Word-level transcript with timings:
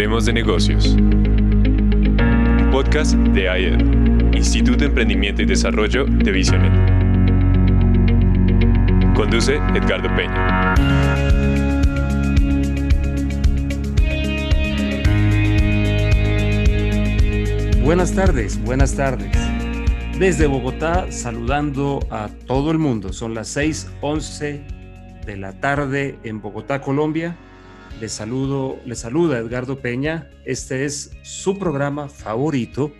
Hablemos 0.00 0.24
de 0.24 0.32
negocios. 0.32 0.86
Un 0.96 2.70
podcast 2.72 3.12
de 3.12 3.42
IED, 3.42 4.34
Instituto 4.34 4.78
de 4.78 4.86
Emprendimiento 4.86 5.42
y 5.42 5.44
Desarrollo 5.44 6.06
de 6.06 6.32
Visionet. 6.32 6.72
Conduce 9.14 9.56
Edgardo 9.56 10.08
Peña. 10.16 10.74
Buenas 17.84 18.14
tardes, 18.14 18.58
buenas 18.64 18.96
tardes. 18.96 19.36
Desde 20.18 20.46
Bogotá, 20.46 21.12
saludando 21.12 22.00
a 22.08 22.30
todo 22.46 22.70
el 22.70 22.78
mundo. 22.78 23.12
Son 23.12 23.34
las 23.34 23.54
6:11 23.54 24.62
de 25.26 25.36
la 25.36 25.60
tarde 25.60 26.18
en 26.24 26.40
Bogotá, 26.40 26.80
Colombia. 26.80 27.36
Les 27.98 28.12
saludo, 28.12 28.78
les 28.84 28.98
saluda 28.98 29.38
Edgardo 29.38 29.80
Peña. 29.80 30.30
Este 30.44 30.84
es 30.84 31.10
su 31.22 31.58
programa 31.58 32.08
favorito, 32.08 32.92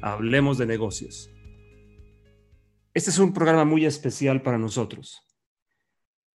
Hablemos 0.00 0.58
de 0.58 0.66
negocios. 0.66 1.30
Este 2.94 3.10
es 3.10 3.18
un 3.18 3.32
programa 3.32 3.64
muy 3.64 3.84
especial 3.84 4.42
para 4.42 4.58
nosotros. 4.58 5.20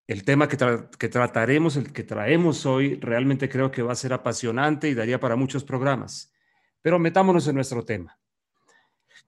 El 0.06 0.24
tema 0.24 0.48
que, 0.48 0.56
que 0.98 1.08
trataremos, 1.08 1.76
el 1.76 1.92
que 1.92 2.02
traemos 2.02 2.66
hoy, 2.66 2.96
realmente 2.96 3.48
creo 3.48 3.70
que 3.70 3.82
va 3.82 3.92
a 3.92 3.96
ser 3.96 4.12
apasionante 4.12 4.88
y 4.88 4.94
daría 4.94 5.20
para 5.20 5.36
muchos 5.36 5.62
programas. 5.62 6.32
Pero 6.82 6.98
metámonos 6.98 7.46
en 7.48 7.54
nuestro 7.54 7.84
tema. 7.84 8.18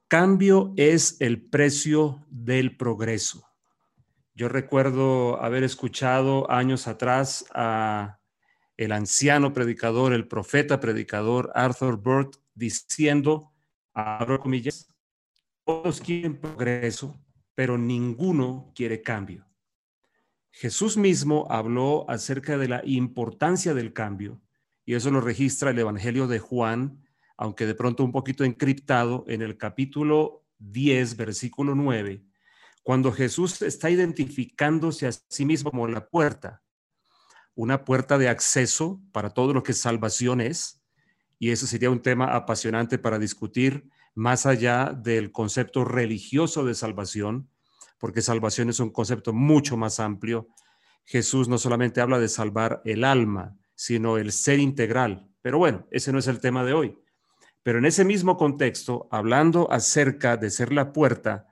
Cambio 0.09 0.73
es 0.77 1.21
el 1.21 1.43
precio 1.43 2.27
del 2.29 2.77
progreso. 2.77 3.47
Yo 4.35 4.49
recuerdo 4.49 5.41
haber 5.43 5.63
escuchado 5.63 6.51
años 6.51 6.89
atrás 6.89 7.45
a 7.55 8.19
el 8.83 8.93
anciano 8.93 9.53
predicador, 9.53 10.13
el 10.13 10.29
profeta 10.29 10.81
predicador 10.81 11.51
Arthur 11.55 11.97
Burt 11.97 12.37
diciendo, 12.55 13.53
abro 13.93 14.41
comillas, 14.41 14.89
todos 15.65 16.01
quieren 16.01 16.39
progreso, 16.39 17.21
pero 17.55 17.79
ninguno 17.79 18.73
quiere 18.75 19.03
cambio. 19.03 19.47
Jesús 20.51 20.97
mismo 20.97 21.47
habló 21.51 22.05
acerca 22.09 22.59
de 22.59 22.69
la 22.69 22.83
importancia 22.85 23.75
del 23.75 23.93
cambio, 23.93 24.41
y 24.85 24.95
eso 24.95 25.11
lo 25.11 25.21
registra 25.21 25.71
el 25.71 25.79
Evangelio 25.79 26.27
de 26.27 26.39
Juan 26.41 27.03
aunque 27.43 27.67
de 27.67 27.75
pronto 27.75 28.05
un 28.05 28.13
poquito 28.13 28.45
encriptado, 28.45 29.25
en 29.27 29.43
el 29.43 29.57
capítulo 29.57 30.45
10, 30.59 31.17
versículo 31.17 31.75
9, 31.75 32.25
cuando 32.85 33.11
Jesús 33.11 33.63
está 33.63 33.91
identificándose 33.91 35.09
a 35.09 35.13
sí 35.13 35.45
mismo 35.45 35.73
como 35.73 35.89
la 35.89 36.09
puerta, 36.09 36.63
una 37.55 37.85
puerta 37.85 38.19
de 38.19 38.29
acceso 38.29 39.01
para 39.13 39.31
todo 39.31 39.53
lo 39.53 39.63
que 39.63 39.73
salvación 39.73 40.41
es, 40.41 40.83
y 41.39 41.51
eso 41.51 41.67
sería 41.67 41.91
un 41.91 42.03
tema 42.03 42.35
apasionante 42.37 42.99
para 42.99 43.19
discutir 43.19 43.89
más 44.15 44.47
allá 44.47 44.93
del 44.97 45.33
concepto 45.33 45.85
religioso 45.85 46.65
de 46.65 46.75
salvación, 46.75 47.49
porque 47.99 48.23
salvación 48.23 48.71
es 48.71 48.81
un 48.81 48.91
concepto 48.91 49.33
mucho 49.33 49.77
más 49.77 50.01
amplio. 50.01 50.49
Jesús 51.05 51.49
no 51.49 51.59
solamente 51.59 52.01
habla 52.01 52.19
de 52.19 52.29
salvar 52.29 52.81
el 52.85 53.05
alma, 53.05 53.57
sino 53.75 54.19
el 54.19 54.33
ser 54.33 54.59
integral. 54.59 55.29
Pero 55.41 55.59
bueno, 55.59 55.87
ese 55.91 56.13
no 56.13 56.19
es 56.19 56.29
el 56.29 56.41
tema 56.41 56.65
de 56.65 56.73
hoy. 56.73 56.99
Pero 57.63 57.79
en 57.79 57.87
ese 57.87 58.05
mismo 58.05 58.37
contexto, 58.37 59.09
hablando 59.11 59.71
acerca 59.71 60.37
de 60.37 60.51
ser 60.51 60.73
la 60.73 60.93
puerta, 60.93 61.47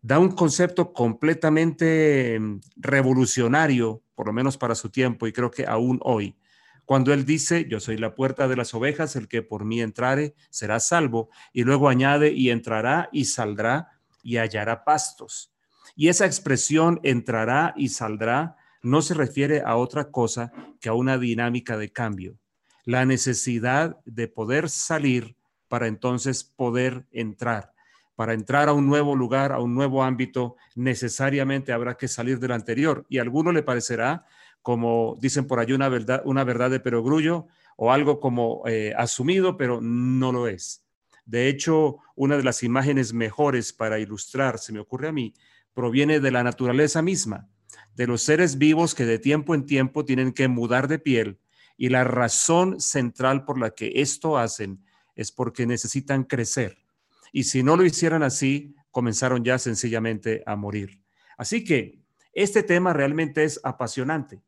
da 0.00 0.18
un 0.18 0.30
concepto 0.30 0.92
completamente 0.92 2.38
mm, 2.38 2.60
revolucionario, 2.76 4.02
por 4.16 4.26
lo 4.26 4.32
menos 4.32 4.58
para 4.58 4.74
su 4.74 4.90
tiempo, 4.90 5.28
y 5.28 5.32
creo 5.32 5.52
que 5.52 5.66
aún 5.66 6.00
hoy. 6.02 6.36
Cuando 6.84 7.12
él 7.12 7.24
dice, 7.24 7.66
yo 7.68 7.78
soy 7.78 7.98
la 7.98 8.16
puerta 8.16 8.48
de 8.48 8.56
las 8.56 8.74
ovejas, 8.74 9.14
el 9.14 9.28
que 9.28 9.42
por 9.42 9.64
mí 9.64 9.80
entrare 9.80 10.34
será 10.50 10.80
salvo, 10.80 11.30
y 11.52 11.62
luego 11.62 11.88
añade, 11.88 12.32
y 12.32 12.50
entrará 12.50 13.08
y 13.12 13.26
saldrá 13.26 13.90
y 14.22 14.38
hallará 14.38 14.82
pastos. 14.82 15.52
Y 15.94 16.08
esa 16.08 16.26
expresión 16.26 16.98
entrará 17.04 17.74
y 17.76 17.90
saldrá 17.90 18.56
no 18.82 19.02
se 19.02 19.14
refiere 19.14 19.62
a 19.64 19.76
otra 19.76 20.10
cosa 20.10 20.52
que 20.80 20.88
a 20.88 20.94
una 20.94 21.18
dinámica 21.18 21.76
de 21.76 21.90
cambio. 21.90 22.38
La 22.84 23.04
necesidad 23.04 23.98
de 24.04 24.28
poder 24.28 24.68
salir 24.68 25.36
para 25.68 25.88
entonces 25.88 26.44
poder 26.44 27.06
entrar. 27.10 27.72
Para 28.16 28.34
entrar 28.34 28.68
a 28.68 28.72
un 28.72 28.86
nuevo 28.86 29.14
lugar, 29.14 29.52
a 29.52 29.60
un 29.60 29.74
nuevo 29.74 30.02
ámbito, 30.02 30.56
necesariamente 30.74 31.72
habrá 31.72 31.96
que 31.96 32.08
salir 32.08 32.40
del 32.40 32.52
anterior. 32.52 33.06
Y 33.08 33.18
a 33.18 33.22
alguno 33.22 33.52
le 33.52 33.62
parecerá, 33.62 34.24
como 34.62 35.16
dicen 35.20 35.46
por 35.46 35.60
allí, 35.60 35.74
una 35.74 35.88
verdad, 35.88 36.70
de 36.70 36.80
perogrullo 36.80 37.46
o 37.76 37.92
algo 37.92 38.18
como 38.18 38.62
eh, 38.66 38.92
asumido, 38.96 39.56
pero 39.56 39.80
no 39.80 40.32
lo 40.32 40.48
es. 40.48 40.82
De 41.26 41.48
hecho, 41.48 41.98
una 42.14 42.36
de 42.36 42.42
las 42.42 42.62
imágenes 42.62 43.12
mejores 43.12 43.72
para 43.72 43.98
ilustrar, 43.98 44.58
se 44.58 44.72
me 44.72 44.80
ocurre 44.80 45.08
a 45.08 45.12
mí, 45.12 45.34
proviene 45.74 46.18
de 46.18 46.30
la 46.30 46.42
naturaleza 46.42 47.02
misma, 47.02 47.48
de 47.94 48.06
los 48.06 48.22
seres 48.22 48.58
vivos 48.58 48.94
que 48.94 49.04
de 49.04 49.18
tiempo 49.18 49.54
en 49.54 49.66
tiempo 49.66 50.04
tienen 50.04 50.32
que 50.32 50.48
mudar 50.48 50.88
de 50.88 50.98
piel 50.98 51.38
y 51.76 51.90
la 51.90 52.04
razón 52.04 52.80
central 52.80 53.44
por 53.44 53.58
la 53.58 53.70
que 53.70 53.92
esto 53.96 54.38
hacen 54.38 54.82
es 55.14 55.32
porque 55.32 55.66
necesitan 55.66 56.24
crecer. 56.24 56.78
Y 57.32 57.44
si 57.44 57.62
no 57.62 57.76
lo 57.76 57.84
hicieran 57.84 58.22
así, 58.22 58.74
comenzaron 58.90 59.44
ya 59.44 59.58
sencillamente 59.58 60.42
a 60.46 60.56
morir. 60.56 61.02
Así 61.36 61.64
que 61.64 62.00
este 62.32 62.62
tema 62.62 62.92
realmente 62.92 63.44
es 63.44 63.60
apasionante. 63.64 64.42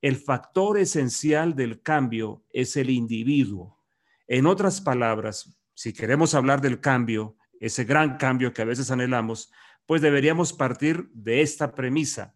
El 0.00 0.16
factor 0.16 0.78
esencial 0.78 1.54
del 1.54 1.82
cambio 1.82 2.44
es 2.52 2.76
el 2.76 2.90
individuo. 2.90 3.78
En 4.26 4.46
otras 4.46 4.80
palabras, 4.80 5.56
si 5.74 5.92
queremos 5.92 6.34
hablar 6.34 6.60
del 6.60 6.80
cambio, 6.80 7.36
ese 7.60 7.84
gran 7.84 8.16
cambio 8.16 8.52
que 8.52 8.62
a 8.62 8.64
veces 8.64 8.90
anhelamos, 8.90 9.52
pues 9.86 10.02
deberíamos 10.02 10.52
partir 10.52 11.08
de 11.12 11.42
esta 11.42 11.74
premisa. 11.74 12.34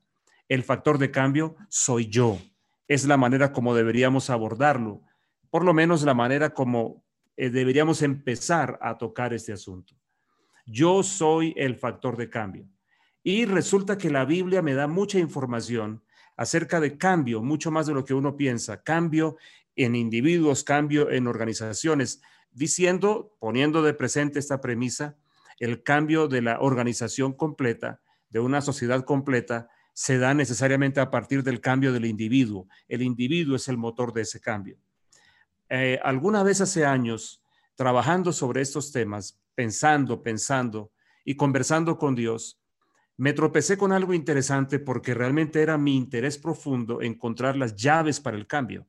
El 0.48 0.62
factor 0.62 0.98
de 0.98 1.10
cambio 1.10 1.56
soy 1.68 2.08
yo. 2.08 2.38
Es 2.86 3.04
la 3.04 3.16
manera 3.16 3.52
como 3.52 3.74
deberíamos 3.74 4.30
abordarlo, 4.30 5.02
por 5.50 5.64
lo 5.64 5.74
menos 5.74 6.02
la 6.02 6.14
manera 6.14 6.50
como 6.54 7.05
eh, 7.36 7.50
deberíamos 7.50 8.02
empezar 8.02 8.78
a 8.80 8.96
tocar 8.96 9.34
este 9.34 9.52
asunto. 9.52 9.94
Yo 10.66 11.02
soy 11.02 11.54
el 11.56 11.76
factor 11.76 12.16
de 12.16 12.30
cambio. 12.30 12.68
Y 13.22 13.44
resulta 13.44 13.98
que 13.98 14.10
la 14.10 14.24
Biblia 14.24 14.62
me 14.62 14.74
da 14.74 14.86
mucha 14.86 15.18
información 15.18 16.02
acerca 16.36 16.80
de 16.80 16.96
cambio, 16.98 17.42
mucho 17.42 17.70
más 17.70 17.86
de 17.86 17.94
lo 17.94 18.04
que 18.04 18.14
uno 18.14 18.36
piensa, 18.36 18.82
cambio 18.82 19.36
en 19.74 19.94
individuos, 19.94 20.64
cambio 20.64 21.10
en 21.10 21.26
organizaciones, 21.26 22.22
diciendo, 22.52 23.36
poniendo 23.38 23.82
de 23.82 23.94
presente 23.94 24.38
esta 24.38 24.60
premisa, 24.60 25.16
el 25.58 25.82
cambio 25.82 26.28
de 26.28 26.42
la 26.42 26.60
organización 26.60 27.32
completa, 27.32 28.00
de 28.30 28.40
una 28.40 28.60
sociedad 28.60 29.04
completa, 29.04 29.68
se 29.92 30.18
da 30.18 30.34
necesariamente 30.34 31.00
a 31.00 31.10
partir 31.10 31.42
del 31.42 31.60
cambio 31.60 31.92
del 31.92 32.04
individuo. 32.04 32.68
El 32.88 33.02
individuo 33.02 33.56
es 33.56 33.68
el 33.68 33.78
motor 33.78 34.12
de 34.12 34.22
ese 34.22 34.40
cambio. 34.40 34.78
Eh, 35.68 35.98
alguna 36.02 36.42
vez 36.42 36.60
hace 36.60 36.84
años, 36.84 37.42
trabajando 37.74 38.32
sobre 38.32 38.62
estos 38.62 38.92
temas, 38.92 39.40
pensando, 39.54 40.22
pensando 40.22 40.92
y 41.24 41.36
conversando 41.36 41.98
con 41.98 42.14
Dios, 42.14 42.60
me 43.16 43.32
tropecé 43.32 43.78
con 43.78 43.92
algo 43.92 44.12
interesante 44.12 44.78
porque 44.78 45.14
realmente 45.14 45.62
era 45.62 45.78
mi 45.78 45.96
interés 45.96 46.38
profundo 46.38 47.00
encontrar 47.00 47.56
las 47.56 47.74
llaves 47.74 48.20
para 48.20 48.36
el 48.36 48.46
cambio. 48.46 48.86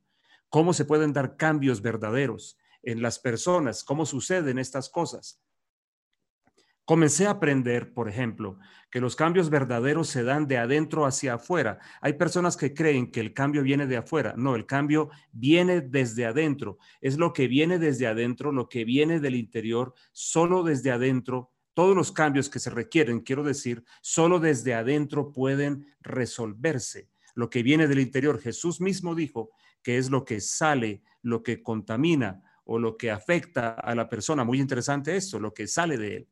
Cómo 0.49 0.73
se 0.73 0.85
pueden 0.85 1.13
dar 1.13 1.38
cambios 1.38 1.81
verdaderos 1.81 2.57
en 2.83 3.01
las 3.01 3.19
personas, 3.19 3.83
cómo 3.83 4.05
suceden 4.05 4.59
estas 4.59 4.89
cosas. 4.89 5.41
Comencé 6.88 7.28
a 7.28 7.31
aprender, 7.31 7.94
por 7.94 8.08
ejemplo, 8.08 8.59
que 8.90 9.02
los 9.02 9.18
cambios 9.18 9.50
verdaderos 9.50 10.08
se 10.08 10.24
dan 10.24 10.48
de 10.48 10.58
adentro 10.58 11.06
hacia 11.06 11.34
afuera. 11.34 11.80
Hay 12.00 12.14
personas 12.14 12.56
que 12.56 12.74
creen 12.74 13.12
que 13.12 13.19
el 13.19 13.34
cambio 13.34 13.62
viene 13.62 13.88
de 13.88 13.98
afuera. 13.98 14.36
No, 14.38 14.56
el 14.56 14.66
cambio 14.66 15.10
viene 15.34 15.81
desde 15.81 16.25
adentro. 16.25 16.78
Es 17.01 17.18
lo 17.18 17.34
que 17.34 17.50
viene 17.50 17.78
desde 17.78 18.07
adentro, 18.07 18.54
lo 18.54 18.69
que 18.69 18.86
viene 18.86 19.19
del 19.19 19.36
interior, 19.36 19.95
solo 20.13 20.63
desde 20.63 20.89
adentro. 20.89 21.51
Todos 21.74 21.94
los 21.94 22.13
cambios 22.13 22.48
que 22.48 22.60
se 22.60 22.69
requieren, 22.69 23.19
quiero 23.19 23.44
decir, 23.44 23.83
solo 24.01 24.40
desde 24.40 24.74
adentro 24.74 25.33
pueden 25.33 25.94
resolverse. 26.00 27.10
Lo 27.36 27.50
que 27.50 27.63
viene 27.63 27.90
del 27.90 28.00
interior, 28.00 28.40
Jesús 28.40 28.80
mismo 28.80 29.13
dijo 29.13 29.50
que 29.83 29.98
es 29.98 30.10
lo 30.10 30.24
que 30.24 30.40
sale, 30.40 31.04
lo 31.22 31.44
que 31.44 31.62
contamina 31.62 32.42
o 32.63 32.80
lo 32.80 32.95
que 32.95 33.12
afecta 33.12 33.72
a 33.72 33.94
la 33.94 34.07
persona. 34.07 34.45
Muy 34.45 34.62
interesante 34.62 35.18
esto, 35.18 35.38
lo 35.38 35.54
que 35.54 35.68
sale 35.68 35.98
de 35.98 36.16
él. 36.16 36.30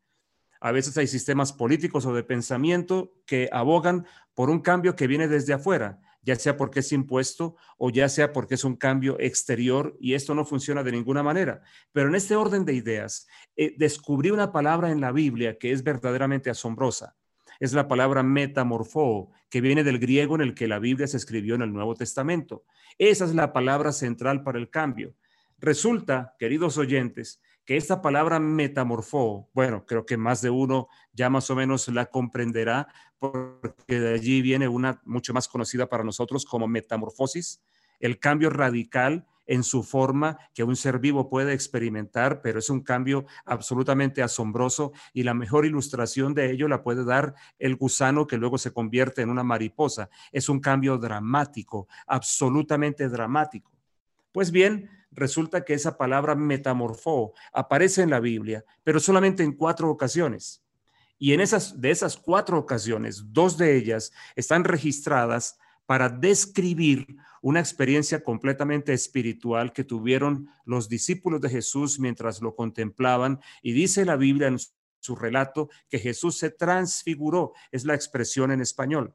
A 0.66 0.72
veces 0.72 0.98
hay 0.98 1.06
sistemas 1.06 1.54
políticos 1.54 2.08
o 2.08 2.16
de 2.16 2.24
pensamiento 2.24 3.14
que 3.28 3.50
abogan 3.52 4.08
por 4.34 4.50
un 4.50 4.62
cambio 4.62 4.96
que 4.96 5.06
viene 5.06 5.28
desde 5.28 5.54
afuera, 5.54 6.00
ya 6.24 6.36
sea 6.38 6.58
porque 6.58 6.80
es 6.80 6.92
impuesto 6.92 7.56
o 7.78 7.92
ya 7.92 8.10
sea 8.10 8.34
porque 8.34 8.56
es 8.56 8.64
un 8.64 8.76
cambio 8.76 9.16
exterior 9.20 9.96
y 10.00 10.16
esto 10.16 10.34
no 10.34 10.44
funciona 10.44 10.82
de 10.82 10.92
ninguna 10.92 11.22
manera. 11.22 11.62
Pero 11.92 12.08
en 12.08 12.16
este 12.16 12.36
orden 12.36 12.66
de 12.66 12.74
ideas, 12.74 13.28
eh, 13.56 13.76
descubrí 13.78 14.32
una 14.32 14.52
palabra 14.52 14.90
en 14.90 15.02
la 15.02 15.12
Biblia 15.12 15.60
que 15.60 15.72
es 15.72 15.84
verdaderamente 15.84 16.50
asombrosa. 16.50 17.16
Es 17.60 17.74
la 17.74 17.88
palabra 17.88 18.24
metamorfo, 18.24 19.34
que 19.52 19.62
viene 19.62 19.84
del 19.84 20.00
griego 20.00 20.34
en 20.34 20.42
el 20.42 20.56
que 20.56 20.68
la 20.68 20.80
Biblia 20.80 21.06
se 21.06 21.18
escribió 21.18 21.54
en 21.54 21.62
el 21.62 21.74
Nuevo 21.74 21.94
Testamento. 21.94 22.64
Esa 22.98 23.26
es 23.26 23.36
la 23.36 23.54
palabra 23.54 23.92
central 23.92 24.42
para 24.42 24.58
el 24.58 24.72
cambio. 24.72 25.14
Resulta, 25.60 26.34
queridos 26.40 26.80
oyentes, 26.80 27.40
que 27.66 27.78
esta 27.78 28.02
palabra 28.02 28.40
metamorfó, 28.40 29.50
bueno, 29.54 29.86
creo 29.86 30.06
que 30.06 30.18
más 30.18 30.42
de 30.42 30.50
uno 30.50 30.88
ya 31.14 31.30
más 31.30 31.50
o 31.50 31.56
menos 31.56 31.88
la 31.88 32.06
comprenderá, 32.06 32.88
porque 33.20 34.00
de 34.00 34.14
allí 34.14 34.42
viene 34.42 34.68
una 34.68 35.02
mucho 35.06 35.34
más 35.34 35.48
conocida 35.48 35.88
para 35.88 36.04
nosotros 36.04 36.46
como 36.46 36.68
metamorfosis, 36.68 37.62
el 38.00 38.20
cambio 38.20 38.50
radical 38.50 39.26
en 39.48 39.64
su 39.64 39.84
forma 39.84 40.38
que 40.54 40.64
un 40.64 40.76
ser 40.76 41.00
vivo 41.00 41.30
puede 41.30 41.54
experimentar, 41.54 42.42
pero 42.42 42.60
es 42.60 42.70
un 42.70 42.82
cambio 42.82 43.26
absolutamente 43.46 44.24
asombroso 44.24 44.92
y 45.14 45.24
la 45.24 45.34
mejor 45.34 45.66
ilustración 45.66 46.34
de 46.34 46.52
ello 46.52 46.68
la 46.68 46.84
puede 46.84 47.06
dar 47.06 47.36
el 47.60 47.76
gusano 47.76 48.28
que 48.28 48.38
luego 48.38 48.58
se 48.58 48.74
convierte 48.74 49.22
en 49.22 49.30
una 49.30 49.44
mariposa. 49.44 50.10
Es 50.32 50.50
un 50.50 50.60
cambio 50.60 50.98
dramático, 50.98 51.88
absolutamente 52.08 53.08
dramático. 53.08 53.72
Pues 54.32 54.52
bien, 54.52 54.90
resulta 55.16 55.66
que 55.66 55.74
esa 55.74 55.98
palabra 55.98 56.36
metamorfó 56.36 57.34
aparece 57.52 58.02
en 58.02 58.10
la 58.12 58.20
Biblia, 58.20 58.64
pero 58.84 59.00
solamente 59.00 59.44
en 59.44 59.54
cuatro 59.54 59.90
ocasiones. 59.90 60.64
Y 61.18 61.34
en 61.34 61.40
esas 61.40 61.80
de 61.80 61.92
esas 61.92 62.18
cuatro 62.18 62.60
ocasiones, 62.60 63.24
dos 63.32 63.58
de 63.58 63.76
ellas 63.76 64.12
están 64.36 64.64
registradas 64.64 65.58
para 65.86 66.10
describir 66.10 67.16
una 67.42 67.60
experiencia 67.60 68.24
completamente 68.24 68.92
espiritual 68.92 69.72
que 69.72 69.84
tuvieron 69.84 70.50
los 70.66 70.90
discípulos 70.90 71.42
de 71.42 71.50
Jesús 71.50 72.00
mientras 72.00 72.42
lo 72.42 72.56
contemplaban. 72.56 73.40
Y 73.62 73.74
dice 73.74 74.04
la 74.04 74.16
Biblia 74.16 74.48
en 74.48 74.58
su 75.00 75.16
relato 75.16 75.70
que 75.88 76.00
Jesús 76.00 76.38
se 76.38 76.50
transfiguró, 76.50 77.54
es 77.72 77.86
la 77.86 77.94
expresión 77.94 78.52
en 78.52 78.62
español. 78.62 79.14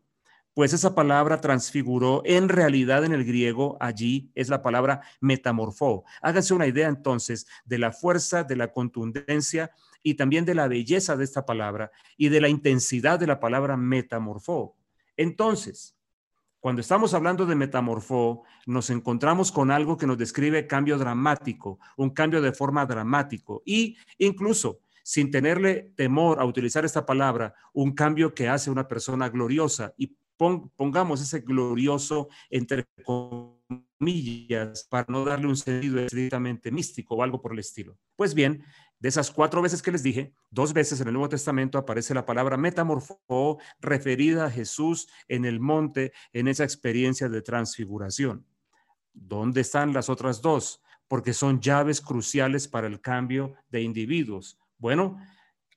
Pues 0.53 0.73
esa 0.73 0.95
palabra 0.95 1.41
transfiguró 1.41 2.23
en 2.25 2.49
realidad 2.49 3.05
en 3.05 3.13
el 3.13 3.25
griego 3.25 3.77
allí 3.81 4.31
es 4.35 4.49
la 4.49 4.63
palabra 4.63 5.01
metamorfó. 5.21 6.05
Háganse 6.21 6.55
una 6.55 6.67
idea 6.67 6.89
entonces 6.89 7.47
de 7.65 7.79
la 7.79 7.93
fuerza, 7.93 8.43
de 8.43 8.57
la 8.57 8.73
contundencia 8.73 9.71
y 10.03 10.15
también 10.15 10.45
de 10.45 10.55
la 10.55 10.67
belleza 10.67 11.17
de 11.17 11.25
esta 11.25 11.47
palabra 11.47 11.93
y 12.17 12.31
de 12.31 12.41
la 12.41 12.49
intensidad 12.49 13.21
de 13.21 13.29
la 13.29 13.39
palabra 13.39 13.77
metamorfó. 13.77 14.77
Entonces, 15.17 15.97
cuando 16.59 16.81
estamos 16.81 17.15
hablando 17.15 17.47
de 17.47 17.55
metamorfó, 17.55 18.43
nos 18.67 18.91
encontramos 18.91 19.53
con 19.53 19.71
algo 19.71 19.97
que 19.97 20.07
nos 20.07 20.19
describe 20.19 20.67
cambio 20.67 20.99
dramático, 20.99 21.79
un 21.97 22.11
cambio 22.11 22.43
de 22.43 22.53
forma 22.53 22.85
dramático 22.87 23.63
y 23.65 23.97
incluso 24.19 24.81
sin 25.03 25.31
tenerle 25.31 25.93
temor 25.97 26.41
a 26.41 26.45
utilizar 26.45 26.85
esta 26.85 27.07
palabra, 27.07 27.55
un 27.73 27.93
cambio 27.93 28.35
que 28.35 28.49
hace 28.49 28.71
una 28.71 28.87
persona 28.87 29.29
gloriosa 29.29 29.95
y 29.97 30.17
pongamos 30.77 31.21
ese 31.21 31.41
glorioso 31.41 32.29
entre 32.49 32.87
comillas 33.05 34.87
para 34.89 35.07
no 35.09 35.25
darle 35.25 35.47
un 35.47 35.57
sentido 35.57 36.01
estrictamente 36.01 36.71
místico 36.71 37.17
o 37.17 37.23
algo 37.23 37.41
por 37.41 37.53
el 37.53 37.59
estilo. 37.59 37.99
Pues 38.17 38.35
bien, 38.35 38.65
de 38.99 39.09
esas 39.09 39.31
cuatro 39.31 39.63
veces 39.63 39.83
que 39.83 39.93
les 39.93 40.03
dije, 40.03 40.35
dos 40.51 40.73
veces 40.73 41.01
en 41.01 41.09
el 41.09 41.15
Nuevo 41.15 41.29
Testamento 41.29 41.79
aparece 41.79 42.15
la 42.15 42.27
palabra 42.27 42.57
metamorfó 42.57 43.59
referida 43.81 44.47
a 44.47 44.51
Jesús 44.51 45.09
en 45.29 45.45
el 45.45 45.61
monte 45.61 46.13
en 46.33 46.49
esa 46.49 46.65
experiencia 46.65 47.29
de 47.29 47.43
transfiguración. 47.43 48.47
¿Dónde 49.13 49.61
están 49.61 49.93
las 49.93 50.09
otras 50.09 50.41
dos? 50.41 50.83
Porque 51.09 51.33
son 51.33 51.61
llaves 51.61 52.01
cruciales 52.01 52.69
para 52.69 52.87
el 52.87 53.01
cambio 53.01 53.55
de 53.69 53.83
individuos. 53.83 54.59
Bueno, 54.79 55.19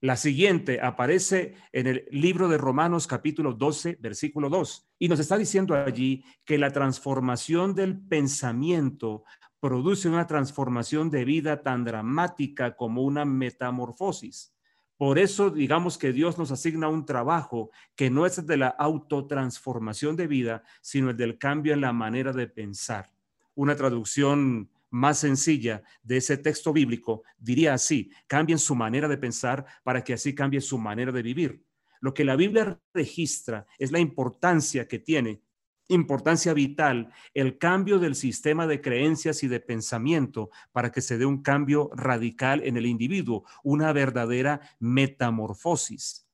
la 0.04 0.18
siguiente 0.18 0.82
aparece 0.82 1.56
en 1.72 1.88
el 1.88 2.06
libro 2.12 2.50
de 2.50 2.58
Romanos 2.58 3.08
capítulo 3.08 3.54
12, 3.54 4.00
versículo 4.02 4.50
2, 4.50 4.90
y 5.00 5.08
nos 5.08 5.18
está 5.18 5.38
diciendo 5.38 5.76
allí 5.76 6.26
que 6.44 6.58
la 6.58 6.72
transformación 6.72 7.74
del 7.74 7.98
pensamiento 7.98 9.24
produce 9.62 10.10
una 10.10 10.28
transformación 10.28 11.10
de 11.10 11.24
vida 11.24 11.64
tan 11.64 11.86
dramática 11.86 12.76
como 12.76 13.02
una 13.04 13.24
metamorfosis. 13.24 14.54
Por 14.98 15.20
eso 15.20 15.50
digamos 15.50 15.98
que 15.98 16.12
Dios 16.12 16.38
nos 16.38 16.52
asigna 16.52 16.90
un 16.90 17.06
trabajo 17.06 17.72
que 17.96 18.10
no 18.10 18.26
es 18.26 18.46
de 18.46 18.58
la 18.58 18.68
autotransformación 18.68 20.18
de 20.18 20.28
vida, 20.28 20.64
sino 20.82 21.12
el 21.12 21.18
del 21.18 21.38
cambio 21.38 21.74
en 21.74 21.80
la 21.80 21.94
manera 21.94 22.34
de 22.34 22.48
pensar. 22.48 23.10
Una 23.56 23.78
traducción 23.78 24.70
más 24.94 25.20
sencilla 25.20 25.82
de 26.04 26.18
ese 26.18 26.38
texto 26.38 26.72
bíblico 26.72 27.24
diría 27.40 27.74
así, 27.74 28.12
cambien 28.28 28.60
su 28.60 28.76
manera 28.76 29.08
de 29.08 29.18
pensar 29.18 29.66
para 29.84 30.04
que 30.04 30.14
así 30.14 30.36
cambie 30.36 30.62
su 30.62 30.78
manera 30.78 31.12
de 31.12 31.24
vivir. 31.24 31.66
Lo 32.00 32.14
que 32.14 32.24
la 32.24 32.36
Biblia 32.36 32.80
registra 32.94 33.66
es 33.80 33.92
la 33.92 34.00
importancia 34.00 34.88
que 34.88 35.00
tiene 35.00 35.42
importancia 35.90 36.54
vital 36.54 37.12
el 37.34 37.58
cambio 37.58 38.00
del 38.00 38.16
sistema 38.16 38.68
de 38.68 38.82
creencias 38.82 39.44
y 39.44 39.48
de 39.48 39.60
pensamiento 39.60 40.50
para 40.72 40.92
que 40.92 41.02
se 41.02 41.18
dé 41.18 41.26
un 41.26 41.42
cambio 41.42 41.90
radical 41.94 42.62
en 42.64 42.78
el 42.78 42.86
individuo, 42.86 43.46
una 43.64 43.92
verdadera 43.94 44.62
metamorfosis. 44.80 46.28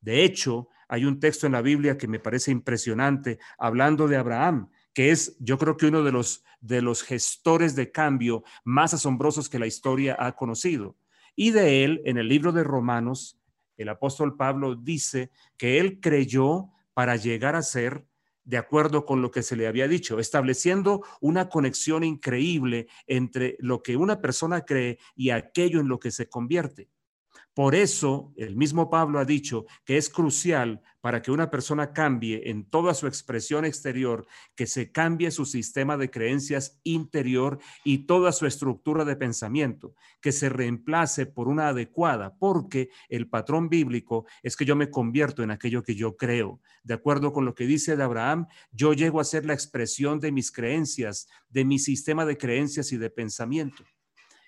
De 0.00 0.24
hecho, 0.24 0.68
hay 0.88 1.04
un 1.04 1.20
texto 1.20 1.46
en 1.46 1.52
la 1.52 1.62
Biblia 1.62 1.98
que 1.98 2.08
me 2.08 2.18
parece 2.18 2.50
impresionante 2.50 3.38
hablando 3.58 4.08
de 4.08 4.16
Abraham, 4.16 4.70
que 4.98 5.12
es 5.12 5.36
yo 5.38 5.58
creo 5.58 5.76
que 5.76 5.86
uno 5.86 6.02
de 6.02 6.10
los 6.10 6.42
de 6.60 6.82
los 6.82 7.04
gestores 7.04 7.76
de 7.76 7.92
cambio 7.92 8.42
más 8.64 8.94
asombrosos 8.94 9.48
que 9.48 9.60
la 9.60 9.68
historia 9.68 10.16
ha 10.18 10.34
conocido. 10.34 10.96
Y 11.36 11.52
de 11.52 11.84
él, 11.84 12.02
en 12.04 12.18
el 12.18 12.26
libro 12.26 12.50
de 12.50 12.64
Romanos, 12.64 13.38
el 13.76 13.90
apóstol 13.90 14.36
Pablo 14.36 14.74
dice 14.74 15.30
que 15.56 15.78
él 15.78 16.00
creyó 16.00 16.70
para 16.94 17.14
llegar 17.14 17.54
a 17.54 17.62
ser 17.62 18.08
de 18.42 18.56
acuerdo 18.56 19.06
con 19.06 19.22
lo 19.22 19.30
que 19.30 19.44
se 19.44 19.54
le 19.54 19.68
había 19.68 19.86
dicho, 19.86 20.18
estableciendo 20.18 21.04
una 21.20 21.48
conexión 21.48 22.02
increíble 22.02 22.88
entre 23.06 23.56
lo 23.60 23.84
que 23.84 23.96
una 23.96 24.20
persona 24.20 24.62
cree 24.62 24.98
y 25.14 25.30
aquello 25.30 25.78
en 25.78 25.86
lo 25.86 26.00
que 26.00 26.10
se 26.10 26.28
convierte. 26.28 26.88
Por 27.58 27.74
eso, 27.74 28.32
el 28.36 28.54
mismo 28.54 28.88
Pablo 28.88 29.18
ha 29.18 29.24
dicho 29.24 29.66
que 29.84 29.96
es 29.96 30.08
crucial 30.08 30.80
para 31.00 31.22
que 31.22 31.32
una 31.32 31.50
persona 31.50 31.92
cambie 31.92 32.50
en 32.50 32.70
toda 32.70 32.94
su 32.94 33.08
expresión 33.08 33.64
exterior, 33.64 34.28
que 34.54 34.68
se 34.68 34.92
cambie 34.92 35.32
su 35.32 35.44
sistema 35.44 35.96
de 35.96 36.08
creencias 36.08 36.78
interior 36.84 37.58
y 37.82 38.06
toda 38.06 38.30
su 38.30 38.46
estructura 38.46 39.04
de 39.04 39.16
pensamiento, 39.16 39.96
que 40.20 40.30
se 40.30 40.48
reemplace 40.48 41.26
por 41.26 41.48
una 41.48 41.66
adecuada, 41.66 42.36
porque 42.38 42.90
el 43.08 43.28
patrón 43.28 43.68
bíblico 43.68 44.24
es 44.44 44.56
que 44.56 44.64
yo 44.64 44.76
me 44.76 44.88
convierto 44.88 45.42
en 45.42 45.50
aquello 45.50 45.82
que 45.82 45.96
yo 45.96 46.16
creo. 46.16 46.60
De 46.84 46.94
acuerdo 46.94 47.32
con 47.32 47.44
lo 47.44 47.56
que 47.56 47.66
dice 47.66 48.00
Abraham, 48.00 48.46
yo 48.70 48.92
llego 48.92 49.18
a 49.18 49.24
ser 49.24 49.44
la 49.44 49.54
expresión 49.54 50.20
de 50.20 50.30
mis 50.30 50.52
creencias, 50.52 51.26
de 51.48 51.64
mi 51.64 51.80
sistema 51.80 52.24
de 52.24 52.38
creencias 52.38 52.92
y 52.92 52.98
de 52.98 53.10
pensamiento. 53.10 53.82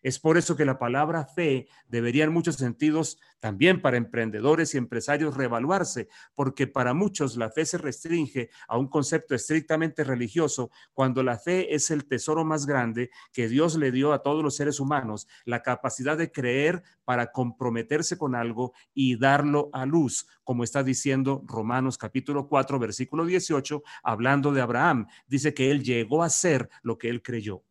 Es 0.02 0.18
por 0.18 0.38
eso 0.38 0.56
que 0.56 0.64
la 0.64 0.78
palabra 0.78 1.26
fe 1.26 1.68
debería 1.88 2.24
en 2.24 2.32
muchos 2.32 2.56
sentidos 2.56 3.18
también 3.38 3.80
para 3.80 3.96
emprendedores 3.96 4.74
y 4.74 4.78
empresarios 4.78 5.36
reevaluarse, 5.36 6.08
porque 6.34 6.66
para 6.66 6.94
muchos 6.94 7.36
la 7.36 7.50
fe 7.50 7.64
se 7.64 7.78
restringe 7.78 8.50
a 8.68 8.78
un 8.78 8.88
concepto 8.88 9.34
estrictamente 9.34 10.04
religioso, 10.04 10.70
cuando 10.92 11.22
la 11.22 11.38
fe 11.38 11.74
es 11.74 11.90
el 11.90 12.06
tesoro 12.06 12.44
más 12.44 12.66
grande 12.66 13.10
que 13.32 13.48
Dios 13.48 13.76
le 13.76 13.92
dio 13.92 14.12
a 14.12 14.22
todos 14.22 14.42
los 14.44 14.56
seres 14.56 14.80
humanos, 14.80 15.26
la 15.44 15.62
capacidad 15.62 16.16
de 16.16 16.30
creer 16.30 16.82
para 17.04 17.32
comprometerse 17.32 18.16
con 18.18 18.34
algo 18.34 18.72
y 18.94 19.16
darlo 19.16 19.70
a 19.72 19.86
luz, 19.86 20.26
como 20.44 20.64
está 20.64 20.82
diciendo 20.82 21.42
Romanos 21.46 21.98
capítulo 21.98 22.48
4, 22.48 22.78
versículo 22.78 23.24
18, 23.24 23.82
hablando 24.02 24.52
de 24.52 24.60
Abraham. 24.60 25.06
Dice 25.26 25.54
que 25.54 25.70
él 25.70 25.82
llegó 25.82 26.22
a 26.22 26.30
ser 26.30 26.68
lo 26.82 26.98
que 26.98 27.08
él 27.08 27.22
creyó. 27.22 27.62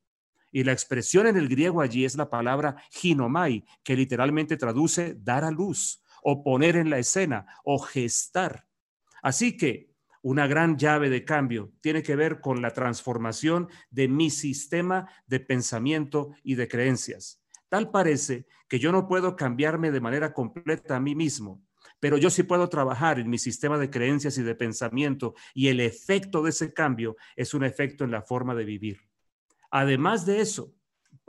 Y 0.52 0.64
la 0.64 0.72
expresión 0.72 1.28
en 1.28 1.38
el 1.38 1.48
griego 1.48 1.82
allí 1.82 2.06
es 2.06 2.16
la 2.16 2.30
palabra 2.30 2.76
ginomai, 2.92 3.66
que 3.84 3.96
literalmente 3.96 4.58
traduce 4.58 5.16
dar 5.20 5.44
a 5.44 5.52
luz 5.52 6.04
o 6.24 6.44
poner 6.44 6.76
en 6.76 6.90
la 6.90 7.00
escena 7.00 7.46
o 7.64 7.80
gestar. 7.80 8.66
Así 9.22 9.58
que 9.58 9.90
una 10.22 10.48
gran 10.48 10.78
llave 10.78 11.10
de 11.10 11.24
cambio 11.24 11.72
tiene 11.82 12.04
que 12.04 12.16
ver 12.16 12.42
con 12.42 12.62
la 12.62 12.74
transformación 12.74 13.70
de 13.90 14.08
mi 14.08 14.30
sistema 14.30 15.10
de 15.28 15.40
pensamiento 15.40 16.32
y 16.44 16.56
de 16.56 16.68
creencias. 16.68 17.42
Tal 17.70 17.92
parece 17.92 18.48
que 18.68 18.80
yo 18.80 18.92
no 18.92 19.08
puedo 19.08 19.36
cambiarme 19.36 19.92
de 19.92 20.02
manera 20.02 20.34
completa 20.34 20.98
a 20.98 21.00
mí 21.00 21.16
mismo, 21.16 21.64
pero 22.00 22.18
yo 22.18 22.30
sí 22.30 22.44
puedo 22.44 22.68
trabajar 22.68 23.20
en 23.20 23.30
mi 23.30 23.38
sistema 23.38 23.78
de 23.78 23.90
creencias 23.90 24.38
y 24.38 24.44
de 24.44 24.56
pensamiento 24.56 25.36
y 25.54 25.68
el 25.68 25.80
efecto 25.80 26.42
de 26.42 26.50
ese 26.50 26.74
cambio 26.74 27.16
es 27.36 27.54
un 27.54 27.64
efecto 27.64 28.04
en 28.04 28.12
la 28.12 28.22
forma 28.22 28.56
de 28.56 28.66
vivir. 28.66 29.09
Además 29.72 30.26
de 30.26 30.42
eso, 30.42 30.74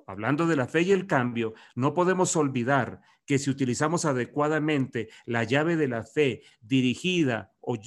hablando 0.07 0.47
de 0.47 0.57
la 0.57 0.67
fe 0.67 0.83
y 0.83 0.93
el 0.93 1.07
cambio, 1.07 1.55
no 1.75 1.95
podemos 1.95 2.35
olvidar 2.37 3.01
que 3.27 3.39
si 3.39 3.49
utilizamos 3.49 4.07
adecuadamente 4.07 5.09
la 5.25 5.45
llave 5.45 5.77
de 5.77 5.87
la 5.87 6.03
fe 6.03 6.43
dirigida 6.61 7.53
o, 7.61 7.79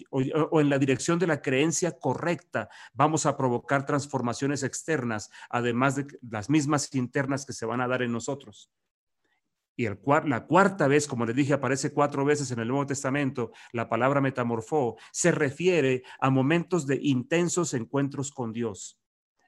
en 0.62 0.70
la 0.70 0.80
dirección 0.80 1.20
de 1.20 1.28
la 1.28 1.42
creencia 1.42 2.00
correcta, 2.00 2.70
vamos 2.94 3.26
a 3.26 3.36
provocar 3.36 3.86
transformaciones 3.86 4.64
externas, 4.64 5.30
además 5.50 5.98
de 5.98 6.08
las 6.30 6.50
mismas 6.50 6.96
internas 6.96 7.46
que 7.46 7.52
se 7.52 7.66
van 7.66 7.82
a 7.82 7.90
dar 7.90 8.04
en 8.04 8.14
nosotros. 8.14 8.72
Y 9.76 9.86
el, 9.86 10.00
la 10.26 10.46
cuarta 10.46 10.88
vez, 10.88 11.08
como 11.08 11.26
les 11.26 11.36
dije, 11.36 11.52
aparece 11.52 11.92
cuatro 11.92 12.24
veces 12.24 12.52
en 12.52 12.60
el 12.60 12.70
Nuevo 12.70 12.86
Testamento, 12.86 13.52
la 13.74 13.90
palabra 13.90 14.22
metamorfó 14.22 14.96
se 15.12 15.32
refiere 15.32 16.04
a 16.22 16.30
momentos 16.30 16.88
de 16.88 17.00
intensos 17.02 17.74
encuentros 17.74 18.32
con 18.32 18.54
Dios 18.54 19.03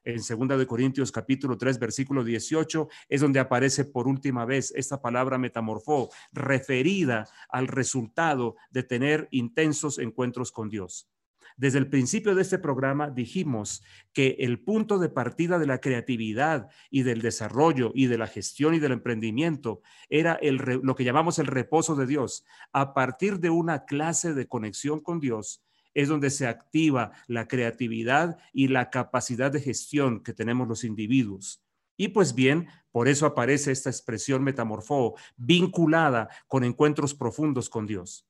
en 0.06 0.18
2 0.18 0.60
de 0.60 0.68
Corintios 0.68 1.12
capítulo 1.12 1.58
3 1.58 1.80
versículo 1.80 2.24
18 2.24 2.88
es 3.10 3.22
donde 3.22 3.40
aparece 3.40 3.86
por 3.86 4.08
última 4.08 4.46
vez 4.46 4.72
esta 4.76 5.02
palabra 5.02 5.38
metamorfó 5.38 6.10
referida 6.32 7.28
al 7.50 7.68
resultado 7.68 8.56
de 8.70 8.84
tener 8.84 9.28
intensos 9.32 10.00
encuentros 10.00 10.52
con 10.52 10.70
Dios. 10.70 11.10
Desde 11.58 11.80
el 11.80 11.90
principio 11.90 12.36
de 12.36 12.42
este 12.42 12.60
programa 12.60 13.10
dijimos 13.10 13.82
que 14.12 14.36
el 14.40 14.60
punto 14.60 15.00
de 15.00 15.08
partida 15.08 15.58
de 15.58 15.68
la 15.68 15.80
creatividad 15.80 16.70
y 16.90 17.04
del 17.04 17.22
desarrollo 17.22 17.92
y 17.96 18.08
de 18.08 18.18
la 18.18 18.28
gestión 18.28 18.76
y 18.76 18.80
del 18.80 18.92
emprendimiento 18.92 19.82
era 20.10 20.34
el, 20.34 20.58
lo 20.58 20.96
que 20.96 21.06
llamamos 21.06 21.40
el 21.40 21.48
reposo 21.48 21.96
de 21.96 22.08
Dios. 22.08 22.46
A 22.74 22.94
partir 22.94 23.40
de 23.40 23.50
una 23.50 23.86
clase 23.86 24.34
de 24.34 24.48
conexión 24.48 25.00
con 25.00 25.22
Dios, 25.22 25.65
es 25.96 26.10
donde 26.10 26.30
se 26.30 26.46
activa 26.46 27.14
la 27.26 27.48
creatividad 27.48 28.38
y 28.54 28.68
la 28.68 28.92
capacidad 28.92 29.52
de 29.52 29.62
gestión 29.62 30.22
que 30.22 30.34
tenemos 30.34 30.68
los 30.68 30.84
individuos. 30.84 31.64
Y 31.98 32.10
pues 32.10 32.36
bien, 32.36 32.68
por 32.92 33.08
eso 33.08 33.26
aparece 33.26 33.72
esta 33.72 33.90
expresión 33.90 34.44
metamorfó 34.44 35.16
vinculada 35.38 36.30
con 36.48 36.64
encuentros 36.64 37.16
profundos 37.16 37.70
con 37.70 37.88
Dios. 37.88 38.28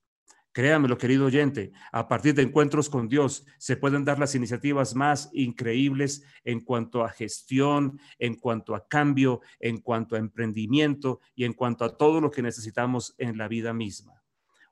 Créamelo, 0.52 0.96
querido 0.96 1.26
oyente, 1.26 1.72
a 1.92 2.08
partir 2.08 2.34
de 2.34 2.40
encuentros 2.40 2.88
con 2.88 3.08
Dios 3.08 3.44
se 3.58 3.76
pueden 3.76 4.06
dar 4.06 4.18
las 4.18 4.34
iniciativas 4.34 4.94
más 4.94 5.28
increíbles 5.34 6.22
en 6.44 6.60
cuanto 6.60 7.04
a 7.04 7.10
gestión, 7.10 8.00
en 8.18 8.36
cuanto 8.36 8.74
a 8.74 8.88
cambio, 8.88 9.42
en 9.60 9.78
cuanto 9.82 10.16
a 10.16 10.18
emprendimiento 10.18 11.20
y 11.34 11.44
en 11.44 11.52
cuanto 11.52 11.84
a 11.84 11.98
todo 11.98 12.22
lo 12.22 12.30
que 12.30 12.40
necesitamos 12.40 13.14
en 13.18 13.36
la 13.36 13.48
vida 13.48 13.74
misma. 13.74 14.22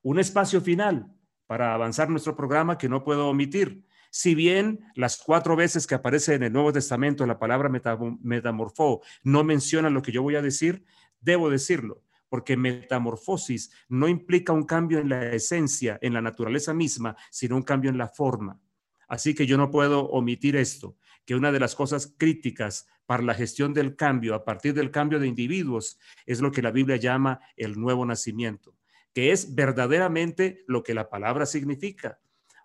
Un 0.00 0.18
espacio 0.18 0.62
final 0.62 1.12
para 1.46 1.74
avanzar 1.74 2.08
nuestro 2.10 2.36
programa 2.36 2.78
que 2.78 2.88
no 2.88 3.04
puedo 3.04 3.28
omitir. 3.28 3.84
Si 4.10 4.34
bien 4.34 4.80
las 4.94 5.16
cuatro 5.16 5.56
veces 5.56 5.86
que 5.86 5.94
aparece 5.94 6.34
en 6.34 6.44
el 6.44 6.52
Nuevo 6.52 6.72
Testamento 6.72 7.26
la 7.26 7.38
palabra 7.38 7.68
metamorfó 7.68 9.02
no 9.22 9.44
menciona 9.44 9.90
lo 9.90 10.02
que 10.02 10.12
yo 10.12 10.22
voy 10.22 10.36
a 10.36 10.42
decir, 10.42 10.84
debo 11.20 11.50
decirlo 11.50 12.04
porque 12.34 12.56
metamorfosis 12.56 13.70
no 13.88 14.08
implica 14.08 14.52
un 14.52 14.64
cambio 14.64 14.98
en 14.98 15.08
la 15.08 15.32
esencia, 15.32 16.00
en 16.02 16.14
la 16.14 16.20
naturaleza 16.20 16.74
misma, 16.74 17.16
sino 17.30 17.54
un 17.54 17.62
cambio 17.62 17.90
en 17.90 17.96
la 17.96 18.08
forma. 18.08 18.60
Así 19.06 19.36
que 19.36 19.46
yo 19.46 19.56
no 19.56 19.70
puedo 19.70 20.08
omitir 20.08 20.56
esto, 20.56 20.96
que 21.24 21.36
una 21.36 21.52
de 21.52 21.60
las 21.60 21.76
cosas 21.76 22.12
críticas 22.18 22.88
para 23.06 23.22
la 23.22 23.34
gestión 23.34 23.72
del 23.72 23.94
cambio 23.94 24.34
a 24.34 24.44
partir 24.44 24.74
del 24.74 24.90
cambio 24.90 25.20
de 25.20 25.28
individuos 25.28 26.00
es 26.26 26.40
lo 26.40 26.50
que 26.50 26.60
la 26.60 26.72
Biblia 26.72 26.96
llama 26.96 27.38
el 27.56 27.78
nuevo 27.78 28.04
nacimiento, 28.04 28.74
que 29.14 29.30
es 29.33 29.54
verdaderamente 29.54 30.64
lo 30.66 30.83
que 30.83 30.92
la 30.92 31.09
palabra 31.09 31.47
significa, 31.47 32.18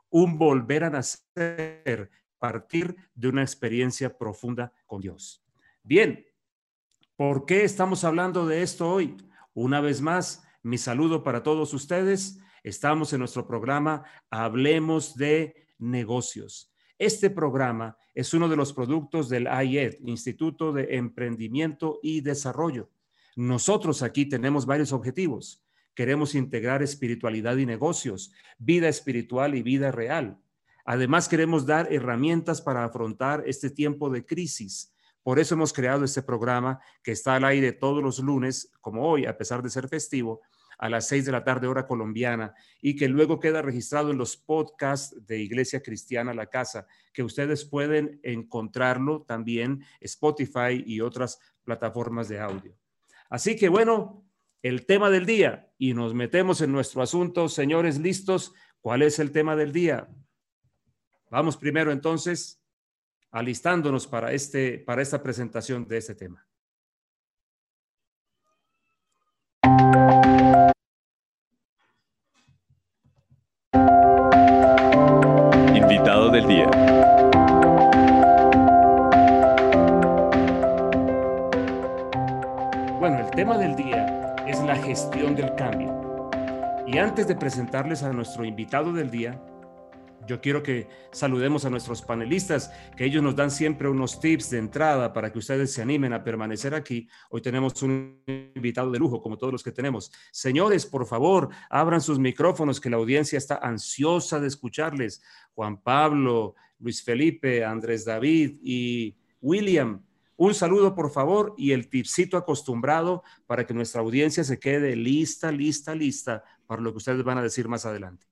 un 0.10 0.38
volver 0.38 0.84
a 0.84 0.89
nacer, 0.89 2.10
partir 2.39 2.96
de 3.13 3.27
una 3.27 3.44
experiencia 3.44 4.18
profunda 4.18 4.74
con 4.88 5.00
Dios. 5.00 5.46
Bien, 5.84 6.25
¿por 7.15 7.46
qué 7.46 7.63
estamos 7.63 8.03
hablando 8.03 8.48
de 8.48 8.63
esto 8.63 8.89
hoy? 8.89 9.15
Una 9.53 9.79
vez 9.79 10.01
más, 10.01 10.44
mi 10.63 10.77
saludo 10.77 11.24
para 11.24 11.44
todos 11.44 11.74
ustedes. 11.74 12.39
Estamos 12.63 13.13
en 13.13 13.20
nuestro 13.20 13.46
programa 13.48 14.03
Hablemos 14.32 15.15
de 15.15 15.68
negocios. 15.77 16.74
Este 16.98 17.29
programa 17.29 17.98
es 18.15 18.34
uno 18.34 18.50
de 18.50 18.56
los 18.56 18.74
productos 18.74 19.29
del 19.29 19.48
IED, 19.48 20.00
Instituto 20.01 20.74
de 20.74 20.96
Emprendimiento 20.96 22.00
y 22.01 22.22
Desarrollo. 22.22 22.89
Nosotros 23.36 24.01
aquí 24.01 24.25
tenemos 24.25 24.65
varios 24.65 24.91
objetivos. 24.91 25.63
Queremos 26.00 26.34
integrar 26.34 26.82
espiritualidad 26.82 27.58
y 27.58 27.65
negocios, 27.65 28.32
vida 28.58 28.88
espiritual 28.88 29.53
y 29.56 29.63
vida 29.63 29.91
real. 29.91 30.39
Además, 30.86 31.27
queremos 31.27 31.65
dar 31.65 31.91
herramientas 31.91 32.62
para 32.62 32.86
afrontar 32.86 33.44
este 33.46 33.70
tiempo 33.70 34.10
de 34.10 34.25
crisis 34.25 34.94
por 35.24 35.38
eso 35.39 35.56
hemos 35.56 35.74
creado 35.74 36.06
este 36.06 36.24
programa 36.24 36.79
que 37.03 37.12
está 37.12 37.36
al 37.36 37.44
aire 37.44 37.72
todos 37.72 38.01
los 38.01 38.20
lunes, 38.20 38.72
como 38.82 39.08
hoy, 39.08 39.25
a 39.25 39.38
pesar 39.38 39.62
de 39.62 39.70
ser 39.70 39.88
festivo, 39.88 40.41
a 40.77 40.89
las 40.89 41.08
seis 41.08 41.25
de 41.25 41.32
la 41.32 41.44
tarde 41.44 41.68
hora 41.68 41.86
colombiana 41.86 42.56
y 42.82 42.96
que 42.96 43.10
luego 43.10 43.39
queda 43.39 43.62
registrado 43.62 44.12
en 44.12 44.18
los 44.18 44.38
podcasts 44.38 45.15
de 45.27 45.39
Iglesia 45.39 45.84
Cristiana 45.84 46.34
La 46.34 46.48
Casa, 46.48 46.88
que 47.12 47.22
ustedes 47.22 47.65
pueden 47.65 48.20
encontrarlo 48.24 49.24
también 49.24 49.84
Spotify 50.00 50.84
y 50.86 51.01
otras 51.01 51.39
plataformas 51.63 52.29
de 52.29 52.39
audio. 52.39 52.75
Así 53.29 53.58
que 53.58 53.68
bueno, 53.68 54.24
el 54.62 54.86
tema 54.86 55.10
del 55.10 55.25
día 55.25 55.72
y 55.78 55.94
nos 55.94 56.13
metemos 56.13 56.62
en 56.62 56.72
nuestro 56.72 57.01
asunto, 57.01 57.48
señores, 57.48 58.00
listos. 58.00 58.54
¿Cuál 58.82 59.01
es 59.01 59.20
el 59.20 59.32
tema 59.32 59.56
del 59.56 59.72
día? 59.72 60.10
Vamos 61.30 61.58
primero 61.58 61.92
entonces 61.92 62.62
alistándonos 63.32 64.08
para, 64.08 64.32
este, 64.34 64.80
para 64.80 65.01
esta 65.01 65.22
presentación 65.22 65.88
de 65.88 65.98
este 65.98 66.16
tema. 66.16 66.46
Invitado 75.75 76.30
del 76.32 76.48
día. 76.48 76.70
Bueno, 83.00 83.20
el 83.20 83.32
tema 83.32 83.58
del 83.58 83.75
día 83.75 84.19
es 84.50 84.60
la 84.62 84.75
gestión 84.75 85.36
del 85.36 85.53
cambio. 85.53 86.32
Y 86.88 86.98
antes 86.98 87.27
de 87.27 87.36
presentarles 87.36 88.01
a 88.01 88.12
nuestro 88.12 88.44
invitado 88.44 88.91
del 88.91 89.12
día, 89.12 89.39
yo 90.25 90.41
quiero 90.41 90.63
que 90.63 90.88
saludemos 91.12 91.65
a 91.65 91.70
nuestros 91.70 92.01
panelistas, 92.01 92.72
que 92.98 93.06
ellos 93.06 93.22
nos 93.22 93.36
dan 93.36 93.51
siempre 93.51 93.88
unos 93.88 94.20
tips 94.20 94.50
de 94.50 94.58
entrada 94.58 95.13
para 95.13 95.32
que 95.32 95.38
ustedes 95.38 95.72
se 95.72 95.84
animen 95.84 96.13
a 96.13 96.24
permanecer 96.24 96.74
aquí. 96.74 97.08
Hoy 97.29 97.41
tenemos 97.41 97.79
un 97.84 98.24
invitado 98.56 98.89
de 98.89 98.98
lujo, 98.98 99.22
como 99.22 99.38
todos 99.38 99.53
los 99.53 99.62
que 99.62 99.72
tenemos. 99.72 100.12
Señores, 100.32 100.88
por 100.88 101.06
favor, 101.06 101.50
abran 101.70 102.01
sus 102.01 102.18
micrófonos, 102.18 102.82
que 102.82 102.89
la 102.89 102.98
audiencia 102.98 103.38
está 103.38 103.60
ansiosa 103.62 104.39
de 104.39 104.48
escucharles. 104.48 105.22
Juan 105.53 105.79
Pablo, 105.79 106.56
Luis 106.79 107.03
Felipe, 107.03 107.63
Andrés 107.63 108.03
David 108.03 108.58
y 108.63 109.15
William. 109.41 110.01
Un 110.41 110.53
saludo, 110.53 110.96
por 110.96 111.12
favor, 111.12 111.53
y 111.58 111.74
el 111.74 111.89
tipcito 111.89 112.38
acostumbrado 112.38 113.24
para 113.46 113.67
que 113.67 113.74
nuestra 113.74 114.00
audiencia 114.00 114.41
se 114.46 114.58
quede 114.58 114.96
lista, 114.96 115.51
lista, 115.51 115.93
lista 115.93 116.46
para 116.65 116.81
lo 116.81 116.91
que 116.91 116.98
ustedes 117.00 117.25
van 117.25 117.39
a 117.39 117.41
decir 117.41 117.67
más 117.67 117.86
adelante. 117.86 118.25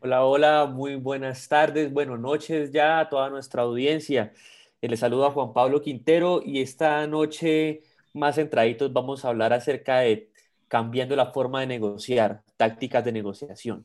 Hola, 0.00 0.24
hola, 0.24 0.64
muy 0.64 0.94
buenas 0.94 1.46
tardes, 1.46 1.92
buenas 1.92 2.18
noches 2.18 2.72
ya 2.72 3.00
a 3.00 3.10
toda 3.10 3.28
nuestra 3.28 3.64
audiencia. 3.64 4.32
Eh, 4.80 4.88
les 4.88 4.98
saludo 4.98 5.26
a 5.26 5.30
Juan 5.30 5.52
Pablo 5.52 5.82
Quintero 5.82 6.40
y 6.42 6.62
esta 6.62 7.06
noche 7.06 7.82
más 8.14 8.36
centraditos 8.36 8.90
vamos 8.94 9.22
a 9.22 9.28
hablar 9.28 9.52
acerca 9.52 9.98
de 9.98 10.30
cambiando 10.68 11.16
la 11.16 11.32
forma 11.32 11.60
de 11.60 11.66
negociar, 11.66 12.44
tácticas 12.56 13.04
de 13.04 13.12
negociación. 13.12 13.84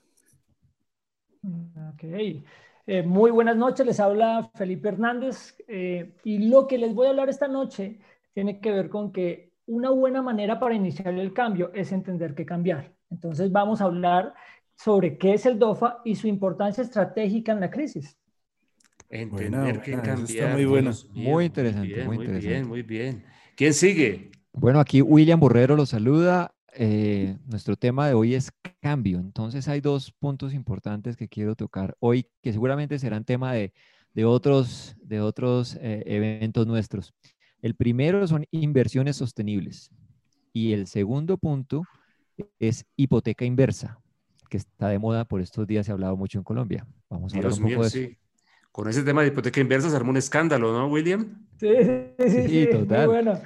Ok, 1.43 2.45
eh, 2.87 3.03
muy 3.03 3.31
buenas 3.31 3.55
noches, 3.55 3.85
les 3.85 3.99
habla 3.99 4.49
Felipe 4.55 4.89
Hernández 4.89 5.55
eh, 5.67 6.15
y 6.23 6.49
lo 6.49 6.67
que 6.67 6.77
les 6.77 6.93
voy 6.93 7.07
a 7.07 7.11
hablar 7.11 7.29
esta 7.29 7.47
noche 7.47 7.99
tiene 8.33 8.59
que 8.59 8.71
ver 8.71 8.89
con 8.89 9.11
que 9.11 9.51
una 9.65 9.89
buena 9.89 10.21
manera 10.21 10.59
para 10.59 10.75
iniciar 10.75 11.13
el 11.13 11.33
cambio 11.33 11.71
es 11.73 11.91
entender 11.91 12.33
qué 12.33 12.45
cambiar. 12.45 12.93
Entonces 13.09 13.51
vamos 13.51 13.81
a 13.81 13.85
hablar 13.85 14.33
sobre 14.75 15.17
qué 15.17 15.33
es 15.33 15.45
el 15.45 15.59
DOFA 15.59 16.01
y 16.03 16.15
su 16.15 16.27
importancia 16.27 16.83
estratégica 16.83 17.51
en 17.51 17.59
la 17.59 17.69
crisis. 17.69 18.17
Entender 19.09 19.81
qué 19.81 19.91
cambiar. 19.99 20.53
muy 20.53 20.65
bueno. 20.65 20.91
muy 21.13 21.45
interesante, 21.45 22.03
muy, 22.05 22.17
bien, 22.17 22.67
muy 22.67 22.81
bien. 22.81 23.25
¿Quién 23.55 23.73
sigue? 23.73 24.31
Bueno, 24.53 24.79
aquí 24.79 25.01
William 25.01 25.39
Borrero 25.39 25.75
lo 25.75 25.85
saluda. 25.85 26.53
Eh, 26.73 27.37
nuestro 27.45 27.75
tema 27.75 28.07
de 28.07 28.13
hoy 28.13 28.35
es 28.35 28.51
cambio. 28.81 29.19
Entonces 29.19 29.67
hay 29.67 29.81
dos 29.81 30.11
puntos 30.11 30.53
importantes 30.53 31.17
que 31.17 31.27
quiero 31.27 31.55
tocar 31.55 31.95
hoy, 31.99 32.27
que 32.41 32.53
seguramente 32.53 32.99
serán 32.99 33.25
tema 33.25 33.53
de, 33.53 33.73
otros, 34.25 34.95
de 35.01 35.21
otros 35.21 35.75
eh, 35.81 36.03
eventos 36.05 36.67
nuestros. 36.67 37.13
El 37.61 37.75
primero 37.75 38.25
son 38.27 38.45
inversiones 38.51 39.17
sostenibles 39.17 39.91
y 40.53 40.73
el 40.73 40.87
segundo 40.87 41.37
punto 41.37 41.83
es 42.59 42.85
hipoteca 42.95 43.45
inversa 43.45 43.99
que 44.51 44.57
está 44.57 44.89
de 44.89 44.99
moda 44.99 45.23
por 45.23 45.39
estos 45.39 45.65
días, 45.65 45.85
se 45.85 45.91
ha 45.91 45.93
hablado 45.93 46.17
mucho 46.17 46.37
en 46.37 46.43
Colombia. 46.43 46.85
Vamos 47.09 47.33
a 47.33 47.37
hablar 47.37 47.53
un 47.53 47.59
poco 47.59 47.81
de 47.83 47.87
eso. 47.87 48.15
Con 48.69 48.89
ese 48.89 49.01
tema 49.01 49.21
de 49.21 49.29
hipoteca 49.29 49.61
inversa 49.61 49.89
se 49.89 49.95
armó 49.95 50.11
un 50.11 50.17
escándalo, 50.17 50.73
¿no, 50.73 50.87
William? 50.87 51.47
Sí, 51.57 51.69
sí, 52.19 52.47
sí, 52.47 52.67
total. 52.69 53.07
bueno. 53.07 53.39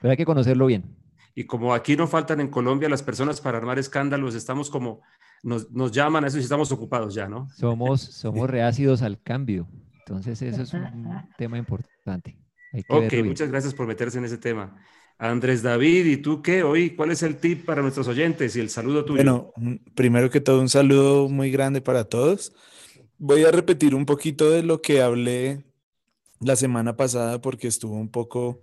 Pero 0.00 0.10
hay 0.10 0.16
que 0.16 0.24
conocerlo 0.24 0.66
bien. 0.66 0.99
Y 1.40 1.44
como 1.44 1.72
aquí 1.72 1.96
no 1.96 2.06
faltan 2.06 2.38
en 2.40 2.48
Colombia 2.48 2.86
las 2.90 3.02
personas 3.02 3.40
para 3.40 3.56
armar 3.56 3.78
escándalos, 3.78 4.34
estamos 4.34 4.68
como, 4.68 5.00
nos, 5.42 5.70
nos 5.70 5.90
llaman 5.90 6.22
a 6.22 6.26
eso 6.26 6.36
y 6.36 6.42
estamos 6.42 6.70
ocupados 6.70 7.14
ya, 7.14 7.30
¿no? 7.30 7.48
Somos, 7.56 8.02
somos 8.20 8.50
reácidos 8.50 9.00
al 9.00 9.22
cambio. 9.22 9.66
Entonces, 10.00 10.42
eso 10.42 10.60
es 10.60 10.74
un 10.74 10.84
tema 11.38 11.56
importante. 11.56 12.36
ok, 12.90 13.14
muchas 13.24 13.48
gracias 13.48 13.72
por 13.72 13.86
meterse 13.86 14.18
en 14.18 14.26
ese 14.26 14.36
tema. 14.36 14.76
Andrés 15.16 15.62
David, 15.62 16.04
¿y 16.04 16.18
tú 16.18 16.42
qué? 16.42 16.62
Hoy, 16.62 16.90
¿cuál 16.90 17.10
es 17.10 17.22
el 17.22 17.36
tip 17.36 17.64
para 17.64 17.80
nuestros 17.80 18.06
oyentes 18.06 18.54
y 18.56 18.60
el 18.60 18.68
saludo 18.68 19.06
tuyo? 19.06 19.22
Bueno, 19.56 19.80
primero 19.94 20.28
que 20.28 20.42
todo, 20.42 20.60
un 20.60 20.68
saludo 20.68 21.30
muy 21.30 21.50
grande 21.50 21.80
para 21.80 22.04
todos. 22.04 22.52
Voy 23.16 23.44
a 23.44 23.50
repetir 23.50 23.94
un 23.94 24.04
poquito 24.04 24.50
de 24.50 24.62
lo 24.62 24.82
que 24.82 25.00
hablé 25.00 25.64
la 26.38 26.56
semana 26.56 26.98
pasada 26.98 27.40
porque 27.40 27.66
estuvo 27.66 27.94
un 27.94 28.10
poco 28.10 28.60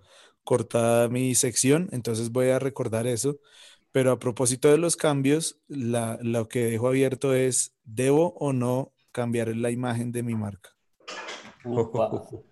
cortada 0.47 1.09
mi 1.09 1.35
sección, 1.35 1.89
entonces 1.91 2.31
voy 2.31 2.47
a 2.51 2.57
recordar 2.57 3.05
eso. 3.05 3.41
Pero 3.91 4.13
a 4.13 4.19
propósito 4.19 4.71
de 4.71 4.77
los 4.77 4.95
cambios, 4.95 5.59
lo 5.67 6.47
que 6.47 6.67
dejo 6.67 6.87
abierto 6.87 7.33
es, 7.33 7.75
¿debo 7.83 8.33
o 8.39 8.53
no 8.53 8.93
cambiar 9.11 9.53
la 9.57 9.71
imagen 9.71 10.13
de 10.13 10.23
mi 10.23 10.35
marca? 10.35 10.69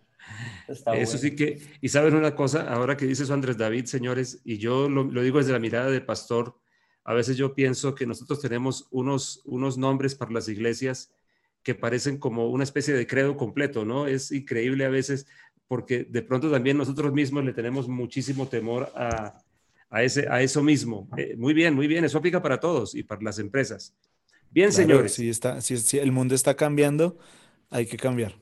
Eso 0.93 1.17
sí 1.19 1.35
que, 1.35 1.61
y 1.79 1.87
saben 1.87 2.15
una 2.15 2.35
cosa, 2.35 2.67
ahora 2.73 2.97
que 2.97 3.05
dice 3.05 3.21
eso 3.23 3.33
Andrés 3.35 3.57
David, 3.57 3.85
señores, 3.85 4.41
y 4.43 4.57
yo 4.57 4.89
lo, 4.89 5.05
digo 5.21 5.37
desde 5.37 5.53
la 5.53 5.59
mirada 5.59 5.91
de 5.91 6.01
pastor, 6.01 6.59
a 7.03 7.13
veces 7.13 7.37
yo 7.37 7.53
pienso 7.53 7.93
que 7.93 8.07
nosotros 8.07 8.41
tenemos 8.41 8.87
unos, 8.89 9.41
unos 9.45 9.77
nombres 9.77 10.15
para 10.15 10.31
las 10.31 10.49
iglesias 10.49 11.13
que 11.61 11.75
parecen 11.75 12.17
como 12.17 12.49
una 12.49 12.63
especie 12.63 12.95
de 12.95 13.05
credo 13.05 13.37
completo, 13.37 13.85
¿no? 13.85 14.07
Es 14.07 14.31
increíble 14.31 14.85
a 14.85 14.89
veces 14.89 15.27
porque 15.67 16.03
de 16.03 16.21
pronto 16.21 16.49
también 16.51 16.77
nosotros 16.77 17.13
mismos 17.13 17.43
le 17.43 17.53
tenemos 17.53 17.87
muchísimo 17.87 18.47
temor 18.47 18.91
a, 18.95 19.37
a, 19.89 20.03
ese, 20.03 20.27
a 20.29 20.41
eso 20.41 20.61
mismo. 20.61 21.09
Eh, 21.17 21.35
muy 21.37 21.53
bien, 21.53 21.73
muy 21.73 21.87
bien, 21.87 22.05
eso 22.05 22.17
aplica 22.17 22.41
para 22.41 22.59
todos 22.59 22.95
y 22.95 23.03
para 23.03 23.21
las 23.21 23.39
empresas. 23.39 23.95
Bien, 24.51 24.71
señores. 24.71 25.13
Si, 25.13 25.29
está, 25.29 25.59
si 25.61 25.97
el 25.97 26.11
mundo 26.11 26.35
está 26.35 26.55
cambiando, 26.55 27.17
hay 27.69 27.85
que 27.85 27.97
cambiar 27.97 28.35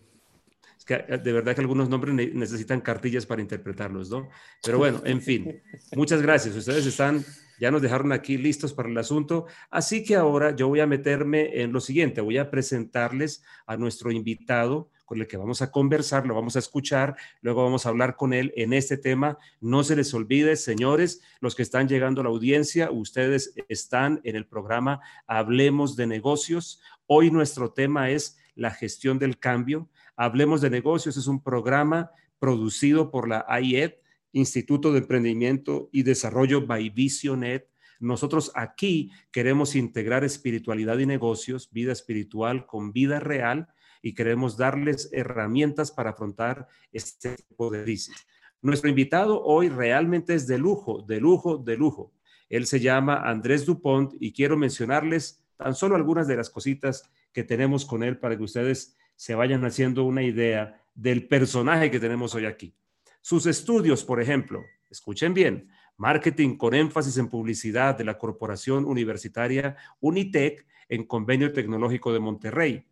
que 0.83 0.93
eh, 0.93 1.17
de 1.17 1.33
verdad 1.33 1.55
que 1.55 1.61
algunos 1.61 1.89
nombres 1.89 2.13
necesitan 2.33 2.81
cartillas 2.81 3.25
para 3.25 3.41
interpretarlos, 3.41 4.09
¿no? 4.09 4.29
Pero 4.63 4.77
bueno, 4.77 5.01
en 5.05 5.21
fin, 5.21 5.61
muchas 5.95 6.21
gracias. 6.21 6.55
Ustedes 6.55 6.85
están, 6.85 7.23
ya 7.59 7.71
nos 7.71 7.81
dejaron 7.81 8.11
aquí 8.11 8.37
listos 8.37 8.73
para 8.73 8.89
el 8.89 8.97
asunto. 8.97 9.45
Así 9.69 10.03
que 10.03 10.15
ahora 10.15 10.55
yo 10.55 10.67
voy 10.67 10.79
a 10.79 10.87
meterme 10.87 11.61
en 11.61 11.71
lo 11.71 11.79
siguiente, 11.79 12.21
voy 12.21 12.37
a 12.37 12.49
presentarles 12.49 13.43
a 13.65 13.77
nuestro 13.77 14.11
invitado 14.11 14.89
con 15.13 15.21
el 15.21 15.27
que 15.27 15.37
vamos 15.37 15.61
a 15.61 15.71
conversar, 15.71 16.25
lo 16.25 16.35
vamos 16.35 16.55
a 16.55 16.59
escuchar, 16.59 17.15
luego 17.41 17.63
vamos 17.63 17.85
a 17.85 17.89
hablar 17.89 18.15
con 18.15 18.33
él 18.33 18.51
en 18.55 18.73
este 18.73 18.97
tema. 18.97 19.37
No 19.61 19.83
se 19.83 19.95
les 19.95 20.13
olvide, 20.13 20.55
señores, 20.55 21.21
los 21.39 21.55
que 21.55 21.63
están 21.63 21.87
llegando 21.87 22.21
a 22.21 22.23
la 22.25 22.29
audiencia, 22.29 22.91
ustedes 22.91 23.53
están 23.69 24.19
en 24.23 24.35
el 24.35 24.45
programa 24.45 25.01
Hablemos 25.27 25.95
de 25.95 26.07
negocios. 26.07 26.81
Hoy 27.05 27.31
nuestro 27.31 27.71
tema 27.71 28.09
es 28.09 28.37
la 28.55 28.71
gestión 28.71 29.19
del 29.19 29.39
cambio 29.39 29.89
Hablemos 30.15 30.61
de 30.61 30.69
negocios 30.69 31.17
es 31.17 31.25
un 31.27 31.41
programa 31.41 32.11
producido 32.37 33.09
por 33.09 33.27
la 33.27 33.45
IED, 33.59 33.93
Instituto 34.31 34.91
de 34.91 34.99
Emprendimiento 34.99 35.89
y 35.91 36.03
Desarrollo 36.03 36.65
by 36.65 36.89
Visionet. 36.89 37.69
Nosotros 37.99 38.51
aquí 38.53 39.11
queremos 39.31 39.75
integrar 39.75 40.23
espiritualidad 40.23 40.99
y 40.99 41.05
negocios, 41.05 41.69
vida 41.71 41.91
espiritual 41.91 42.67
con 42.67 42.91
vida 42.91 43.19
real 43.19 43.69
y 44.03 44.13
queremos 44.13 44.57
darles 44.57 45.09
herramientas 45.11 45.91
para 45.91 46.11
afrontar 46.11 46.67
este 46.91 47.35
tipo 47.37 47.71
de 47.71 47.81
crisis. 47.81 48.13
Nuestro 48.61 48.89
invitado 48.89 49.41
hoy 49.43 49.69
realmente 49.69 50.35
es 50.35 50.45
de 50.45 50.59
lujo, 50.59 51.01
de 51.07 51.19
lujo, 51.19 51.57
de 51.57 51.77
lujo. 51.77 52.13
Él 52.49 52.67
se 52.67 52.79
llama 52.79 53.27
Andrés 53.27 53.65
Dupont 53.65 54.13
y 54.19 54.33
quiero 54.33 54.57
mencionarles 54.57 55.43
tan 55.57 55.73
solo 55.73 55.95
algunas 55.95 56.27
de 56.27 56.35
las 56.35 56.49
cositas 56.49 57.09
que 57.31 57.43
tenemos 57.43 57.85
con 57.85 58.03
él 58.03 58.19
para 58.19 58.37
que 58.37 58.43
ustedes 58.43 58.95
se 59.15 59.35
vayan 59.35 59.65
haciendo 59.65 60.03
una 60.03 60.21
idea 60.21 60.81
del 60.93 61.27
personaje 61.27 61.89
que 61.89 61.99
tenemos 61.99 62.35
hoy 62.35 62.45
aquí. 62.45 62.75
Sus 63.21 63.45
estudios, 63.45 64.03
por 64.03 64.21
ejemplo, 64.21 64.61
escuchen 64.89 65.33
bien, 65.33 65.69
marketing 65.97 66.57
con 66.57 66.73
énfasis 66.73 67.17
en 67.17 67.29
publicidad 67.29 67.97
de 67.97 68.03
la 68.03 68.17
Corporación 68.17 68.85
Universitaria 68.85 69.77
Unitec 70.01 70.67
en 70.89 71.05
Convenio 71.05 71.53
Tecnológico 71.53 72.11
de 72.11 72.19
Monterrey. 72.19 72.85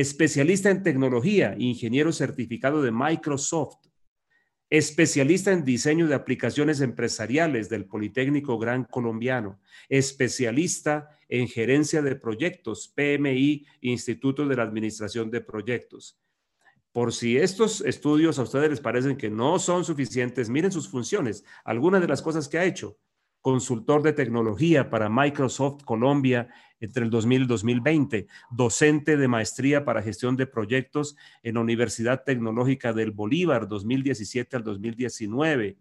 Especialista 0.00 0.70
en 0.70 0.84
tecnología, 0.84 1.56
ingeniero 1.58 2.12
certificado 2.12 2.82
de 2.82 2.92
Microsoft. 2.92 3.88
Especialista 4.70 5.50
en 5.50 5.64
diseño 5.64 6.06
de 6.06 6.14
aplicaciones 6.14 6.80
empresariales 6.80 7.68
del 7.68 7.84
Politécnico 7.84 8.60
Gran 8.60 8.84
Colombiano. 8.84 9.58
Especialista 9.88 11.18
en 11.28 11.48
gerencia 11.48 12.00
de 12.00 12.14
proyectos, 12.14 12.86
PMI, 12.94 13.66
Instituto 13.80 14.46
de 14.46 14.54
la 14.54 14.62
Administración 14.62 15.32
de 15.32 15.40
Proyectos. 15.40 16.22
Por 16.92 17.12
si 17.12 17.36
estos 17.36 17.80
estudios 17.80 18.38
a 18.38 18.42
ustedes 18.42 18.70
les 18.70 18.80
parecen 18.80 19.16
que 19.16 19.30
no 19.30 19.58
son 19.58 19.84
suficientes, 19.84 20.48
miren 20.48 20.70
sus 20.70 20.88
funciones, 20.88 21.44
algunas 21.64 22.00
de 22.00 22.06
las 22.06 22.22
cosas 22.22 22.46
que 22.46 22.56
ha 22.56 22.64
hecho. 22.64 22.96
Consultor 23.40 24.02
de 24.02 24.12
tecnología 24.12 24.90
para 24.90 25.08
Microsoft 25.08 25.84
Colombia 25.84 26.48
entre 26.80 27.04
el 27.04 27.10
2000 27.10 27.42
y 27.42 27.46
2020, 27.46 28.26
docente 28.50 29.16
de 29.16 29.28
maestría 29.28 29.84
para 29.84 30.02
gestión 30.02 30.36
de 30.36 30.46
proyectos 30.46 31.16
en 31.42 31.54
la 31.54 31.60
Universidad 31.60 32.24
Tecnológica 32.24 32.92
del 32.92 33.10
Bolívar 33.10 33.68
2017 33.68 34.56
al 34.56 34.64
2019, 34.64 35.78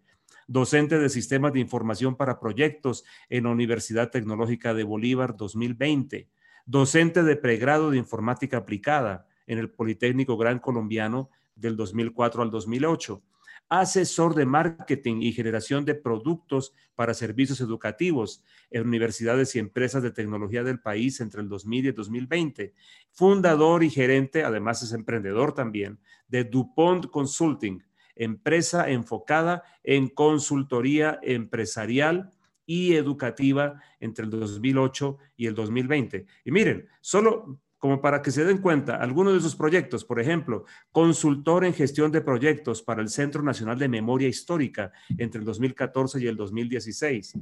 docente 0.47 0.97
de 0.97 1.09
sistemas 1.09 1.53
de 1.53 1.59
información 1.59 2.15
para 2.15 2.39
proyectos 2.39 3.03
en 3.29 3.43
la 3.43 3.51
Universidad 3.51 4.09
Tecnológica 4.09 4.73
de 4.73 4.83
Bolívar 4.83 5.35
2020, 5.35 6.29
docente 6.65 7.23
de 7.23 7.35
pregrado 7.35 7.91
de 7.91 7.97
informática 7.97 8.57
aplicada 8.57 9.27
en 9.45 9.59
el 9.59 9.69
Politécnico 9.69 10.37
Gran 10.37 10.59
Colombiano 10.59 11.29
del 11.55 11.75
2004 11.75 12.43
al 12.43 12.51
2008, 12.51 13.21
asesor 13.69 14.35
de 14.35 14.45
marketing 14.45 15.21
y 15.21 15.33
generación 15.33 15.85
de 15.85 15.95
productos 15.95 16.73
para 16.95 17.13
servicios 17.13 17.61
educativos 17.61 18.43
en 18.71 18.87
universidades 18.87 19.55
y 19.55 19.59
empresas 19.59 20.03
de 20.03 20.11
tecnología 20.11 20.63
del 20.63 20.79
país 20.79 21.19
entre 21.19 21.41
el 21.41 21.49
2000 21.49 21.85
y 21.85 21.87
el 21.89 21.95
2020, 21.95 22.73
fundador 23.11 23.83
y 23.83 23.89
gerente, 23.89 24.43
además 24.43 24.83
es 24.83 24.93
emprendedor 24.93 25.53
también, 25.53 25.99
de 26.27 26.43
DuPont 26.43 27.07
Consulting, 27.07 27.83
empresa 28.15 28.89
enfocada 28.89 29.63
en 29.83 30.07
consultoría 30.07 31.19
empresarial 31.21 32.31
y 32.65 32.95
educativa 32.95 33.81
entre 33.99 34.25
el 34.25 34.31
2008 34.31 35.17
y 35.37 35.47
el 35.47 35.55
2020. 35.55 36.25
Y 36.43 36.51
miren, 36.51 36.87
solo 36.99 37.61
como 37.87 38.01
para 38.01 38.21
que 38.21 38.31
se 38.31 38.43
den 38.43 38.57
cuenta, 38.57 38.97
algunos 38.97 39.33
de 39.33 39.39
sus 39.39 39.55
proyectos, 39.55 40.03
por 40.03 40.19
ejemplo, 40.19 40.65
consultor 40.91 41.63
en 41.63 41.73
gestión 41.73 42.11
de 42.11 42.19
proyectos 42.19 42.81
para 42.81 43.01
el 43.01 43.07
Centro 43.07 43.41
Nacional 43.41 43.79
de 43.79 43.87
Memoria 43.87 44.27
Histórica 44.27 44.91
entre 45.17 45.39
el 45.39 45.45
2014 45.45 46.21
y 46.21 46.27
el 46.27 46.35
2016, 46.35 47.39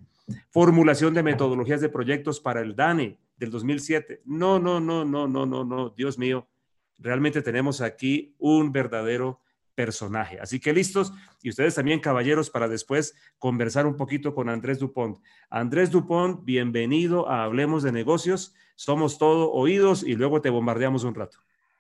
formulación 0.52 1.16
de 1.16 1.24
metodologías 1.24 1.82
de 1.82 1.90
proyectos 1.90 2.40
para 2.40 2.62
el 2.62 2.76
DANE 2.76 3.18
del 3.38 3.50
2007. 3.50 4.22
No, 4.26 4.60
no, 4.60 4.80
no, 4.80 5.04
no, 5.04 5.28
no, 5.28 5.48
no, 5.48 5.66
no, 5.66 5.90
Dios 5.90 6.20
mío, 6.20 6.48
realmente 7.00 7.42
tenemos 7.42 7.82
aquí 7.82 8.36
un 8.38 8.72
verdadero 8.72 9.42
personaje. 9.76 10.40
Así 10.40 10.60
que 10.60 10.74
listos, 10.74 11.14
y 11.44 11.50
ustedes 11.50 11.76
también, 11.76 12.00
caballeros, 12.00 12.50
para 12.50 12.68
después 12.68 13.14
conversar 13.38 13.86
un 13.86 13.96
poquito 13.96 14.34
con 14.34 14.50
Andrés 14.50 14.80
Dupont. 14.80 15.20
Andrés 15.50 15.92
Dupont, 15.92 16.44
bienvenido 16.44 17.30
a 17.30 17.44
Hablemos 17.44 17.84
de 17.84 17.92
Negocios. 17.92 18.56
Somos 18.76 19.18
todo 19.18 19.52
oídos 19.52 20.04
y 20.04 20.16
luego 20.16 20.42
te 20.42 20.50
bombardeamos 20.50 21.04
un 21.04 21.16
rato. 21.16 21.38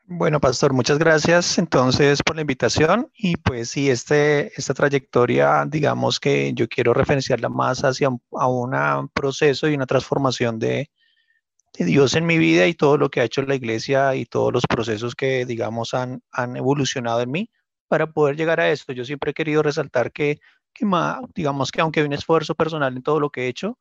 Bueno, 0.08 0.40
Pastor, 0.40 0.72
muchas 0.72 1.00
gracias 1.00 1.58
entonces 1.58 2.22
por 2.22 2.36
la 2.36 2.42
invitación 2.42 3.10
y 3.18 3.38
pues 3.38 3.72
sí, 3.72 3.90
este, 3.90 4.52
esta 4.56 4.76
trayectoria, 4.76 5.66
digamos 5.68 6.20
que 6.20 6.54
yo 6.54 6.68
quiero 6.68 6.94
referenciarla 6.94 7.50
más 7.50 7.84
hacia 7.84 8.10
un 8.10 8.22
a 8.32 9.00
un 9.00 9.10
proceso 9.10 9.68
y 9.68 9.74
una 9.74 9.88
transformación 9.88 10.60
de, 10.60 10.92
de 11.76 11.86
Dios 11.86 12.14
en 12.14 12.28
mi 12.28 12.38
vida 12.38 12.68
y 12.68 12.76
todo 12.76 13.00
lo 13.00 13.10
que 13.10 13.22
ha 13.22 13.24
hecho 13.24 13.42
la 13.42 13.56
iglesia 13.56 14.14
y 14.14 14.26
todos 14.26 14.54
los 14.54 14.68
procesos 14.68 15.16
que, 15.16 15.44
digamos, 15.44 15.96
han, 15.96 16.22
han 16.32 16.56
evolucionado 16.56 17.22
en 17.22 17.32
mí 17.32 17.50
para 17.88 18.12
poder 18.12 18.36
llegar 18.36 18.60
a 18.60 18.70
esto. 18.70 18.94
Yo 18.94 19.06
siempre 19.06 19.32
he 19.32 19.34
querido 19.34 19.64
resaltar 19.64 20.12
que, 20.12 20.40
que 20.74 20.86
digamos 21.36 21.72
que 21.72 21.82
aunque 21.82 22.02
hay 22.02 22.06
un 22.06 22.14
esfuerzo 22.14 22.56
personal 22.56 22.96
en 22.96 23.04
todo 23.04 23.20
lo 23.20 23.30
que 23.30 23.44
he 23.44 23.48
hecho, 23.48 23.78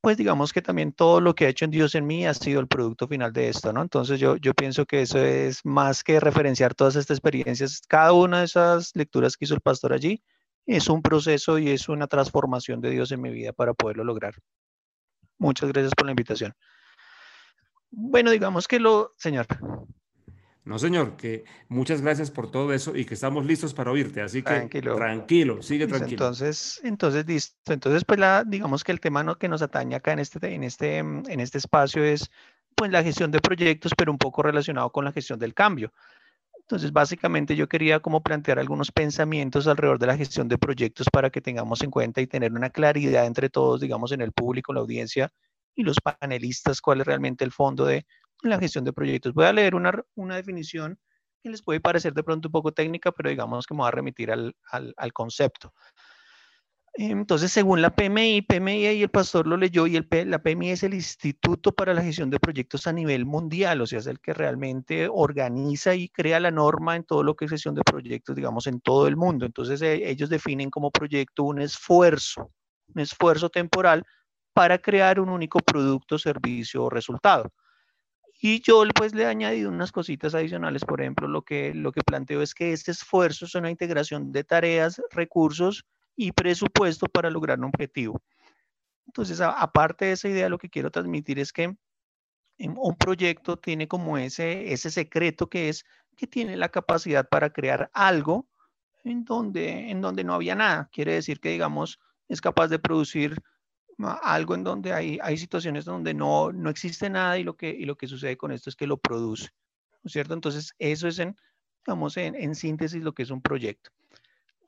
pues 0.00 0.16
digamos 0.16 0.52
que 0.52 0.62
también 0.62 0.92
todo 0.92 1.20
lo 1.20 1.34
que 1.34 1.46
ha 1.46 1.48
hecho 1.48 1.64
en 1.64 1.70
Dios 1.70 1.94
en 1.94 2.06
mí 2.06 2.26
ha 2.26 2.34
sido 2.34 2.60
el 2.60 2.68
producto 2.68 3.08
final 3.08 3.32
de 3.32 3.48
esto, 3.48 3.72
¿no? 3.72 3.82
Entonces 3.82 4.20
yo, 4.20 4.36
yo 4.36 4.54
pienso 4.54 4.86
que 4.86 5.02
eso 5.02 5.18
es 5.18 5.64
más 5.64 6.04
que 6.04 6.20
referenciar 6.20 6.74
todas 6.74 6.96
estas 6.96 7.16
experiencias, 7.16 7.80
cada 7.88 8.12
una 8.12 8.40
de 8.40 8.44
esas 8.46 8.94
lecturas 8.94 9.36
que 9.36 9.44
hizo 9.44 9.54
el 9.54 9.60
pastor 9.60 9.92
allí 9.92 10.22
es 10.66 10.88
un 10.88 11.02
proceso 11.02 11.58
y 11.58 11.70
es 11.70 11.88
una 11.88 12.06
transformación 12.06 12.80
de 12.80 12.90
Dios 12.90 13.10
en 13.10 13.22
mi 13.22 13.30
vida 13.30 13.52
para 13.52 13.72
poderlo 13.72 14.04
lograr. 14.04 14.34
Muchas 15.38 15.70
gracias 15.70 15.94
por 15.94 16.06
la 16.06 16.12
invitación. 16.12 16.52
Bueno, 17.90 18.30
digamos 18.30 18.68
que 18.68 18.78
lo, 18.78 19.14
señor. 19.16 19.46
No, 20.68 20.78
señor, 20.78 21.16
que 21.16 21.44
muchas 21.70 22.02
gracias 22.02 22.30
por 22.30 22.50
todo 22.50 22.74
eso 22.74 22.94
y 22.94 23.06
que 23.06 23.14
estamos 23.14 23.46
listos 23.46 23.72
para 23.72 23.90
oírte. 23.90 24.20
Así 24.20 24.42
que 24.42 24.52
tranquilo, 24.52 24.96
tranquilo 24.96 25.62
sigue 25.62 25.86
tranquilo. 25.86 26.10
Entonces, 26.10 26.78
entonces 26.84 27.26
listo. 27.26 27.72
Entonces, 27.72 28.04
pues 28.04 28.20
la, 28.20 28.44
digamos 28.44 28.84
que 28.84 28.92
el 28.92 29.00
tema 29.00 29.22
no, 29.22 29.38
que 29.38 29.48
nos 29.48 29.62
atañe 29.62 29.96
acá 29.96 30.12
en 30.12 30.18
este, 30.18 30.54
en 30.54 30.64
este, 30.64 30.98
en 30.98 31.40
este 31.40 31.56
espacio 31.56 32.04
es 32.04 32.30
pues 32.74 32.90
la 32.90 33.02
gestión 33.02 33.30
de 33.30 33.40
proyectos, 33.40 33.94
pero 33.96 34.12
un 34.12 34.18
poco 34.18 34.42
relacionado 34.42 34.90
con 34.90 35.06
la 35.06 35.12
gestión 35.12 35.38
del 35.38 35.54
cambio. 35.54 35.90
Entonces, 36.58 36.92
básicamente 36.92 37.56
yo 37.56 37.66
quería 37.66 38.00
como 38.00 38.22
plantear 38.22 38.58
algunos 38.58 38.92
pensamientos 38.92 39.66
alrededor 39.66 39.98
de 39.98 40.06
la 40.06 40.18
gestión 40.18 40.48
de 40.48 40.58
proyectos 40.58 41.06
para 41.10 41.30
que 41.30 41.40
tengamos 41.40 41.82
en 41.82 41.90
cuenta 41.90 42.20
y 42.20 42.26
tener 42.26 42.52
una 42.52 42.68
claridad 42.68 43.24
entre 43.24 43.48
todos, 43.48 43.80
digamos, 43.80 44.12
en 44.12 44.20
el 44.20 44.32
público, 44.32 44.74
la 44.74 44.80
audiencia 44.80 45.32
y 45.74 45.82
los 45.82 45.96
panelistas, 45.98 46.82
cuál 46.82 47.00
es 47.00 47.06
realmente 47.06 47.42
el 47.42 47.52
fondo 47.52 47.86
de, 47.86 48.04
la 48.42 48.58
gestión 48.58 48.84
de 48.84 48.92
proyectos. 48.92 49.34
Voy 49.34 49.46
a 49.46 49.52
leer 49.52 49.74
una, 49.74 49.92
una 50.14 50.36
definición 50.36 50.98
que 51.42 51.50
les 51.50 51.62
puede 51.62 51.80
parecer 51.80 52.14
de 52.14 52.22
pronto 52.24 52.48
un 52.48 52.52
poco 52.52 52.72
técnica, 52.72 53.12
pero 53.12 53.30
digamos 53.30 53.66
que 53.66 53.74
me 53.74 53.82
va 53.82 53.88
a 53.88 53.92
remitir 53.92 54.30
al, 54.30 54.56
al, 54.70 54.94
al 54.96 55.12
concepto. 55.12 55.72
Entonces, 57.00 57.52
según 57.52 57.80
la 57.80 57.94
PMI, 57.94 58.42
PMI 58.42 58.88
y 58.88 59.02
el 59.04 59.08
pastor 59.08 59.46
lo 59.46 59.56
leyó 59.56 59.86
y 59.86 59.94
el, 59.94 60.08
la 60.26 60.42
PMI 60.42 60.70
es 60.70 60.82
el 60.82 60.94
Instituto 60.94 61.70
para 61.72 61.94
la 61.94 62.02
Gestión 62.02 62.28
de 62.28 62.40
Proyectos 62.40 62.88
a 62.88 62.92
nivel 62.92 63.24
mundial, 63.24 63.80
o 63.80 63.86
sea, 63.86 64.00
es 64.00 64.08
el 64.08 64.18
que 64.18 64.34
realmente 64.34 65.08
organiza 65.08 65.94
y 65.94 66.08
crea 66.08 66.40
la 66.40 66.50
norma 66.50 66.96
en 66.96 67.04
todo 67.04 67.22
lo 67.22 67.36
que 67.36 67.44
es 67.44 67.52
gestión 67.52 67.76
de 67.76 67.82
proyectos, 67.82 68.34
digamos, 68.34 68.66
en 68.66 68.80
todo 68.80 69.06
el 69.06 69.16
mundo. 69.16 69.46
Entonces, 69.46 69.80
eh, 69.80 70.10
ellos 70.10 70.28
definen 70.28 70.70
como 70.70 70.90
proyecto 70.90 71.44
un 71.44 71.60
esfuerzo, 71.60 72.50
un 72.92 73.00
esfuerzo 73.00 73.48
temporal 73.48 74.04
para 74.52 74.78
crear 74.78 75.20
un 75.20 75.28
único 75.28 75.60
producto, 75.60 76.18
servicio 76.18 76.82
o 76.82 76.90
resultado. 76.90 77.52
Y 78.40 78.60
yo 78.60 78.84
pues 78.94 79.14
le 79.14 79.24
he 79.24 79.26
añadido 79.26 79.68
unas 79.68 79.90
cositas 79.90 80.34
adicionales, 80.34 80.84
por 80.84 81.00
ejemplo, 81.00 81.26
lo 81.26 81.42
que, 81.42 81.74
lo 81.74 81.90
que 81.90 82.02
planteo 82.02 82.40
es 82.40 82.54
que 82.54 82.72
este 82.72 82.92
esfuerzo 82.92 83.46
es 83.46 83.54
una 83.56 83.70
integración 83.70 84.30
de 84.30 84.44
tareas, 84.44 85.02
recursos, 85.10 85.84
y 86.18 86.32
presupuesto 86.32 87.06
para 87.06 87.30
lograr 87.30 87.58
un 87.60 87.66
objetivo. 87.66 88.20
Entonces, 89.06 89.40
aparte 89.40 90.06
de 90.06 90.12
esa 90.12 90.28
idea, 90.28 90.48
lo 90.48 90.58
que 90.58 90.68
quiero 90.68 90.90
transmitir 90.90 91.38
es 91.38 91.52
que 91.52 91.76
un 92.58 92.96
proyecto 92.96 93.56
tiene 93.56 93.86
como 93.86 94.18
ese, 94.18 94.72
ese 94.72 94.90
secreto 94.90 95.48
que 95.48 95.68
es 95.68 95.84
que 96.16 96.26
tiene 96.26 96.56
la 96.56 96.70
capacidad 96.70 97.28
para 97.28 97.50
crear 97.50 97.88
algo 97.94 98.48
en 99.04 99.24
donde, 99.24 99.90
en 99.90 100.00
donde 100.00 100.24
no 100.24 100.34
había 100.34 100.56
nada. 100.56 100.88
Quiere 100.92 101.14
decir 101.14 101.38
que, 101.38 101.50
digamos, 101.50 102.00
es 102.28 102.40
capaz 102.40 102.66
de 102.66 102.80
producir 102.80 103.40
algo 104.06 104.54
en 104.54 104.64
donde 104.64 104.92
hay, 104.92 105.18
hay 105.22 105.36
situaciones 105.36 105.84
donde 105.84 106.14
no, 106.14 106.52
no 106.52 106.70
existe 106.70 107.10
nada 107.10 107.38
y 107.38 107.42
lo, 107.42 107.56
que, 107.56 107.70
y 107.70 107.84
lo 107.84 107.96
que 107.96 108.06
sucede 108.06 108.36
con 108.36 108.52
esto 108.52 108.70
es 108.70 108.76
que 108.76 108.86
lo 108.86 108.96
produce. 108.96 109.48
¿No 110.02 110.08
es 110.08 110.12
cierto? 110.12 110.34
Entonces, 110.34 110.72
eso 110.78 111.08
es 111.08 111.18
en, 111.18 111.36
digamos, 111.84 112.16
en, 112.16 112.34
en 112.36 112.54
síntesis 112.54 113.02
lo 113.02 113.12
que 113.12 113.24
es 113.24 113.30
un 113.30 113.42
proyecto. 113.42 113.90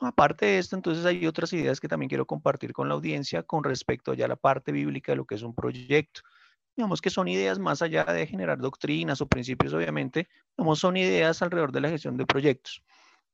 Aparte 0.01 0.47
de 0.47 0.59
esto, 0.59 0.77
entonces 0.77 1.05
hay 1.05 1.27
otras 1.27 1.53
ideas 1.53 1.79
que 1.79 1.87
también 1.87 2.09
quiero 2.09 2.27
compartir 2.27 2.73
con 2.73 2.89
la 2.89 2.95
audiencia 2.95 3.43
con 3.43 3.63
respecto 3.63 4.15
ya 4.15 4.25
a 4.25 4.29
la 4.29 4.37
parte 4.37 4.73
bíblica 4.73 5.13
de 5.13 5.17
lo 5.17 5.27
que 5.27 5.35
es 5.35 5.43
un 5.43 5.55
proyecto. 5.55 6.23
Digamos 6.75 7.03
que 7.03 7.11
son 7.11 7.29
ideas 7.29 7.59
más 7.59 7.83
allá 7.83 8.05
de 8.05 8.27
generar 8.27 8.59
doctrinas 8.59 9.21
o 9.21 9.29
principios, 9.29 9.75
obviamente, 9.75 10.29
como 10.57 10.75
son 10.75 10.97
ideas 10.97 11.43
alrededor 11.43 11.73
de 11.73 11.83
la 11.83 11.91
gestión 11.91 12.17
de 12.17 12.25
proyectos. 12.25 12.83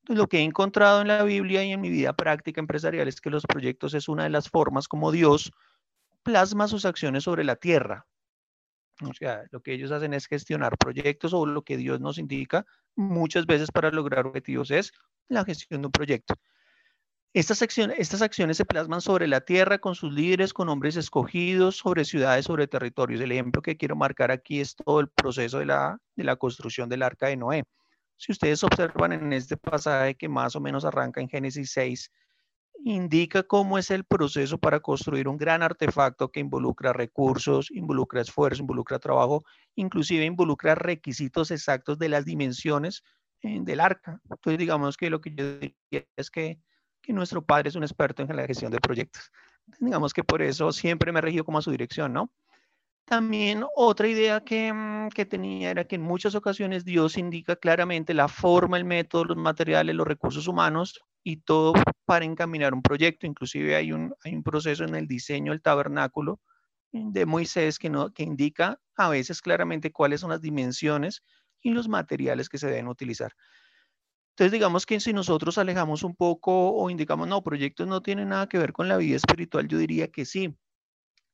Entonces, 0.01 0.19
lo 0.19 0.29
que 0.29 0.39
he 0.39 0.43
encontrado 0.43 1.01
en 1.01 1.09
la 1.09 1.23
Biblia 1.23 1.63
y 1.65 1.73
en 1.73 1.81
mi 1.81 1.89
vida 1.89 2.13
práctica 2.15 2.61
empresarial 2.61 3.07
es 3.07 3.21
que 3.21 3.31
los 3.31 3.45
proyectos 3.45 3.95
es 3.95 4.09
una 4.09 4.25
de 4.25 4.31
las 4.31 4.49
formas 4.49 4.89
como 4.89 5.13
Dios 5.13 5.53
plasma 6.27 6.67
sus 6.67 6.85
acciones 6.85 7.23
sobre 7.23 7.45
la 7.45 7.55
tierra. 7.55 8.05
O 9.09 9.15
sea, 9.15 9.45
lo 9.53 9.61
que 9.61 9.73
ellos 9.73 9.93
hacen 9.93 10.13
es 10.13 10.27
gestionar 10.27 10.77
proyectos 10.77 11.33
o 11.33 11.47
lo 11.47 11.63
que 11.63 11.77
Dios 11.77 12.01
nos 12.01 12.19
indica 12.19 12.67
muchas 12.97 13.47
veces 13.47 13.71
para 13.71 13.93
lograr 13.93 14.27
objetivos 14.27 14.73
es 14.73 14.91
la 15.29 15.45
gestión 15.45 15.83
de 15.83 15.87
un 15.87 15.93
proyecto. 15.93 16.35
Estas 17.33 17.63
acciones, 17.63 17.99
estas 18.01 18.23
acciones 18.23 18.57
se 18.57 18.65
plasman 18.65 19.03
sobre 19.03 19.29
la 19.29 19.43
tierra 19.43 19.79
con 19.79 19.95
sus 19.95 20.13
líderes, 20.13 20.53
con 20.53 20.69
hombres 20.69 20.97
escogidos, 20.97 21.77
sobre 21.77 22.05
ciudades, 22.05 22.47
sobre 22.47 22.67
territorios. 22.67 23.21
El 23.21 23.31
ejemplo 23.31 23.63
que 23.63 23.77
quiero 23.77 23.95
marcar 23.95 24.33
aquí 24.33 24.59
es 24.61 24.75
todo 24.75 24.99
el 24.99 25.09
proceso 25.09 25.61
de 25.61 25.67
la, 25.67 25.99
de 26.17 26.25
la 26.25 26.35
construcción 26.35 26.89
del 26.89 27.05
arca 27.05 27.29
de 27.29 27.37
Noé. 27.37 27.63
Si 28.17 28.33
ustedes 28.33 28.65
observan 28.65 29.13
en 29.13 29.33
este 29.33 29.57
pasaje 29.57 30.17
que 30.17 30.29
más 30.29 30.57
o 30.57 30.61
menos 30.61 30.85
arranca 30.85 31.21
en 31.21 31.29
Génesis 31.29 31.71
6, 31.71 32.11
indica 32.85 33.43
cómo 33.43 33.79
es 33.79 33.91
el 33.91 34.05
proceso 34.05 34.59
para 34.59 34.81
construir 34.81 35.29
un 35.29 35.37
gran 35.37 35.63
artefacto 35.63 36.31
que 36.31 36.41
involucra 36.41 36.93
recursos, 36.93 37.71
involucra 37.71 38.21
esfuerzo, 38.21 38.63
involucra 38.63 38.99
trabajo, 38.99 39.45
inclusive 39.75 40.25
involucra 40.25 40.75
requisitos 40.75 41.51
exactos 41.51 41.99
de 41.99 42.09
las 42.09 42.25
dimensiones 42.25 43.03
eh, 43.43 43.61
del 43.63 43.81
arca. 43.81 44.21
Entonces, 44.31 44.59
digamos 44.59 44.97
que 44.97 45.11
lo 45.11 45.21
que 45.21 45.35
yo 45.35 45.59
diría 45.59 46.07
es 46.17 46.31
que 46.31 46.61
que 47.07 47.13
nuestro 47.13 47.45
padre 47.45 47.69
es 47.69 47.77
un 47.77 47.85
experto 47.85 48.23
en 48.23 48.37
la 48.37 48.47
gestión 48.47 48.73
de 48.73 48.81
proyectos. 48.81 49.31
Digamos 49.79 50.13
que 50.13 50.25
por 50.25 50.43
eso 50.43 50.73
siempre 50.73 51.13
me 51.13 51.21
he 51.21 51.23
regido 51.23 51.45
como 51.45 51.59
a 51.59 51.63
su 51.63 51.71
dirección, 51.71 52.13
¿no? 52.13 52.33
También 53.05 53.65
otra 53.77 54.09
idea 54.09 54.41
que, 54.41 54.73
mm, 54.73 55.11
que, 55.11 55.25
tenía 55.25 55.71
era 55.71 55.85
que 55.85 55.95
en 55.95 56.03
muchas 56.03 56.35
ocasiones 56.35 56.85
Dios 56.85 57.17
indica 57.17 57.55
claramente 57.55 58.13
la 58.13 58.27
forma, 58.27 58.77
el 58.77 58.85
método, 58.85 59.27
los 59.27 59.37
materiales, 59.37 59.95
los 59.95 60.07
recursos 60.07 60.49
humanos 60.49 61.01
y 61.27 61.39
todo 61.39 61.73
para 62.05 62.25
encaminar 62.25 62.73
un 62.73 62.83
proyecto. 62.83 63.27
Inclusive 63.27 63.75
hay 63.75 63.91
un, 63.91 64.15
hay 64.23 64.33
un 64.37 64.45
proceso 64.45 64.85
en 64.85 64.95
el 64.95 65.09
diseño 65.09 65.51
del 65.51 65.61
tabernáculo 65.61 66.41
de 66.93 67.27
Moisés 67.27 67.81
que, 67.81 67.91
no, 67.91 68.13
que 68.13 68.23
indica 68.23 68.81
a 68.97 69.09
veces 69.09 69.43
claramente 69.43 69.91
cuáles 69.91 70.21
son 70.21 70.31
las 70.31 70.41
dimensiones 70.41 71.25
y 71.61 71.71
los 71.71 71.89
materiales 71.89 72.49
que 72.49 72.59
se 72.59 72.69
deben 72.69 72.87
utilizar. 72.87 73.33
Entonces, 74.35 74.53
digamos 74.53 74.87
que 74.87 75.01
si 75.01 75.13
nosotros 75.13 75.59
alejamos 75.59 76.05
un 76.05 76.15
poco 76.15 76.71
o 76.71 76.91
indicamos, 76.91 77.27
no, 77.27 77.43
proyectos 77.43 77.89
no 77.89 78.03
tienen 78.03 78.29
nada 78.29 78.49
que 78.49 78.59
ver 78.59 78.73
con 78.73 78.87
la 78.87 78.97
vida 78.97 79.17
espiritual, 79.17 79.67
yo 79.67 79.79
diría 79.79 80.07
que 80.07 80.27
sí, 80.27 80.57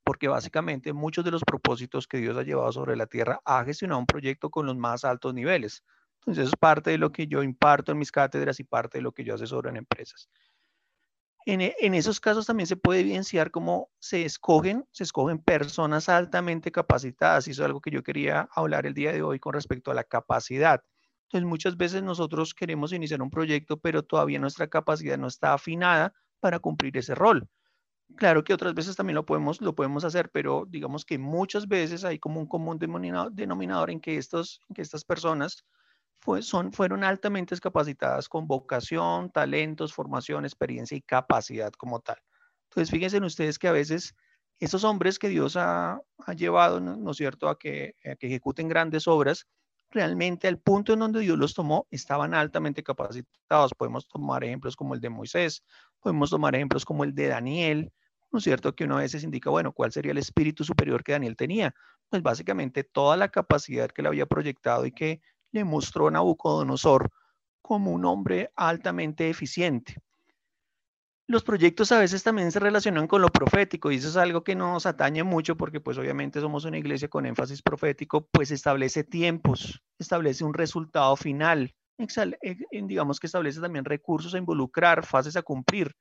porque 0.04 0.26
básicamente 0.26 0.94
muchos 0.94 1.22
de 1.22 1.32
los 1.32 1.42
propósitos 1.44 2.06
que 2.06 2.16
Dios 2.16 2.38
ha 2.38 2.44
llevado 2.44 2.72
sobre 2.72 2.96
la 2.96 3.06
tierra 3.06 3.42
ha 3.44 3.62
gestionado 3.62 4.00
un 4.00 4.06
proyecto 4.06 4.48
con 4.48 4.64
los 4.64 4.76
más 4.78 5.04
altos 5.04 5.34
niveles. 5.34 5.84
Entonces, 6.22 6.48
es 6.48 6.56
parte 6.56 6.90
de 6.90 6.98
lo 6.98 7.10
que 7.10 7.26
yo 7.26 7.42
imparto 7.42 7.90
en 7.92 7.98
mis 7.98 8.12
cátedras 8.12 8.60
y 8.60 8.64
parte 8.64 8.98
de 8.98 9.02
lo 9.02 9.12
que 9.12 9.24
yo 9.24 9.34
asesoro 9.34 9.68
en 9.68 9.76
empresas. 9.76 10.28
En, 11.46 11.60
e, 11.60 11.74
en, 11.80 11.94
esos 11.94 12.20
casos 12.20 12.46
también 12.46 12.68
se 12.68 12.76
puede 12.76 13.00
evidenciar 13.00 13.50
cómo 13.50 13.90
se 13.98 14.24
escogen, 14.24 14.86
se 14.92 15.02
escogen 15.02 15.38
personas 15.40 16.08
altamente 16.08 16.70
capacitadas. 16.70 17.48
Y 17.48 17.50
eso 17.50 17.62
es 17.62 17.66
algo 17.66 17.80
que 17.80 17.90
yo 17.90 18.04
quería 18.04 18.48
hablar 18.54 18.86
el 18.86 18.94
día 18.94 19.12
de 19.12 19.22
hoy 19.22 19.40
con 19.40 19.54
respecto 19.54 19.90
a 19.90 19.94
la 19.94 20.04
capacidad. 20.04 20.84
Entonces, 21.24 21.48
muchas 21.48 21.76
veces 21.76 22.04
nosotros 22.04 22.54
queremos 22.54 22.92
iniciar 22.92 23.20
un 23.20 23.30
proyecto, 23.30 23.80
pero 23.80 24.04
todavía 24.04 24.38
nuestra 24.38 24.68
capacidad 24.68 25.18
no 25.18 25.26
está 25.26 25.54
afinada 25.54 26.14
para 26.38 26.60
cumplir 26.60 26.96
ese 26.96 27.16
rol. 27.16 27.48
Claro 28.16 28.44
que 28.44 28.54
otras 28.54 28.74
veces 28.74 28.94
también 28.94 29.14
lo 29.16 29.26
podemos, 29.26 29.60
lo 29.60 29.74
podemos 29.74 30.04
hacer, 30.04 30.30
pero 30.30 30.66
digamos 30.68 31.04
que 31.04 31.18
muchas 31.18 31.66
veces 31.66 32.04
hay 32.04 32.18
como 32.18 32.38
un 32.38 32.46
común 32.46 32.78
denominador 32.78 33.90
en 33.90 34.00
que, 34.00 34.18
estos, 34.18 34.60
que 34.74 34.82
estas 34.82 35.04
personas 35.04 35.64
fueron 36.22 37.04
altamente 37.04 37.58
capacitadas 37.58 38.28
con 38.28 38.46
vocación, 38.46 39.30
talentos, 39.30 39.92
formación, 39.92 40.44
experiencia 40.44 40.96
y 40.96 41.02
capacidad 41.02 41.72
como 41.72 42.00
tal. 42.00 42.16
Entonces, 42.70 42.90
fíjense 42.90 43.16
en 43.18 43.24
ustedes 43.24 43.58
que 43.58 43.68
a 43.68 43.72
veces 43.72 44.14
esos 44.60 44.84
hombres 44.84 45.18
que 45.18 45.28
Dios 45.28 45.56
ha, 45.56 46.00
llevado, 46.36 46.80
¿no, 46.80 47.10
es 47.10 47.16
cierto?, 47.16 47.48
a 47.48 47.58
que, 47.58 47.96
a 48.04 48.14
que 48.14 48.28
ejecuten 48.28 48.68
grandes 48.68 49.08
obras, 49.08 49.46
realmente 49.90 50.48
al 50.48 50.58
punto 50.58 50.92
en 50.92 51.00
donde 51.00 51.20
Dios 51.20 51.36
los 51.36 51.54
tomó, 51.54 51.86
estaban 51.90 52.32
altamente 52.32 52.82
capacitados. 52.82 53.74
Podemos 53.76 54.06
tomar 54.08 54.44
ejemplos 54.44 54.76
como 54.76 54.94
el 54.94 55.00
de 55.00 55.10
Moisés, 55.10 55.64
podemos 56.00 56.30
tomar 56.30 56.54
ejemplos 56.54 56.84
como 56.84 57.04
el 57.04 57.14
de 57.14 57.28
Daniel, 57.28 57.92
¿no 58.30 58.38
es 58.38 58.44
cierto? 58.44 58.74
Que 58.74 58.84
uno 58.84 58.96
a 58.96 59.00
veces 59.00 59.22
indica, 59.24 59.50
bueno, 59.50 59.72
¿cuál 59.72 59.92
sería 59.92 60.12
el 60.12 60.18
espíritu 60.18 60.64
superior 60.64 61.04
que 61.04 61.12
Daniel 61.12 61.36
tenía? 61.36 61.74
Pues 62.08 62.22
básicamente 62.22 62.84
toda 62.84 63.16
la 63.16 63.28
capacidad 63.28 63.90
que 63.90 64.02
le 64.02 64.08
había 64.08 64.26
proyectado 64.26 64.86
y 64.86 64.92
que 64.92 65.20
le 65.52 65.64
mostró 65.64 66.10
Nabucodonosor 66.10 67.10
como 67.60 67.92
un 67.92 68.04
hombre 68.04 68.50
altamente 68.56 69.30
eficiente 69.30 70.02
los 71.32 71.44
proyectos 71.44 71.90
a 71.92 71.98
veces 71.98 72.22
también 72.22 72.52
se 72.52 72.58
relacionan 72.58 73.06
con 73.06 73.22
lo 73.22 73.28
profético 73.28 73.90
y 73.90 73.96
eso 73.96 74.08
es 74.08 74.16
algo 74.16 74.44
que 74.44 74.54
nos 74.54 74.86
atañe 74.86 75.22
mucho 75.22 75.56
porque 75.56 75.80
pues 75.80 75.96
obviamente 75.96 76.40
somos 76.40 76.64
una 76.64 76.78
iglesia 76.78 77.08
con 77.08 77.26
énfasis 77.26 77.62
profético, 77.62 78.28
pues 78.30 78.50
establece 78.50 79.02
tiempos, 79.02 79.82
establece 79.98 80.44
un 80.44 80.52
resultado 80.52 81.16
final, 81.16 81.74
eh, 81.98 82.56
digamos 82.82 83.18
que 83.18 83.28
establece 83.28 83.60
también 83.60 83.84
recursos 83.84 84.34
a 84.34 84.38
involucrar, 84.38 85.06
fases 85.06 85.36
a 85.36 85.42
cumplir. 85.42 85.94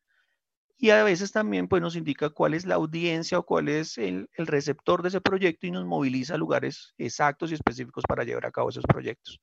Y 0.83 0.89
a 0.89 1.03
veces 1.03 1.31
también 1.31 1.67
pues 1.67 1.79
nos 1.79 1.95
indica 1.95 2.31
cuál 2.31 2.55
es 2.55 2.65
la 2.65 2.73
audiencia 2.73 3.37
o 3.37 3.45
cuál 3.45 3.69
es 3.69 3.99
el, 3.99 4.31
el 4.33 4.47
receptor 4.47 5.03
de 5.03 5.09
ese 5.09 5.21
proyecto 5.21 5.67
y 5.67 5.71
nos 5.71 5.85
moviliza 5.85 6.33
a 6.33 6.37
lugares 6.37 6.95
exactos 6.97 7.51
y 7.51 7.53
específicos 7.53 8.03
para 8.07 8.23
llevar 8.23 8.47
a 8.47 8.51
cabo 8.51 8.69
esos 8.69 8.85
proyectos. 8.85 9.39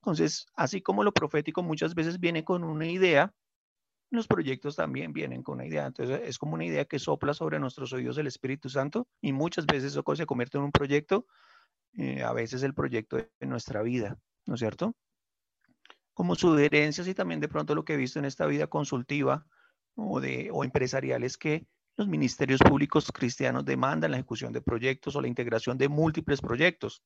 Entonces, 0.00 0.46
así 0.54 0.80
como 0.82 1.02
lo 1.02 1.12
profético 1.12 1.64
muchas 1.64 1.96
veces 1.96 2.20
viene 2.20 2.44
con 2.44 2.62
una 2.62 2.86
idea, 2.86 3.34
los 4.10 4.28
proyectos 4.28 4.76
también 4.76 5.12
vienen 5.12 5.42
con 5.42 5.56
una 5.56 5.66
idea. 5.66 5.86
Entonces, 5.86 6.20
es 6.22 6.38
como 6.38 6.54
una 6.54 6.64
idea 6.64 6.84
que 6.84 7.00
sopla 7.00 7.34
sobre 7.34 7.58
nuestros 7.58 7.92
oídos 7.92 8.16
el 8.18 8.28
Espíritu 8.28 8.68
Santo 8.68 9.08
y 9.20 9.32
muchas 9.32 9.66
veces 9.66 9.90
eso 9.90 10.04
se 10.14 10.24
convierte 10.26 10.58
en 10.58 10.62
un 10.62 10.70
proyecto, 10.70 11.26
eh, 11.94 12.22
a 12.22 12.32
veces 12.32 12.62
el 12.62 12.74
proyecto 12.74 13.16
de 13.16 13.28
nuestra 13.40 13.82
vida, 13.82 14.20
¿no 14.44 14.54
es 14.54 14.60
cierto? 14.60 14.94
Como 16.14 16.36
sugerencias 16.36 17.08
y 17.08 17.14
también 17.14 17.40
de 17.40 17.48
pronto 17.48 17.74
lo 17.74 17.84
que 17.84 17.94
he 17.94 17.96
visto 17.96 18.20
en 18.20 18.24
esta 18.24 18.46
vida 18.46 18.68
consultiva 18.68 19.48
o, 19.96 20.20
de, 20.20 20.50
o 20.52 20.64
empresarial 20.64 21.24
es 21.24 21.36
que 21.36 21.66
los 21.96 22.06
ministerios 22.06 22.60
públicos 22.60 23.10
cristianos 23.12 23.64
demandan 23.64 24.10
la 24.10 24.18
ejecución 24.18 24.52
de 24.52 24.60
proyectos 24.60 25.16
o 25.16 25.20
la 25.20 25.28
integración 25.28 25.78
de 25.78 25.88
múltiples 25.88 26.40
proyectos, 26.40 27.02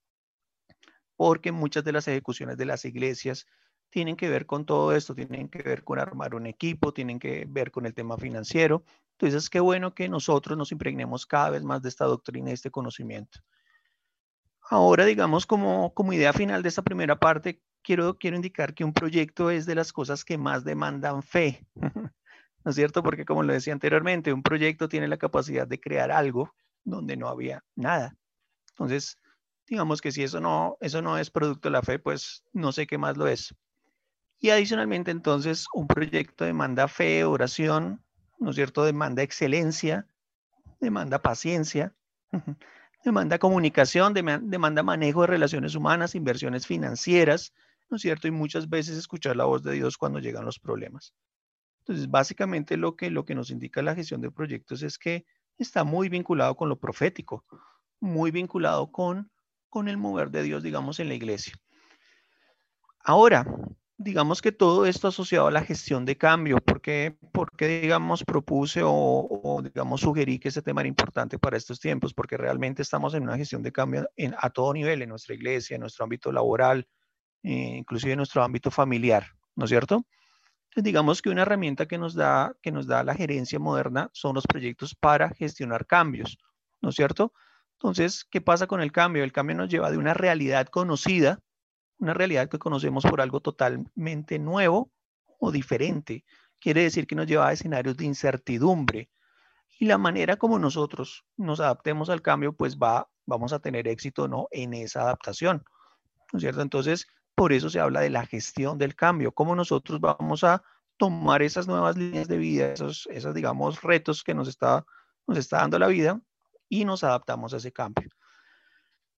porque 1.16 1.52
muchas 1.52 1.84
de 1.84 1.92
las 1.92 2.08
ejecuciones 2.08 2.56
de 2.56 2.66
las 2.66 2.84
iglesias 2.84 3.46
tienen 3.90 4.16
que 4.16 4.28
ver 4.28 4.46
con 4.46 4.64
todo 4.64 4.94
esto, 4.94 5.14
tienen 5.14 5.48
que 5.48 5.62
ver 5.62 5.84
con 5.84 5.98
armar 5.98 6.34
un 6.34 6.46
equipo, 6.46 6.92
tienen 6.92 7.18
que 7.18 7.44
ver 7.48 7.70
con 7.70 7.86
el 7.86 7.94
tema 7.94 8.16
financiero. 8.16 8.84
Entonces, 9.18 9.50
qué 9.50 9.60
bueno 9.60 9.94
que 9.94 10.08
nosotros 10.08 10.56
nos 10.56 10.72
impregnemos 10.72 11.26
cada 11.26 11.50
vez 11.50 11.62
más 11.62 11.82
de 11.82 11.88
esta 11.88 12.06
doctrina 12.06 12.50
y 12.50 12.54
este 12.54 12.70
conocimiento. 12.70 13.40
Ahora, 14.70 15.04
digamos, 15.04 15.46
como, 15.46 15.92
como 15.94 16.12
idea 16.12 16.32
final 16.32 16.62
de 16.62 16.68
esta 16.68 16.82
primera 16.82 17.18
parte, 17.18 17.60
quiero, 17.82 18.16
quiero 18.16 18.36
indicar 18.36 18.74
que 18.74 18.84
un 18.84 18.92
proyecto 18.92 19.50
es 19.50 19.66
de 19.66 19.74
las 19.74 19.92
cosas 19.92 20.24
que 20.24 20.38
más 20.38 20.64
demandan 20.64 21.22
fe, 21.22 21.66
¿no 22.64 22.70
es 22.70 22.76
cierto? 22.76 23.02
Porque 23.02 23.24
como 23.24 23.42
lo 23.42 23.52
decía 23.52 23.72
anteriormente, 23.72 24.32
un 24.32 24.42
proyecto 24.42 24.88
tiene 24.88 25.08
la 25.08 25.16
capacidad 25.16 25.66
de 25.66 25.80
crear 25.80 26.10
algo 26.10 26.54
donde 26.84 27.16
no 27.16 27.28
había 27.28 27.64
nada. 27.74 28.16
Entonces, 28.70 29.18
digamos 29.66 30.00
que 30.00 30.12
si 30.12 30.22
eso 30.22 30.40
no, 30.40 30.76
eso 30.80 31.02
no 31.02 31.18
es 31.18 31.30
producto 31.30 31.68
de 31.68 31.72
la 31.72 31.82
fe, 31.82 31.98
pues 31.98 32.44
no 32.52 32.72
sé 32.72 32.86
qué 32.86 32.98
más 32.98 33.16
lo 33.16 33.26
es. 33.26 33.54
Y 34.40 34.50
adicionalmente, 34.50 35.10
entonces, 35.10 35.66
un 35.74 35.86
proyecto 35.86 36.44
demanda 36.44 36.88
fe, 36.88 37.24
oración, 37.24 38.02
¿no 38.38 38.50
es 38.50 38.56
cierto? 38.56 38.84
Demanda 38.84 39.22
excelencia, 39.22 40.06
demanda 40.80 41.20
paciencia, 41.20 41.94
demanda 43.04 43.38
comunicación, 43.38 44.14
demanda 44.14 44.82
manejo 44.82 45.22
de 45.22 45.26
relaciones 45.26 45.74
humanas, 45.74 46.14
inversiones 46.14 46.66
financieras, 46.66 47.52
¿no 47.90 47.96
es 47.96 48.02
cierto? 48.02 48.28
Y 48.28 48.30
muchas 48.30 48.68
veces 48.68 48.96
escuchar 48.96 49.36
la 49.36 49.44
voz 49.44 49.62
de 49.62 49.72
Dios 49.72 49.98
cuando 49.98 50.20
llegan 50.20 50.46
los 50.46 50.58
problemas. 50.58 51.14
Entonces, 51.80 52.10
básicamente 52.10 52.76
lo 52.76 52.96
que, 52.96 53.10
lo 53.10 53.24
que 53.24 53.34
nos 53.34 53.50
indica 53.50 53.82
la 53.82 53.94
gestión 53.94 54.20
de 54.20 54.30
proyectos 54.30 54.82
es 54.82 54.98
que 54.98 55.24
está 55.58 55.84
muy 55.84 56.08
vinculado 56.08 56.56
con 56.56 56.68
lo 56.68 56.78
profético, 56.78 57.44
muy 58.00 58.30
vinculado 58.30 58.90
con, 58.92 59.30
con 59.68 59.88
el 59.88 59.96
mover 59.96 60.30
de 60.30 60.42
Dios, 60.42 60.62
digamos, 60.62 61.00
en 61.00 61.08
la 61.08 61.14
iglesia. 61.14 61.54
Ahora, 63.02 63.46
digamos 63.96 64.40
que 64.40 64.50
todo 64.50 64.86
esto 64.86 65.08
asociado 65.08 65.46
a 65.46 65.50
la 65.50 65.62
gestión 65.62 66.06
de 66.06 66.16
cambio, 66.16 66.58
porque, 66.64 67.18
porque 67.32 67.80
digamos, 67.82 68.24
propuse 68.24 68.80
o, 68.82 69.60
digamos, 69.62 70.00
sugerí 70.00 70.38
que 70.38 70.48
ese 70.48 70.62
tema 70.62 70.80
era 70.80 70.88
importante 70.88 71.38
para 71.38 71.58
estos 71.58 71.80
tiempos, 71.80 72.14
porque 72.14 72.38
realmente 72.38 72.80
estamos 72.80 73.12
en 73.14 73.24
una 73.24 73.36
gestión 73.36 73.62
de 73.62 73.72
cambio 73.72 74.08
a 74.38 74.50
todo 74.50 74.72
nivel, 74.72 75.02
en 75.02 75.10
nuestra 75.10 75.34
iglesia, 75.34 75.74
en 75.74 75.82
nuestro 75.82 76.04
ámbito 76.04 76.32
laboral, 76.32 76.86
eh, 77.42 77.76
inclusive 77.76 78.12
en 78.12 78.18
nuestro 78.18 78.42
ámbito 78.42 78.70
familiar, 78.70 79.26
¿no 79.54 79.64
es 79.64 79.70
cierto? 79.70 80.06
Digamos 80.76 81.20
que 81.20 81.30
una 81.30 81.42
herramienta 81.42 81.86
que 81.86 81.98
nos, 81.98 82.14
da, 82.14 82.54
que 82.62 82.70
nos 82.70 82.86
da 82.86 83.02
la 83.02 83.14
gerencia 83.14 83.58
moderna 83.58 84.08
son 84.12 84.34
los 84.34 84.46
proyectos 84.46 84.94
para 84.94 85.30
gestionar 85.30 85.86
cambios, 85.86 86.38
¿no 86.80 86.90
es 86.90 86.94
cierto? 86.94 87.32
Entonces, 87.72 88.24
¿qué 88.30 88.40
pasa 88.40 88.66
con 88.66 88.80
el 88.80 88.92
cambio? 88.92 89.24
El 89.24 89.32
cambio 89.32 89.56
nos 89.56 89.68
lleva 89.68 89.90
de 89.90 89.96
una 89.96 90.14
realidad 90.14 90.68
conocida, 90.68 91.40
una 91.98 92.14
realidad 92.14 92.48
que 92.48 92.58
conocemos 92.58 93.04
por 93.04 93.20
algo 93.20 93.40
totalmente 93.40 94.38
nuevo 94.38 94.92
o 95.38 95.50
diferente. 95.50 96.24
Quiere 96.60 96.82
decir 96.82 97.06
que 97.06 97.14
nos 97.14 97.26
lleva 97.26 97.48
a 97.48 97.52
escenarios 97.52 97.96
de 97.96 98.04
incertidumbre. 98.04 99.10
Y 99.78 99.86
la 99.86 99.96
manera 99.96 100.36
como 100.36 100.58
nosotros 100.58 101.24
nos 101.38 101.58
adaptemos 101.58 102.10
al 102.10 102.20
cambio, 102.20 102.52
pues 102.52 102.76
va, 102.76 103.08
vamos 103.24 103.52
a 103.54 103.60
tener 103.60 103.88
éxito 103.88 104.28
no 104.28 104.46
en 104.50 104.74
esa 104.74 105.00
adaptación. 105.00 105.64
¿No 106.32 106.36
es 106.36 106.42
cierto? 106.42 106.60
Entonces, 106.60 107.06
por 107.40 107.54
eso 107.54 107.70
se 107.70 107.80
habla 107.80 108.00
de 108.00 108.10
la 108.10 108.26
gestión 108.26 108.76
del 108.76 108.94
cambio, 108.94 109.32
cómo 109.32 109.56
nosotros 109.56 109.98
vamos 109.98 110.44
a 110.44 110.62
tomar 110.98 111.40
esas 111.40 111.66
nuevas 111.66 111.96
líneas 111.96 112.28
de 112.28 112.36
vida, 112.36 112.70
esos, 112.70 113.08
esos 113.10 113.34
digamos, 113.34 113.80
retos 113.80 114.22
que 114.22 114.34
nos 114.34 114.46
está, 114.46 114.84
nos 115.26 115.38
está 115.38 115.56
dando 115.56 115.78
la 115.78 115.86
vida 115.86 116.20
y 116.68 116.84
nos 116.84 117.02
adaptamos 117.02 117.54
a 117.54 117.56
ese 117.56 117.72
cambio. 117.72 118.10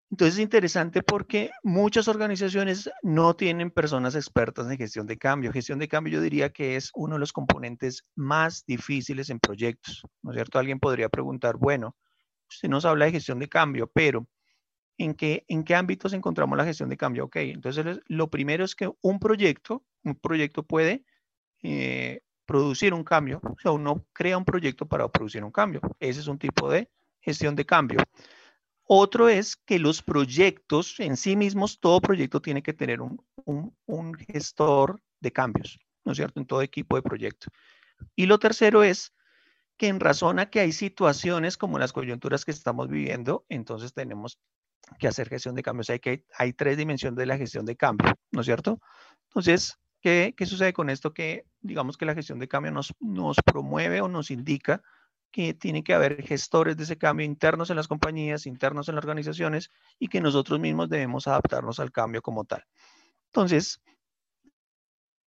Entonces 0.09 0.37
es 0.37 0.41
interesante 0.41 1.03
porque 1.03 1.51
muchas 1.65 2.07
organizaciones 2.07 2.89
no 3.03 3.35
tienen 3.35 3.73
personas 3.73 4.15
expertas 4.15 4.71
en 4.71 4.79
gestión 4.79 5.09
de 5.09 5.19
cambio. 5.19 5.51
Gestión 5.51 5.81
de 5.81 5.89
cambio 5.89 6.13
yo 6.13 6.21
diría 6.21 6.51
que 6.51 6.77
es 6.77 6.93
uno 6.95 7.17
de 7.17 7.19
los 7.19 7.33
componentes 7.33 8.05
más 8.15 8.65
difíciles 8.65 9.31
en 9.31 9.41
proyectos, 9.41 10.01
¿no 10.23 10.31
es 10.31 10.37
cierto? 10.37 10.61
Alguien 10.61 10.79
podría 10.79 11.09
preguntar, 11.09 11.57
bueno, 11.57 11.97
usted 12.49 12.69
nos 12.69 12.85
habla 12.85 13.07
de 13.07 13.11
gestión 13.11 13.41
de 13.41 13.49
cambio, 13.49 13.91
pero 13.93 14.29
¿en 14.98 15.14
qué, 15.14 15.44
en 15.48 15.64
qué 15.64 15.74
ámbitos 15.74 16.12
encontramos 16.12 16.57
la 16.57 16.64
gestión 16.64 16.88
de 16.88 16.96
cambio? 16.96 17.24
Ok, 17.24 17.37
entonces 17.37 18.00
lo 18.07 18.28
primero 18.31 18.64
es 18.64 18.74
que 18.74 18.90
un 19.00 19.18
proyecto, 19.18 19.85
un 20.05 20.14
proyecto 20.16 20.62
puede 20.62 21.05
eh, 21.62 22.20
producir 22.46 22.92
un 22.94 23.05
cambio, 23.05 23.40
o 23.42 23.59
sea, 23.61 23.70
uno 23.72 24.05
crea 24.12 24.37
un 24.38 24.44
proyecto 24.44 24.87
para 24.87 25.09
producir 25.09 25.44
un 25.44 25.52
cambio. 25.52 25.81
Ese 26.00 26.20
es 26.20 26.26
un 26.26 26.38
tipo 26.38 26.70
de 26.70 26.90
gestión 27.20 27.57
de 27.57 27.64
cambio. 27.64 28.00
Otro 28.85 29.28
es 29.28 29.57
que 29.57 29.78
los 29.78 30.02
proyectos 30.02 31.00
en 31.00 31.16
sí 31.16 31.37
mismos, 31.37 31.81
todo 31.81 32.00
proyecto 32.00 32.42
tiene 32.42 32.62
que 32.62 32.72
tener 32.72 33.00
un, 33.00 34.14
gestor 34.28 35.00
de 35.20 35.33
cambios, 35.33 35.78
¿no 36.05 36.12
es 36.12 36.18
cierto? 36.18 36.40
En 36.40 36.46
todo 36.46 36.62
equipo 36.62 36.96
de 36.96 37.02
proyecto. 37.02 37.46
Y 38.16 38.26
lo 38.26 38.38
tercero 38.38 38.83
es 38.83 39.14
que 39.76 39.88
en 39.88 40.00
razón 40.00 40.38
a 40.38 40.50
que 40.50 40.61
hay 40.61 40.72
situaciones 40.72 41.57
como 41.57 41.78
las 41.78 41.92
coyunturas 41.92 42.44
que 42.44 42.50
estamos 42.50 42.88
viviendo, 42.88 43.46
entonces 43.48 43.94
tenemos 43.94 44.38
que 44.98 45.09
hacer 45.09 45.28
gestión 45.28 45.55
de 45.55 45.62
cambios. 45.62 45.90
Hay, 45.90 46.00
que, 46.00 46.24
hay 46.37 46.52
tres 46.52 46.76
dimensiones 46.76 47.16
de 47.16 47.26
la 47.26 47.37
gestión 47.37 47.66
de 47.66 47.76
cambio, 47.76 48.14
¿no 48.31 48.40
es 48.40 48.46
cierto? 48.46 48.81
Entonces, 49.28 49.78
¿qué, 50.00 50.35
qué 50.37 50.46
sucede 50.46 50.72
con 50.72 50.90
esto? 50.90 51.12
Que 51.12 51.44
digamos 51.61 51.96
que 51.96 52.07
la 52.07 52.14
gestión 52.14 52.38
de 52.38 52.48
cambio 52.48 52.72
nos, 52.72 52.94
nos 53.00 53.37
promueve 53.44 54.00
o 54.00 54.09
nos 54.09 54.31
indica 54.31 54.83
que 55.31 55.55
tiene 55.55 55.83
que 55.83 55.94
haber 55.94 56.22
gestores 56.22 56.76
de 56.76 56.85
ese 56.85 56.98
cambio 56.98 57.24
internos 57.24 57.70
en 57.70 57.76
las 57.76 57.88
compañías, 57.88 58.46
internos 58.46 58.88
en 58.88 58.96
las 58.96 59.05
organizaciones 59.05 59.70
y 59.98 60.09
que 60.09 60.20
nosotros 60.20 60.61
mismos 60.61 60.90
debemos 60.90 61.26
adaptarnos 61.26 61.81
al 61.81 61.90
cambio 61.90 62.20
como 62.20 62.44
tal. 62.44 62.64
Entonces, 63.26 63.81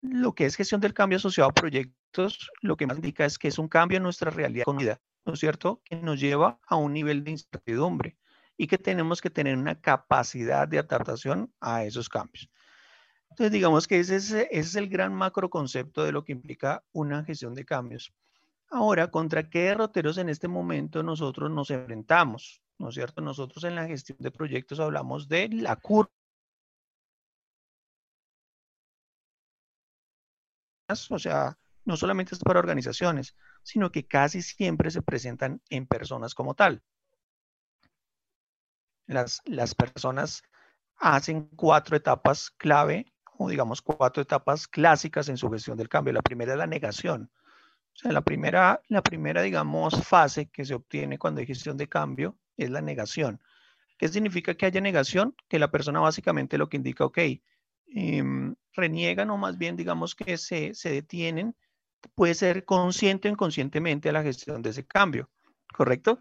lo 0.01 0.33
que 0.33 0.45
es 0.45 0.55
gestión 0.55 0.79
del 0.79 0.93
cambio 0.93 1.17
asociado 1.17 1.49
a 1.49 1.53
proyectos, 1.53 2.51
lo 2.61 2.77
que 2.77 2.85
más 2.85 2.97
indica 2.97 3.25
es 3.25 3.39
que 3.39 3.47
es 3.47 3.57
un 3.57 3.67
cambio 3.67 3.97
en 3.97 4.03
nuestra 4.03 4.29
realidad 4.29 4.65
¿no 5.25 5.33
es 5.33 5.39
cierto? 5.39 5.81
Que 5.83 5.95
nos 5.95 6.19
lleva 6.19 6.59
a 6.67 6.75
un 6.75 6.93
nivel 6.93 7.23
de 7.23 7.31
incertidumbre 7.31 8.15
y 8.57 8.67
que 8.67 8.77
tenemos 8.77 9.21
que 9.21 9.29
tener 9.29 9.57
una 9.57 9.79
capacidad 9.79 10.67
de 10.67 10.79
adaptación 10.79 11.53
a 11.59 11.83
esos 11.83 12.09
cambios. 12.09 12.49
Entonces, 13.29 13.51
digamos 13.51 13.87
que 13.87 13.99
ese 13.99 14.15
es, 14.15 14.31
ese 14.31 14.47
es 14.51 14.75
el 14.75 14.87
gran 14.87 15.13
macro 15.13 15.49
concepto 15.49 16.03
de 16.03 16.11
lo 16.11 16.23
que 16.23 16.31
implica 16.31 16.83
una 16.93 17.23
gestión 17.25 17.53
de 17.53 17.65
cambios. 17.65 18.13
Ahora, 18.69 19.11
¿contra 19.11 19.49
qué 19.49 19.63
derroteros 19.63 20.17
en 20.17 20.29
este 20.29 20.47
momento 20.47 21.03
nosotros 21.03 21.51
nos 21.51 21.69
enfrentamos? 21.69 22.61
¿No 22.77 22.89
es 22.89 22.95
cierto? 22.95 23.21
Nosotros 23.21 23.63
en 23.63 23.75
la 23.75 23.87
gestión 23.87 24.17
de 24.21 24.31
proyectos 24.31 24.79
hablamos 24.79 25.27
de 25.27 25.49
la 25.49 25.75
curva. 25.75 26.11
O 31.09 31.19
sea, 31.19 31.57
no 31.83 31.97
solamente 31.97 32.35
es 32.35 32.41
para 32.41 32.59
organizaciones, 32.59 33.35
sino 33.63 33.91
que 33.91 34.07
casi 34.07 34.41
siempre 34.41 34.91
se 34.91 35.01
presentan 35.01 35.61
en 35.69 35.87
personas 35.87 36.35
como 36.35 36.53
tal. 36.53 36.83
Las, 39.07 39.41
las 39.45 39.75
personas 39.75 40.43
hacen 40.97 41.49
cuatro 41.55 41.95
etapas 41.95 42.49
clave 42.51 43.05
o 43.37 43.49
digamos 43.49 43.81
cuatro 43.81 44.23
etapas 44.23 44.67
clásicas 44.67 45.29
en 45.29 45.37
su 45.37 45.49
gestión 45.49 45.77
del 45.77 45.89
cambio. 45.89 46.13
La 46.13 46.21
primera 46.21 46.53
es 46.53 46.57
la 46.57 46.67
negación. 46.67 47.29
O 47.95 47.97
sea, 47.97 48.11
la 48.11 48.21
primera, 48.21 48.81
la 48.89 49.01
primera, 49.01 49.41
digamos, 49.41 50.05
fase 50.05 50.47
que 50.47 50.65
se 50.65 50.73
obtiene 50.73 51.17
cuando 51.17 51.39
hay 51.39 51.47
gestión 51.47 51.77
de 51.77 51.87
cambio 51.87 52.37
es 52.57 52.69
la 52.69 52.81
negación. 52.81 53.41
¿Qué 53.97 54.09
significa 54.09 54.55
que 54.55 54.65
haya 54.65 54.81
negación? 54.81 55.35
Que 55.47 55.59
la 55.59 55.71
persona 55.71 56.01
básicamente 56.01 56.57
lo 56.57 56.67
que 56.67 56.77
indica, 56.77 57.05
ok, 57.05 57.19
em, 57.87 58.55
reniegan 58.73 59.29
o 59.29 59.37
más 59.37 59.57
bien, 59.57 59.77
digamos, 59.77 60.13
que 60.13 60.37
se, 60.37 60.73
se 60.73 60.91
detienen, 60.91 61.55
puede 62.15 62.33
ser 62.33 62.65
consciente 62.65 63.29
o 63.29 63.31
inconscientemente 63.31 64.09
a 64.09 64.11
la 64.11 64.23
gestión 64.23 64.61
de 64.61 64.71
ese 64.71 64.85
cambio, 64.85 65.29
¿correcto? 65.73 66.19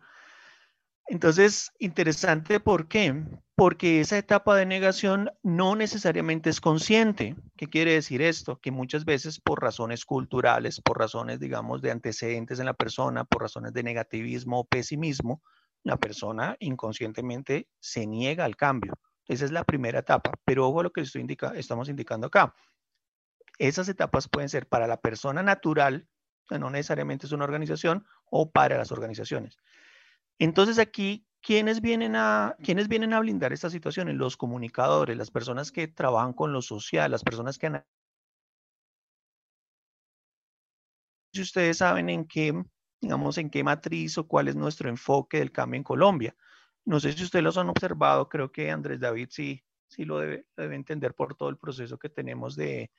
Entonces, 1.07 1.71
interesante, 1.79 2.61
¿por 2.61 2.88
qué? 2.88 3.23
Porque 3.57 4.01
esa 4.01 4.17
etapa 4.17 4.57
de 4.57 4.64
negación 4.64 5.31
no 5.43 5.77
necesariamente 5.77 6.49
es 6.49 6.61
consciente. 6.61 7.37
¿Qué 7.57 7.67
quiere 7.69 7.93
decir 7.93 8.23
esto? 8.23 8.59
Que 8.59 8.71
muchas 8.71 9.05
veces 9.05 9.38
por 9.38 9.61
razones 9.61 10.07
culturales, 10.07 10.81
por 10.81 10.99
razones, 10.99 11.40
digamos, 11.40 11.83
de 11.83 11.90
antecedentes 11.90 12.59
en 12.59 12.67
la 12.67 12.75
persona, 12.75 13.25
por 13.25 13.43
razones 13.43 13.75
de 13.75 13.83
negativismo 13.83 14.61
o 14.61 14.64
pesimismo, 14.64 15.43
la 15.83 15.99
persona 15.99 16.57
inconscientemente 16.59 17.69
se 17.81 18.07
niega 18.07 18.47
al 18.47 18.57
cambio. 18.57 18.95
Esa 19.29 19.45
es 19.45 19.53
la 19.53 19.64
primera 19.64 19.99
etapa. 19.99 20.33
Pero 20.45 20.67
ojo 20.67 20.81
a 20.81 20.85
lo 20.85 20.93
que 20.93 21.03
estoy 21.03 21.21
indica, 21.21 21.53
estamos 21.55 21.90
indicando 21.90 22.29
acá. 22.29 22.55
Esas 23.59 23.88
etapas 23.90 24.27
pueden 24.29 24.49
ser 24.49 24.67
para 24.67 24.87
la 24.87 25.01
persona 25.01 25.43
natural, 25.43 26.09
no 26.51 26.71
necesariamente 26.71 27.27
es 27.27 27.33
una 27.33 27.45
organización, 27.45 28.07
o 28.31 28.51
para 28.51 28.79
las 28.79 28.90
organizaciones. 28.90 29.59
Entonces 30.38 30.79
aquí, 30.79 31.27
¿quiénes 31.40 31.81
vienen 31.81 32.16
a, 32.16 32.57
¿quiénes 32.62 32.88
vienen 32.88 33.12
a 33.12 33.20
blindar 33.20 33.53
estas 33.53 33.73
situaciones? 33.73 34.16
Los 34.16 34.37
comunicadores, 34.37 35.16
las 35.16 35.31
personas 35.31 35.70
que 35.73 35.88
trabajan 35.88 36.33
con 36.33 36.53
lo 36.53 36.62
social, 36.62 37.11
las 37.11 37.23
personas 37.23 37.59
que. 37.59 37.83
Si 41.33 41.40
ustedes 41.40 41.79
saben 41.79 42.09
en 42.09 42.27
qué, 42.27 42.55
digamos, 43.01 43.38
en 43.38 43.51
qué 43.51 43.64
matriz 43.64 44.18
o 44.18 44.27
cuál 44.27 44.49
es 44.49 44.57
nuestro 44.57 44.88
enfoque 44.88 45.38
del 45.38 45.53
cambio 45.53 45.79
en 45.79 45.85
Colombia. 45.85 46.37
No 46.85 47.01
sé 47.01 47.12
si 47.12 47.25
ustedes 47.25 47.42
los 47.42 47.59
han 47.59 47.68
observado, 47.68 48.29
creo 48.29 48.53
que 48.53 48.70
Andrés 48.70 49.01
David 49.01 49.29
sí, 49.31 49.64
sí 49.88 50.05
lo 50.05 50.18
debe, 50.18 50.47
debe 50.57 50.77
entender 50.77 51.14
por 51.14 51.35
todo 51.35 51.49
el 51.49 51.57
proceso 51.57 51.99
que 51.99 52.11
tenemos 52.11 52.57
de, 52.57 52.90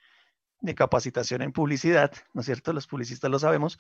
de 0.61 0.75
capacitación 0.75 1.41
en 1.41 1.51
publicidad, 1.51 2.11
¿no 2.33 2.41
es 2.41 2.45
cierto? 2.47 2.73
Los 2.73 2.87
publicistas 2.87 3.29
lo 3.29 3.39
sabemos, 3.39 3.79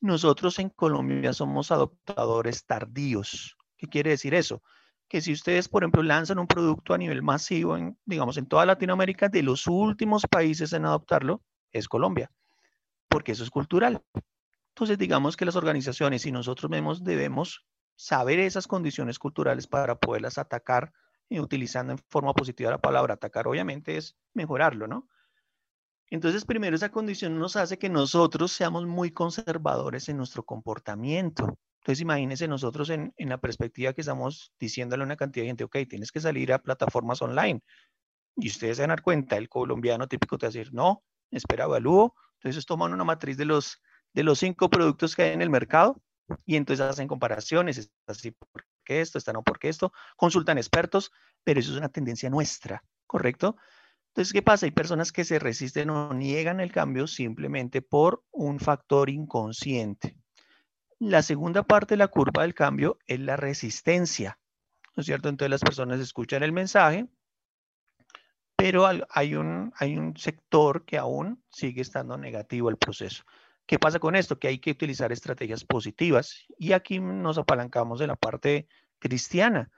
nosotros 0.00 0.58
en 0.58 0.70
Colombia 0.70 1.32
somos 1.32 1.70
adoptadores 1.70 2.64
tardíos. 2.64 3.56
¿Qué 3.76 3.86
quiere 3.88 4.10
decir 4.10 4.34
eso? 4.34 4.62
que 5.08 5.22
si 5.22 5.32
ustedes, 5.32 5.68
por 5.68 5.82
ejemplo, 5.82 6.02
lanzan 6.02 6.38
un 6.38 6.46
producto 6.46 6.92
a 6.92 6.98
nivel 6.98 7.22
masivo, 7.22 7.76
en, 7.76 7.98
digamos, 8.04 8.36
en 8.36 8.46
toda 8.46 8.66
Latinoamérica, 8.66 9.28
de 9.28 9.42
los 9.42 9.66
últimos 9.66 10.26
países 10.26 10.72
en 10.74 10.84
adoptarlo 10.84 11.42
es 11.72 11.88
Colombia, 11.88 12.30
porque 13.08 13.32
eso 13.32 13.42
es 13.42 13.50
cultural. 13.50 14.02
Entonces, 14.68 14.98
digamos 14.98 15.36
que 15.36 15.46
las 15.46 15.56
organizaciones 15.56 16.26
y 16.26 16.32
nosotros 16.32 16.70
mismos 16.70 17.02
debemos 17.02 17.66
saber 17.96 18.38
esas 18.38 18.66
condiciones 18.66 19.18
culturales 19.18 19.66
para 19.66 19.98
poderlas 19.98 20.38
atacar, 20.38 20.92
y 21.30 21.40
utilizando 21.40 21.92
en 21.92 21.98
forma 22.08 22.32
positiva 22.32 22.70
la 22.70 22.78
palabra 22.78 23.14
atacar, 23.14 23.48
obviamente 23.48 23.98
es 23.98 24.16
mejorarlo, 24.32 24.86
¿no? 24.86 25.08
Entonces, 26.10 26.44
primero, 26.44 26.74
esa 26.74 26.90
condición 26.90 27.38
nos 27.38 27.56
hace 27.56 27.78
que 27.78 27.88
nosotros 27.88 28.52
seamos 28.52 28.86
muy 28.86 29.10
conservadores 29.10 30.08
en 30.08 30.16
nuestro 30.16 30.42
comportamiento. 30.42 31.58
Entonces, 31.80 32.00
imagínense 32.00 32.48
nosotros 32.48 32.90
en, 32.90 33.12
la 33.18 33.38
perspectiva 33.38 33.92
que 33.92 34.00
estamos 34.00 34.52
diciéndole 34.58 35.02
a 35.02 35.06
una 35.06 35.16
cantidad 35.16 35.44
de 35.44 35.48
gente, 35.48 35.64
ok, 35.64 35.76
tienes 35.88 36.10
que 36.10 36.20
salir 36.20 36.52
a 36.52 36.62
plataformas 36.62 37.20
online. 37.20 37.60
Y 38.36 38.48
ustedes 38.48 38.78
se 38.78 38.86
van 38.86 38.96
cuenta, 38.98 39.36
el 39.36 39.48
colombiano 39.48 40.06
típico 40.06 40.38
te 40.38 40.46
va 40.46 40.48
a 40.48 40.52
decir, 40.52 40.72
no, 40.72 41.02
espera, 41.30 41.64
evalúo. 41.64 42.14
Entonces, 42.34 42.64
toman 42.64 42.92
una 42.92 43.04
matriz 43.04 43.36
de 43.36 43.44
los, 43.44 43.82
de 44.14 44.22
los 44.22 44.38
cinco 44.38 44.70
productos 44.70 45.14
que 45.14 45.22
hay 45.22 45.32
en 45.32 45.42
el 45.42 45.50
mercado 45.50 46.00
y 46.46 46.56
entonces 46.56 46.84
hacen 46.84 47.08
comparaciones, 47.08 47.78
está 47.78 48.12
así 48.12 48.32
porque 48.32 49.00
esto, 49.00 49.18
está 49.18 49.32
no 49.32 49.42
porque 49.42 49.68
esto, 49.68 49.92
consultan 50.16 50.58
expertos, 50.58 51.10
pero 51.44 51.60
eso 51.60 51.72
es 51.72 51.78
una 51.78 51.88
tendencia 51.88 52.30
nuestra, 52.30 52.82
¿correcto? 53.06 53.56
Entonces, 54.08 54.32
¿qué 54.32 54.42
pasa? 54.42 54.66
Hay 54.66 54.72
personas 54.72 55.12
que 55.12 55.24
se 55.24 55.38
resisten 55.38 55.90
o 55.90 56.12
niegan 56.12 56.60
el 56.60 56.72
cambio 56.72 57.06
simplemente 57.06 57.82
por 57.82 58.24
un 58.32 58.58
factor 58.58 59.10
inconsciente. 59.10 60.16
La 60.98 61.22
segunda 61.22 61.62
parte 61.62 61.94
de 61.94 61.98
la 61.98 62.08
curva 62.08 62.42
del 62.42 62.54
cambio 62.54 62.98
es 63.06 63.20
la 63.20 63.36
resistencia, 63.36 64.40
¿no 64.96 65.02
es 65.02 65.06
cierto? 65.06 65.28
Entonces 65.28 65.50
las 65.50 65.60
personas 65.60 66.00
escuchan 66.00 66.42
el 66.42 66.50
mensaje, 66.50 67.06
pero 68.56 68.88
hay 69.10 69.36
un, 69.36 69.72
hay 69.76 69.96
un 69.96 70.16
sector 70.16 70.84
que 70.84 70.98
aún 70.98 71.44
sigue 71.48 71.80
estando 71.80 72.18
negativo 72.18 72.68
al 72.68 72.76
proceso. 72.76 73.22
¿Qué 73.68 73.78
pasa 73.78 74.00
con 74.00 74.16
esto? 74.16 74.40
Que 74.40 74.48
hay 74.48 74.58
que 74.58 74.72
utilizar 74.72 75.12
estrategias 75.12 75.64
positivas 75.64 76.46
y 76.58 76.72
aquí 76.72 76.98
nos 76.98 77.38
apalancamos 77.38 78.00
de 78.00 78.08
la 78.08 78.16
parte 78.16 78.66
cristiana. 78.98 79.70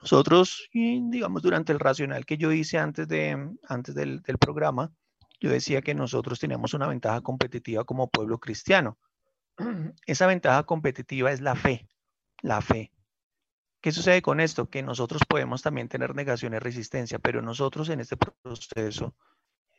Nosotros, 0.00 0.68
digamos, 0.72 1.42
durante 1.42 1.72
el 1.72 1.80
racional 1.80 2.24
que 2.24 2.36
yo 2.36 2.52
hice 2.52 2.78
antes, 2.78 3.08
de, 3.08 3.50
antes 3.68 3.94
del, 3.94 4.22
programa, 4.38 4.92
yo 5.40 5.50
decía 5.50 5.82
que 5.82 5.94
nosotros 5.94 6.38
teníamos 6.38 6.72
una 6.74 6.86
ventaja 6.86 7.20
competitiva 7.20 7.84
como 7.84 8.08
pueblo 8.08 8.38
cristiano. 8.38 8.98
Esa 10.06 10.26
ventaja 10.26 10.62
competitiva 10.64 11.32
es 11.32 11.40
la 11.40 11.56
fe, 11.56 11.88
la 12.42 12.60
fe. 12.60 12.92
¿Qué 13.80 13.92
sucede 13.92 14.22
con 14.22 14.40
esto? 14.40 14.70
Que 14.70 14.82
nosotros 14.82 15.22
podemos 15.28 15.62
también 15.62 15.88
tener 15.88 16.14
negaciones, 16.14 16.62
resistencia, 16.62 17.18
pero 17.18 17.42
nosotros 17.42 17.88
en 17.88 18.00
este 18.00 18.16
proceso, 18.16 19.14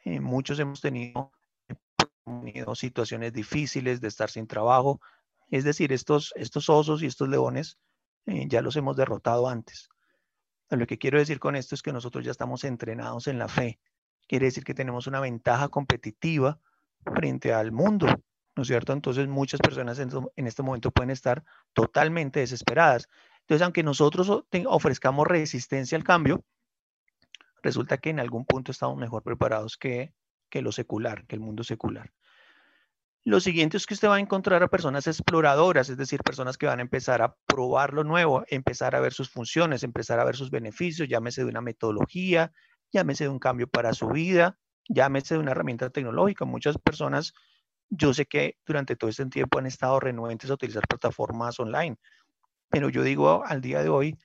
eh, 0.04 0.20
muchos 0.20 0.60
hemos 0.60 0.82
tenido, 0.82 1.32
tenido, 2.26 2.76
situaciones 2.76 3.34
difíciles 3.34 4.02
de 4.02 4.08
estar 4.10 4.30
sin 4.30 4.48
trabajo. 4.48 5.02
Es 5.50 5.64
decir, 5.64 5.92
estos, 5.94 6.34
estos 6.36 6.70
osos 6.70 7.04
y 7.04 7.08
estos 7.08 7.28
leones 7.28 7.78
eh, 8.26 8.48
ya 8.48 8.62
los 8.62 8.76
hemos 8.76 8.96
derrotado 8.96 9.48
antes. 9.48 9.90
Lo 10.70 10.86
que 10.86 11.00
quiero 11.00 11.18
decir 11.18 11.40
con 11.40 11.56
esto 11.56 11.74
es 11.74 11.82
que 11.82 11.92
nosotros 11.92 12.24
ya 12.24 12.32
estamos 12.32 12.64
entrenados 12.64 13.28
en 13.28 13.40
la 13.40 13.48
fe. 13.48 13.80
Quiere 14.28 14.46
decir 14.46 14.64
que 14.64 14.76
tenemos 14.76 15.08
una 15.08 15.20
ventaja 15.20 15.70
competitiva 15.70 16.60
frente 17.04 17.54
al 17.54 17.72
mundo, 17.72 18.06
¿no 18.56 18.62
es 18.62 18.68
cierto? 18.68 18.94
Entonces 18.94 19.28
muchas 19.28 19.60
personas 19.60 19.98
en, 20.00 20.48
este 20.48 20.62
momento 20.62 20.92
pueden 20.92 21.10
estar 21.10 21.44
totalmente 21.74 22.42
desesperadas. 22.42 23.10
Entonces, 23.42 23.64
aunque 23.64 23.82
nosotros 23.82 24.44
ofrezcamos 24.68 25.26
resistencia 25.26 25.98
al 25.98 26.04
cambio, 26.04 26.44
resulta 27.64 27.98
que 27.98 28.12
en 28.12 28.20
algún 28.20 28.46
punto 28.46 28.72
estamos 28.72 28.98
mejor 28.98 29.24
preparados 29.24 29.76
que, 29.76 30.14
que 30.50 30.62
lo 30.62 30.72
secular, 30.72 31.26
que 31.26 31.36
el 31.36 31.42
mundo 31.42 31.64
secular. 31.64 32.12
Lo 33.26 33.40
siguiente 33.40 33.78
es 33.78 33.86
que 33.86 33.94
usted 33.94 34.08
va 34.08 34.16
a 34.16 34.20
encontrar 34.20 34.64
a 34.64 34.70
personas 34.70 35.06
exploradoras, 35.06 35.90
es 35.90 35.98
decir, 35.98 36.22
personas 36.24 36.58
que 36.58 36.66
van 36.66 36.80
a 36.80 36.82
empezar 36.82 37.22
a 37.22 37.36
probar 37.46 37.94
lo 37.94 38.04
nuevo, 38.04 38.44
empezar 38.48 38.96
a 38.96 39.02
ver 39.02 39.14
sus 39.14 39.30
funciones, 39.30 39.84
empezar 39.84 40.20
a 40.20 40.24
ver 40.24 40.36
sus 40.36 40.50
beneficios, 40.50 41.08
llámese 41.08 41.44
de 41.44 41.50
una 41.50 41.62
metodología, 41.62 42.52
llámese 42.92 43.26
de 43.26 43.30
un 43.30 43.40
cambio 43.40 43.68
para 43.68 43.94
su 43.94 44.08
vida, 44.08 44.58
llámese 44.88 45.36
de 45.36 45.42
una 45.42 45.52
herramienta 45.52 45.90
tecnológica. 45.90 46.46
Muchas 46.46 46.78
personas 46.78 47.34
yo 47.90 48.14
sé 48.14 48.26
que 48.26 48.58
durante 48.66 48.96
todo 48.96 49.10
este 49.10 49.26
tiempo 49.26 49.60
han 49.60 49.66
estado 49.66 50.00
renuentes 50.00 50.50
a 50.50 50.54
utilizar 50.54 50.88
plataformas 50.88 51.60
online, 51.60 51.98
pero 52.70 52.90
yo 52.90 53.04
digo 53.04 53.44
al 53.46 53.62
día 53.62 53.82
de 53.82 53.90
hoy, 53.90 54.18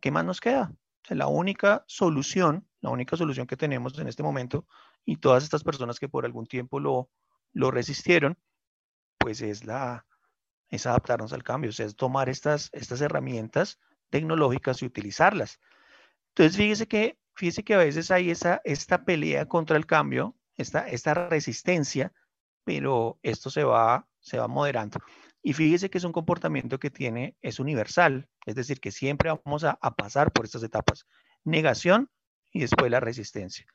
¿qué 0.00 0.10
más 0.10 0.24
nos 0.24 0.40
queda? 0.40 0.72
la 1.08 1.26
única 1.26 1.84
solución, 1.88 2.66
la 2.80 2.90
única 2.90 3.16
solución 3.16 3.46
que 3.46 3.56
tenemos 3.56 3.98
en 3.98 4.06
este 4.06 4.22
momento, 4.22 4.66
y 5.04 5.16
todas 5.16 5.42
estas 5.42 5.64
personas 5.64 5.98
que 5.98 6.08
por 6.08 6.24
algún 6.24 6.46
tiempo 6.46 6.78
lo, 6.78 7.10
lo 7.52 7.70
resistieron, 7.70 8.38
pues 9.18 9.40
es, 9.42 9.64
la, 9.64 10.06
es 10.68 10.86
adaptarnos 10.86 11.32
al 11.32 11.42
cambio, 11.42 11.70
o 11.70 11.72
sea, 11.72 11.86
es 11.86 11.96
tomar 11.96 12.28
estas, 12.28 12.70
estas 12.72 13.00
herramientas 13.00 13.78
tecnológicas 14.10 14.82
y 14.82 14.86
utilizarlas. 14.86 15.60
Entonces, 16.28 16.56
fíjese 16.56 16.86
que, 16.88 17.18
fíjese 17.34 17.62
que 17.62 17.74
a 17.74 17.78
veces 17.78 18.10
hay 18.10 18.30
esa, 18.30 18.60
esta 18.64 19.04
pelea 19.04 19.46
contra 19.46 19.76
el 19.76 19.86
cambio, 19.86 20.36
esta, 20.56 20.88
esta 20.88 21.14
resistencia, 21.14 22.12
pero 22.64 23.18
esto 23.22 23.50
se 23.50 23.64
va, 23.64 24.06
se 24.20 24.38
va 24.38 24.48
moderando. 24.48 24.98
Y 25.42 25.54
fíjese 25.54 25.90
que 25.90 25.98
es 25.98 26.04
un 26.04 26.12
comportamiento 26.12 26.78
que 26.78 26.90
tiene, 26.90 27.36
es 27.42 27.58
universal, 27.58 28.28
es 28.46 28.54
decir, 28.54 28.80
que 28.80 28.92
siempre 28.92 29.30
vamos 29.30 29.64
a, 29.64 29.76
pasar 29.96 30.32
por 30.32 30.44
estas 30.44 30.62
etapas. 30.62 31.06
Negación 31.44 32.08
y 32.52 32.60
después 32.60 32.90
la 32.90 33.00
resistencia. 33.00 33.66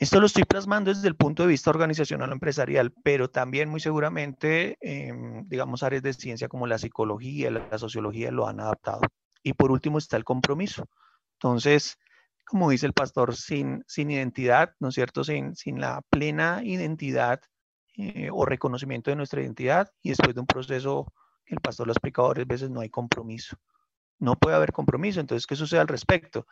Esto 0.00 0.18
lo 0.18 0.24
estoy 0.24 0.44
plasmando 0.44 0.90
desde 0.90 1.08
el 1.08 1.14
punto 1.14 1.42
de 1.42 1.50
vista 1.50 1.68
organizacional 1.68 2.30
o 2.30 2.32
empresarial, 2.32 2.90
pero 3.04 3.28
también 3.28 3.68
muy 3.68 3.80
seguramente, 3.80 4.78
em, 4.80 5.46
digamos, 5.46 5.82
áreas 5.82 6.02
de 6.02 6.14
ciencia 6.14 6.48
como 6.48 6.66
la 6.66 6.78
psicología, 6.78 7.50
la, 7.50 7.68
la, 7.70 7.78
sociología 7.78 8.30
lo 8.30 8.48
han 8.48 8.60
adaptado. 8.60 9.02
Y 9.42 9.52
por 9.52 9.70
último 9.70 9.98
está 9.98 10.16
el 10.16 10.24
compromiso. 10.24 10.88
Entonces, 11.34 11.98
como 12.46 12.70
dice 12.70 12.86
el 12.86 12.94
pastor, 12.94 13.36
sin, 13.36 13.84
sin 13.86 14.10
identidad, 14.10 14.72
¿no 14.80 14.88
es 14.88 14.94
cierto? 14.94 15.22
Sin, 15.22 15.54
sin 15.54 15.82
la 15.82 16.00
plena 16.08 16.62
identidad 16.64 17.40
eh, 17.98 18.30
o 18.32 18.46
reconocimiento 18.46 19.10
de 19.10 19.16
nuestra 19.16 19.42
identidad 19.42 19.92
y 20.02 20.08
después 20.08 20.34
de 20.34 20.40
un 20.40 20.46
proceso 20.46 21.12
que 21.44 21.56
el 21.56 21.60
pastor 21.60 21.86
lo 21.86 21.90
ha 21.90 21.94
explicado 21.94 22.28
varias 22.28 22.46
veces, 22.46 22.70
no 22.70 22.80
hay 22.80 22.88
compromiso. 22.88 23.58
No 24.18 24.36
puede 24.36 24.56
haber 24.56 24.72
compromiso. 24.72 25.20
Entonces, 25.20 25.46
¿qué 25.46 25.56
sucede 25.56 25.80
al 25.80 25.88
respecto? 25.88 26.46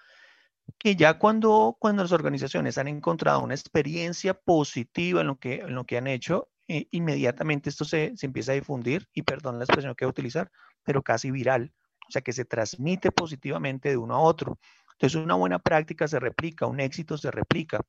Que 0.77 0.97
ya 0.97 1.19
cuando, 1.19 1.77
cuando 1.79 2.03
las 2.03 2.13
organizaciones 2.13 2.79
han 2.79 2.89
encontrado 2.89 3.41
una 3.41 3.55
experiencia 3.55 4.35
positiva 4.35 5.23
en 5.23 5.29
lo 5.29 5.39
que, 5.39 5.61
en 5.61 5.75
lo 5.75 5.85
que 5.85 5.97
han 5.97 6.07
hecho, 6.07 6.49
eh, 6.67 6.89
inmediatamente 6.91 7.71
esto 7.71 7.85
se, 7.85 8.13
se 8.17 8.27
empieza 8.27 8.53
a 8.53 8.57
difundir, 8.57 9.09
y 9.13 9.23
perdón 9.23 9.59
la 9.59 9.65
expresión 9.65 9.95
que 9.95 10.05
voy 10.05 10.11
a 10.11 10.11
utilizar, 10.11 10.51
pero 10.83 11.03
casi 11.03 11.31
viral. 11.31 11.73
O 12.09 12.11
sea, 12.11 12.23
que 12.23 12.33
se 12.33 12.45
transmite 12.45 13.13
positivamente 13.13 13.91
de 13.91 13.97
uno 13.97 14.15
a 14.15 14.21
otro. 14.21 14.59
Entonces, 14.93 15.23
una 15.23 15.35
buena 15.35 15.59
práctica 15.59 16.09
se 16.09 16.19
replica, 16.19 16.67
un 16.67 16.81
éxito 16.81 17.17
se 17.19 17.31
replica, 17.31 17.81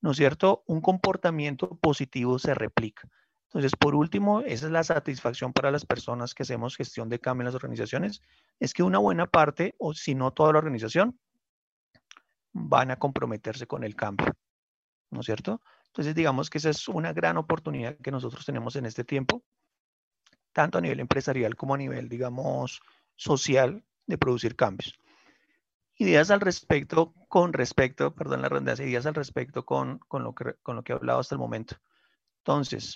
¿no 0.00 0.10
es 0.10 0.16
cierto? 0.16 0.62
Un 0.66 0.80
comportamiento 0.80 1.78
positivo 1.78 2.38
se 2.38 2.54
replica. 2.54 3.08
Entonces, 3.44 3.72
por 3.76 3.94
último, 3.94 4.42
esa 4.42 4.66
es 4.66 4.72
la 4.72 4.84
satisfacción 4.84 5.52
para 5.52 5.70
las 5.70 5.84
personas 5.84 6.34
que 6.34 6.42
hacemos 6.42 6.76
gestión 6.76 7.08
de 7.08 7.18
cambio 7.18 7.42
en 7.42 7.46
las 7.46 7.54
organizaciones, 7.54 8.20
es 8.60 8.74
que 8.74 8.82
una 8.82 8.98
buena 8.98 9.26
parte, 9.26 9.74
o 9.78 9.94
si 9.94 10.14
no 10.14 10.32
toda 10.32 10.52
la 10.52 10.58
organización, 10.58 11.18
van 12.52 12.90
a 12.90 12.96
comprometerse 12.96 13.66
con 13.66 13.84
el 13.84 13.96
cambio, 13.96 14.32
¿no 15.10 15.20
es 15.20 15.26
cierto? 15.26 15.60
Entonces, 15.86 16.14
digamos 16.14 16.50
que 16.50 16.58
esa 16.58 16.70
es 16.70 16.88
una 16.88 17.12
gran 17.12 17.36
oportunidad 17.36 17.96
que 17.98 18.10
nosotros 18.10 18.44
tenemos 18.44 18.76
en 18.76 18.86
este 18.86 19.04
tiempo, 19.04 19.42
tanto 20.52 20.78
a 20.78 20.80
nivel 20.80 21.00
empresarial 21.00 21.56
como 21.56 21.74
a 21.74 21.78
nivel, 21.78 22.08
digamos, 22.08 22.80
social, 23.16 23.84
de 24.06 24.18
producir 24.18 24.56
cambios 24.56 24.98
ideas 26.00 26.30
al 26.30 26.40
respecto, 26.40 27.12
con 27.28 27.52
respecto, 27.52 28.14
perdón 28.14 28.40
la 28.40 28.48
redundancia, 28.48 28.86
ideas 28.86 29.04
al 29.04 29.14
respecto 29.14 29.66
con, 29.66 29.98
con, 30.08 30.24
lo 30.24 30.34
que, 30.34 30.54
con 30.62 30.74
lo 30.74 30.82
que 30.82 30.92
he 30.92 30.96
hablado 30.96 31.20
hasta 31.20 31.34
el 31.34 31.38
momento. 31.38 31.76
Entonces, 32.38 32.94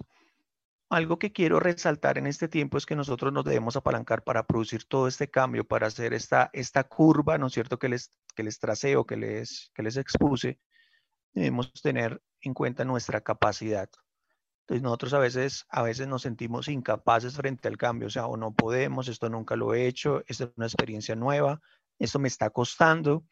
algo 0.90 1.18
que 1.18 1.32
quiero 1.32 1.60
resaltar 1.60 2.18
en 2.18 2.26
este 2.26 2.48
tiempo 2.48 2.78
es 2.78 2.86
que 2.86 2.96
nosotros 2.96 3.32
nos 3.32 3.44
debemos 3.44 3.76
apalancar 3.76 4.22
para 4.22 4.46
producir 4.46 4.84
todo 4.84 5.08
este 5.08 5.30
cambio, 5.30 5.64
para 5.64 5.86
hacer 5.86 6.14
esta, 6.14 6.50
esta 6.52 6.84
curva, 6.84 7.38
¿no 7.38 7.48
es 7.48 7.52
cierto?, 7.54 7.78
que 7.78 7.88
les, 7.88 8.10
que 8.34 8.42
les 8.42 8.58
tracé 8.58 8.96
o 8.96 9.06
que 9.06 9.16
les, 9.16 9.70
que 9.74 9.82
les 9.82 9.96
expuse. 9.96 10.60
Debemos 11.32 11.72
tener 11.82 12.22
en 12.42 12.54
cuenta 12.54 12.84
nuestra 12.84 13.22
capacidad. 13.22 13.88
Entonces 14.60 14.82
nosotros 14.82 15.12
a 15.12 15.18
veces, 15.18 15.66
a 15.68 15.82
veces 15.82 16.08
nos 16.08 16.22
sentimos 16.22 16.68
incapaces 16.68 17.36
frente 17.36 17.68
al 17.68 17.76
cambio, 17.76 18.08
o 18.08 18.10
sea, 18.10 18.26
o 18.26 18.36
no 18.36 18.54
podemos, 18.54 19.08
esto 19.08 19.28
nunca 19.28 19.56
lo 19.56 19.74
he 19.74 19.86
hecho, 19.86 20.22
esta 20.26 20.44
es 20.44 20.50
una 20.56 20.66
experiencia 20.66 21.14
nueva, 21.16 21.60
esto 21.98 22.18
me 22.18 22.28
está 22.28 22.48
costando. 22.50 23.26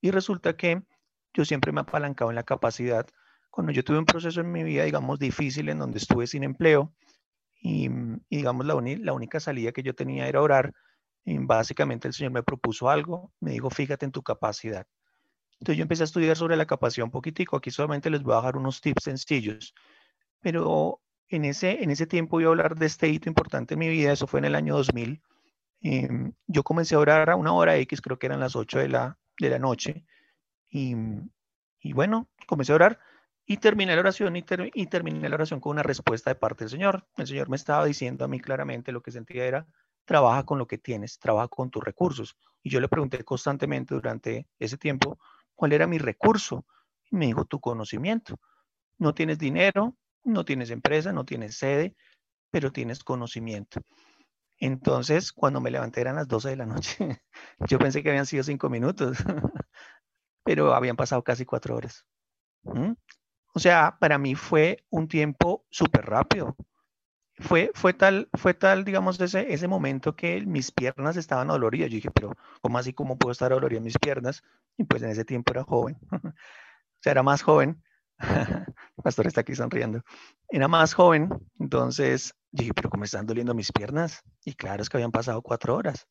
Y 0.00 0.10
resulta 0.12 0.56
que 0.56 0.82
yo 1.34 1.44
siempre 1.44 1.72
me 1.72 1.80
he 1.80 1.82
apalancado 1.82 2.30
en 2.30 2.36
la 2.36 2.44
capacidad. 2.44 3.06
Cuando 3.56 3.72
yo 3.72 3.82
tuve 3.82 3.98
un 3.98 4.04
proceso 4.04 4.42
en 4.42 4.52
mi 4.52 4.62
vida, 4.62 4.84
digamos, 4.84 5.18
difícil, 5.18 5.70
en 5.70 5.78
donde 5.78 5.96
estuve 5.96 6.26
sin 6.26 6.44
empleo, 6.44 6.92
y, 7.58 7.88
digamos, 8.28 8.66
la, 8.66 8.74
la 8.74 9.14
única 9.14 9.40
salida 9.40 9.72
que 9.72 9.82
yo 9.82 9.94
tenía 9.94 10.28
era 10.28 10.42
orar, 10.42 10.74
Y 11.24 11.38
básicamente 11.38 12.06
el 12.06 12.12
Señor 12.12 12.32
me 12.32 12.42
propuso 12.42 12.90
algo, 12.90 13.32
me 13.40 13.52
dijo, 13.52 13.70
fíjate 13.70 14.04
en 14.04 14.12
tu 14.12 14.22
capacidad. 14.22 14.86
Entonces 15.58 15.78
yo 15.78 15.82
empecé 15.84 16.02
a 16.02 16.04
estudiar 16.04 16.36
sobre 16.36 16.54
la 16.54 16.66
capacidad 16.66 17.06
un 17.06 17.10
poquitico. 17.10 17.56
Aquí 17.56 17.70
solamente 17.70 18.10
les 18.10 18.22
voy 18.22 18.34
a 18.34 18.36
dejar 18.36 18.58
unos 18.58 18.82
tips 18.82 19.04
sencillos. 19.04 19.74
Pero 20.40 21.00
en 21.28 21.46
ese, 21.46 21.82
en 21.82 21.90
ese 21.90 22.06
tiempo 22.06 22.36
voy 22.36 22.44
a 22.44 22.48
hablar 22.48 22.76
de 22.76 22.84
este 22.84 23.08
hito 23.08 23.30
importante 23.30 23.72
en 23.72 23.80
mi 23.80 23.88
vida. 23.88 24.12
Eso 24.12 24.26
fue 24.26 24.40
en 24.40 24.44
el 24.44 24.54
año 24.54 24.76
2000. 24.76 25.22
Em, 25.80 26.34
yo 26.46 26.62
comencé 26.62 26.94
a 26.94 26.98
orar 26.98 27.30
a 27.30 27.36
una 27.36 27.54
hora 27.54 27.78
X, 27.78 28.02
creo 28.02 28.18
que 28.18 28.26
eran 28.26 28.40
las 28.40 28.54
8 28.54 28.80
de 28.80 28.90
la, 28.90 29.18
de 29.40 29.48
la 29.48 29.58
noche. 29.58 30.04
Y, 30.68 30.94
y 31.80 31.94
bueno, 31.94 32.28
comencé 32.46 32.72
a 32.72 32.74
orar 32.74 33.00
y 33.46 33.58
terminé 33.58 33.94
la 33.94 34.00
oración 34.00 34.34
y, 34.36 34.42
terminé 34.42 35.28
la 35.28 35.36
oración 35.36 35.60
con 35.60 35.70
una 35.70 35.84
respuesta 35.84 36.30
de 36.30 36.34
parte 36.34 36.64
del 36.64 36.70
Señor. 36.70 37.06
El 37.16 37.28
Señor 37.28 37.48
me 37.48 37.56
estaba 37.56 37.84
diciendo 37.84 38.24
a 38.24 38.28
mí 38.28 38.40
claramente 38.40 38.90
lo 38.90 39.02
que 39.02 39.12
sentía 39.12 39.44
era, 39.44 39.66
trabaja 40.04 40.44
con 40.44 40.58
lo 40.58 40.66
que 40.66 40.78
tienes, 40.78 41.20
trabaja 41.20 41.46
con 41.46 41.70
tus 41.70 41.82
recursos. 41.84 42.36
Y 42.62 42.70
yo 42.70 42.80
le 42.80 42.88
pregunté 42.88 43.22
constantemente 43.24 43.94
durante 43.94 44.48
ese 44.58 44.76
tiempo, 44.76 45.20
¿cuál 45.54 45.72
era 45.72 45.86
mi 45.86 45.98
recurso? 45.98 46.66
Y 47.08 47.16
me 47.16 47.26
dijo, 47.26 47.44
tu 47.44 47.60
conocimiento. 47.60 48.40
No 48.98 49.14
tienes 49.14 49.38
dinero, 49.38 49.96
no 50.24 50.44
tienes 50.44 50.70
empresa, 50.70 51.12
no 51.12 51.24
tienes 51.24 51.56
sede, 51.56 51.94
pero 52.50 52.72
tienes 52.72 53.04
conocimiento. 53.04 53.80
Entonces, 54.58 55.32
cuando 55.32 55.60
me 55.60 55.70
levanté 55.70 56.00
eran 56.00 56.16
las 56.16 56.26
12 56.26 56.48
de 56.50 56.56
la 56.56 56.66
noche. 56.66 56.96
Yo 57.68 57.78
pensé 57.78 58.02
que 58.02 58.08
habían 58.08 58.26
sido 58.26 58.42
cinco 58.42 58.68
minutos, 58.70 59.18
pero 60.44 60.74
habían 60.74 60.96
pasado 60.96 61.22
casi 61.22 61.44
cuatro 61.44 61.76
horas. 61.76 62.04
¿Mm? 62.64 62.94
O 63.56 63.58
sea, 63.58 63.96
para 63.98 64.18
mí 64.18 64.34
fue 64.34 64.84
un 64.90 65.08
tiempo 65.08 65.64
súper 65.70 66.04
rápido. 66.04 66.54
Fue, 67.38 67.70
fue, 67.72 67.94
tal, 67.94 68.28
fue 68.34 68.52
tal, 68.52 68.84
digamos, 68.84 69.18
ese, 69.18 69.50
ese 69.50 69.66
momento 69.66 70.14
que 70.14 70.42
mis 70.42 70.70
piernas 70.70 71.16
estaban 71.16 71.48
doloridas. 71.48 71.88
Yo 71.88 71.94
dije, 71.94 72.10
pero 72.10 72.36
¿cómo 72.60 72.76
así? 72.76 72.92
¿Cómo 72.92 73.16
puedo 73.16 73.32
estar 73.32 73.50
dolorida 73.52 73.80
mis 73.80 73.96
piernas? 73.98 74.42
Y 74.76 74.84
pues 74.84 75.02
en 75.02 75.08
ese 75.08 75.24
tiempo 75.24 75.54
era 75.54 75.64
joven. 75.64 75.96
o 76.12 76.34
sea, 77.00 77.12
era 77.12 77.22
más 77.22 77.40
joven. 77.40 77.82
Pastor 79.02 79.26
está 79.26 79.40
aquí 79.40 79.54
sonriendo. 79.54 80.02
Era 80.50 80.68
más 80.68 80.92
joven, 80.92 81.30
entonces 81.58 82.34
dije, 82.50 82.74
pero 82.74 82.90
¿cómo 82.90 83.04
están 83.04 83.24
doliendo 83.24 83.54
mis 83.54 83.72
piernas? 83.72 84.20
Y 84.44 84.52
claro, 84.52 84.82
es 84.82 84.90
que 84.90 84.98
habían 84.98 85.12
pasado 85.12 85.40
cuatro 85.40 85.76
horas. 85.76 86.06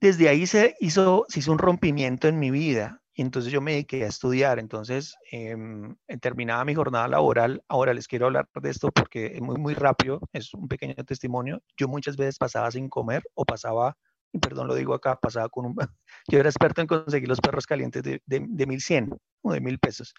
Desde 0.00 0.30
ahí 0.30 0.46
se 0.46 0.76
hizo, 0.80 1.26
se 1.28 1.40
hizo 1.40 1.52
un 1.52 1.58
rompimiento 1.58 2.26
en 2.26 2.38
mi 2.38 2.50
vida. 2.50 2.99
Y 3.12 3.22
entonces 3.22 3.52
yo 3.52 3.60
me 3.60 3.72
dediqué 3.72 4.04
a 4.04 4.08
estudiar. 4.08 4.58
Entonces 4.58 5.16
em, 5.32 5.96
terminaba 6.20 6.64
mi 6.64 6.74
jornada 6.74 7.08
laboral. 7.08 7.62
Ahora 7.68 7.94
les 7.94 8.06
quiero 8.06 8.26
hablar 8.26 8.48
de 8.54 8.70
esto 8.70 8.90
porque 8.92 9.26
es 9.26 9.40
muy, 9.40 9.56
muy 9.56 9.74
rápido. 9.74 10.20
Es 10.32 10.54
un 10.54 10.68
pequeño 10.68 10.94
testimonio. 11.04 11.62
Yo 11.76 11.88
muchas 11.88 12.16
veces 12.16 12.38
pasaba 12.38 12.70
sin 12.70 12.88
comer 12.88 13.22
o 13.34 13.44
pasaba, 13.44 13.96
y 14.32 14.38
perdón 14.38 14.68
lo 14.68 14.74
digo 14.74 14.94
acá, 14.94 15.16
pasaba 15.16 15.48
con 15.48 15.66
un... 15.66 15.76
Yo 16.28 16.38
era 16.38 16.48
experto 16.48 16.80
en 16.80 16.86
conseguir 16.86 17.28
los 17.28 17.40
perros 17.40 17.66
calientes 17.66 18.02
de, 18.02 18.22
de, 18.26 18.46
de 18.48 18.66
1100 18.66 19.16
o 19.42 19.52
de 19.52 19.60
1000 19.60 19.78
pesos. 19.78 20.14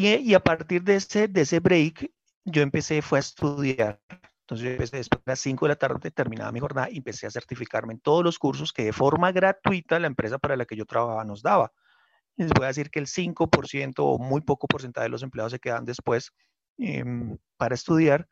Y, 0.00 0.32
a 0.32 0.38
partir 0.38 0.84
de 0.84 0.94
ese, 0.94 1.26
de 1.26 1.40
ese 1.40 1.58
break, 1.58 2.12
yo 2.44 2.62
empecé, 2.62 3.02
fue 3.02 3.18
a 3.18 3.20
estudiar. 3.20 4.00
Entonces 4.48 4.64
yo 4.64 4.70
empecé 4.70 4.96
después 4.96 5.22
de 5.26 5.30
las 5.30 5.40
5 5.40 5.66
de 5.66 5.68
la 5.68 5.76
tarde, 5.76 6.10
terminaba 6.10 6.50
mi 6.52 6.60
jornada 6.60 6.88
y 6.90 6.96
empecé 6.96 7.26
a 7.26 7.30
certificarme 7.30 7.92
en 7.92 8.00
todos 8.00 8.24
los 8.24 8.38
cursos 8.38 8.72
que 8.72 8.82
de 8.82 8.94
forma 8.94 9.30
gratuita 9.30 9.98
la 9.98 10.06
empresa 10.06 10.38
para 10.38 10.56
la 10.56 10.64
que 10.64 10.74
yo 10.74 10.86
trabajaba 10.86 11.22
nos 11.26 11.42
daba. 11.42 11.70
Les 12.36 12.50
voy 12.54 12.64
a 12.64 12.68
decir 12.68 12.90
que 12.90 12.98
el 12.98 13.08
5% 13.08 13.94
o 13.98 14.18
muy 14.18 14.40
poco 14.40 14.66
porcentaje 14.66 15.04
de 15.04 15.10
los 15.10 15.22
empleados 15.22 15.52
se 15.52 15.58
quedan 15.58 15.84
después 15.84 16.32
em, 16.78 17.36
para 17.58 17.74
estudiar. 17.74 18.26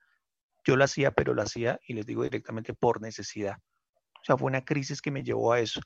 Yo 0.64 0.76
lo 0.76 0.84
hacía, 0.84 1.10
pero 1.10 1.34
lo 1.34 1.42
hacía, 1.42 1.78
y 1.86 1.92
les 1.92 2.06
digo 2.06 2.22
directamente, 2.22 2.72
por 2.72 3.02
necesidad. 3.02 3.58
O 4.14 4.24
sea, 4.24 4.38
fue 4.38 4.46
una 4.46 4.64
crisis 4.64 5.02
que 5.02 5.10
me 5.10 5.22
llevó 5.22 5.52
a 5.52 5.60
eso. 5.60 5.80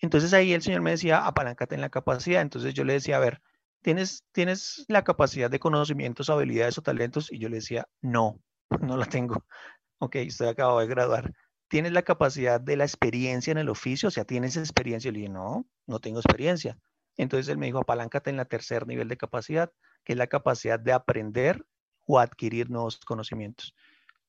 Entonces 0.00 0.32
ahí 0.32 0.52
el 0.54 0.62
Señor 0.62 0.80
me 0.80 0.90
decía, 0.90 1.24
apalancate 1.24 1.76
en 1.76 1.82
la 1.82 1.90
capacidad. 1.90 2.42
Entonces 2.42 2.74
yo 2.74 2.82
le 2.82 2.94
decía, 2.94 3.18
a 3.18 3.20
ver, 3.20 3.40
¿tienes, 3.80 4.24
¿tienes 4.32 4.86
la 4.88 5.04
capacidad 5.04 5.48
de 5.48 5.60
conocimientos, 5.60 6.30
habilidades 6.30 6.78
o 6.78 6.82
talentos? 6.82 7.30
Y 7.30 7.38
yo 7.38 7.48
le 7.48 7.56
decía, 7.58 7.86
no, 8.00 8.40
no 8.80 8.96
la 8.96 9.06
tengo. 9.06 9.44
Ok, 9.98 10.16
estoy 10.16 10.48
acabado 10.48 10.80
de 10.80 10.86
graduar. 10.86 11.32
¿Tienes 11.68 11.92
la 11.92 12.02
capacidad 12.02 12.60
de 12.60 12.76
la 12.76 12.84
experiencia 12.84 13.50
en 13.52 13.58
el 13.58 13.68
oficio? 13.68 14.08
O 14.08 14.10
sea, 14.10 14.24
¿tienes 14.24 14.56
experiencia? 14.56 15.08
Y 15.08 15.12
le 15.12 15.18
dije, 15.20 15.32
no, 15.32 15.66
no 15.86 16.00
tengo 16.00 16.18
experiencia. 16.18 16.78
Entonces 17.16 17.48
él 17.48 17.58
me 17.58 17.66
dijo, 17.66 17.78
apaláncate 17.78 18.30
en 18.30 18.36
la 18.36 18.44
tercer 18.44 18.86
nivel 18.86 19.08
de 19.08 19.16
capacidad, 19.16 19.70
que 20.04 20.14
es 20.14 20.18
la 20.18 20.26
capacidad 20.26 20.80
de 20.80 20.92
aprender 20.92 21.64
o 22.06 22.18
adquirir 22.18 22.70
nuevos 22.70 22.98
conocimientos. 23.00 23.74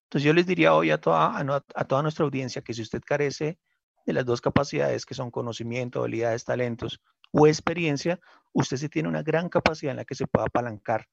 Entonces 0.04 0.26
yo 0.26 0.34
les 0.34 0.46
diría 0.46 0.76
hoy 0.76 0.92
a 0.92 1.00
toda, 1.00 1.40
a 1.76 1.86
toda 1.86 2.02
nuestra 2.02 2.26
audiencia 2.26 2.62
que 2.62 2.74
si 2.74 2.82
usted 2.82 3.02
carece 3.06 3.58
de 4.06 4.14
las 4.14 4.26
dos 4.26 4.42
capacidades 4.42 5.06
que 5.06 5.14
son 5.14 5.32
conocimiento, 5.32 6.02
habilidades, 6.02 6.44
talentos 6.44 7.02
o 7.32 7.48
experiencia, 7.48 8.20
usted 8.52 8.78
sí 8.78 8.90
tiene 8.90 9.08
una 9.08 9.24
gran 9.24 9.48
capacidad 9.48 9.92
en 9.92 9.98
la 9.98 10.06
que 10.06 10.16
se 10.16 10.28
puede 10.28 10.48
apalancar, 10.48 11.08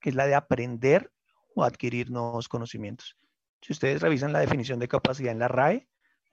que 0.00 0.10
es 0.10 0.14
la 0.14 0.26
de 0.26 0.36
aprender 0.36 1.10
o 1.56 1.64
adquirir 1.64 2.10
nuevos 2.10 2.48
conocimientos. 2.48 3.16
Si 3.62 3.72
ustedes 3.72 4.02
revisan 4.02 4.32
la 4.32 4.40
definición 4.40 4.78
de 4.78 4.88
capacidad 4.88 5.32
en 5.32 5.38
la 5.38 5.48
RAE, 5.48 5.88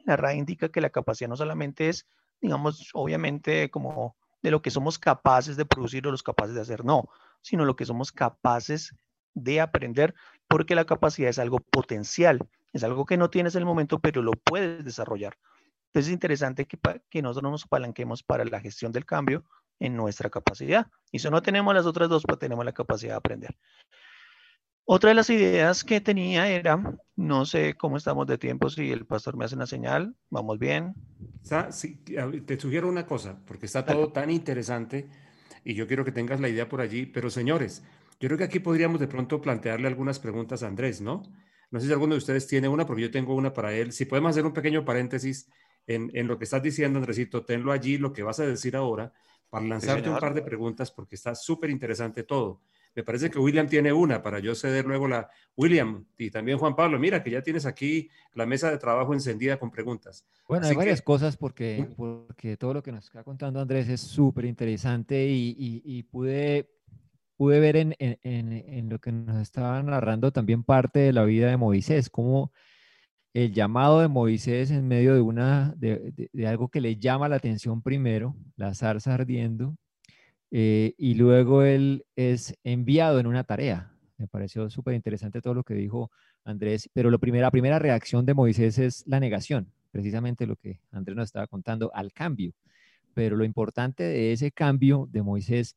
la 0.05 0.17
RAE 0.17 0.35
indica 0.35 0.69
que 0.69 0.81
la 0.81 0.89
capacidad 0.89 1.29
no 1.29 1.37
solamente 1.37 1.87
es, 1.87 2.05
digamos, 2.41 2.89
obviamente 2.93 3.71
como 3.71 4.17
de 4.41 4.51
lo 4.51 4.61
que 4.61 4.69
somos 4.69 4.99
capaces 4.99 5.55
de 5.55 5.65
producir 5.65 6.05
o 6.05 6.11
los 6.11 6.23
capaces 6.23 6.53
de 6.53 6.61
hacer, 6.61 6.83
no, 6.83 7.07
sino 7.41 7.63
lo 7.63 7.77
que 7.77 7.85
somos 7.85 8.11
capaces 8.11 8.93
de 9.33 9.61
aprender, 9.61 10.13
porque 10.49 10.75
la 10.75 10.85
capacidad 10.85 11.29
es 11.29 11.39
algo 11.39 11.59
potencial, 11.59 12.45
es 12.73 12.83
algo 12.83 13.05
que 13.05 13.15
no 13.15 13.29
tienes 13.29 13.55
en 13.55 13.59
el 13.59 13.65
momento, 13.65 13.99
pero 13.99 14.21
lo 14.21 14.33
puedes 14.33 14.83
desarrollar. 14.83 15.37
Entonces 15.87 16.09
es 16.09 16.13
interesante 16.13 16.65
que, 16.65 16.77
que 17.09 17.21
nosotros 17.21 17.49
nos 17.49 17.63
apalanquemos 17.63 18.23
para 18.23 18.43
la 18.43 18.59
gestión 18.59 18.91
del 18.91 19.05
cambio 19.05 19.45
en 19.79 19.95
nuestra 19.95 20.29
capacidad. 20.29 20.87
Y 21.11 21.19
si 21.19 21.29
no 21.29 21.41
tenemos 21.41 21.73
las 21.73 21.85
otras 21.85 22.09
dos, 22.09 22.23
pues 22.27 22.39
tenemos 22.39 22.65
la 22.65 22.73
capacidad 22.73 23.13
de 23.13 23.17
aprender. 23.17 23.55
Otra 24.85 25.09
de 25.09 25.15
las 25.15 25.29
ideas 25.29 25.83
que 25.83 26.01
tenía 26.01 26.49
era, 26.49 26.97
no 27.15 27.45
sé 27.45 27.75
cómo 27.75 27.97
estamos 27.97 28.27
de 28.27 28.37
tiempo, 28.37 28.69
si 28.69 28.91
el 28.91 29.05
pastor 29.05 29.37
me 29.37 29.45
hace 29.45 29.55
una 29.55 29.65
señal, 29.65 30.15
vamos 30.29 30.59
bien. 30.59 30.93
te 32.45 32.59
sugiero 32.59 32.89
una 32.89 33.05
cosa, 33.05 33.39
porque 33.45 33.65
está 33.65 33.85
todo 33.85 34.11
tan 34.11 34.29
interesante 34.29 35.07
y 35.63 35.73
yo 35.73 35.87
quiero 35.87 36.03
que 36.03 36.11
tengas 36.11 36.41
la 36.41 36.49
idea 36.49 36.67
por 36.67 36.81
allí, 36.81 37.05
pero 37.05 37.29
señores, 37.29 37.83
yo 38.19 38.27
creo 38.27 38.37
que 38.37 38.43
aquí 38.43 38.59
podríamos 38.59 38.99
de 38.99 39.07
pronto 39.07 39.41
plantearle 39.41 39.87
algunas 39.87 40.19
preguntas 40.19 40.63
a 40.63 40.67
Andrés, 40.67 41.01
¿no? 41.01 41.23
No 41.71 41.79
sé 41.79 41.87
si 41.87 41.93
alguno 41.93 42.13
de 42.13 42.19
ustedes 42.19 42.47
tiene 42.47 42.67
una, 42.67 42.85
porque 42.85 43.01
yo 43.01 43.11
tengo 43.11 43.35
una 43.35 43.53
para 43.53 43.73
él. 43.73 43.93
Si 43.93 44.05
podemos 44.05 44.31
hacer 44.31 44.45
un 44.45 44.53
pequeño 44.53 44.85
paréntesis 44.85 45.49
en, 45.87 46.27
lo 46.27 46.37
que 46.37 46.43
estás 46.43 46.61
diciendo, 46.61 46.99
Andresito, 46.99 47.43
tenlo 47.45 47.71
allí, 47.71 47.97
lo 47.97 48.13
que 48.13 48.21
vas 48.21 48.39
a 48.39 48.45
decir 48.45 48.75
ahora, 48.75 49.11
para 49.49 49.65
lanzarte 49.65 50.09
un 50.09 50.19
par 50.19 50.33
de 50.33 50.41
preguntas, 50.41 50.91
porque 50.91 51.15
está 51.15 51.35
súper 51.35 51.69
interesante 51.69 52.23
todo. 52.23 52.61
Me 52.95 53.03
parece 53.03 53.29
que 53.29 53.39
William 53.39 53.67
tiene 53.67 53.91
una 53.91 54.21
para 54.21 54.39
yo 54.39 54.53
ceder 54.55 54.85
luego 54.85 55.07
la. 55.07 55.29
William 55.55 56.05
y 56.17 56.31
también 56.31 56.57
Juan 56.57 56.75
Pablo, 56.75 56.99
mira 56.99 57.23
que 57.23 57.31
ya 57.31 57.41
tienes 57.41 57.65
aquí 57.65 58.09
la 58.33 58.45
mesa 58.45 58.71
de 58.71 58.77
trabajo 58.77 59.13
encendida 59.13 59.57
con 59.57 59.71
preguntas. 59.71 60.25
Bueno, 60.47 60.67
hay 60.67 60.75
varias 60.75 61.01
cosas 61.01 61.37
porque, 61.37 61.87
porque 61.95 62.57
todo 62.57 62.73
lo 62.73 62.83
que 62.83 62.91
nos 62.91 63.05
está 63.05 63.23
contando 63.23 63.59
Andrés 63.59 63.89
es 63.89 64.01
súper 64.01 64.45
interesante 64.45 65.27
y, 65.27 65.55
y, 65.85 66.03
pude, 66.03 66.69
pude 67.37 67.59
ver 67.59 67.77
en, 67.77 67.95
en, 67.99 68.19
en, 68.23 68.89
lo 68.89 68.99
que 68.99 69.11
nos 69.11 69.41
estaba 69.41 69.81
narrando 69.83 70.31
también 70.31 70.63
parte 70.63 70.99
de 70.99 71.13
la 71.13 71.23
vida 71.23 71.49
de 71.49 71.57
Moisés, 71.57 72.09
cómo 72.09 72.51
el 73.33 73.51
llamado 73.51 73.99
de 73.99 74.07
Moisés 74.07 74.69
en 74.71 74.87
medio 74.87 75.15
de, 75.15 75.21
una, 75.21 75.73
de, 75.75 76.47
algo 76.47 76.69
que 76.69 76.81
le 76.81 76.97
llama 76.97 77.27
la 77.27 77.37
atención 77.37 77.81
primero, 77.81 78.35
la 78.55 78.73
zarza 78.75 79.15
ardiendo, 79.15 79.75
eh, 80.55 80.93
y 80.99 81.15
luego 81.15 81.63
él 81.63 82.05
es 82.15 82.53
enviado 82.63 83.19
en 83.19 83.25
una 83.25 83.43
tarea. 83.43 83.91
Me 84.17 84.27
pareció 84.27 84.69
súper 84.69 84.93
interesante 84.93 85.41
todo 85.41 85.55
lo 85.55 85.63
que 85.63 85.73
dijo 85.73 86.11
Andrés, 86.43 86.91
pero 86.93 87.09
lo 87.09 87.17
primera, 87.17 87.47
la 87.47 87.51
primera 87.51 87.79
reacción 87.79 88.23
de 88.27 88.35
Moisés 88.35 88.77
es 88.77 89.03
la 89.07 89.19
negación, 89.19 89.71
precisamente 89.89 90.45
lo 90.45 90.55
que 90.55 90.79
Andrés 90.91 91.17
nos 91.17 91.25
estaba 91.25 91.47
contando, 91.47 91.91
al 91.95 92.13
cambio. 92.13 92.53
Pero 93.15 93.35
lo 93.35 93.45
importante 93.45 94.03
de 94.03 94.31
ese 94.31 94.51
cambio 94.51 95.09
de 95.11 95.23
Moisés 95.23 95.75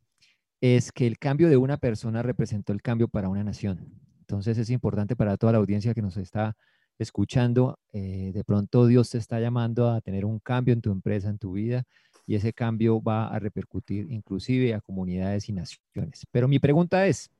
es 0.60 0.92
que 0.92 1.06
el 1.06 1.18
cambio 1.18 1.48
de 1.48 1.56
una 1.56 1.78
persona 1.78 2.22
representó 2.22 2.74
el 2.74 2.82
cambio 2.82 3.08
para 3.08 3.30
una 3.30 3.44
nación. 3.44 3.80
Entonces 4.20 4.58
es 4.58 4.68
importante 4.68 5.16
para 5.16 5.38
toda 5.38 5.52
la 5.52 5.58
audiencia 5.58 5.94
que 5.94 6.02
nos 6.02 6.18
está 6.18 6.54
escuchando, 6.98 7.78
eh, 7.94 8.30
de 8.34 8.44
pronto 8.44 8.86
Dios 8.86 9.08
te 9.08 9.16
está 9.16 9.40
llamando 9.40 9.90
a 9.90 10.02
tener 10.02 10.26
un 10.26 10.38
cambio 10.38 10.74
en 10.74 10.82
tu 10.82 10.92
empresa, 10.92 11.30
en 11.30 11.38
tu 11.38 11.52
vida, 11.52 11.84
y 12.26 12.34
ese 12.34 12.52
cambio 12.52 13.00
va 13.00 13.28
a 13.28 13.38
repercutir 13.38 14.10
inclusive 14.10 14.74
a 14.74 14.80
comunidades 14.80 15.48
y 15.48 15.52
naciones. 15.52 16.26
Pero 16.30 16.48
mi 16.48 16.58
pregunta 16.58 17.06
es, 17.06 17.30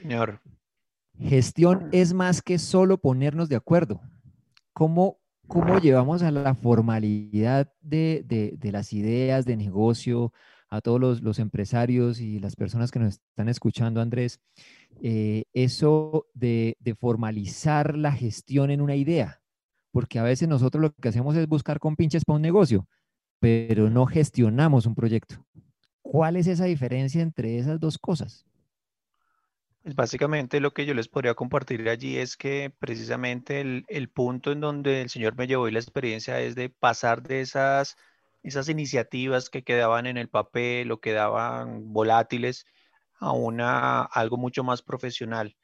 Señor, 0.00 0.40
gestión 1.18 1.88
es 1.92 2.14
más 2.14 2.40
que 2.40 2.58
solo 2.58 2.98
ponernos 2.98 3.48
de 3.48 3.56
acuerdo. 3.56 4.00
¿Cómo, 4.72 5.18
cómo 5.48 5.80
llevamos 5.80 6.22
a 6.22 6.30
la 6.30 6.54
formalidad 6.54 7.72
de, 7.80 8.22
de, 8.24 8.54
de 8.56 8.72
las 8.72 8.92
ideas 8.92 9.44
de 9.44 9.56
negocio, 9.56 10.32
a 10.70 10.80
todos 10.80 11.00
los, 11.00 11.22
los, 11.22 11.38
empresarios 11.38 12.20
y 12.20 12.38
las 12.38 12.54
personas 12.54 12.90
que 12.90 12.98
nos 12.98 13.14
están 13.14 13.48
escuchando, 13.48 14.00
Andrés, 14.00 14.40
eh, 15.02 15.44
eso 15.54 16.26
de, 16.34 16.76
de, 16.78 16.94
formalizar 16.94 17.96
la 17.96 18.12
gestión 18.12 18.70
en 18.70 18.82
una 18.82 18.94
idea, 18.94 19.40
porque 19.90 20.18
a 20.18 20.22
veces 20.22 20.46
nosotros 20.46 20.82
lo 20.82 20.92
que 20.92 21.08
hacemos 21.08 21.34
es 21.36 21.48
buscar 21.48 21.78
con 21.78 21.96
pinches 21.96 22.24
para 22.24 22.36
un 22.36 22.42
negocio, 22.42 22.86
pero 23.40 23.90
no 23.90 24.06
gestionamos 24.06 24.86
un 24.86 24.94
proyecto. 24.94 25.36
¿Cuál 26.02 26.36
es 26.36 26.46
esa 26.46 26.64
diferencia 26.64 27.22
entre 27.22 27.58
esas 27.58 27.78
dos 27.78 27.98
cosas? 27.98 28.46
Pues 29.82 29.94
básicamente 29.94 30.60
lo 30.60 30.72
que 30.72 30.86
yo 30.86 30.94
les 30.94 31.08
podría 31.08 31.34
compartir 31.34 31.88
allí 31.88 32.16
es 32.18 32.36
que 32.36 32.72
precisamente 32.78 33.60
el, 33.60 33.84
el, 33.88 34.10
punto 34.10 34.52
en 34.52 34.60
donde 34.60 35.02
el 35.02 35.08
Señor 35.08 35.36
me 35.36 35.46
llevó 35.46 35.68
y 35.68 35.72
la 35.72 35.78
experiencia 35.78 36.40
es 36.40 36.54
de 36.54 36.68
pasar 36.68 37.22
de 37.22 37.40
esas, 37.40 37.96
esas 38.42 38.68
iniciativas 38.68 39.50
que 39.50 39.64
quedaban 39.64 40.06
en 40.06 40.16
el 40.16 40.28
papel 40.28 40.90
o 40.90 41.00
quedaban 41.00 41.92
volátiles 41.92 42.66
a 43.18 43.32
una, 43.32 44.02
algo 44.02 44.36
mucho 44.36 44.64
más 44.64 44.82
profesional. 44.82 45.56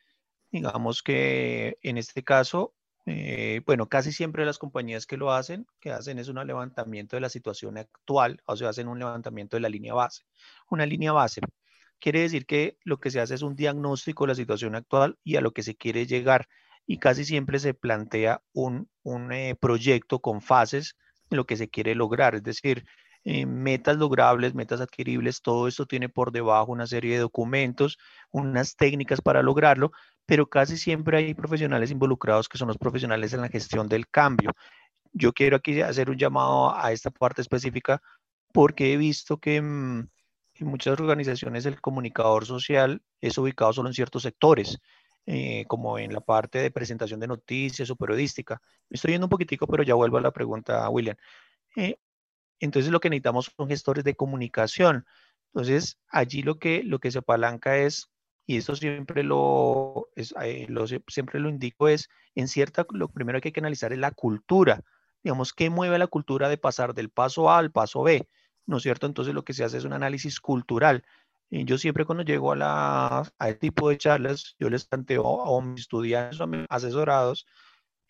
Digamos 0.50 1.02
que 1.02 1.78
en 1.82 1.98
este 1.98 2.22
caso, 2.22 2.74
eh, 3.06 3.60
bueno, 3.66 3.88
casi 3.88 4.12
siempre 4.12 4.46
las 4.46 4.58
compañías 4.58 5.06
que 5.06 5.16
lo 5.16 5.32
hacen, 5.32 5.66
que 5.80 5.90
hacen 5.90 6.18
es 6.18 6.28
un 6.28 6.44
levantamiento 6.46 7.16
de 7.16 7.20
la 7.20 7.28
situación 7.28 7.76
actual, 7.76 8.42
o 8.46 8.56
sea, 8.56 8.70
hacen 8.70 8.88
un 8.88 8.98
levantamiento 8.98 9.56
de 9.56 9.60
la 9.60 9.68
línea 9.68 9.94
base. 9.94 10.24
Una 10.70 10.86
línea 10.86 11.12
base 11.12 11.40
quiere 12.00 12.20
decir 12.20 12.46
que 12.46 12.78
lo 12.84 12.98
que 13.00 13.10
se 13.10 13.20
hace 13.20 13.34
es 13.34 13.42
un 13.42 13.56
diagnóstico 13.56 14.24
de 14.24 14.28
la 14.28 14.34
situación 14.34 14.74
actual 14.74 15.18
y 15.24 15.36
a 15.36 15.40
lo 15.40 15.52
que 15.52 15.62
se 15.62 15.76
quiere 15.76 16.06
llegar. 16.06 16.48
Y 16.86 16.98
casi 16.98 17.24
siempre 17.24 17.58
se 17.58 17.74
plantea 17.74 18.42
un, 18.52 18.88
eh, 19.32 19.54
proyecto 19.60 20.20
con 20.20 20.42
fases 20.42 20.96
de 21.30 21.36
lo 21.36 21.46
que 21.46 21.56
se 21.56 21.68
quiere 21.70 21.94
lograr, 21.94 22.34
es 22.34 22.42
decir, 22.42 22.84
eh, 23.24 23.46
metas 23.46 23.96
logrables, 23.96 24.54
metas 24.54 24.82
adquiribles, 24.82 25.40
todo 25.40 25.66
esto 25.66 25.86
tiene 25.86 26.10
por 26.10 26.30
debajo 26.30 26.72
una 26.72 26.86
serie 26.86 27.14
de 27.14 27.20
documentos, 27.20 27.96
unas 28.30 28.76
técnicas 28.76 29.22
para 29.22 29.42
lograrlo, 29.42 29.92
pero 30.26 30.46
casi 30.46 30.76
siempre 30.76 31.18
hay 31.18 31.34
profesionales 31.34 31.90
involucrados 31.90 32.48
que 32.48 32.58
son 32.58 32.68
los 32.68 32.78
profesionales 32.78 33.32
en 33.32 33.40
la 33.40 33.48
gestión 33.48 33.88
del 33.88 34.08
cambio. 34.08 34.52
Yo 35.12 35.32
quiero 35.32 35.56
aquí 35.56 35.80
hacer 35.80 36.10
un 36.10 36.18
llamado 36.18 36.74
a 36.76 36.92
esta 36.92 37.10
parte 37.10 37.42
específica 37.42 38.02
porque 38.52 38.92
he 38.92 38.96
visto 38.96 39.38
que 39.38 39.60
mm, 39.60 40.08
en 40.54 40.66
muchas 40.66 40.98
organizaciones 40.98 41.66
el 41.66 41.80
comunicador 41.80 42.46
social 42.46 43.02
es 43.20 43.36
ubicado 43.38 43.72
solo 43.72 43.88
en 43.88 43.94
ciertos 43.94 44.22
sectores. 44.22 44.78
Eh, 45.26 45.64
como 45.68 45.98
en 45.98 46.12
la 46.12 46.20
parte 46.20 46.58
de 46.58 46.70
presentación 46.70 47.18
de 47.18 47.26
noticias 47.26 47.88
o 47.88 47.96
periodística. 47.96 48.60
Me 48.90 48.96
estoy 48.96 49.12
yendo 49.12 49.24
un 49.24 49.30
poquitico, 49.30 49.66
pero 49.66 49.82
ya 49.82 49.94
vuelvo 49.94 50.18
a 50.18 50.20
la 50.20 50.32
pregunta, 50.32 50.86
William. 50.90 51.16
Eh, 51.76 51.96
entonces 52.60 52.92
lo 52.92 53.00
que 53.00 53.08
necesitamos 53.08 53.50
son 53.56 53.68
gestores 53.68 54.04
de 54.04 54.16
comunicación. 54.16 55.06
Entonces 55.54 55.98
allí 56.08 56.42
lo 56.42 56.58
que, 56.58 56.82
lo 56.84 56.98
que 56.98 57.10
se 57.10 57.20
apalanca 57.20 57.78
es, 57.78 58.10
y 58.46 58.58
esto 58.58 58.76
siempre 58.76 59.22
lo, 59.22 60.08
es, 60.16 60.34
eh, 60.42 60.68
siempre 61.08 61.40
lo 61.40 61.48
indico, 61.48 61.88
es 61.88 62.08
en 62.34 62.48
cierta, 62.48 62.86
lo 62.90 63.08
primero 63.08 63.40
que 63.40 63.48
hay 63.48 63.52
que 63.52 63.60
analizar 63.60 63.92
es 63.92 63.98
la 63.98 64.10
cultura. 64.10 64.82
Digamos, 65.22 65.52
¿qué 65.52 65.70
mueve 65.70 65.98
la 65.98 66.06
cultura 66.06 66.48
de 66.48 66.58
pasar 66.58 66.94
del 66.94 67.10
paso 67.10 67.50
A 67.50 67.58
al 67.58 67.72
paso 67.72 68.02
B? 68.02 68.28
¿No 68.66 68.76
es 68.76 68.82
cierto? 68.82 69.06
Entonces 69.06 69.34
lo 69.34 69.44
que 69.44 69.54
se 69.54 69.64
hace 69.64 69.78
es 69.78 69.84
un 69.84 69.94
análisis 69.94 70.40
cultural. 70.40 71.04
Yo 71.50 71.78
siempre 71.78 72.04
cuando 72.04 72.24
llego 72.24 72.52
a, 72.52 72.56
la, 72.56 73.32
a 73.38 73.48
este 73.48 73.60
tipo 73.60 73.88
de 73.88 73.98
charlas, 73.98 74.56
yo 74.58 74.68
les 74.68 74.84
planteo 74.84 75.58
a 75.58 75.62
mis 75.62 75.82
estudiantes 75.82 76.40
a 76.40 76.46
mis 76.46 76.66
asesorados, 76.68 77.46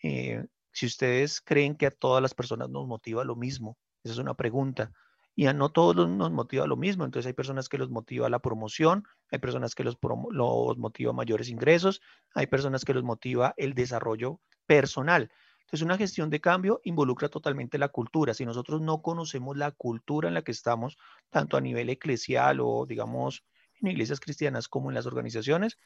eh, 0.01 0.45
si 0.71 0.87
ustedes 0.87 1.41
creen 1.41 1.75
que 1.75 1.85
a 1.85 1.91
todas 1.91 2.21
las 2.21 2.33
personas 2.33 2.69
nos 2.69 2.87
motiva 2.87 3.23
lo 3.23 3.35
mismo, 3.35 3.77
esa 4.03 4.13
es 4.13 4.19
una 4.19 4.33
pregunta. 4.33 4.91
Y 5.35 5.47
a 5.47 5.53
no 5.53 5.69
todos 5.69 6.09
nos 6.09 6.31
motiva 6.31 6.65
lo 6.65 6.77
mismo. 6.77 7.03
Entonces 7.03 7.27
hay 7.27 7.33
personas 7.33 7.67
que 7.67 7.77
los 7.77 7.89
motiva 7.89 8.29
la 8.29 8.39
promoción, 8.39 9.05
hay 9.31 9.39
personas 9.39 9.75
que 9.75 9.83
los, 9.83 9.97
los 10.31 10.77
motiva 10.77 11.13
mayores 11.13 11.49
ingresos, 11.49 12.01
hay 12.33 12.47
personas 12.47 12.85
que 12.85 12.93
los 12.93 13.03
motiva 13.03 13.53
el 13.57 13.73
desarrollo 13.73 14.39
personal. 14.65 15.29
Entonces 15.65 15.83
una 15.83 15.97
gestión 15.97 16.29
de 16.29 16.39
cambio 16.39 16.79
involucra 16.83 17.27
totalmente 17.27 17.77
la 17.77 17.89
cultura. 17.89 18.33
Si 18.33 18.45
nosotros 18.45 18.81
no 18.81 19.01
conocemos 19.01 19.57
la 19.57 19.71
cultura 19.71 20.27
en 20.27 20.35
la 20.35 20.43
que 20.43 20.51
estamos, 20.51 20.97
tanto 21.31 21.57
a 21.57 21.61
nivel 21.61 21.89
eclesial 21.89 22.59
o 22.61 22.85
digamos 22.85 23.43
en 23.81 23.87
iglesias 23.87 24.19
cristianas 24.19 24.67
como 24.67 24.89
en 24.89 24.95
las 24.95 25.07
organizaciones, 25.07 25.79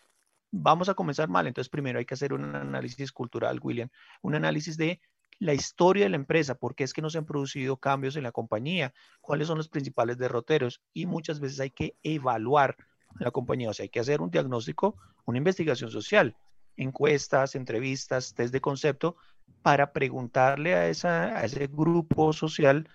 vamos 0.52 0.90
a 0.90 0.96
comenzar 0.96 1.30
mal. 1.30 1.48
Entonces 1.48 1.70
primero 1.70 1.98
hay 1.98 2.06
que 2.06 2.14
hacer 2.14 2.34
un 2.34 2.56
análisis 2.56 3.12
cultural, 3.12 3.60
William, 3.62 3.90
un 4.22 4.36
análisis 4.36 4.76
de 4.78 5.00
la 5.40 5.54
historia 5.54 6.04
de 6.06 6.10
la 6.10 6.16
empresa, 6.18 6.56
por 6.56 6.76
qué 6.76 6.84
es 6.84 6.94
que 6.94 7.02
no 7.02 7.10
se 7.10 7.18
han 7.18 7.26
producido 7.26 7.78
cambios 7.78 8.16
en 8.16 8.24
la 8.24 8.32
compañía, 8.32 8.94
cuáles 9.22 9.48
son 9.48 9.58
los 9.58 9.70
principales 9.70 10.18
derroteros 10.18 10.82
y 10.94 11.06
muchas 11.06 11.40
veces 11.40 11.60
hay 11.60 11.72
que 11.72 11.96
evaluar 12.04 12.76
la 13.20 13.32
compañía, 13.32 13.70
o 13.70 13.74
sea, 13.74 13.84
hay 13.84 13.90
que 13.90 14.00
hacer 14.00 14.22
un 14.22 14.30
diagnóstico, 14.30 14.96
una 15.26 15.38
investigación 15.38 15.90
social, 15.90 16.36
encuestas, 16.76 17.56
entrevistas, 17.56 18.34
test 18.34 18.54
de 18.54 18.62
concepto 18.62 19.16
para 19.62 19.92
preguntarle 19.92 20.76
a, 20.76 20.88
esa, 20.90 21.38
a 21.38 21.46
ese 21.46 21.68
grupo 21.68 22.34
social, 22.34 22.88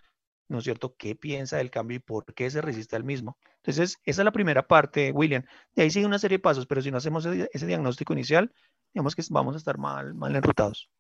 ¿no 0.49 0.59
es 0.59 0.65
cierto?, 0.65 0.95
qué 0.97 1.15
piensa 1.15 1.57
del 1.57 1.71
cambio 1.71 1.97
y 1.97 2.01
por 2.01 2.33
qué 2.35 2.51
se 2.51 2.61
resiste 2.61 2.97
al 2.97 3.05
mismo. 3.05 3.39
Entonces, 3.57 3.97
esa 4.05 4.23
es 4.23 4.25
la 4.25 4.33
primera 4.33 4.67
parte, 4.67 5.11
William. 5.13 5.45
De 5.75 5.83
ahí 5.83 5.91
sigue 5.91 6.07
una 6.07 6.19
serie 6.19 6.39
de 6.39 6.43
pasos, 6.43 6.67
pero 6.67 6.83
si 6.83 6.91
no 6.91 6.99
hacemos 6.99 7.25
ese, 7.27 7.49
ese 7.53 7.67
diagnóstico 7.67 8.13
inicial, 8.13 8.53
digamos 8.93 9.17
que 9.17 9.23
vamos 9.31 9.55
a 9.55 9.59
estar 9.59 9.79
mal, 9.79 10.15
mal 10.15 10.37
enrutados. 10.37 10.91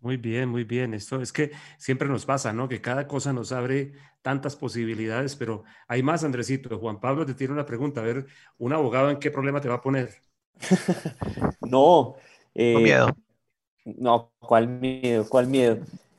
Muy 0.00 0.16
bien, 0.16 0.48
muy 0.48 0.64
bien. 0.64 0.94
Esto 0.94 1.20
es 1.20 1.32
que 1.32 1.50
siempre 1.76 2.08
nos 2.08 2.24
pasa, 2.24 2.52
¿no? 2.52 2.68
Que 2.68 2.80
cada 2.80 3.06
cosa 3.06 3.32
nos 3.32 3.50
abre 3.52 3.92
tantas 4.22 4.54
posibilidades, 4.54 5.34
pero 5.34 5.64
hay 5.88 6.02
más, 6.02 6.22
Andresito. 6.22 6.78
Juan 6.78 7.00
Pablo 7.00 7.26
te 7.26 7.34
tiene 7.34 7.52
una 7.52 7.66
pregunta. 7.66 8.00
A 8.00 8.04
ver, 8.04 8.26
un 8.58 8.72
abogado, 8.72 9.10
¿en 9.10 9.18
qué 9.18 9.30
problema 9.30 9.60
te 9.60 9.68
va 9.68 9.76
a 9.76 9.82
poner? 9.82 10.22
no. 11.62 12.14
Eh, 12.54 12.76
miedo. 12.76 13.08
No, 13.84 14.32
¿cuál 14.38 14.68
miedo? 14.68 15.26
¿Cuál 15.28 15.46
miedo? 15.48 15.78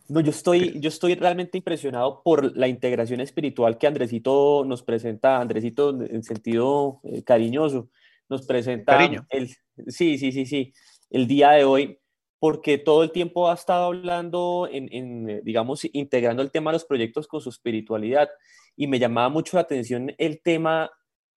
No, 0.10 0.22
yo 0.22 0.32
estoy, 0.32 0.80
yo 0.80 0.90
estoy 0.90 1.14
realmente 1.16 1.58
impresionado 1.58 2.22
por 2.24 2.58
la 2.58 2.68
integración 2.68 3.22
espiritual 3.22 3.78
que 3.78 3.86
Andresito 3.86 4.66
nos 4.66 4.82
presenta, 4.82 5.40
Andresito 5.40 6.02
en 6.02 6.24
sentido 6.24 7.00
eh, 7.04 7.24
cariñoso, 7.24 7.90
nos 8.28 8.46
presenta. 8.46 8.98
Cariño. 8.98 9.26
El, 9.30 9.50
sí, 9.88 10.18
sí, 10.18 10.32
sí, 10.32 10.46
sí. 10.48 10.74
El 11.12 11.28
día 11.28 11.52
de 11.52 11.64
hoy 11.64 11.99
porque 12.40 12.78
todo 12.78 13.04
el 13.04 13.12
tiempo 13.12 13.50
ha 13.50 13.54
estado 13.54 13.86
hablando, 13.86 14.68
en, 14.72 15.30
eh, 15.30 15.42
digamos, 15.44 15.86
integrando 15.92 16.42
el 16.42 16.52
tema 16.52 16.72
de 16.72 16.76
los 16.76 16.86
proyectos 16.86 17.28
con 17.28 17.42
su 17.42 17.50
espiritualidad. 17.50 18.30
Y 18.76 18.88
me 18.88 19.00
llamaba 19.00 19.30
mucho 19.30 19.58
la 19.58 19.62
atención 19.62 20.14
el 20.18 20.42
tema 20.42 20.90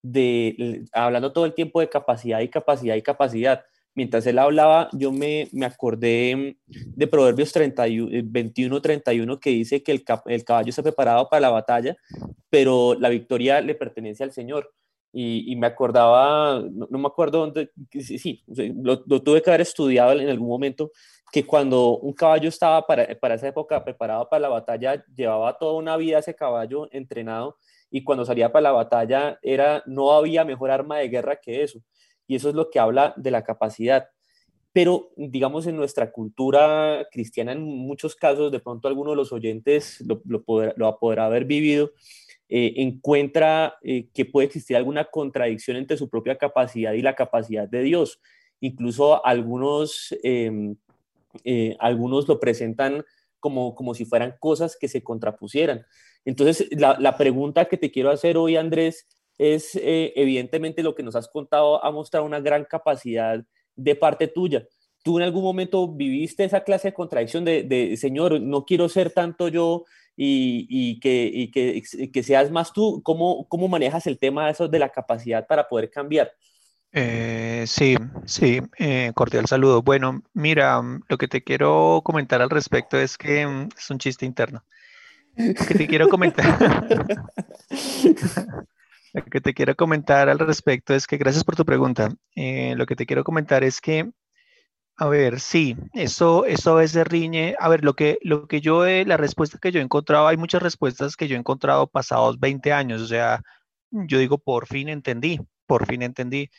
de, 0.03 0.85
hablando 0.93 1.33
todo 1.33 1.45
el 1.45 1.55
tiempo 1.55 1.81
de 1.81 1.89
capacidad 1.89 2.41
y 2.41 2.49
capacidad 2.49 2.95
y 2.95 3.03
capacidad. 3.03 3.65
Mientras 3.95 4.27
él 4.27 4.39
hablaba, 4.39 4.89
yo 4.93 5.13
me, 5.13 5.49
me 5.53 5.67
acordé 5.67 6.57
de 6.67 7.07
Proverbios 7.09 7.53
21, 7.53 8.81
31, 8.81 9.41
que 9.41 9.51
dice 9.51 9.83
que 9.83 9.93
el, 9.93 10.05
el 10.27 10.45
caballo 10.45 10.71
está 10.71 10.83
preparado 10.83 11.29
para 11.29 11.41
la 11.41 11.51
batalla, 11.51 11.97
pero 12.49 12.95
la 12.95 13.11
victoria 13.11 13.61
le 13.61 13.75
pertenece 13.75 14.25
al 14.25 14.33
Señor. 14.33 14.73
Y, 15.15 15.55
me 15.57 15.67
acordaba, 15.67 16.63
no, 16.71 16.99
me 16.99 17.07
acuerdo 17.07 17.41
dónde, 17.41 17.71
sí, 17.91 18.19
sí 18.19 18.43
lo, 18.49 19.03
tuve 19.03 19.43
que 19.43 19.51
haber 19.51 19.61
estudiado 19.61 20.13
en 20.13 20.29
algún 20.29 20.49
momento, 20.49 20.91
que 21.31 21.45
cuando 21.45 21.99
un 21.99 22.15
caballo 22.15 22.49
estaba 22.49 22.87
para, 22.87 23.07
para 23.21 23.35
esa 23.35 23.49
época 23.49 23.85
preparado 23.85 24.29
para 24.29 24.41
la 24.41 24.49
batalla, 24.49 25.05
llevaba 25.15 25.59
toda 25.59 25.75
una 25.75 25.99
vida 25.99 26.19
ese 26.19 26.35
caballo 26.35 26.89
entrenado 26.93 27.57
y 27.93 28.03
cuando 28.03 28.25
salía 28.25 28.51
para 28.51 28.63
la 28.63 28.73
batalla 28.73 29.39
era, 29.43 29.83
no 29.87 30.13
había 30.13 30.47
mejor 30.47 30.71
arma 30.71 30.99
de 30.99 31.09
guerra 31.09 31.37
que 31.37 31.63
eso. 31.63 31.81
Y 32.27 32.37
eso 32.37 32.49
es 32.49 32.55
lo 32.55 32.71
que 32.71 32.79
habla 32.79 33.13
de 33.19 33.31
la 33.31 33.45
capacidad. 33.45 34.09
Pero, 34.73 35.11
digamos, 35.17 35.67
en 35.67 35.77
nuestra 35.77 36.11
cultura 36.11 37.07
cristiana, 37.13 37.53
en 37.53 37.63
muchos 37.63 38.17
casos, 38.17 38.51
de 38.51 38.61
pronto 38.61 38.89
alguno 38.89 39.11
de 39.11 39.17
los 39.17 39.31
oyentes 39.31 40.03
lo, 40.07 40.23
lo, 40.25 40.43
lo 40.75 40.99
podrá 40.99 41.27
haber 41.27 41.45
vivido, 41.45 41.91
eh, 42.55 42.83
encuentra 42.83 43.79
eh, 43.83 44.09
que 44.13 44.27
puede 44.27 44.47
existir 44.47 44.77
alguna 44.77 45.07
contradicción 45.07 45.79
entre 45.79 45.97
su 45.97 46.11
propia 46.11 46.37
capacidad 46.37 46.93
y 46.93 47.01
la 47.01 47.15
capacidad 47.15 47.67
de 47.67 47.83
Dios. 47.83 48.21
Incluso 48.61 49.25
algunos, 49.25 50.15
em, 50.23 50.77
eh, 51.45 51.75
algunos 51.81 52.29
lo 52.29 52.39
presentan 52.39 53.07
como, 53.41 53.75
como 53.75 53.95
si 53.95 54.05
fueran 54.05 54.35
cosas 54.39 54.77
que 54.79 54.87
se 54.87 55.03
contrapusieran. 55.03 55.87
Entonces, 56.27 56.69
la, 56.73 56.99
la 57.01 57.17
pregunta 57.17 57.65
que 57.65 57.79
te 57.79 57.91
quiero 57.91 58.11
hacer 58.11 58.37
hoy, 58.37 58.57
Andrés, 58.57 59.09
es 59.39 59.71
evidentemente 59.75 60.83
lo 60.83 60.95
que 60.95 61.03
nos 61.03 61.17
has 61.17 61.29
contado 61.29 61.83
ha 61.83 61.91
mostrado 61.91 62.27
una 62.27 62.41
gran 62.41 62.67
capacidad 62.67 63.43
de 63.77 63.95
parte 63.97 64.29
tuya. 64.29 64.69
¿Tú 65.03 65.17
en 65.17 65.25
algún 65.25 65.43
momento 65.43 65.89
viviste 65.89 66.45
esa 66.45 66.65
clase 66.65 66.89
de 66.89 66.95
contradicción 66.95 67.47
de, 67.47 67.63
de 67.63 67.97
Señor, 67.97 68.43
no 68.43 68.67
quiero 68.67 68.91
ser 68.91 69.11
tanto 69.11 69.49
yo, 69.49 69.87
y, 70.17 71.01
que, 71.01 71.51
que, 72.13 72.23
seas 72.23 72.51
más 72.51 72.73
tú. 72.73 73.03
¿Cómo, 73.03 73.47
¿Cómo 73.49 73.69
manejas 73.69 74.07
el 74.07 74.19
tema 74.19 74.47
de, 74.47 74.53
eso, 74.53 74.69
de 74.69 74.79
la 74.79 74.91
capacidad 74.91 75.47
para 75.47 75.69
poder 75.69 75.91
cambiar? 75.91 76.33
Eh, 76.93 77.65
sí, 77.67 77.97
sí, 78.27 78.61
eh, 78.79 79.13
cordial 79.15 79.47
saludo. 79.47 79.83
Bueno, 79.83 80.23
mira, 80.35 80.81
mm, 80.83 81.05
lo 81.09 81.17
que 81.17 81.29
te 81.29 81.43
quiero 81.43 82.03
comentar 82.05 82.43
al 82.43 82.51
respecto 82.51 82.99
es 82.99 83.17
que 83.17 83.47
mm, 83.47 83.69
es 83.77 83.91
un 83.91 83.99
chiste 83.99 84.27
interno. 84.27 84.63
Lo 85.35 85.55
que 85.55 85.75
te 85.75 85.87
quiero 85.87 86.09
comentar. 86.09 86.45
lo 89.15 89.25
que 89.25 89.41
te 89.41 89.55
quiero 89.55 89.75
comentar 89.75 90.29
al 90.29 90.39
respecto 90.39 90.95
es 90.95 91.07
que, 91.07 91.17
gracias 91.17 91.45
por 91.45 91.57
tu 91.57 91.65
pregunta. 91.65 92.11
Eh, 92.35 92.75
lo 92.77 92.85
que 92.85 92.97
te 92.97 93.07
quiero 93.07 93.25
comentar 93.25 93.65
es 93.65 93.81
que 93.81 94.11
A 95.03 95.09
ver, 95.09 95.41
sí, 95.41 95.77
eso, 95.95 96.45
eso 96.47 96.71
a 96.73 96.75
veces 96.77 97.05
riñe. 97.07 97.57
A 97.59 97.69
ver, 97.69 97.83
lo 97.85 97.95
que, 97.95 98.19
lo 98.23 98.47
que 98.47 98.61
yo, 98.61 98.87
he, 98.87 99.05
la 99.05 99.17
respuesta 99.17 99.59
que 99.61 99.73
yo 99.73 99.81
he 99.81 99.83
encontrado, 99.83 100.29
hay 100.29 100.37
muchas 100.37 100.63
respuestas 100.63 101.17
que 101.17 101.27
yo 101.27 101.35
he 101.35 101.39
encontrado 101.41 101.89
pasados 101.89 102.39
20 102.39 102.73
años. 102.73 103.03
O 103.03 103.07
sea, 103.09 103.43
yo 103.91 104.19
digo, 104.19 104.39
por 104.39 104.67
fin 104.69 104.89
entendí, 104.89 105.41
por 105.67 105.87
fin 105.87 106.03
entendí. 106.03 106.51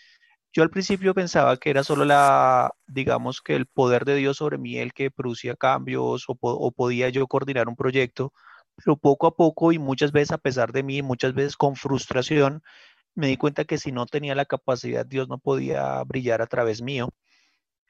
Yo 0.53 0.63
al 0.63 0.71
principio 0.71 1.13
pensaba 1.15 1.57
que 1.57 1.69
era 1.71 1.83
solo 1.83 2.05
la, 2.05 2.71
digamos 2.87 3.41
que 3.41 3.55
el 3.55 3.67
poder 3.67 4.05
de 4.05 4.15
Dios 4.15 4.37
sobre 4.37 4.57
mí 4.57 4.77
el 4.77 4.93
que 4.93 5.11
producía 5.11 5.55
cambios 5.55 6.25
o 6.27 6.71
podía 6.73 7.09
yo 7.09 7.27
coordinar 7.27 7.69
un 7.69 7.75
proyecto, 7.77 8.33
pero 8.77 8.97
poco 8.97 9.27
a 9.27 9.35
poco 9.35 9.71
y 9.73 9.79
muchas 9.79 10.11
veces 10.11 10.31
a 10.33 10.37
pesar 10.39 10.73
de 10.73 10.83
mí, 10.83 11.01
muchas 11.01 11.33
veces 11.33 11.57
con 11.57 11.75
frustración, 11.75 12.63
me 13.15 13.27
di 13.27 13.37
cuenta 13.37 13.65
que 13.65 13.77
si 13.79 13.91
no 13.91 14.05
tenía 14.07 14.35
la 14.35 14.45
capacidad, 14.45 15.05
Dios 15.05 15.29
no 15.29 15.39
podía 15.39 16.03
brillar 16.05 16.41
a 16.41 16.47
través 16.47 16.81
mío. 16.81 17.09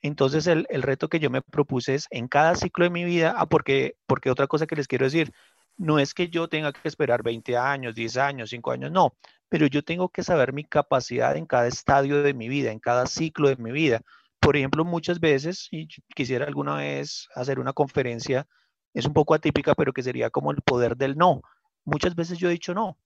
Entonces 0.04 0.48
el, 0.48 0.68
el, 0.70 0.84
reto 0.84 1.08
que 1.08 1.20
yo 1.20 1.30
me 1.30 1.42
propuse 1.42 1.96
es 1.96 2.08
en 2.12 2.28
cada 2.28 2.56
ciclo 2.56 2.84
de 2.84 2.92
mi 2.92 3.06
vida, 3.06 3.36
ah, 3.38 3.48
porque, 3.48 3.96
porque 4.06 4.30
otra 4.30 4.48
cosa 4.48 4.68
que 4.68 4.76
les 4.76 4.88
quiero 4.88 5.06
decir, 5.06 5.32
no 5.78 5.98
es 5.98 6.14
que 6.14 6.30
yo 6.30 6.50
tenga 6.50 6.74
que 6.74 6.88
esperar 6.88 7.24
20 7.24 7.58
años, 7.58 7.96
10 7.96 8.18
años, 8.18 8.50
5 8.50 8.72
años, 8.72 8.92
no, 8.92 9.16
pero 9.50 9.66
yo 9.66 9.82
tengo 9.84 10.10
que 10.10 10.22
saber 10.22 10.54
mi 10.54 10.66
capacidad 10.66 11.38
en 11.38 11.46
cada 11.46 11.68
estadio 11.68 12.22
de 12.22 12.34
mi 12.34 12.50
vida, 12.50 12.72
en 12.72 12.80
cada 12.80 13.08
ciclo 13.08 13.48
de 13.48 13.56
mi 13.56 13.72
vida. 13.72 14.02
Por 14.40 14.58
ejemplo, 14.58 14.84
muchas 14.84 15.20
veces, 15.22 15.70
y 15.72 15.88
quisiera 16.16 16.46
alguna 16.46 16.76
vez 16.76 17.30
hacer 17.34 17.60
una 17.60 17.72
conferencia, 17.72 18.46
es 18.94 19.06
un 19.06 19.14
poco 19.14 19.34
atípica, 19.34 19.74
pero 19.74 19.94
que 19.94 20.04
sería 20.04 20.30
como 20.30 20.52
el 20.52 20.62
poder 20.62 20.98
del 20.98 21.16
no. 21.18 21.42
Muchas 21.86 22.16
veces 22.16 22.38
yo 22.40 22.50
he 22.50 22.52
dicho 22.52 22.74
no. 22.74 22.98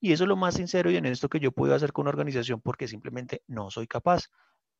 Y 0.00 0.12
eso 0.12 0.24
es 0.24 0.28
lo 0.28 0.36
más 0.36 0.54
sincero 0.54 0.90
y 0.90 0.96
honesto 0.96 1.30
que 1.30 1.40
yo 1.40 1.52
puedo 1.52 1.74
hacer 1.74 1.92
con 1.92 2.02
una 2.02 2.10
organización 2.10 2.60
porque 2.60 2.86
simplemente 2.86 3.42
no 3.46 3.70
soy 3.70 3.86
capaz. 3.86 4.24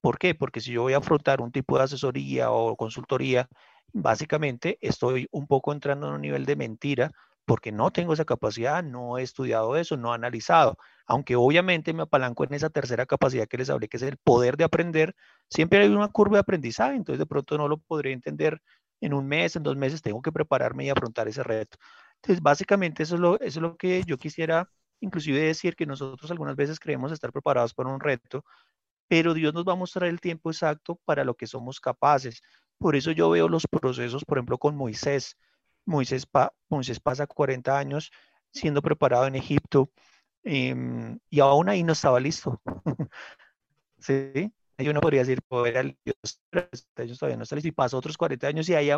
¿Por 0.05 0.19
qué? 0.19 0.35
Porque 0.35 0.61
si 0.61 0.71
yo 0.71 0.83
voy 0.83 0.93
a 0.93 0.99
afrontar 0.99 1.41
un 1.41 1.51
tipo 1.51 1.79
de 1.79 1.85
asesoría 1.85 2.51
o 2.51 2.77
consultoría, 2.77 3.49
básicamente 3.95 4.77
estoy 4.83 5.29
un 5.31 5.47
poco 5.47 5.73
entrando 5.73 6.09
en 6.09 6.15
un 6.15 6.21
nivel 6.21 6.45
de 6.45 6.57
mentira 6.57 7.11
porque 7.47 7.73
no 7.73 7.91
tengo 7.91 8.13
esa 8.13 8.27
capacidad, 8.27 8.85
no 8.85 9.17
he 9.17 9.23
estudiado 9.23 9.77
eso, 9.77 9.97
no 9.97 10.13
he 10.13 10.15
analizado. 10.15 10.77
Aunque 11.07 11.37
obviamente 11.37 11.95
me 11.95 12.03
apalanco 12.03 12.45
en 12.45 12.53
esa 12.53 12.69
tercera 12.69 13.07
capacidad 13.07 13.49
que 13.49 13.57
les 13.57 13.71
hablé, 13.71 13.89
que 13.89 13.97
es 13.97 14.03
el 14.03 14.19
poder 14.19 14.59
de 14.59 14.65
aprender, 14.65 15.15
siempre 15.49 15.79
hay 15.79 15.89
una 15.89 16.09
curva 16.09 16.37
de 16.37 16.41
aprendizaje, 16.41 16.97
entonces 16.97 17.19
de 17.19 17.27
pronto 17.27 17.57
no 17.57 17.67
lo 17.67 17.79
podré 17.79 18.13
entender 18.13 18.61
en 19.01 19.15
un 19.15 19.27
mes, 19.27 19.57
en 19.57 19.63
dos 19.63 19.77
meses, 19.77 20.03
tengo 20.03 20.21
que 20.21 20.33
prepararme 20.33 20.85
y 20.85 20.91
afrontar 20.91 21.29
ese 21.29 21.43
reto. 21.43 21.79
Entonces, 22.17 22.43
básicamente 22.43 23.05
eso 23.05 23.15
es 23.15 23.23
lo, 23.23 23.41
eso 23.41 23.59
es 23.59 23.63
lo 23.63 23.77
que 23.79 24.03
yo 24.07 24.19
quisiera 24.19 24.69
inclusive 25.01 25.41
decir 25.41 25.77
que 25.77 25.87
nosotros 25.87 26.31
algunas 26.31 26.57
veces 26.57 26.79
creemos 26.81 27.13
estar 27.13 27.33
preparados 27.33 27.75
para 27.75 27.91
un 27.91 28.01
reto, 28.01 28.45
pero 29.09 29.35
Dios 29.35 29.55
nos 29.55 29.65
va 29.65 29.73
a 29.73 29.77
mostrar 29.77 30.09
el 30.09 30.21
tiempo 30.21 30.51
exacto 30.51 31.01
para 31.05 31.25
lo 31.25 31.35
que 31.35 31.47
somos 31.47 31.81
capaces. 31.81 32.43
Por 32.79 32.97
eso 32.97 33.11
yo 33.13 33.31
veo 33.31 33.49
los 33.49 33.67
procesos, 33.67 34.25
por 34.25 34.39
ejemplo, 34.39 34.59
con 34.59 34.77
Moisés. 34.77 35.37
Moisés, 35.85 36.27
Moisés 36.69 37.01
pasa 37.01 37.27
40 37.27 37.79
años 37.79 38.11
siendo 38.51 38.83
preparado 38.83 39.27
en 39.27 39.35
Egipto 39.35 39.91
em, 40.43 41.19
y 41.29 41.41
aún 41.41 41.69
ahí 41.69 41.83
no 41.83 41.93
estaba 41.93 42.21
listo. 42.21 42.61
¿Sí? 43.99 44.53
Yo 44.79 44.93
no 44.93 45.01
podría 45.01 45.21
decir, 45.21 45.41
poder 45.43 45.97
Dios, 46.05 46.43
ellos 46.97 47.19
todavía 47.19 47.37
no 47.37 47.45
está 47.45 47.55
listo. 47.55 47.69
Y 47.69 47.73
pasó 47.73 47.99
otros 47.99 48.17
40 48.17 48.47
años 48.47 48.69
y 48.69 48.75
ahí 48.75 48.91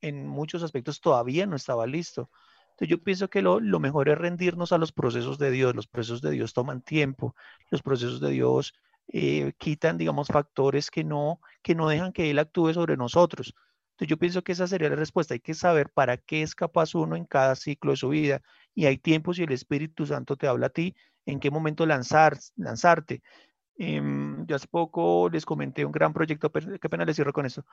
en 0.00 0.26
muchos 0.26 0.62
aspectos 0.62 1.00
todavía 1.00 1.46
no 1.46 1.56
estaba 1.56 1.86
listo. 1.86 2.30
Entonces 2.70 2.88
yo 2.88 3.02
pienso 3.02 3.28
que 3.28 3.42
lo 3.42 3.80
mejor 3.80 4.08
es 4.08 4.18
rendirnos 4.18 4.72
a 4.72 4.78
los 4.78 4.92
procesos 4.92 5.38
de 5.38 5.50
Dios. 5.50 5.76
Los 5.76 5.86
procesos 5.86 6.20
de 6.22 6.30
Dios 6.30 6.52
toman 6.52 6.82
tiempo. 6.82 7.36
Los 7.70 7.82
procesos 7.82 8.20
de 8.20 8.30
Dios 8.30 8.74
eh, 9.12 9.52
quitan, 9.58 9.98
digamos, 9.98 10.28
factores 10.28 10.90
que 10.90 11.04
no, 11.04 11.40
que 11.62 11.74
no 11.74 11.88
dejan 11.88 12.12
que 12.12 12.30
Él 12.30 12.38
actúe 12.38 12.72
sobre 12.72 12.96
nosotros. 12.96 13.54
Entonces 13.92 14.08
yo 14.08 14.18
pienso 14.18 14.42
que 14.42 14.52
esa 14.52 14.66
sería 14.66 14.88
la 14.88 14.96
respuesta. 14.96 15.34
Hay 15.34 15.40
que 15.40 15.54
saber 15.54 15.90
para 15.90 16.16
qué 16.16 16.42
es 16.42 16.54
capaz 16.54 16.94
uno 16.94 17.16
en 17.16 17.24
cada 17.26 17.54
ciclo 17.56 17.90
de 17.92 17.96
su 17.96 18.08
vida. 18.08 18.40
Y 18.74 18.86
hay 18.86 18.98
tiempos 18.98 19.38
y 19.38 19.42
el 19.42 19.52
Espíritu 19.52 20.06
Santo 20.06 20.36
te 20.36 20.46
habla 20.46 20.66
a 20.66 20.70
ti 20.70 20.94
en 21.26 21.40
qué 21.40 21.50
momento 21.50 21.84
lanzar, 21.86 22.38
lanzarte. 22.56 23.22
Em, 23.82 24.44
yo 24.46 24.56
hace 24.56 24.66
poco 24.68 25.30
les 25.30 25.46
comenté 25.46 25.86
un 25.86 25.92
gran 25.92 26.12
proyecto, 26.12 26.52
qué 26.52 26.88
pena 26.90 27.06
les 27.06 27.16
cierro 27.16 27.32
con 27.32 27.46
eso. 27.46 27.64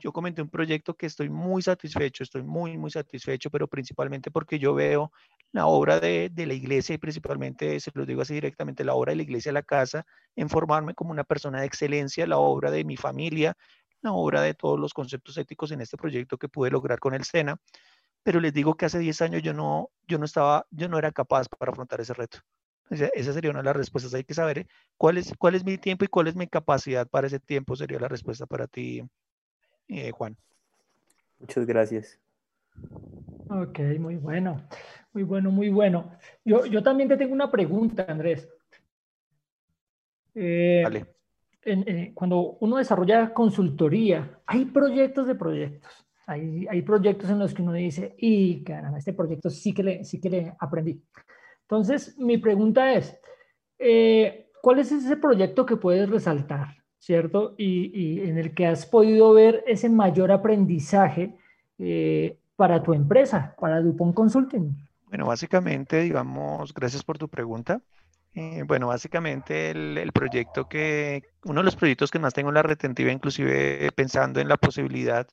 Yo 0.00 0.10
comenté 0.10 0.40
un 0.40 0.48
proyecto 0.48 0.94
que 0.94 1.04
estoy 1.04 1.28
muy 1.28 1.60
satisfecho, 1.60 2.22
estoy 2.22 2.42
muy, 2.42 2.78
muy 2.78 2.90
satisfecho, 2.90 3.50
pero 3.50 3.68
principalmente 3.68 4.30
porque 4.30 4.58
yo 4.58 4.72
veo 4.72 5.12
la 5.52 5.66
obra 5.66 6.00
de, 6.00 6.30
de 6.32 6.46
la 6.46 6.54
iglesia 6.54 6.94
y 6.94 6.98
principalmente, 6.98 7.78
se 7.78 7.90
los 7.94 8.06
digo 8.06 8.22
así 8.22 8.32
directamente, 8.32 8.84
la 8.84 8.94
obra 8.94 9.10
de 9.12 9.16
la 9.16 9.22
iglesia 9.24 9.52
la 9.52 9.62
casa, 9.62 10.06
en 10.34 10.48
formarme 10.48 10.94
como 10.94 11.10
una 11.10 11.24
persona 11.24 11.60
de 11.60 11.66
excelencia, 11.66 12.26
la 12.26 12.38
obra 12.38 12.70
de 12.70 12.84
mi 12.84 12.96
familia, 12.96 13.54
la 14.00 14.12
obra 14.12 14.40
de 14.40 14.54
todos 14.54 14.80
los 14.80 14.94
conceptos 14.94 15.36
éticos 15.36 15.72
en 15.72 15.82
este 15.82 15.98
proyecto 15.98 16.38
que 16.38 16.48
pude 16.48 16.70
lograr 16.70 17.00
con 17.00 17.12
el 17.12 17.24
SENA. 17.24 17.58
Pero 18.22 18.40
les 18.40 18.54
digo 18.54 18.76
que 18.76 18.86
hace 18.86 18.98
10 18.98 19.20
años 19.20 19.42
yo 19.42 19.52
no, 19.52 19.90
yo 20.08 20.18
no 20.18 20.24
estaba, 20.24 20.66
yo 20.70 20.88
no 20.88 20.98
era 20.98 21.12
capaz 21.12 21.48
para 21.50 21.72
afrontar 21.72 22.00
ese 22.00 22.14
reto. 22.14 22.38
Esa 22.90 23.32
sería 23.32 23.50
una 23.50 23.60
de 23.60 23.64
las 23.64 23.76
respuestas. 23.76 24.14
Hay 24.14 24.24
que 24.24 24.34
saber 24.34 24.66
cuál 24.96 25.18
es, 25.18 25.34
cuál 25.38 25.54
es 25.54 25.64
mi 25.64 25.78
tiempo 25.78 26.04
y 26.04 26.08
cuál 26.08 26.28
es 26.28 26.36
mi 26.36 26.46
capacidad 26.46 27.06
para 27.08 27.26
ese 27.26 27.40
tiempo, 27.40 27.76
sería 27.76 27.98
la 27.98 28.08
respuesta 28.08 28.46
para 28.46 28.66
ti, 28.66 29.02
eh, 29.88 30.10
Juan. 30.10 30.36
Muchas 31.38 31.66
gracias. 31.66 32.18
Ok, 33.48 33.78
muy 33.98 34.16
bueno, 34.16 34.66
muy 35.12 35.22
bueno, 35.22 35.50
muy 35.50 35.68
bueno. 35.68 36.10
Yo, 36.44 36.66
yo 36.66 36.82
también 36.82 37.08
te 37.08 37.16
tengo 37.16 37.34
una 37.34 37.50
pregunta, 37.50 38.06
Andrés. 38.08 38.48
Eh, 40.34 40.80
vale. 40.82 41.14
Eh, 41.66 42.12
cuando 42.14 42.58
uno 42.60 42.76
desarrolla 42.76 43.32
consultoría, 43.32 44.40
hay 44.46 44.66
proyectos 44.66 45.26
de 45.26 45.34
proyectos. 45.34 45.90
Hay, 46.26 46.66
hay, 46.68 46.82
proyectos 46.82 47.28
en 47.28 47.38
los 47.38 47.52
que 47.52 47.62
uno 47.62 47.72
dice, 47.72 48.14
y 48.18 48.64
caramba, 48.64 48.98
este 48.98 49.12
proyecto 49.12 49.50
sí 49.50 49.74
que 49.74 49.82
le, 49.82 50.04
sí 50.04 50.20
que 50.20 50.30
le 50.30 50.54
aprendí. 50.58 51.02
Entonces, 51.64 52.18
mi 52.18 52.38
pregunta 52.38 52.94
es, 52.94 53.18
eh, 53.78 54.50
¿cuál 54.62 54.78
es 54.78 54.92
ese 54.92 55.16
proyecto 55.16 55.66
que 55.66 55.76
puedes 55.76 56.08
resaltar, 56.08 56.76
cierto? 56.98 57.54
Y, 57.58 58.20
en 58.20 58.38
el 58.38 58.54
que 58.54 58.66
has 58.66 58.86
podido 58.86 59.32
ver 59.32 59.64
ese 59.66 59.88
mayor 59.88 60.32
aprendizaje 60.32 61.36
para 62.56 62.82
tu 62.82 62.94
empresa, 62.94 63.54
para 63.58 63.80
Dupont 63.80 64.14
Consulting? 64.14 64.76
Bueno, 65.06 65.26
básicamente, 65.26 66.00
digamos, 66.00 66.74
gracias 66.74 67.02
por 67.02 67.18
tu 67.18 67.28
pregunta. 67.28 67.80
Eh, 68.34 68.64
bueno, 68.66 68.88
básicamente 68.88 69.70
el, 69.70 70.10
proyecto 70.12 70.68
que, 70.68 71.22
uno 71.44 71.60
de 71.60 71.64
los 71.64 71.76
proyectos 71.76 72.10
que 72.10 72.18
más 72.18 72.34
tengo 72.34 72.48
en 72.48 72.56
la 72.56 72.64
retentiva, 72.64 73.12
inclusive 73.12 73.92
pensando 73.92 74.40
en 74.40 74.48
la 74.48 74.56
posibilidad, 74.56 75.28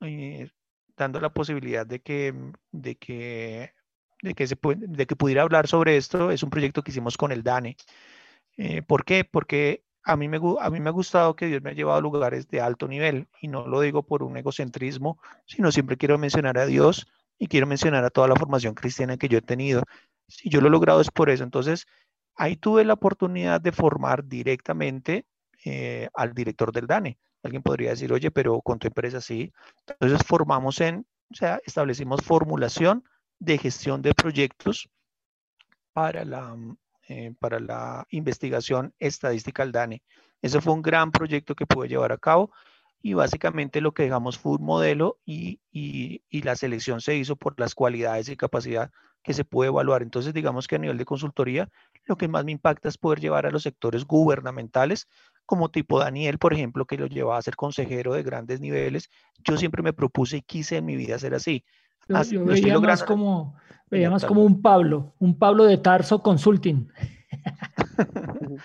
eh, 0.00 0.50
dando 0.96 1.20
la 1.20 1.30
posibilidad 1.30 1.86
de 1.86 2.00
que, 2.00 2.34
de 2.72 2.96
que, 2.96 3.74
de 4.22 4.34
que, 4.34 4.46
se 4.46 4.56
de 4.62 5.06
que 5.06 5.16
pudiera 5.16 5.42
hablar 5.42 5.66
sobre 5.66 5.96
esto, 5.96 6.30
es 6.30 6.42
un 6.42 6.50
proyecto 6.50 6.82
que 6.82 6.90
hicimos 6.90 7.16
con 7.16 7.32
el 7.32 7.42
DANE. 7.42 7.76
Eh, 8.56 8.82
¿Por 8.82 9.04
qué? 9.04 9.24
Porque 9.24 9.84
a 10.02 10.16
mí, 10.16 10.28
me, 10.28 10.38
a 10.60 10.70
mí 10.70 10.80
me 10.80 10.88
ha 10.88 10.92
gustado 10.92 11.36
que 11.36 11.46
Dios 11.46 11.62
me 11.62 11.70
ha 11.70 11.74
llevado 11.74 11.98
a 11.98 12.00
lugares 12.00 12.48
de 12.48 12.60
alto 12.60 12.88
nivel 12.88 13.26
y 13.40 13.48
no 13.48 13.66
lo 13.66 13.80
digo 13.80 14.04
por 14.04 14.22
un 14.22 14.36
egocentrismo, 14.36 15.18
sino 15.46 15.72
siempre 15.72 15.96
quiero 15.96 16.16
mencionar 16.16 16.58
a 16.58 16.66
Dios 16.66 17.06
y 17.38 17.48
quiero 17.48 17.66
mencionar 17.66 18.04
a 18.04 18.10
toda 18.10 18.28
la 18.28 18.36
formación 18.36 18.74
cristiana 18.74 19.16
que 19.16 19.28
yo 19.28 19.38
he 19.38 19.42
tenido. 19.42 19.82
Si 20.28 20.48
yo 20.48 20.60
lo 20.60 20.68
he 20.68 20.70
logrado 20.70 21.00
es 21.00 21.10
por 21.10 21.28
eso. 21.28 21.44
Entonces, 21.44 21.86
ahí 22.36 22.56
tuve 22.56 22.84
la 22.84 22.94
oportunidad 22.94 23.60
de 23.60 23.72
formar 23.72 24.24
directamente 24.24 25.26
eh, 25.64 26.08
al 26.14 26.32
director 26.32 26.72
del 26.72 26.86
DANE. 26.86 27.18
Alguien 27.42 27.62
podría 27.62 27.90
decir, 27.90 28.12
oye, 28.12 28.30
pero 28.30 28.60
con 28.62 28.78
tu 28.78 28.86
empresa 28.86 29.20
sí. 29.20 29.52
Entonces, 29.88 30.26
formamos 30.26 30.80
en, 30.80 31.06
o 31.30 31.34
sea, 31.34 31.60
establecimos 31.64 32.22
formulación 32.22 33.04
de 33.38 33.58
gestión 33.58 34.02
de 34.02 34.14
proyectos 34.14 34.88
para 35.92 36.24
la, 36.24 36.56
eh, 37.08 37.34
para 37.38 37.60
la 37.60 38.06
investigación 38.10 38.94
estadística 38.98 39.62
al 39.62 39.72
DANE. 39.72 40.02
Ese 40.42 40.60
fue 40.60 40.74
un 40.74 40.82
gran 40.82 41.10
proyecto 41.10 41.54
que 41.54 41.66
pude 41.66 41.88
llevar 41.88 42.12
a 42.12 42.18
cabo 42.18 42.52
y 43.02 43.14
básicamente 43.14 43.80
lo 43.80 43.92
que 43.92 44.02
dejamos 44.02 44.38
fue 44.38 44.52
un 44.52 44.64
modelo 44.64 45.18
y, 45.24 45.60
y, 45.70 46.42
la 46.42 46.56
selección 46.56 47.00
se 47.00 47.16
hizo 47.16 47.36
por 47.36 47.58
las 47.58 47.74
cualidades 47.74 48.28
y 48.28 48.36
capacidad 48.36 48.90
que 49.22 49.32
se 49.34 49.44
puede 49.44 49.68
evaluar. 49.68 50.02
Entonces, 50.02 50.34
digamos 50.34 50.66
que 50.66 50.76
a 50.76 50.78
nivel 50.78 50.98
de 50.98 51.04
consultoría, 51.04 51.68
lo 52.04 52.16
que 52.16 52.28
más 52.28 52.44
me 52.44 52.52
impacta 52.52 52.88
es 52.88 52.98
poder 52.98 53.20
llevar 53.20 53.46
a 53.46 53.50
los 53.50 53.62
sectores 53.62 54.04
gubernamentales, 54.04 55.08
como 55.44 55.70
tipo 55.70 55.98
Daniel, 55.98 56.38
por 56.38 56.52
ejemplo, 56.52 56.84
que 56.84 56.96
lo 56.96 57.06
llevaba 57.06 57.38
a 57.38 57.42
ser 57.42 57.56
consejero 57.56 58.12
de 58.12 58.22
grandes 58.22 58.60
niveles. 58.60 59.08
Yo 59.44 59.56
siempre 59.56 59.82
me 59.82 59.92
propuse 59.92 60.38
y 60.38 60.42
quise 60.42 60.78
en 60.78 60.84
mi 60.84 60.96
vida 60.96 61.18
ser 61.18 61.34
así. 61.34 61.64
Yo, 62.08 62.44
veía, 62.44 62.78
más 62.78 63.02
como, 63.02 63.56
veía 63.90 64.10
más 64.10 64.24
como 64.24 64.44
un 64.44 64.62
Pablo, 64.62 65.14
un 65.18 65.38
Pablo 65.38 65.64
de 65.64 65.78
Tarso 65.78 66.22
Consulting. 66.22 66.88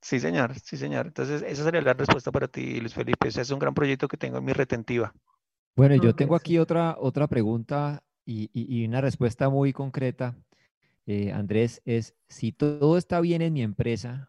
sí, 0.00 0.18
señor, 0.18 0.58
sí, 0.58 0.76
señor. 0.76 1.06
Entonces, 1.06 1.42
esa 1.42 1.64
sería 1.64 1.80
la 1.80 1.94
respuesta 1.94 2.32
para 2.32 2.48
ti, 2.48 2.80
Luis 2.80 2.94
Felipe. 2.94 3.28
Ese 3.28 3.40
es 3.40 3.50
un 3.50 3.58
gran 3.58 3.74
proyecto 3.74 4.08
que 4.08 4.16
tengo 4.16 4.38
en 4.38 4.44
mi 4.44 4.52
retentiva. 4.52 5.14
Bueno, 5.76 5.94
yo 5.96 6.14
tengo 6.14 6.34
aquí 6.34 6.58
otra, 6.58 6.96
otra 6.98 7.28
pregunta 7.28 8.02
y, 8.26 8.50
y, 8.52 8.84
una 8.86 9.00
respuesta 9.00 9.48
muy 9.48 9.72
concreta. 9.72 10.36
Eh, 11.06 11.32
Andrés, 11.32 11.80
es 11.84 12.14
si 12.28 12.52
todo 12.52 12.98
está 12.98 13.20
bien 13.20 13.42
en 13.42 13.54
mi 13.54 13.62
empresa, 13.62 14.28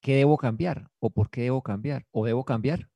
¿qué 0.00 0.16
debo 0.16 0.36
cambiar? 0.36 0.90
¿O 0.98 1.10
por 1.10 1.30
qué 1.30 1.42
debo 1.42 1.62
cambiar? 1.62 2.06
¿O 2.10 2.26
debo 2.26 2.44
cambiar? 2.44 2.89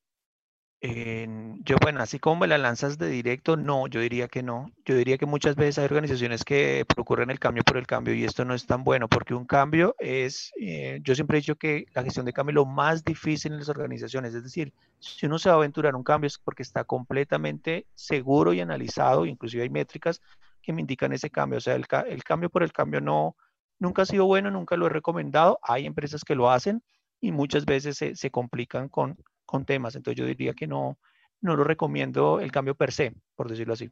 Yo, 1.64 1.76
bueno, 1.80 2.02
así 2.02 2.18
como 2.18 2.40
me 2.40 2.46
la 2.46 2.58
lanzas 2.58 2.98
de 2.98 3.08
directo, 3.08 3.56
no, 3.56 3.86
yo 3.86 4.00
diría 4.00 4.28
que 4.28 4.42
no. 4.42 4.70
Yo 4.84 4.94
diría 4.94 5.16
que 5.16 5.24
muchas 5.24 5.56
veces 5.56 5.78
hay 5.78 5.86
organizaciones 5.86 6.44
que 6.44 6.84
procuran 6.86 7.30
el 7.30 7.38
cambio 7.38 7.62
por 7.64 7.78
el 7.78 7.86
cambio 7.86 8.12
y 8.12 8.24
esto 8.24 8.44
no 8.44 8.52
es 8.54 8.66
tan 8.66 8.84
bueno 8.84 9.08
porque 9.08 9.32
un 9.32 9.46
cambio 9.46 9.96
es, 9.98 10.52
eh, 10.60 11.00
yo 11.02 11.14
siempre 11.14 11.38
he 11.38 11.40
dicho 11.40 11.56
que 11.56 11.86
la 11.94 12.02
gestión 12.02 12.26
de 12.26 12.34
cambio 12.34 12.50
es 12.50 12.54
lo 12.56 12.66
más 12.66 13.02
difícil 13.02 13.52
en 13.52 13.60
las 13.60 13.70
organizaciones. 13.70 14.34
Es 14.34 14.42
decir, 14.42 14.74
si 14.98 15.24
uno 15.24 15.38
se 15.38 15.48
va 15.48 15.54
a 15.54 15.58
aventurar 15.58 15.96
un 15.96 16.04
cambio 16.04 16.26
es 16.26 16.38
porque 16.38 16.62
está 16.62 16.84
completamente 16.84 17.86
seguro 17.94 18.52
y 18.52 18.60
analizado, 18.60 19.24
inclusive 19.24 19.62
hay 19.62 19.70
métricas 19.70 20.20
que 20.60 20.74
me 20.74 20.82
indican 20.82 21.14
ese 21.14 21.30
cambio. 21.30 21.58
O 21.58 21.62
sea, 21.62 21.76
el, 21.76 21.86
el 22.08 22.24
cambio 22.24 22.50
por 22.50 22.62
el 22.62 22.72
cambio 22.72 23.00
no, 23.00 23.36
nunca 23.78 24.02
ha 24.02 24.06
sido 24.06 24.26
bueno, 24.26 24.50
nunca 24.50 24.76
lo 24.76 24.86
he 24.86 24.90
recomendado. 24.90 25.58
Hay 25.62 25.86
empresas 25.86 26.24
que 26.24 26.34
lo 26.34 26.50
hacen 26.50 26.82
y 27.22 27.32
muchas 27.32 27.64
veces 27.64 27.96
se 28.18 28.30
complican 28.30 28.90
con 28.90 29.16
con 29.44 29.64
temas. 29.64 29.94
Entonces 29.94 30.18
yo 30.18 30.26
diría 30.26 30.54
que 30.54 30.66
no, 30.66 30.98
no 31.40 31.56
lo 31.56 31.64
recomiendo 31.64 32.40
el 32.40 32.50
cambio 32.50 32.74
per 32.74 32.92
se, 32.92 33.14
por 33.34 33.48
decirlo 33.48 33.74
así. 33.74 33.90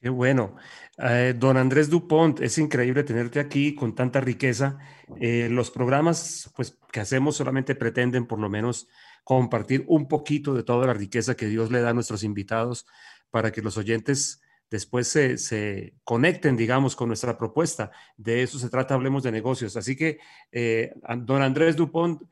Qué 0.00 0.08
bueno. 0.10 0.54
Eh, 0.98 1.34
don 1.36 1.56
Andrés 1.56 1.90
Dupont, 1.90 2.40
es 2.40 2.56
increíble 2.58 3.02
tenerte 3.02 3.40
aquí 3.40 3.74
con 3.74 3.94
tanta 3.96 4.20
riqueza. 4.20 4.78
Eh, 5.20 5.48
los 5.50 5.72
programas 5.72 6.52
pues, 6.54 6.78
que 6.92 7.00
hacemos 7.00 7.36
solamente 7.36 7.74
pretenden 7.74 8.26
por 8.26 8.38
lo 8.38 8.48
menos 8.48 8.86
compartir 9.24 9.84
un 9.88 10.06
poquito 10.06 10.54
de 10.54 10.62
toda 10.62 10.86
la 10.86 10.94
riqueza 10.94 11.34
que 11.34 11.46
Dios 11.46 11.72
le 11.72 11.80
da 11.80 11.90
a 11.90 11.94
nuestros 11.94 12.22
invitados 12.22 12.86
para 13.30 13.50
que 13.50 13.60
los 13.60 13.76
oyentes 13.76 14.40
después 14.70 15.08
se, 15.08 15.36
se 15.36 15.94
conecten, 16.04 16.56
digamos, 16.56 16.94
con 16.94 17.08
nuestra 17.08 17.36
propuesta. 17.36 17.90
De 18.16 18.42
eso 18.42 18.58
se 18.58 18.70
trata, 18.70 18.94
hablemos 18.94 19.24
de 19.24 19.32
negocios. 19.32 19.76
Así 19.76 19.96
que, 19.96 20.18
eh, 20.52 20.92
don 21.18 21.42
Andrés 21.42 21.74
Dupont, 21.74 22.22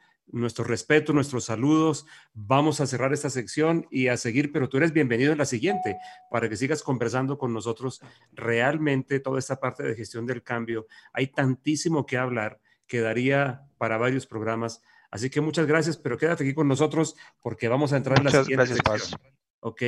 nuestro 0.41 0.64
respeto, 0.64 1.12
nuestros 1.12 1.45
saludos. 1.45 2.07
Vamos 2.34 2.80
a 2.80 2.87
cerrar 2.87 3.12
esta 3.12 3.30
sección 3.30 3.87
y 3.91 4.09
a 4.09 4.16
seguir, 4.16 4.53
pero 4.53 4.68
tú 4.68 4.76
eres 4.76 4.93
bienvenido 4.93 5.32
en 5.32 5.39
la 5.39 5.45
siguiente 5.45 5.97
para 6.30 6.49
que 6.49 6.57
sigas 6.57 6.82
conversando 6.82 7.39
con 7.39 7.53
nosotros. 7.53 8.01
Realmente 8.32 9.20
toda 9.20 9.39
esta 9.39 9.59
parte 9.59 9.82
de 9.82 9.95
gestión 9.95 10.26
del 10.26 10.43
cambio, 10.43 10.87
hay 11.12 11.28
tantísimo 11.28 12.07
que 12.07 12.16
hablar, 12.16 12.61
quedaría 12.87 13.62
para 13.78 13.97
varios 13.97 14.26
programas. 14.26 14.82
Así 15.11 15.30
que 15.30 15.41
muchas 15.41 15.66
gracias, 15.66 15.97
pero 15.97 16.18
quédate 16.18 16.45
aquí 16.45 16.55
con 16.55 16.68
nosotros 16.68 17.16
porque 17.41 17.68
vamos 17.68 17.93
a 17.93 17.97
entrar 17.97 18.18
en 18.18 18.24
la 18.24 18.30
siguiente 18.30 18.55
gracias, 18.55 18.78
sección. 18.78 19.20
Paz. 19.20 19.30
Ok, 19.61 19.82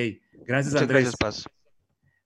gracias 0.46 0.72
Muchas 0.72 0.82
Andrés. 0.82 1.03
Gracias, 1.05 1.16
Paz. 1.16 1.44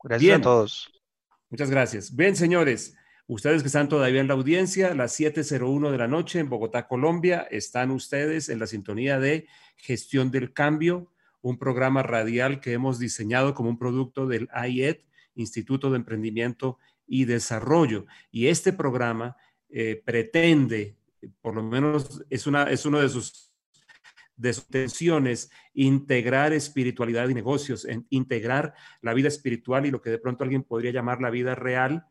Gracias 0.02 0.38
a 0.38 0.42
todos. 0.42 1.02
Muchas 1.50 1.70
gracias. 1.70 2.16
Bien, 2.16 2.34
señores, 2.34 2.94
Ustedes 3.28 3.62
que 3.62 3.68
están 3.68 3.88
todavía 3.88 4.20
en 4.20 4.26
la 4.26 4.34
audiencia, 4.34 4.94
las 4.94 5.18
7.01 5.18 5.92
de 5.92 5.98
la 5.98 6.08
noche 6.08 6.40
en 6.40 6.48
Bogotá, 6.48 6.88
Colombia, 6.88 7.46
están 7.50 7.92
ustedes 7.92 8.48
en 8.48 8.58
la 8.58 8.66
sintonía 8.66 9.20
de 9.20 9.46
Gestión 9.76 10.32
del 10.32 10.52
Cambio, 10.52 11.12
un 11.40 11.56
programa 11.56 12.02
radial 12.02 12.60
que 12.60 12.72
hemos 12.72 12.98
diseñado 12.98 13.54
como 13.54 13.70
un 13.70 13.78
producto 13.78 14.26
del 14.26 14.48
IED, 14.68 14.98
Instituto 15.36 15.90
de 15.90 15.96
Emprendimiento 15.96 16.78
y 17.06 17.24
Desarrollo. 17.24 18.06
Y 18.32 18.48
este 18.48 18.72
programa 18.72 19.36
eh, 19.70 20.02
pretende, 20.04 20.96
por 21.40 21.54
lo 21.54 21.62
menos 21.62 22.24
es, 22.28 22.48
una, 22.48 22.64
es 22.64 22.84
uno 22.84 23.00
de 23.00 23.08
sus 23.08 23.52
de 24.34 24.52
sus 24.52 24.66
tensiones, 24.66 25.50
integrar 25.72 26.52
espiritualidad 26.52 27.28
y 27.28 27.34
negocios, 27.34 27.86
integrar 28.10 28.74
la 29.00 29.14
vida 29.14 29.28
espiritual 29.28 29.86
y 29.86 29.92
lo 29.92 30.00
que 30.02 30.10
de 30.10 30.18
pronto 30.18 30.42
alguien 30.42 30.64
podría 30.64 30.90
llamar 30.90 31.20
la 31.20 31.30
vida 31.30 31.54
real 31.54 32.06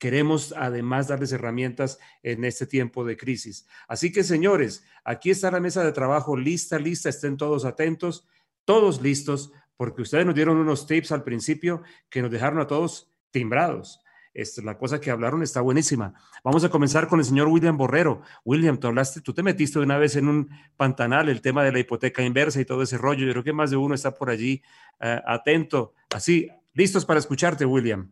queremos 0.00 0.52
además 0.56 1.06
darles 1.06 1.30
herramientas 1.30 2.00
en 2.24 2.44
este 2.44 2.66
tiempo 2.66 3.04
de 3.04 3.16
crisis. 3.16 3.68
Así 3.86 4.10
que, 4.10 4.24
señores, 4.24 4.82
aquí 5.04 5.30
está 5.30 5.50
la 5.50 5.60
mesa 5.60 5.84
de 5.84 5.92
trabajo 5.92 6.36
lista, 6.36 6.78
lista, 6.78 7.10
estén 7.10 7.36
todos 7.36 7.64
atentos, 7.64 8.26
todos 8.64 9.02
listos, 9.02 9.52
porque 9.76 10.02
ustedes 10.02 10.26
nos 10.26 10.34
dieron 10.34 10.56
unos 10.56 10.86
tips 10.86 11.12
al 11.12 11.22
principio 11.22 11.82
que 12.08 12.22
nos 12.22 12.30
dejaron 12.30 12.58
a 12.60 12.66
todos 12.66 13.12
timbrados. 13.30 14.02
Esta, 14.32 14.62
la 14.62 14.78
cosa 14.78 15.00
que 15.00 15.10
hablaron 15.10 15.42
está 15.42 15.60
buenísima. 15.60 16.14
Vamos 16.42 16.64
a 16.64 16.70
comenzar 16.70 17.06
con 17.06 17.18
el 17.18 17.26
señor 17.26 17.48
William 17.48 17.76
Borrero. 17.76 18.22
William, 18.44 18.78
tú 18.78 18.86
hablaste, 18.86 19.20
tú 19.20 19.34
te 19.34 19.42
metiste 19.42 19.80
una 19.80 19.98
vez 19.98 20.16
en 20.16 20.28
un 20.28 20.48
pantanal 20.76 21.28
el 21.28 21.42
tema 21.42 21.62
de 21.62 21.72
la 21.72 21.80
hipoteca 21.80 22.22
inversa 22.22 22.60
y 22.60 22.64
todo 22.64 22.82
ese 22.82 22.96
rollo. 22.96 23.26
Yo 23.26 23.32
creo 23.32 23.44
que 23.44 23.52
más 23.52 23.70
de 23.70 23.76
uno 23.76 23.94
está 23.94 24.14
por 24.14 24.30
allí 24.30 24.62
uh, 25.00 25.20
atento. 25.26 25.92
Así, 26.14 26.48
listos 26.72 27.04
para 27.04 27.18
escucharte, 27.18 27.66
William. 27.66 28.10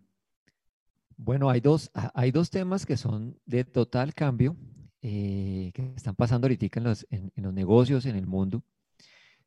Bueno, 1.19 1.51
hay 1.51 1.61
dos, 1.61 1.91
hay 2.15 2.31
dos 2.31 2.49
temas 2.49 2.87
que 2.87 2.97
son 2.97 3.37
de 3.45 3.65
total 3.65 4.15
cambio, 4.15 4.57
eh, 5.03 5.73
que 5.75 5.93
están 5.97 6.15
pasando 6.15 6.47
ahorita 6.47 6.79
en 6.79 6.85
los, 6.85 7.07
en, 7.11 7.33
los 7.35 7.53
negocios, 7.53 8.07
en 8.07 8.15
el 8.15 8.27
mundo. 8.27 8.63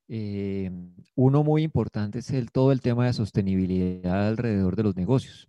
Eh, 0.10 0.70
uno 1.16 1.44
muy 1.44 1.64
importante 1.64 2.20
es 2.20 2.30
el, 2.32 2.52
todo 2.52 2.74
el 2.74 2.82
tema 2.82 3.06
de 3.06 3.14
sostenibilidad 3.14 4.28
alrededor 4.28 4.76
de 4.76 4.84
los 4.84 4.98
negocios. 4.98 5.48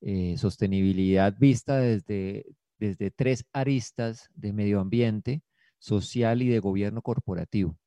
Eh, 0.00 0.36
sostenibilidad 0.38 1.32
vista 1.38 1.78
desde, 1.78 2.46
desde 2.78 3.12
tres 3.12 3.46
aristas 3.52 4.30
de 4.34 4.52
medio 4.52 4.80
ambiente, 4.80 5.42
social 5.78 6.42
y 6.42 6.48
de 6.48 6.58
gobierno 6.58 7.00
corporativo 7.00 7.78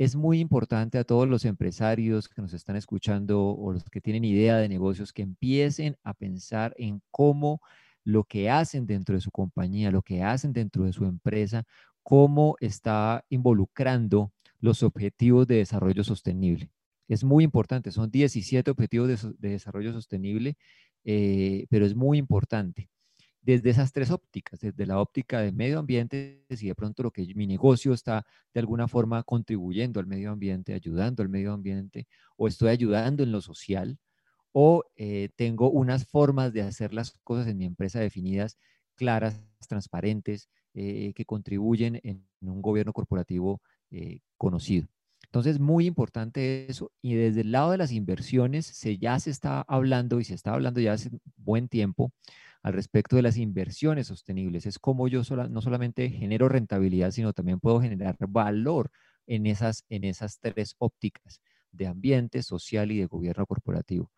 es 0.00 0.16
muy 0.16 0.40
importante 0.40 0.96
a 0.96 1.04
todos 1.04 1.28
los 1.28 1.44
empresarios 1.44 2.26
que 2.26 2.40
nos 2.40 2.54
están 2.54 2.74
escuchando 2.74 3.42
o 3.50 3.70
los 3.70 3.84
que 3.84 4.00
tienen 4.00 4.24
idea 4.24 4.56
de 4.56 4.66
negocios 4.66 5.12
que 5.12 5.20
empiecen 5.20 5.98
a 6.02 6.14
pensar 6.14 6.74
en 6.78 7.02
cómo 7.10 7.60
lo 8.02 8.24
que 8.24 8.48
hacen 8.48 8.86
dentro 8.86 9.14
de 9.14 9.20
su 9.20 9.30
compañía, 9.30 9.90
lo 9.90 10.00
que 10.00 10.22
hacen 10.22 10.54
dentro 10.54 10.84
de 10.84 10.94
su 10.94 11.04
empresa, 11.04 11.64
cómo 12.02 12.56
está 12.60 13.26
involucrando 13.28 14.32
los 14.58 14.82
objetivos 14.82 15.46
de 15.46 15.56
desarrollo 15.56 16.02
sostenible. 16.02 16.70
Es 17.06 17.22
muy 17.22 17.44
importante, 17.44 17.90
son 17.90 18.10
17 18.10 18.70
objetivos 18.70 19.06
de, 19.06 19.34
de 19.38 19.50
desarrollo 19.50 19.92
sostenible, 19.92 20.56
eh, 21.04 21.66
pero 21.68 21.84
es 21.84 21.94
muy 21.94 22.16
importante 22.16 22.88
desde 23.42 23.70
esas 23.70 23.92
tres 23.92 24.10
ópticas, 24.10 24.60
desde 24.60 24.86
la 24.86 25.00
óptica 25.00 25.40
del 25.40 25.54
medio 25.54 25.78
ambiente, 25.78 26.44
si 26.50 26.68
de 26.68 26.74
pronto 26.74 27.02
lo 27.02 27.10
que 27.10 27.26
mi 27.34 27.46
negocio 27.46 27.92
está 27.94 28.26
de 28.52 28.60
alguna 28.60 28.86
forma 28.86 29.22
contribuyendo 29.22 29.98
al 30.00 30.06
medio 30.06 30.30
ambiente, 30.30 30.74
ayudando 30.74 31.22
al 31.22 31.28
medio 31.28 31.52
ambiente, 31.52 32.06
o 32.36 32.48
estoy 32.48 32.68
ayudando 32.68 33.22
en 33.22 33.32
lo 33.32 33.40
social, 33.40 33.98
o 34.52 34.84
eh, 34.96 35.30
tengo 35.36 35.70
unas 35.70 36.06
formas 36.06 36.52
de 36.52 36.62
hacer 36.62 36.92
las 36.92 37.12
cosas 37.24 37.46
en 37.46 37.56
mi 37.58 37.64
empresa 37.64 38.00
definidas, 38.00 38.58
claras, 38.94 39.40
transparentes, 39.68 40.50
eh, 40.74 41.12
que 41.14 41.24
contribuyen 41.24 42.00
en 42.02 42.26
un 42.42 42.62
gobierno 42.62 42.92
corporativo 42.92 43.60
eh, 43.90 44.20
conocido. 44.36 44.88
Entonces, 45.24 45.60
muy 45.60 45.86
importante 45.86 46.68
eso. 46.68 46.92
Y 47.02 47.14
desde 47.14 47.42
el 47.42 47.52
lado 47.52 47.70
de 47.70 47.78
las 47.78 47.92
inversiones, 47.92 48.66
se, 48.66 48.98
ya 48.98 49.18
se 49.20 49.30
está 49.30 49.62
hablando 49.62 50.20
y 50.20 50.24
se 50.24 50.34
está 50.34 50.52
hablando 50.52 50.80
ya 50.80 50.92
hace 50.94 51.10
buen 51.36 51.68
tiempo 51.68 52.12
al 52.62 52.72
respecto 52.72 53.16
de 53.16 53.22
las 53.22 53.36
inversiones 53.36 54.08
sostenibles. 54.08 54.66
Es 54.66 54.78
como 54.78 55.08
yo 55.08 55.22
no 55.48 55.60
solamente 55.62 56.10
genero 56.10 56.48
rentabilidad, 56.48 57.10
sino 57.10 57.32
también 57.32 57.60
puedo 57.60 57.80
generar 57.80 58.16
valor 58.28 58.90
en 59.26 59.46
esas, 59.46 59.84
en 59.88 60.04
esas 60.04 60.38
tres 60.40 60.74
ópticas 60.78 61.40
de 61.72 61.86
ambiente, 61.86 62.42
social 62.42 62.90
y 62.90 62.98
de 62.98 63.06
gobierno 63.06 63.46
corporativo. 63.46 64.10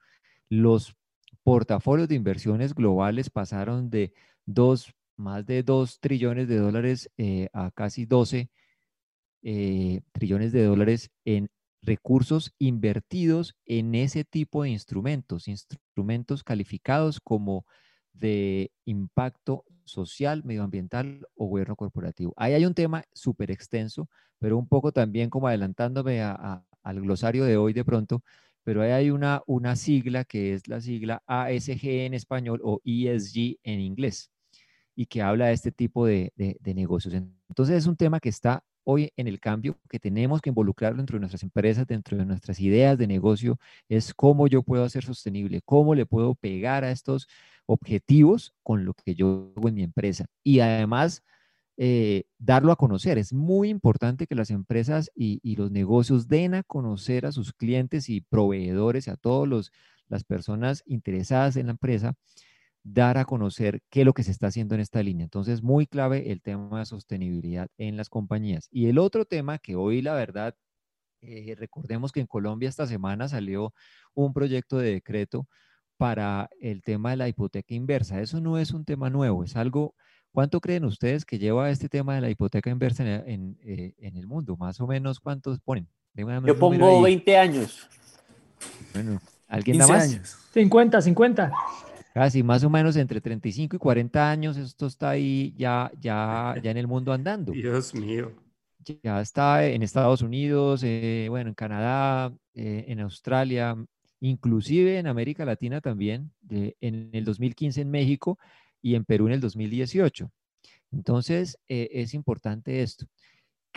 Los 0.49 0.95
portafolios 1.43 2.09
de 2.09 2.15
inversiones 2.15 2.75
globales 2.75 3.31
pasaron 3.31 3.91
de 3.91 4.13
dos, 4.47 4.95
más 5.17 5.47
de 5.47 5.63
2 5.63 6.01
trillones 6.01 6.49
de 6.49 6.57
dólares 6.57 7.11
eh, 7.17 7.49
a 7.53 7.71
casi 7.71 8.07
12 8.07 8.51
eh, 9.43 10.01
trillones 10.13 10.53
de 10.53 10.65
dólares 10.65 11.11
en 11.25 11.49
recursos 11.83 12.55
invertidos 12.59 13.57
en 13.67 13.95
ese 13.95 14.25
tipo 14.25 14.63
de 14.63 14.71
instrumentos, 14.71 15.49
instrumentos 15.49 16.45
calificados 16.45 17.21
como 17.21 17.67
de 18.13 18.71
impacto 18.85 19.65
social, 19.85 20.43
medioambiental 20.45 21.27
o 21.35 21.47
gobierno 21.47 21.77
corporativo. 21.77 22.33
Ahí 22.37 22.55
hay 22.55 22.67
un 22.67 22.75
tema 22.75 23.05
súper 23.13 23.51
extenso, 23.51 24.09
pero 24.39 24.57
un 24.59 24.69
poco 24.69 24.93
también 24.93 25.31
como 25.31 25.49
adelantándome 25.49 26.23
al 26.23 27.01
glosario 27.01 27.45
de 27.45 27.57
hoy 27.57 27.73
de 27.73 27.85
pronto, 27.85 28.23
pero 28.65 28.83
ahí 28.83 28.91
hay 28.91 29.11
una, 29.11 29.43
una 29.47 29.77
sigla 29.77 30.25
que 30.25 30.55
es 30.55 30.69
la 30.69 30.81
sigla 30.81 31.23
ASG 31.27 31.85
en 32.07 32.15
español 32.15 32.61
o 32.63 32.81
ESG 32.85 33.59
en 33.63 33.81
inglés 33.81 34.33
y 34.95 35.07
que 35.07 35.23
habla 35.23 35.47
de 35.47 35.53
este 35.55 35.73
tipo 35.73 36.07
de, 36.07 36.33
de 36.37 36.75
negocios. 36.75 37.15
Entonces 37.15 37.77
es 37.77 37.87
un 37.87 37.97
tema 37.97 38.21
que 38.21 38.29
está 38.29 38.63
hoy 38.85 39.13
en 39.17 39.29
el 39.29 39.41
cambio, 39.41 39.79
que 39.89 39.99
tenemos 39.99 40.41
que 40.41 40.51
involucrarlo 40.51 40.99
dentro 40.99 41.17
de 41.17 41.21
nuestras 41.21 41.43
empresas, 41.43 41.87
dentro 41.87 42.17
de 42.17 42.27
nuestras 42.27 42.61
ideas 42.61 42.99
de 42.99 43.07
negocio, 43.07 43.59
es 43.89 44.13
cómo 44.15 44.47
yo 44.49 44.63
puedo 44.63 44.85
hacer 44.85 45.05
sostenible, 45.05 45.61
cómo 45.65 45.95
le 45.95 46.07
puedo 46.07 46.35
pegar 46.35 46.85
a 46.85 46.91
estos 46.91 47.29
objetivos 47.67 48.55
con 48.63 48.85
lo 48.85 48.95
que 48.95 49.15
yo 49.15 49.53
hago 49.57 49.69
en 49.69 49.75
mi 49.75 49.83
empresa. 49.83 50.27
Y 50.43 50.61
además, 50.61 51.23
eh, 51.77 52.25
darlo 52.39 52.73
a 52.73 52.77
conocer. 52.77 53.19
Es 53.19 53.33
muy 53.33 53.69
importante 53.69 54.27
que 54.27 54.35
las 54.35 54.51
empresas 54.51 55.11
y, 55.15 55.41
y, 55.43 55.57
los 55.57 55.71
negocios 55.71 56.29
den 56.29 56.55
a 56.55 56.63
conocer 56.63 57.25
a 57.25 57.33
sus 57.33 57.53
clientes 57.53 58.09
y 58.09 58.21
proveedores, 58.21 59.09
a 59.09 59.17
todas 59.17 59.71
las 60.09 60.25
personas 60.25 60.83
interesadas 60.87 61.57
en 61.57 61.67
la 61.67 61.73
empresa, 61.73 62.15
dar 62.85 63.19
a 63.19 63.25
conocer 63.25 63.81
qué 63.91 64.01
es 64.01 64.07
lo 64.07 64.13
que 64.13 64.25
se 64.25 64.33
está 64.33 64.49
haciendo 64.49 64.75
en 64.75 64.81
esta 64.81 65.03
línea. 65.03 65.25
Entonces, 65.25 65.63
muy 65.63 65.87
clave 65.87 66.33
el 66.33 66.43
tema 66.43 66.81
de 66.81 66.87
sostenibilidad 66.87 67.69
en 67.79 67.97
las 67.97 68.09
compañías. 68.09 68.69
Y 68.71 68.89
el 68.89 68.99
otro 68.99 69.25
tema 69.25 69.59
que 69.59 69.77
hoy, 69.77 70.03
la 70.03 70.15
verdad, 70.15 70.55
eh, 71.21 71.55
recordemos 71.57 72.11
que 72.11 72.21
en 72.21 72.27
Colombia 72.27 72.69
esta 72.69 72.87
semana 72.87 73.29
salió 73.29 73.73
un 74.15 74.33
proyecto 74.33 74.79
de 74.79 74.93
decreto 74.93 75.47
para 75.97 76.51
el 76.61 76.83
tema 76.83 77.11
de 77.11 77.17
la 77.17 77.29
hipoteca 77.29 77.75
inversa. 77.75 78.21
Eso 78.21 78.41
no 78.41 78.59
es 78.59 78.73
un 78.73 78.85
tema 78.85 79.11
nuevo, 79.11 79.45
es 79.45 79.57
algo... 79.57 79.95
¿Cuánto 80.35 80.63
creen 80.63 80.87
ustedes 80.87 81.27
que 81.27 81.39
lleva 81.39 81.69
este 81.69 81.91
tema 81.91 82.15
de 82.15 82.23
la 82.23 82.31
hipoteca 82.31 82.71
inversa 82.71 83.05
en, 83.05 83.59
eh, 83.63 83.93
el 83.99 84.27
mundo? 84.27 84.57
Más 84.57 84.81
o 84.81 84.87
menos, 84.87 85.21
¿cuántos 85.21 85.61
ponen? 85.61 85.87
Yo 86.15 86.59
pongo 86.59 87.03
20 87.03 87.37
años. 87.37 87.87
Bueno, 88.95 89.21
¿alguien 89.47 89.77
da 89.77 89.87
más? 89.87 90.05
Años. 90.05 90.39
50, 90.55 91.03
50. 91.03 91.53
Casi 92.15 92.43
más 92.43 92.63
o 92.65 92.71
menos 92.71 92.97
entre 92.97 93.21
35 93.21 93.77
y 93.77 93.79
40 93.79 94.31
años, 94.31 94.57
esto 94.57 94.87
está 94.87 95.11
ahí 95.11 95.55
ya, 95.57 95.91
ya, 96.01 96.55
ya 96.63 96.71
en 96.71 96.77
el 96.77 96.87
mundo 96.87 97.13
andando. 97.13 97.53
Dios 97.53 97.95
mío. 97.95 98.33
Ya 99.03 99.21
está 99.21 99.67
en 99.67 99.83
Estados 99.83 100.23
Unidos, 100.23 100.83
eh, 100.85 101.27
bueno, 101.31 101.49
en 101.51 101.55
Canadá, 101.55 102.35
eh, 102.55 102.85
en 102.89 103.01
Australia, 103.01 103.77
inclusive 104.21 104.99
en 104.99 105.07
América 105.07 105.45
Latina 105.45 105.81
también, 105.81 106.33
en 106.51 107.11
el 107.13 107.25
2015 107.25 107.81
en 107.81 107.91
México 107.91 108.39
y 108.83 108.97
en 108.97 109.05
Perú 109.05 109.29
en 109.29 109.35
el 109.35 109.41
2018. 109.41 110.31
Entonces, 110.93 111.59
eh, 111.69 111.89
es 111.93 112.15
importante 112.15 112.83
esto. 112.83 113.07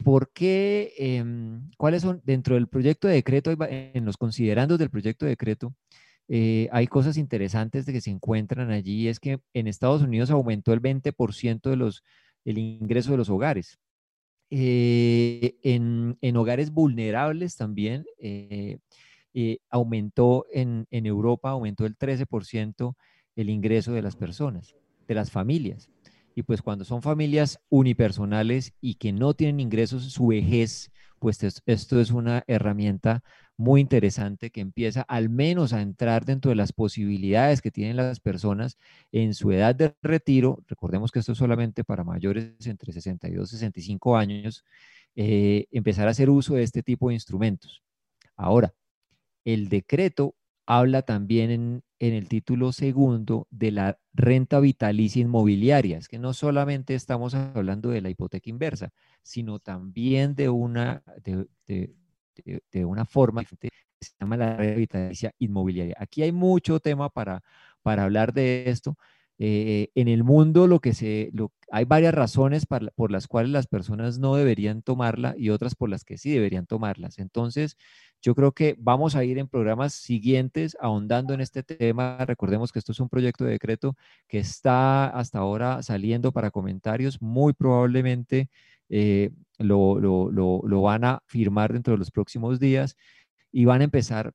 ¿Por 0.03 0.31
qué? 0.33 0.93
Em, 0.97 1.69
¿Cuáles 1.77 2.01
son 2.01 2.21
dentro 2.25 2.55
del 2.55 2.67
proyecto 2.67 3.07
de 3.07 3.15
decreto, 3.15 3.55
en 3.69 4.05
los 4.05 4.17
considerandos 4.17 4.77
del 4.77 4.89
proyecto 4.89 5.25
de 5.25 5.31
decreto? 5.31 5.73
Eh, 6.27 6.67
hay 6.71 6.87
cosas 6.87 7.17
interesantes 7.17 7.85
de 7.85 7.93
que 7.93 8.01
se 8.01 8.09
encuentran 8.09 8.71
allí. 8.71 9.07
Es 9.07 9.19
que 9.19 9.39
en 9.53 9.67
Estados 9.67 10.01
Unidos 10.01 10.31
aumentó 10.31 10.73
el 10.73 10.81
20% 10.81 11.69
de 11.69 11.75
los, 11.75 12.03
el 12.43 12.57
ingreso 12.57 13.11
de 13.11 13.17
los 13.17 13.29
hogares. 13.29 13.79
Eh, 14.49 15.55
en, 15.63 16.37
hogares 16.37 16.71
vulnerables 16.71 17.55
también 17.55 18.05
eh, 18.19 18.77
aumentó 19.69 20.45
en, 20.51 20.87
en, 20.91 21.05
Europa, 21.05 21.49
aumentó 21.49 21.85
el 21.85 21.97
13% 21.97 22.95
el 23.35 23.49
ingreso 23.49 23.91
de 23.93 24.01
las 24.01 24.15
personas, 24.15 24.75
de 25.07 25.15
las 25.15 25.31
familias. 25.31 25.89
Y 26.35 26.43
pues 26.43 26.61
cuando 26.61 26.83
son 26.83 27.01
familias 27.01 27.59
unipersonales 27.69 28.73
y 28.81 28.95
que 28.95 29.13
no 29.13 29.33
tienen 29.33 29.61
ingresos, 29.61 30.03
su 30.11 30.27
vejez, 30.27 30.91
pues 31.19 31.39
esto 31.65 31.99
es 31.99 32.11
una 32.11 32.43
herramienta 32.47 33.23
muy 33.57 33.81
interesante 33.81 34.49
que 34.51 34.61
empieza 34.61 35.01
al 35.01 35.29
menos 35.29 35.73
a 35.73 35.81
entrar 35.81 36.25
dentro 36.25 36.49
de 36.49 36.55
las 36.55 36.73
posibilidades 36.73 37.61
que 37.61 37.71
tienen 37.71 37.95
las 37.95 38.19
personas 38.19 38.77
en 39.11 39.33
su 39.33 39.51
edad 39.51 39.73
de 39.75 39.95
retiro. 40.01 40.63
Recordemos 40.67 41.11
que 41.11 41.19
esto 41.19 41.31
es 41.31 41.37
solamente 41.37 41.83
para 41.83 42.03
mayores 42.03 42.53
entre 42.65 42.91
62 42.91 43.53
y 43.53 43.55
65 43.55 44.17
años, 44.17 44.65
eh, 45.15 45.67
empezar 45.71 46.07
a 46.07 46.11
hacer 46.11 46.29
uso 46.29 46.55
de 46.55 46.63
este 46.63 46.83
tipo 46.83 47.09
de 47.09 47.15
instrumentos. 47.15 47.83
Ahora, 48.35 48.73
el 49.45 49.69
decreto 49.69 50.35
habla 50.65 51.03
también 51.03 51.51
en, 51.51 51.83
en, 51.99 52.13
el 52.13 52.27
título 52.27 52.73
segundo 52.73 53.47
de 53.51 53.71
la 53.71 53.99
renta 54.13 54.59
vitalicia 54.59 55.21
inmobiliaria. 55.21 55.97
Es 55.97 56.07
que 56.07 56.19
no 56.19 56.33
solamente 56.33 56.95
estamos 56.95 57.35
hablando 57.35 57.89
de 57.89 58.01
la 58.01 58.09
hipoteca 58.09 58.49
inversa, 58.49 58.91
sino 59.21 59.59
también 59.59 60.35
de 60.35 60.49
una, 60.49 61.03
una 62.73 63.05
forma 63.05 63.43
que 63.43 63.55
se 64.01 64.13
llama 64.19 64.37
la 64.37 64.55
revitalización 64.57 65.31
inmobiliaria. 65.39 65.95
Aquí 65.99 66.21
hay 66.23 66.31
mucho 66.31 66.79
tema 66.79 67.09
para, 67.09 67.43
para 67.81 68.03
hablar 68.03 68.33
de 68.33 68.69
esto. 68.69 68.97
Eh, 69.37 69.89
en 69.95 70.07
el 70.07 70.23
mundo 70.23 70.65
lo 70.65 70.79
que 70.79 70.93
se, 70.93 71.29
hay 71.69 71.83
varias 71.83 72.13
razones 72.13 72.65
por 72.65 73.11
las 73.11 73.27
cuales 73.27 73.51
las 73.51 73.67
personas 73.67 74.17
no 74.17 74.35
deberían 74.35 74.81
tomarla 74.81 75.35
y 75.37 75.49
otras 75.49 75.75
por 75.75 75.89
las 75.89 76.05
que 76.05 76.17
sí 76.17 76.31
deberían 76.31 76.65
tomarlas. 76.67 77.19
Entonces, 77.19 77.75
yo 78.21 78.33
creo 78.33 78.53
que 78.53 78.75
vamos 78.79 79.15
a 79.15 79.25
ir 79.25 79.37
en 79.37 79.49
programas 79.49 79.93
siguientes 79.93 80.77
ahondando 80.79 81.33
en 81.33 81.41
este 81.41 81.63
tema. 81.63 82.17
Recordemos 82.25 82.71
que 82.71 82.79
esto 82.79 82.93
es 82.93 82.99
un 83.01 83.09
proyecto 83.09 83.43
de 83.43 83.51
decreto 83.51 83.95
que 84.27 84.39
está 84.39 85.07
hasta 85.07 85.39
ahora 85.39 85.83
saliendo 85.83 86.31
para 86.31 86.49
comentarios. 86.49 87.21
Muy 87.21 87.53
probablemente 87.53 88.49
eh, 88.89 89.31
lo, 89.57 89.99
lo, 89.99 90.29
lo, 90.31 90.81
van 90.81 91.05
a 91.05 91.19
firmar 91.25 91.73
dentro 91.73 91.93
de 91.93 91.97
los 91.97 92.11
próximos 92.11 92.59
días 92.59 92.95
y 93.51 93.65
van 93.65 93.81
a 93.81 93.85
empezar, 93.85 94.33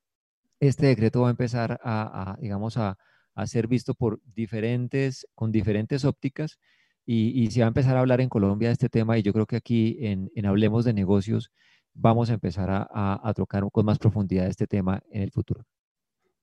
este 0.59 0.87
decreto 0.87 1.21
va 1.21 1.27
a 1.27 1.31
empezar 1.31 1.79
a, 1.83 2.37
digamos, 2.39 2.77
a, 2.77 2.97
a, 3.35 3.47
ser 3.47 3.67
visto 3.67 3.93
por 3.93 4.19
diferentes, 4.33 5.27
con 5.35 5.51
diferentes 5.51 6.05
ópticas 6.05 6.59
y, 7.05 7.41
y, 7.41 7.51
se 7.51 7.61
va 7.61 7.67
a 7.67 7.69
empezar 7.69 7.97
a 7.97 7.99
hablar 8.01 8.21
en 8.21 8.29
Colombia 8.29 8.69
de 8.69 8.73
este 8.73 8.89
tema 8.89 9.17
y 9.17 9.21
yo 9.21 9.33
creo 9.33 9.45
que 9.45 9.55
aquí 9.57 9.97
en, 10.01 10.31
en 10.35 10.45
Hablemos 10.45 10.85
de 10.85 10.93
Negocios 10.93 11.51
vamos 11.93 12.29
a 12.29 12.33
empezar 12.33 12.69
a, 12.69 12.87
a, 13.23 13.33
tocar 13.33 13.63
con 13.71 13.85
más 13.85 13.99
profundidad 13.99 14.47
este 14.47 14.67
tema 14.67 15.01
en 15.11 15.21
el 15.23 15.31
futuro. 15.31 15.65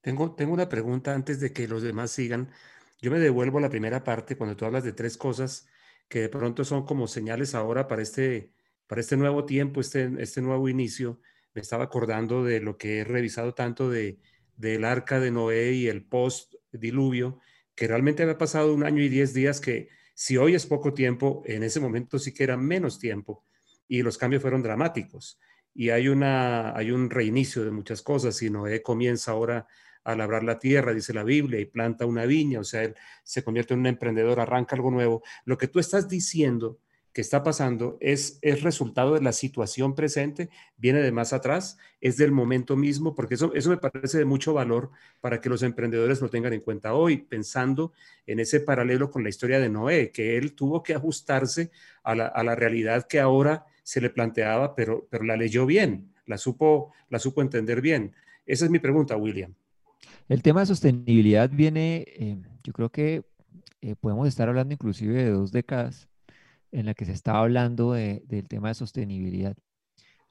Tengo, 0.00 0.34
tengo 0.34 0.54
una 0.54 0.68
pregunta 0.68 1.14
antes 1.14 1.40
de 1.40 1.52
que 1.52 1.66
los 1.66 1.82
demás 1.82 2.10
sigan. 2.10 2.48
Yo 3.00 3.10
me 3.10 3.18
devuelvo 3.18 3.58
a 3.58 3.62
la 3.62 3.70
primera 3.70 4.04
parte 4.04 4.36
cuando 4.36 4.56
tú 4.56 4.64
hablas 4.64 4.84
de 4.84 4.92
tres 4.92 5.16
cosas 5.16 5.66
que 6.08 6.20
de 6.22 6.28
pronto 6.28 6.64
son 6.64 6.84
como 6.84 7.06
señales 7.06 7.54
ahora 7.54 7.86
para 7.86 8.02
este, 8.02 8.52
para 8.86 9.00
este 9.00 9.16
nuevo 9.16 9.44
tiempo, 9.44 9.80
este, 9.80 10.10
este 10.18 10.40
nuevo 10.42 10.68
inicio. 10.68 11.20
Me 11.54 11.60
estaba 11.60 11.84
acordando 11.84 12.44
de 12.44 12.60
lo 12.60 12.78
que 12.78 12.98
he 12.98 13.04
revisado 13.04 13.54
tanto 13.54 13.90
de, 13.90 14.18
del 14.56 14.84
arca 14.84 15.20
de 15.20 15.30
Noé 15.30 15.72
y 15.72 15.86
el 15.86 16.04
post-diluvio, 16.04 17.38
que 17.74 17.86
realmente 17.86 18.22
había 18.22 18.38
pasado 18.38 18.74
un 18.74 18.84
año 18.84 19.02
y 19.02 19.08
diez 19.08 19.32
días 19.34 19.60
que 19.60 19.88
si 20.14 20.36
hoy 20.36 20.54
es 20.54 20.66
poco 20.66 20.94
tiempo, 20.94 21.42
en 21.46 21.62
ese 21.62 21.78
momento 21.78 22.18
sí 22.18 22.34
que 22.34 22.42
era 22.42 22.56
menos 22.56 22.98
tiempo 22.98 23.44
y 23.86 24.02
los 24.02 24.18
cambios 24.18 24.42
fueron 24.42 24.62
dramáticos. 24.62 25.38
Y 25.74 25.90
hay, 25.90 26.08
una, 26.08 26.76
hay 26.76 26.90
un 26.90 27.08
reinicio 27.08 27.64
de 27.64 27.70
muchas 27.70 28.02
cosas 28.02 28.42
y 28.42 28.50
Noé 28.50 28.82
comienza 28.82 29.30
ahora 29.30 29.68
a 30.04 30.14
labrar 30.14 30.44
la 30.44 30.58
tierra, 30.58 30.94
dice 30.94 31.12
la 31.12 31.24
Biblia, 31.24 31.60
y 31.60 31.66
planta 31.66 32.06
una 32.06 32.24
viña, 32.26 32.60
o 32.60 32.64
sea, 32.64 32.84
él 32.84 32.94
se 33.22 33.42
convierte 33.42 33.74
en 33.74 33.80
un 33.80 33.86
emprendedor, 33.86 34.40
arranca 34.40 34.76
algo 34.76 34.90
nuevo. 34.90 35.22
Lo 35.44 35.58
que 35.58 35.68
tú 35.68 35.78
estás 35.78 36.08
diciendo 36.08 36.78
que 37.12 37.22
está 37.22 37.42
pasando 37.42 37.96
es, 38.00 38.38
es 38.42 38.62
resultado 38.62 39.14
de 39.14 39.22
la 39.22 39.32
situación 39.32 39.94
presente, 39.94 40.50
viene 40.76 41.00
de 41.00 41.10
más 41.10 41.32
atrás, 41.32 41.76
es 42.00 42.16
del 42.16 42.30
momento 42.30 42.76
mismo, 42.76 43.14
porque 43.14 43.34
eso, 43.34 43.52
eso 43.54 43.70
me 43.70 43.76
parece 43.76 44.18
de 44.18 44.24
mucho 44.24 44.52
valor 44.52 44.90
para 45.20 45.40
que 45.40 45.48
los 45.48 45.62
emprendedores 45.64 46.20
lo 46.20 46.28
tengan 46.28 46.52
en 46.52 46.60
cuenta 46.60 46.94
hoy, 46.94 47.16
pensando 47.16 47.92
en 48.26 48.38
ese 48.40 48.60
paralelo 48.60 49.10
con 49.10 49.24
la 49.24 49.30
historia 49.30 49.58
de 49.58 49.68
Noé, 49.68 50.12
que 50.12 50.36
él 50.36 50.54
tuvo 50.54 50.82
que 50.82 50.94
ajustarse 50.94 51.70
a 52.04 52.14
la, 52.14 52.26
a 52.26 52.44
la 52.44 52.54
realidad 52.54 53.06
que 53.08 53.18
ahora 53.18 53.66
se 53.82 54.00
le 54.00 54.10
planteaba, 54.10 54.74
pero, 54.74 55.08
pero 55.10 55.24
la 55.24 55.36
leyó 55.36 55.66
bien, 55.66 56.12
la 56.26 56.38
supo, 56.38 56.92
la 57.08 57.18
supo 57.18 57.42
entender 57.42 57.80
bien. 57.80 58.14
Esa 58.46 58.66
es 58.66 58.70
mi 58.70 58.78
pregunta, 58.78 59.16
William. 59.16 59.54
El 60.28 60.42
tema 60.42 60.60
de 60.60 60.66
sostenibilidad 60.66 61.50
viene, 61.50 62.04
eh, 62.06 62.40
yo 62.62 62.72
creo 62.72 62.90
que 62.90 63.24
eh, 63.80 63.96
podemos 63.96 64.28
estar 64.28 64.48
hablando 64.48 64.74
inclusive 64.74 65.14
de 65.14 65.30
dos 65.30 65.52
décadas 65.52 66.08
en 66.70 66.86
la 66.86 66.94
que 66.94 67.06
se 67.06 67.12
estaba 67.12 67.40
hablando 67.40 67.92
del 67.92 68.46
tema 68.48 68.68
de 68.68 68.74
sostenibilidad. 68.74 69.56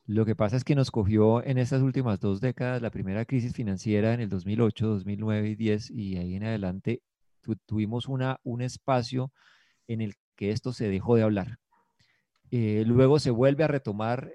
Lo 0.06 0.26
que 0.26 0.36
pasa 0.36 0.56
es 0.56 0.64
que 0.64 0.76
nos 0.76 0.92
cogió 0.92 1.44
en 1.44 1.58
estas 1.58 1.82
últimas 1.82 2.20
dos 2.20 2.40
décadas 2.40 2.82
la 2.82 2.92
primera 2.92 3.26
crisis 3.26 3.54
financiera 3.54 4.14
en 4.14 4.22
el 4.22 4.30
2008, 4.30 4.88
2009 4.88 5.50
y 5.50 5.56
10 5.56 5.92
y 5.92 6.18
ahí 6.18 6.36
en 6.36 6.44
adelante 6.44 7.02
tuvimos 7.66 8.08
una, 8.08 8.40
un 8.44 8.62
espacio 8.62 9.32
en 9.88 10.02
el 10.02 10.14
que 10.36 10.52
esto 10.52 10.74
se 10.74 10.88
dejó 10.90 11.16
de 11.16 11.24
hablar. 11.24 11.58
Eh, 12.52 12.84
luego 12.86 13.20
se 13.20 13.32
vuelve 13.32 13.64
a 13.64 13.68
retomar 13.68 14.32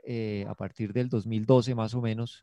a 0.49 0.55
partir 0.55 0.93
del 0.93 1.09
2012 1.09 1.75
más 1.77 1.95
o 1.95 2.03
menos 2.03 2.43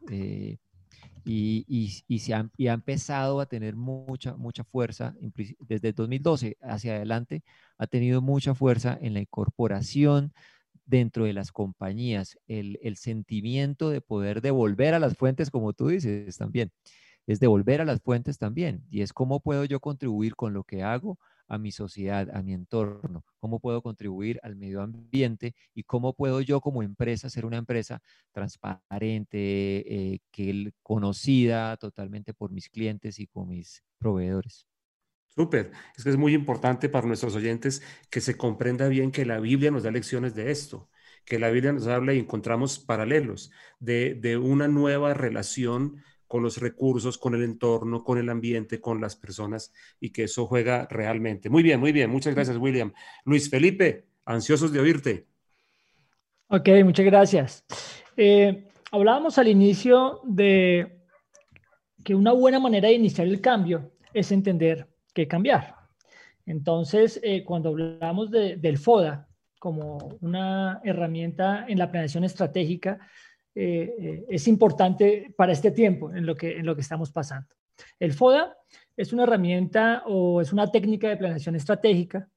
y, 1.32 2.20
se 2.20 2.34
ha, 2.34 2.50
empezado 2.58 3.40
a 3.40 3.46
tener 3.46 3.76
mucha, 3.76 4.36
mucha 4.36 4.64
fuerza, 4.64 5.16
desde 5.60 5.90
el 5.90 5.94
2012 5.94 6.58
hacia 6.62 6.96
adelante, 6.96 7.44
ha 7.78 7.86
tenido 7.86 8.22
mucha 8.22 8.56
fuerza 8.56 8.98
en 9.00 9.14
la 9.14 9.20
incorporación 9.20 10.34
dentro 10.86 11.26
de 11.26 11.34
las 11.34 11.52
compañías, 11.52 12.40
el, 12.48 12.80
el 12.82 12.98
sentimiento 12.98 13.92
de 13.92 14.02
poder 14.02 14.42
devolver 14.42 14.96
a 14.96 15.00
las 15.00 15.16
fuentes, 15.16 15.52
como 15.52 15.74
tú 15.74 15.90
dices 15.90 16.36
también, 16.38 16.72
es 17.28 17.40
devolver 17.40 17.82
a 17.82 17.86
las 17.86 18.02
fuentes 18.02 18.40
también, 18.40 18.84
y 18.90 19.02
es 19.02 19.14
cómo 19.14 19.40
puedo 19.40 19.66
yo 19.66 19.80
contribuir 19.80 20.36
con 20.36 20.54
lo 20.54 20.64
que 20.64 20.82
hago 20.82 21.20
a 21.50 21.58
mi 21.58 21.72
sociedad, 21.72 22.30
a 22.34 22.42
mi 22.44 22.54
entorno, 22.54 23.26
cómo 23.40 23.60
puedo 23.60 23.82
contribuir 23.82 24.40
al 24.44 24.56
medio 24.56 24.82
ambiente 24.82 25.56
y 25.74 25.84
cómo 25.84 26.14
puedo 26.14 26.42
yo 26.42 26.62
como 26.62 26.84
empresa 26.84 27.30
ser 27.30 27.46
una 27.46 27.58
empresa 27.58 28.02
transparente, 28.32 29.34
eh, 30.14 30.20
que 30.32 30.72
conocida 30.84 31.78
totalmente 31.78 32.34
por 32.34 32.52
mis 32.52 32.70
clientes 32.70 33.20
y 33.20 33.28
con 33.28 33.50
mis 33.50 33.84
proveedores. 33.98 34.68
Súper, 35.36 35.72
es 35.96 36.04
que 36.04 36.10
es 36.10 36.18
muy 36.18 36.34
importante 36.34 36.90
para 36.90 37.08
nuestros 37.08 37.36
oyentes 37.36 37.82
que 38.10 38.20
se 38.20 38.36
comprenda 38.36 38.88
bien 38.90 39.12
que 39.12 39.26
la 39.26 39.40
Biblia 39.40 39.72
nos 39.72 39.84
da 39.84 39.92
lecciones 39.92 40.36
de 40.36 40.52
esto, 40.52 40.90
que 41.26 41.40
la 41.40 41.50
Biblia 41.50 41.72
nos 41.72 41.88
habla 41.88 42.14
y 42.14 42.20
encontramos 42.20 42.80
paralelos 42.80 43.52
de, 43.80 44.16
de 44.16 44.38
una 44.38 44.68
nueva 44.68 45.14
relación 45.14 46.04
con 46.30 46.44
los 46.44 46.58
recursos, 46.58 47.18
con 47.18 47.34
el 47.34 47.44
entorno, 47.44 48.04
con 48.04 48.20
el 48.20 48.30
ambiente, 48.30 48.80
con 48.80 49.02
las 49.02 49.16
personas 49.16 49.74
y 50.00 50.12
que 50.12 50.26
eso 50.26 50.46
juega 50.46 50.88
realmente. 50.88 51.50
Muy 51.50 51.64
bien, 51.64 51.80
muy 51.80 51.92
bien. 51.92 52.12
Muchas 52.12 52.36
gracias, 52.36 52.56
William. 52.56 52.94
Luis 53.26 53.50
Felipe, 53.50 54.06
ansiosos 54.26 54.72
de 54.72 54.80
oírte. 54.80 55.26
Ok, 56.48 56.70
muchas 56.84 57.06
gracias. 57.08 57.66
Eh, 58.16 58.68
hablábamos 58.92 59.40
al 59.40 59.48
inicio 59.48 60.22
de 60.24 61.02
que 62.04 62.14
una 62.14 62.32
buena 62.32 62.60
manera 62.60 62.90
de 62.90 62.94
iniciar 62.94 63.26
el 63.26 63.42
cambio 63.42 63.92
es 64.14 64.32
entender 64.32 64.88
qué 65.16 65.28
cambiar. 65.28 65.78
Entonces, 66.46 67.20
eh, 67.24 67.44
cuando 67.44 67.70
hablamos 67.70 68.30
del 68.30 68.78
FODA 68.78 69.28
como 69.58 69.98
una 70.22 70.80
herramienta 70.84 71.66
en 71.68 71.80
la 71.80 71.90
planeación 71.90 72.24
estratégica, 72.24 73.00
eh, 73.56 73.96
eh, 74.00 74.26
es 74.30 74.48
importante 74.48 75.34
para 75.36 75.52
este 75.52 75.72
tiempo 75.72 76.14
en 76.14 76.26
lo, 76.26 76.36
que, 76.36 76.58
en 76.58 76.66
lo 76.66 76.76
que 76.76 76.82
estamos 76.82 77.12
pasando. 77.12 77.48
El 78.00 78.14
FODA 78.14 78.56
es 78.96 79.14
una 79.14 79.24
herramienta 79.24 80.04
o 80.06 80.42
es 80.42 80.52
una 80.52 80.72
técnica 80.72 81.08
de 81.10 81.18
planeación 81.18 81.56
estratégica 81.56 82.30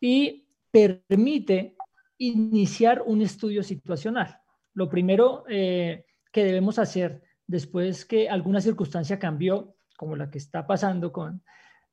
y 0.00 0.46
permite 0.70 1.76
iniciar 2.18 3.02
un 3.04 3.22
estudio 3.22 3.62
situacional. 3.62 4.40
Lo 4.74 4.88
primero 4.88 5.44
que 5.46 6.04
debemos 6.32 6.78
hacer 6.78 7.22
después 7.46 8.04
que 8.04 8.28
alguna 8.28 8.60
circunstancia 8.60 9.18
cambió, 9.18 9.74
como 9.96 10.16
la 10.16 10.30
que 10.30 10.38
está 10.38 10.66
pasando 10.66 11.12
con, 11.12 11.42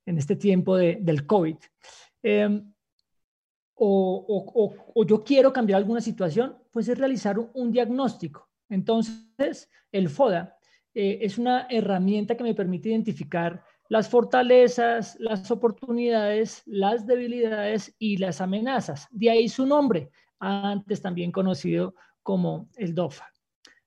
en 0.06 0.18
este 0.18 0.36
tiempo 0.36 0.78
del 0.78 1.26
COVID, 1.26 1.58
em, 2.22 2.74
o, 3.76 5.04
yo 5.06 5.24
quiero 5.24 5.52
cambiar 5.52 5.78
alguna 5.78 6.02
situación, 6.02 6.58
pues 6.72 6.88
es 6.88 6.98
realizar 6.98 7.38
un, 7.40 7.72
diagnóstico. 7.72 8.50
Entonces, 8.70 9.70
el 9.92 10.10
FODA 10.10 10.58
eh, 10.94 11.20
es 11.22 11.38
una 11.38 11.68
herramienta 11.70 12.36
que 12.36 12.44
me 12.44 12.56
permite 12.56 12.90
identificar 12.90 13.64
las 13.90 14.10
fortalezas, 14.10 15.18
las 15.20 15.52
oportunidades, 15.52 16.64
las 16.66 17.06
debilidades 17.06 17.96
y 18.00 18.18
las 18.18 18.42
amenazas. 18.42 19.08
De 19.12 19.30
ahí 19.30 19.48
su 19.48 19.66
nombre, 19.66 20.10
antes 20.40 21.02
también 21.02 21.32
conocido 21.32 21.96
como 22.24 22.70
el 22.76 22.96
DOFA. 22.96 23.32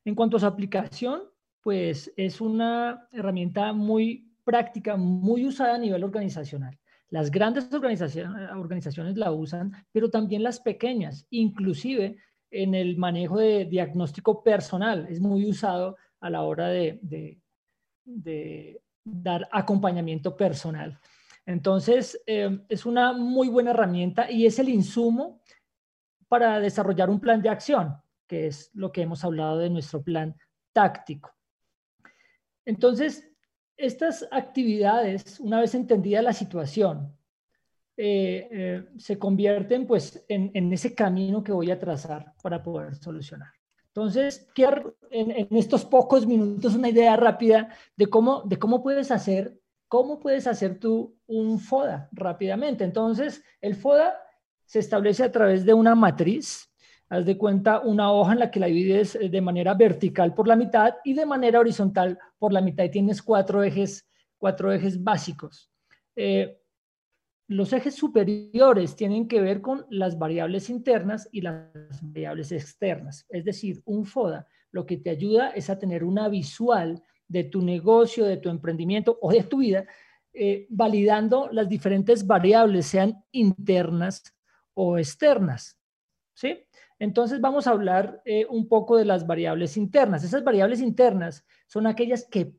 En 0.04 0.14
cuanto 0.14 0.36
a 0.36 0.40
su 0.40 0.46
aplicación, 0.46 1.22
pues 1.62 2.12
es 2.16 2.40
una 2.40 3.08
herramienta 3.10 3.72
muy 3.72 4.32
práctica, 4.44 4.96
muy 4.96 5.44
usada 5.44 5.74
a 5.74 5.78
nivel 5.78 6.04
organizacional. 6.04 6.78
Las 7.10 7.30
grandes 7.30 7.72
organizaciones, 7.72 8.50
organizaciones 8.52 9.16
la 9.16 9.32
usan, 9.32 9.72
pero 9.92 10.10
también 10.10 10.42
las 10.42 10.60
pequeñas, 10.60 11.26
inclusive 11.30 12.16
en 12.50 12.74
el 12.74 12.96
manejo 12.96 13.38
de 13.38 13.64
diagnóstico 13.64 14.42
personal. 14.42 15.06
Es 15.08 15.20
muy 15.20 15.48
usado 15.48 15.96
a 16.20 16.30
la 16.30 16.42
hora 16.42 16.68
de, 16.68 17.40
dar 19.04 19.48
acompañamiento 19.52 20.36
personal. 20.36 20.98
Entonces, 21.46 22.20
eh, 22.26 22.60
es 22.68 22.84
una 22.84 23.12
muy 23.12 23.48
buena 23.48 23.70
herramienta 23.70 24.30
y 24.30 24.46
es 24.46 24.58
el 24.58 24.68
insumo 24.68 25.40
para 26.28 26.60
desarrollar 26.60 27.08
un 27.08 27.20
plan 27.20 27.40
de 27.40 27.48
acción, 27.48 27.96
que 28.26 28.46
es 28.46 28.70
lo 28.74 28.92
que 28.92 29.02
hemos 29.02 29.24
hablado 29.24 29.58
de 29.58 29.70
nuestro 29.70 30.02
plan 30.02 30.36
táctico. 30.72 31.34
Entonces, 32.66 33.26
estas 33.76 34.28
actividades, 34.30 35.40
una 35.40 35.60
vez 35.60 35.74
entendida 35.74 36.20
la 36.20 36.32
situación, 36.32 37.17
eh, 38.00 38.48
eh, 38.52 38.84
se 38.96 39.18
convierten 39.18 39.84
pues 39.84 40.24
en, 40.28 40.72
ese 40.72 40.94
camino 40.94 41.42
que 41.42 41.50
voy 41.50 41.72
a 41.72 41.80
trazar 41.80 42.32
para 42.40 42.62
poder 42.62 42.94
solucionar. 42.94 43.48
Entonces, 43.88 44.48
quiero 44.54 44.94
en, 45.10 45.48
estos 45.56 45.84
pocos 45.84 46.24
minutos 46.24 46.76
una 46.76 46.90
idea 46.90 47.16
rápida 47.16 47.74
de 47.96 48.06
cómo, 48.06 48.42
de 48.42 48.56
cómo 48.56 48.84
puedes 48.84 49.10
hacer, 49.10 49.58
cómo 49.88 50.20
puedes 50.20 50.46
hacer 50.46 50.78
tú 50.78 51.16
un 51.26 51.58
FODA 51.58 52.08
rápidamente. 52.12 52.84
Entonces, 52.84 53.42
el 53.60 53.74
FODA 53.74 54.14
se 54.64 54.78
establece 54.78 55.24
a 55.24 55.32
través 55.32 55.64
de 55.66 55.74
una 55.74 55.96
matriz 55.96 56.68
haz 57.08 57.24
de 57.24 57.36
cuenta 57.36 57.80
una 57.80 58.12
hoja 58.12 58.34
en 58.34 58.38
la 58.38 58.50
que 58.50 58.60
la 58.60 58.66
divides 58.66 59.16
eh, 59.16 59.28
de 59.28 59.40
manera 59.40 59.74
vertical 59.74 60.34
por 60.34 60.46
la 60.46 60.54
mitad 60.54 60.94
y 61.04 61.14
de 61.14 61.26
manera 61.26 61.58
horizontal 61.58 62.16
por 62.38 62.52
la 62.52 62.60
mitad 62.60 62.84
y 62.84 62.90
tienes 62.90 63.22
cuatro 63.22 63.62
ejes, 63.64 64.06
cuatro 64.36 64.72
ejes 64.72 65.02
básicos. 65.02 65.68
Los 67.48 67.72
ejes 67.72 67.94
superiores 67.94 68.94
tienen 68.94 69.26
que 69.26 69.40
ver 69.40 69.62
con 69.62 69.86
las 69.88 70.18
variables 70.18 70.68
internas 70.68 71.28
y 71.32 71.40
las 71.40 71.70
variables 72.02 72.52
externas. 72.52 73.26
Es 73.30 73.44
decir, 73.44 73.82
un 73.86 74.04
FODA 74.04 74.46
lo 74.70 74.84
que 74.84 74.98
te 74.98 75.10
ayuda 75.10 75.50
es 75.50 75.70
a 75.70 75.78
tener 75.78 76.04
una 76.04 76.28
visual 76.28 77.02
de 77.26 77.44
tu 77.44 77.62
negocio, 77.62 78.26
de 78.26 78.36
tu 78.36 78.50
emprendimiento 78.50 79.18
o 79.22 79.32
de 79.32 79.44
tu 79.44 79.58
vida, 79.58 79.86
eh, 80.34 80.66
validando 80.68 81.48
las 81.50 81.68
diferentes 81.68 82.26
variables, 82.26 82.86
sean 82.86 83.24
internas 83.32 84.22
o 84.74 84.98
externas. 84.98 85.78
¿Sí? 86.34 86.64
Entonces 86.98 87.40
vamos 87.40 87.66
a 87.66 87.70
hablar 87.70 88.20
eh, 88.24 88.46
un 88.48 88.68
poco 88.68 88.96
de 88.96 89.04
las 89.04 89.26
variables 89.26 89.76
internas. 89.76 90.22
Esas 90.22 90.44
variables 90.44 90.80
internas 90.80 91.46
son 91.66 91.86
aquellas 91.86 92.26
que, 92.28 92.52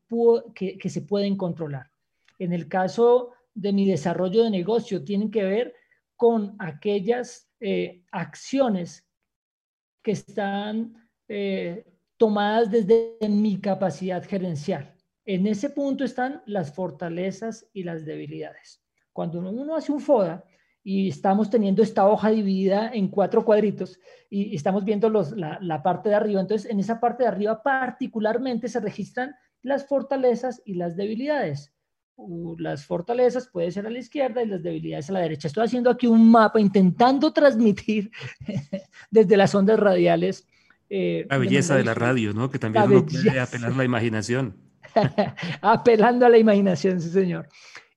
que, 0.55 0.89
se 0.89 1.01
pueden 1.01 1.37
controlar. 1.37 1.91
En 2.39 2.53
el 2.53 2.67
caso 2.67 3.33
de 3.61 3.73
mi 3.73 3.87
desarrollo 3.87 4.43
de 4.43 4.49
negocio, 4.49 5.03
tienen 5.03 5.31
que 5.31 5.43
ver 5.43 5.75
con 6.15 6.55
aquellas 6.59 7.49
eh, 7.59 8.03
acciones 8.11 9.07
que 10.03 10.11
están 10.11 11.09
eh, 11.27 11.85
tomadas 12.17 12.71
desde 12.71 13.17
mi 13.27 13.59
capacidad 13.59 14.23
gerencial. 14.23 14.95
En 15.25 15.45
ese 15.47 15.69
punto 15.69 16.03
están 16.03 16.41
las 16.45 16.73
fortalezas 16.73 17.69
y 17.73 17.83
las 17.83 18.05
debilidades. 18.05 18.83
Cuando 19.13 19.39
uno 19.39 19.75
hace 19.75 19.91
un 19.91 19.99
FODA, 19.99 20.43
y 20.83 21.09
estamos 21.09 21.49
teniendo 21.49 21.83
esta 21.83 22.07
hoja 22.07 22.29
dividida 22.29 22.89
en 22.93 23.09
cuatro 23.09 23.43
cuadritos 23.43 23.99
y, 24.29 24.55
estamos 24.55 24.85
viendo 24.85 25.09
los, 25.09 25.33
la, 25.33 25.83
parte 25.83 26.09
de 26.09 26.15
arriba. 26.15 26.41
Entonces, 26.41 26.71
en 26.71 26.79
esa 26.79 26.99
parte 26.99 27.23
de 27.23 27.29
arriba 27.29 27.61
particularmente 27.61 28.67
se 28.67 28.79
registran 28.79 29.35
las 29.61 29.85
fortalezas 29.87 30.61
y 30.65 30.75
las 30.75 30.95
debilidades. 30.95 31.73
Las 32.57 32.85
fortalezas 32.85 33.47
puede 33.47 33.71
ser 33.71 33.87
a 33.87 33.89
la 33.89 33.99
izquierda 33.99 34.43
y 34.43 34.47
las 34.47 34.61
debilidades 34.61 35.09
a 35.09 35.13
la 35.13 35.19
derecha. 35.19 35.47
Estoy 35.47 35.65
haciendo 35.65 35.89
aquí 35.89 36.07
un 36.07 36.29
mapa 36.29 36.59
intentando 36.59 37.31
transmitir 37.33 38.11
desde 39.11 39.37
las 39.37 39.53
ondas 39.55 39.79
radiales. 39.79 40.47
Eh, 40.89 41.25
la 41.29 41.37
belleza 41.37 41.75
de, 41.75 41.83
la 41.83 41.93
radio, 41.93 42.33
¿no? 42.33 42.49
Que 42.49 42.59
también 42.59 42.85
uno 42.85 43.05
puede 43.05 43.39
apelar 43.39 43.71
a 43.71 43.75
la 43.75 43.83
imaginación. 43.83 44.57
Apelando 45.61 46.25
a 46.25 46.29
la 46.29 46.37
imaginación, 46.37 46.99
sí, 46.99 47.09
señor. 47.09 47.47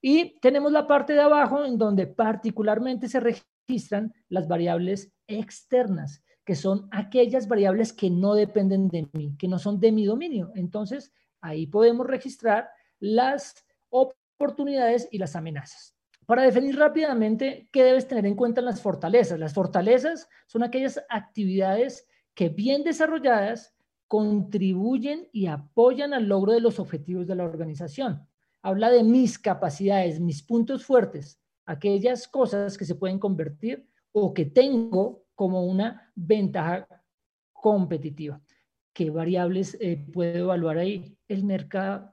Y 0.00 0.38
tenemos 0.40 0.72
la 0.72 0.86
parte 0.86 1.14
de 1.14 1.20
abajo 1.20 1.64
en 1.64 1.78
donde 1.78 2.06
particularmente 2.06 3.08
se 3.08 3.20
registran 3.20 4.12
las 4.28 4.46
variables 4.46 5.12
externas, 5.26 6.22
que 6.44 6.54
son 6.54 6.88
aquellas 6.90 7.48
variables 7.48 7.92
que 7.92 8.10
no 8.10 8.34
dependen 8.34 8.88
de 8.88 9.08
mí, 9.12 9.36
que 9.38 9.48
no 9.48 9.58
son 9.58 9.80
de 9.80 9.92
mi 9.92 10.04
dominio. 10.04 10.52
Entonces, 10.54 11.12
ahí 11.40 11.66
podemos 11.66 12.06
registrar 12.06 12.68
las 12.98 13.64
oportunidades 13.92 15.08
y 15.12 15.18
las 15.18 15.36
amenazas. 15.36 15.94
Para 16.26 16.42
definir 16.42 16.76
rápidamente 16.76 17.68
qué 17.70 17.84
debes 17.84 18.08
tener 18.08 18.26
en 18.26 18.34
cuenta 18.34 18.60
en 18.60 18.66
las 18.66 18.80
fortalezas. 18.80 19.38
Las 19.38 19.54
fortalezas 19.54 20.28
son 20.46 20.62
aquellas 20.62 21.00
actividades 21.08 22.08
que 22.34 22.48
bien 22.48 22.82
desarrolladas 22.82 23.74
contribuyen 24.08 25.28
y 25.32 25.46
apoyan 25.46 26.14
al 26.14 26.26
logro 26.26 26.52
de 26.52 26.60
los 26.60 26.78
objetivos 26.78 27.26
de 27.26 27.36
la 27.36 27.44
organización 27.44 28.26
habla 28.62 28.90
de 28.90 29.02
mis 29.02 29.38
capacidades, 29.38 30.20
mis 30.20 30.42
puntos 30.42 30.84
fuertes, 30.86 31.40
aquellas 31.66 32.28
cosas 32.28 32.78
que 32.78 32.84
se 32.84 32.94
pueden 32.94 33.18
convertir 33.18 33.88
o 34.12 34.32
que 34.32 34.46
tengo 34.46 35.24
como 35.34 35.64
una 35.64 36.12
ventaja 36.14 36.86
competitiva. 37.52 38.40
¿Qué 38.92 39.10
variables 39.10 39.76
eh, 39.80 40.06
puedo 40.12 40.38
evaluar 40.38 40.78
ahí? 40.78 41.16
El 41.26 41.44
mercado, 41.44 42.11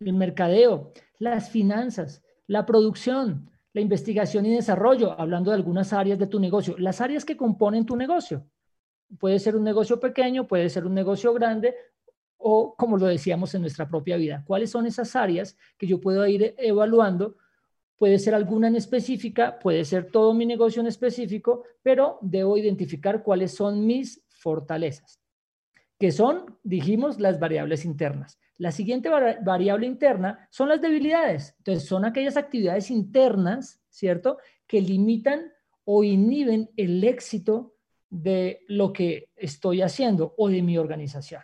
el 0.00 0.14
mercadeo, 0.14 0.92
las 1.18 1.50
finanzas, 1.50 2.22
la 2.46 2.64
producción, 2.64 3.50
la 3.72 3.80
investigación 3.80 4.46
y 4.46 4.54
desarrollo, 4.54 5.18
hablando 5.20 5.50
de 5.50 5.56
algunas 5.56 5.92
áreas 5.92 6.18
de 6.18 6.26
tu 6.26 6.40
negocio, 6.40 6.76
las 6.78 7.00
áreas 7.00 7.24
que 7.24 7.36
componen 7.36 7.86
tu 7.86 7.96
negocio. 7.96 8.46
Puede 9.18 9.38
ser 9.38 9.56
un 9.56 9.64
negocio 9.64 10.00
pequeño, 10.00 10.46
puede 10.46 10.68
ser 10.70 10.86
un 10.86 10.94
negocio 10.94 11.32
grande 11.34 11.74
o 12.38 12.74
como 12.74 12.96
lo 12.96 13.06
decíamos 13.06 13.54
en 13.54 13.60
nuestra 13.60 13.88
propia 13.88 14.16
vida. 14.16 14.42
¿Cuáles 14.46 14.70
son 14.70 14.86
esas 14.86 15.14
áreas 15.14 15.56
que 15.76 15.86
yo 15.86 16.00
puedo 16.00 16.26
ir 16.26 16.54
evaluando? 16.56 17.36
Puede 17.96 18.18
ser 18.18 18.34
alguna 18.34 18.68
en 18.68 18.76
específica, 18.76 19.58
puede 19.58 19.84
ser 19.84 20.10
todo 20.10 20.32
mi 20.32 20.46
negocio 20.46 20.80
en 20.80 20.86
específico, 20.86 21.64
pero 21.82 22.18
debo 22.22 22.56
identificar 22.56 23.22
cuáles 23.22 23.54
son 23.54 23.86
mis 23.86 24.24
fortalezas, 24.30 25.20
que 26.00 26.12
son, 26.12 26.58
dijimos, 26.62 27.20
las 27.20 27.38
variables 27.38 27.84
internas. 27.84 28.40
La 28.56 28.72
siguiente 28.72 29.10
variable 29.10 29.86
interna 29.86 30.48
son 30.50 30.70
las 30.70 30.80
debilidades. 30.80 31.54
Entonces, 31.58 31.86
son 31.86 32.06
aquellas 32.06 32.38
actividades 32.38 32.90
internas, 32.90 33.82
¿cierto?, 33.90 34.38
que 34.66 34.80
limitan 34.80 35.52
o 35.84 36.02
inhiben 36.02 36.70
el 36.78 37.04
éxito 37.04 37.74
de 38.08 38.64
lo 38.66 38.94
que 38.94 39.28
estoy 39.36 39.82
haciendo 39.82 40.34
o 40.38 40.48
de 40.48 40.62
mi 40.62 40.78
organización. 40.78 41.42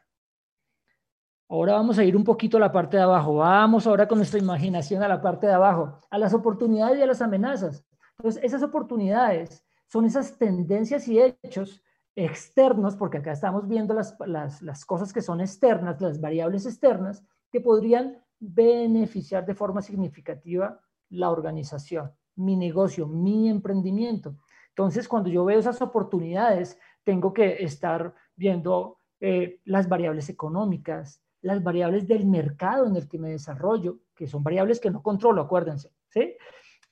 Ahora 1.50 1.74
vamos 1.74 1.98
a 1.98 2.04
ir 2.04 2.16
un 2.16 2.24
poquito 2.24 2.57
a 2.57 2.61
la 2.61 2.72
parte 2.72 2.96
de 2.96 3.02
abajo. 3.02 3.34
Vamos 3.34 3.86
ahora 3.86 4.09
con 4.09 4.16
nuestra 4.16 4.40
imaginación 4.40 5.02
a 5.02 5.09
la 5.09 5.20
parte 5.20 5.46
de 5.46 5.52
abajo, 5.52 6.00
a 6.09 6.16
las 6.16 6.32
oportunidades 6.32 6.98
y 6.98 7.02
a 7.02 7.07
las 7.07 7.20
amenazas. 7.20 7.84
Entonces, 8.16 8.42
esas 8.42 8.62
oportunidades 8.62 9.62
son 9.86 10.07
esas 10.07 10.38
tendencias 10.38 11.07
y 11.09 11.20
hechos 11.20 11.82
externos, 12.17 12.97
porque 12.97 13.19
acá 13.19 13.33
estamos 13.33 13.69
viendo 13.69 13.93
las, 13.93 14.17
las, 14.27 14.85
cosas 14.87 15.12
que 15.12 15.21
son 15.21 15.41
externas, 15.41 16.01
las 16.01 16.19
variables 16.21 16.64
externas, 16.64 17.23
que 17.53 17.61
podrían 17.61 18.19
beneficiar 18.41 19.45
de 19.45 19.55
forma 19.55 19.83
significativa 19.83 20.81
la 21.11 21.31
organización, 21.31 22.11
mi 22.35 22.57
negocio, 22.57 23.07
mi 23.07 23.51
emprendimiento. 23.51 24.37
Entonces, 24.71 25.07
cuando 25.09 25.29
yo 25.29 25.45
veo 25.45 25.59
esas 25.59 25.81
oportunidades, 25.83 26.79
tengo 27.05 27.33
que 27.33 27.62
estar 27.62 28.14
viendo 28.35 28.99
eh, 29.21 29.61
las 29.64 29.89
variables 29.89 30.29
económicas, 30.31 31.23
las 31.43 31.62
variables 31.62 32.09
del 32.09 32.27
mercado 32.27 32.87
en 32.87 32.97
el 32.97 33.09
que 33.09 33.19
me 33.19 33.31
desarrollo, 33.31 34.01
que 34.14 34.27
son 34.27 34.43
variables 34.43 34.81
que 34.81 34.91
no 34.91 35.03
controlo, 35.03 35.43
acuérdense, 35.43 35.93
¿sí? 36.09 36.35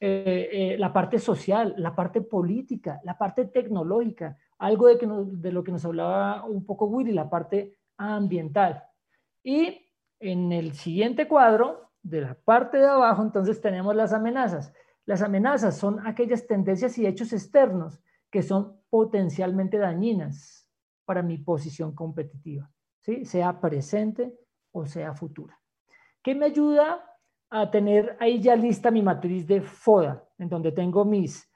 Eh, 0.01 0.49
eh, 0.53 0.77
la 0.79 0.93
parte 0.93 1.19
social, 1.19 1.75
la 1.79 1.95
parte 1.95 2.21
política, 2.21 3.01
la 3.05 3.17
parte 3.17 3.47
tecnológica, 3.47 4.37
algo 4.65 4.87
de, 4.87 4.97
que 4.97 5.07
de 5.07 5.53
lo 5.53 5.63
que 5.63 5.73
nos 5.73 5.85
hablaba 5.85 6.45
un 6.45 6.65
poco 6.65 6.87
Willy, 6.87 7.13
la 7.13 7.29
parte 7.29 7.77
ambiental. 7.99 8.83
Y 9.43 9.91
en 10.19 10.53
el 10.53 10.73
siguiente 10.73 11.29
cuadro, 11.29 11.91
de 12.03 12.23
la 12.23 12.35
parte 12.35 12.79
de 12.79 12.87
abajo, 12.87 13.23
entonces 13.23 13.61
tenemos 13.61 13.95
las 13.95 14.15
amenazas. 14.15 14.73
Las 15.05 15.21
amenazas 15.21 15.77
son 15.77 16.07
aquellas 16.07 16.47
tendencias 16.47 16.97
y 16.97 17.07
hechos 17.07 17.33
externos 17.35 18.01
que 18.31 18.43
son 18.43 18.81
potencialmente 18.89 19.77
dañinas 19.77 20.67
para 21.05 21.23
mi 21.23 21.37
posición 21.37 21.95
competitiva, 21.95 22.71
¿sí? 23.03 23.27
sea 23.27 23.61
presente 23.61 24.35
o 24.73 24.87
sea 24.87 25.13
futura. 25.13 25.61
¿Qué 26.23 26.35
me 26.35 26.47
ayuda 26.47 27.05
a 27.51 27.71
tener 27.71 28.17
ahí 28.19 28.41
ya 28.41 28.57
lista 28.57 28.91
mi 28.91 29.03
matriz 29.03 29.47
de 29.47 29.61
FODA, 29.61 30.27
en 30.39 30.49
donde 30.49 30.73
tengo 30.73 31.05
mis, 31.05 31.51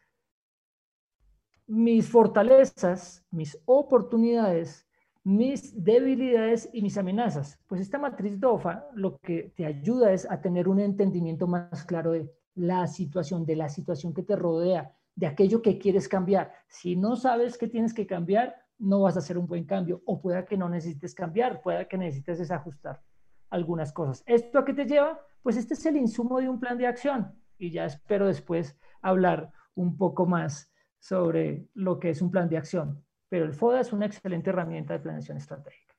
mis 1.69 2.09
fortalezas, 2.09 3.25
mis 3.31 3.61
oportunidades, 3.67 4.89
mis 5.23 5.85
debilidades 5.85 6.71
y 6.73 6.81
mis 6.81 6.97
amenazas. 6.97 7.61
Pues 7.67 7.83
esta 7.83 7.99
matriz 7.99 8.41
DOFA 8.41 8.87
lo 8.95 9.19
que 9.19 9.53
te 9.55 9.67
ayuda 9.67 10.13
es 10.13 10.29
a 10.31 10.41
tener 10.41 10.67
un 10.67 10.81
entendimiento 10.81 11.47
más 11.47 11.85
claro 11.85 12.13
de 12.13 12.33
la 12.55 12.87
situación, 12.87 13.45
de 13.45 13.57
la 13.57 13.69
situación 13.69 14.15
que 14.15 14.23
te 14.23 14.35
rodea, 14.35 14.97
de 15.15 15.27
aquello 15.27 15.61
que 15.61 15.79
quieres 15.79 16.09
cambiar. 16.09 16.53
Si 16.69 16.97
no 16.97 17.17
sabes 17.17 17.59
qué 17.59 17.69
tienes 17.69 17.93
que 17.93 18.07
cambiar, 18.07 18.57
no 18.79 19.03
vas 19.03 19.17
a 19.17 19.19
hacer 19.19 19.37
un 19.37 19.47
buen 19.47 19.65
cambio 19.65 20.03
o 20.07 20.23
pueda 20.23 20.47
que 20.47 20.57
no 20.57 20.71
necesites 20.71 21.15
cambiar, 21.15 21.61
pueda 21.61 21.87
que 21.87 21.99
necesites 21.99 22.39
desajustar 22.39 23.03
algunas 23.51 23.93
cosas. 23.93 24.23
¿Esto 24.27 24.59
a 24.59 24.65
qué 24.65 24.73
te 24.73 24.87
lleva? 24.87 25.21
Pues 25.43 25.59
este 25.59 25.75
es 25.75 25.85
el 25.85 25.99
insumo 25.99 26.41
de 26.41 26.49
un 26.49 26.59
plan 26.59 26.79
de 26.79 26.87
acción 26.87 27.35
y 27.59 27.71
ya 27.71 27.85
espero 27.85 28.27
después 28.27 28.79
hablar 29.03 29.53
un 29.75 29.99
poco 29.99 30.25
más 30.25 30.73
sobre 30.99 31.67
lo 31.75 31.99
que 31.99 32.11
es 32.11 32.23
un 32.23 32.31
plan 32.31 32.49
de 32.49 32.57
acción. 32.57 33.05
Pero 33.29 33.45
el 33.45 33.53
FODA 33.53 33.81
es 33.81 33.93
una 33.93 34.07
excelente 34.07 34.51
herramienta 34.51 34.95
de 34.95 35.01
planeación 35.01 35.37
estratégica. 35.37 35.95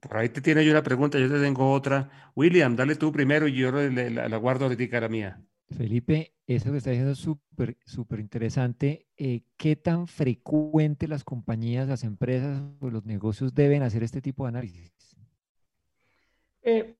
Por 0.00 0.16
ahí 0.16 0.28
te 0.28 0.40
tiene 0.40 0.64
yo 0.64 0.72
una 0.72 0.82
pregunta, 0.82 1.18
yo 1.18 1.28
te 1.28 1.40
tengo 1.40 1.72
otra. 1.72 2.10
William, 2.34 2.74
dale 2.74 2.96
tú 2.96 3.12
primero 3.12 3.46
y 3.46 3.54
yo 3.54 3.70
la, 3.70 4.36
guardo 4.36 4.66
ahorita 4.66 5.00
la 5.00 5.08
mía. 5.08 5.40
Felipe, 5.70 6.32
eso 6.46 6.72
que 6.72 6.78
está 6.78 6.90
diciendo 6.90 7.12
es 7.12 7.18
súper, 7.18 7.76
súper 7.84 8.20
interesante. 8.20 9.06
Eh, 9.16 9.42
¿Qué 9.56 9.76
tan 9.76 10.06
frecuente 10.06 11.06
las 11.06 11.24
compañías, 11.24 11.88
las 11.88 12.04
empresas 12.04 12.62
o 12.80 12.90
los 12.90 13.04
negocios 13.04 13.54
deben 13.54 13.82
hacer 13.82 14.02
este 14.02 14.20
tipo 14.20 14.44
de 14.44 14.48
análisis? 14.48 14.92
Eh, 16.62 16.96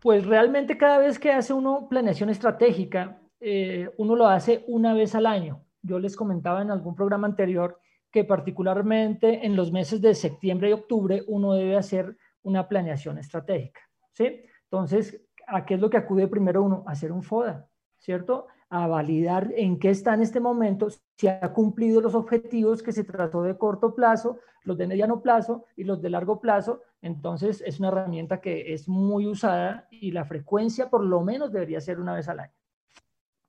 pues 0.00 0.26
realmente 0.26 0.76
cada 0.76 0.98
vez 0.98 1.18
que 1.18 1.32
hace 1.32 1.52
uno 1.52 1.88
planeación 1.88 2.28
estratégica, 2.28 3.20
eh, 3.40 3.90
uno 3.98 4.16
lo 4.16 4.26
hace 4.26 4.64
una 4.66 4.94
vez 4.94 5.14
al 5.14 5.26
año. 5.26 5.64
Yo 5.84 5.98
les 5.98 6.16
comentaba 6.16 6.62
en 6.62 6.70
algún 6.70 6.94
programa 6.94 7.26
anterior 7.26 7.78
que 8.10 8.24
particularmente 8.24 9.46
en 9.46 9.54
los 9.54 9.70
meses 9.70 10.00
de 10.00 10.14
septiembre 10.14 10.70
y 10.70 10.72
octubre 10.72 11.22
uno 11.28 11.52
debe 11.54 11.76
hacer 11.76 12.16
una 12.42 12.68
planeación 12.68 13.18
estratégica. 13.18 13.80
¿sí? 14.12 14.42
Entonces, 14.64 15.20
¿a 15.46 15.64
qué 15.64 15.74
es 15.74 15.80
lo 15.80 15.90
que 15.90 15.96
acude 15.96 16.26
primero 16.26 16.62
uno? 16.62 16.84
A 16.86 16.92
hacer 16.92 17.12
un 17.12 17.22
FODA. 17.22 17.68
¿cierto? 18.04 18.48
A 18.68 18.86
validar 18.86 19.50
en 19.56 19.78
qué 19.78 19.88
está 19.88 20.12
en 20.12 20.20
este 20.20 20.38
momento, 20.38 20.88
si 21.16 21.26
ha 21.26 21.52
cumplido 21.54 22.02
los 22.02 22.14
objetivos 22.14 22.82
que 22.82 22.92
se 22.92 23.02
trató 23.02 23.42
de 23.42 23.56
corto 23.56 23.94
plazo, 23.94 24.40
los 24.62 24.76
de 24.76 24.86
mediano 24.86 25.22
plazo 25.22 25.64
y 25.74 25.84
los 25.84 26.02
de 26.02 26.10
largo 26.10 26.38
plazo. 26.38 26.82
Entonces 27.00 27.62
es 27.64 27.78
una 27.78 27.88
herramienta 27.88 28.42
que 28.42 28.74
es 28.74 28.88
muy 28.88 29.26
usada 29.26 29.88
y 29.90 30.10
la 30.10 30.26
frecuencia 30.26 30.90
por 30.90 31.02
lo 31.02 31.22
menos 31.22 31.50
debería 31.50 31.80
ser 31.80 31.98
una 31.98 32.14
vez 32.14 32.28
al 32.28 32.40
año. 32.40 32.52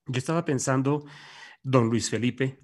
Yo 0.07 0.19
estaba 0.19 0.45
pensando, 0.45 1.03
don 1.65 1.89
Luis 1.89 2.09
Felipe, 2.09 2.59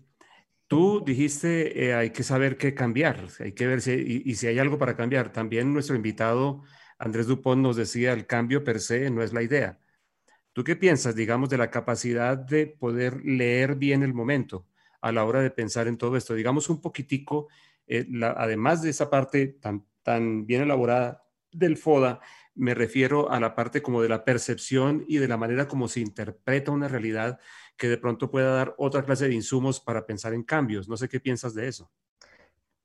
tú 0.68 1.04
dijiste 1.04 1.86
eh, 1.86 1.94
hay 1.96 2.12
que 2.12 2.24
saber 2.24 2.56
qué 2.56 2.74
cambiar, 2.76 3.28
hay 3.40 3.54
que 3.54 3.68
ver 3.68 3.82
si, 3.82 4.24
y, 4.26 4.36
si 4.36 4.48
hay 4.48 4.60
algo 4.60 4.78
para 4.78 4.96
cambiar. 4.96 5.34
También 5.34 5.74
nuestro 5.74 5.96
invitado 5.96 6.64
Andrés 7.00 7.28
Dupont 7.28 7.62
nos 7.62 7.76
decía 7.76 8.14
el 8.14 8.28
cambio 8.28 8.64
per 8.64 8.80
se 8.80 9.10
no 9.10 9.24
es 9.24 9.34
la 9.34 9.42
idea 9.42 9.80
¿Tú 10.54 10.64
qué 10.64 10.76
piensas, 10.76 11.16
digamos, 11.16 11.50
de 11.50 11.58
la 11.58 11.72
capacidad 11.72 12.38
de 12.38 12.68
poder 12.68 13.24
leer 13.26 13.76
bien 13.76 14.04
el 14.04 14.14
momento 14.14 14.68
a 15.00 15.12
la 15.12 15.24
hora 15.24 15.42
de 15.42 15.50
pensar 15.50 15.88
en 15.88 15.98
todo 15.98 16.18
esto? 16.18 16.34
Digamos 16.34 16.70
un 16.70 16.82
poquitico, 16.82 17.48
eh, 17.88 18.06
además 18.36 18.82
de 18.82 18.90
esa 18.90 19.10
parte 19.10 19.58
tan 20.04 20.46
bien 20.46 20.64
elaborada 20.64 21.24
del 21.52 21.78
FODA, 21.78 22.20
me 22.54 22.74
refiero 22.74 23.32
a 23.32 23.40
la 23.40 23.56
parte 23.56 23.82
como 23.82 24.02
de 24.02 24.10
la 24.10 24.26
percepción 24.26 25.06
y 25.08 25.18
de 25.18 25.28
la 25.30 25.38
manera 25.38 25.68
como 25.70 25.88
se 25.88 26.02
interpreta 26.02 26.72
una 26.72 26.90
realidad 26.90 27.40
que 27.82 27.90
de 27.90 27.98
pronto 27.98 28.30
pueda 28.30 28.54
dar 28.54 28.76
otra 28.78 29.02
clase 29.02 29.28
de 29.28 29.34
insumos 29.34 29.80
para 29.80 30.06
pensar 30.06 30.36
en 30.36 30.44
cambios. 30.44 30.88
No 30.88 30.96
sé 30.96 31.10
qué 31.10 31.20
piensas 31.20 31.56
de 31.56 31.68
eso. 31.68 31.90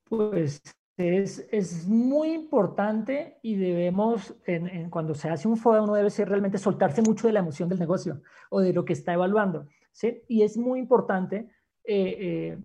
Pues 0.08 0.62
es, 0.96 1.86
muy 1.86 2.32
importante 2.32 3.38
y 3.42 3.56
debemos, 3.56 4.34
cuando 4.88 5.14
se 5.14 5.28
hace 5.28 5.48
un 5.48 5.58
FODA, 5.58 5.82
uno 5.82 5.92
debe 5.92 6.08
ser 6.08 6.30
realmente 6.30 6.56
soltarse 6.56 7.02
mucho 7.02 7.26
de 7.26 7.34
la 7.34 7.40
emoción 7.40 7.68
del 7.68 7.78
negocio 7.78 8.22
o 8.48 8.60
de 8.60 8.72
lo 8.72 8.86
que 8.86 8.94
está 8.94 9.12
evaluando. 9.12 9.66
¿sí? 9.92 10.22
Y 10.28 10.44
es 10.44 10.56
muy 10.56 10.78
importante 10.78 11.50
eh, 11.84 12.16
eh, 12.18 12.58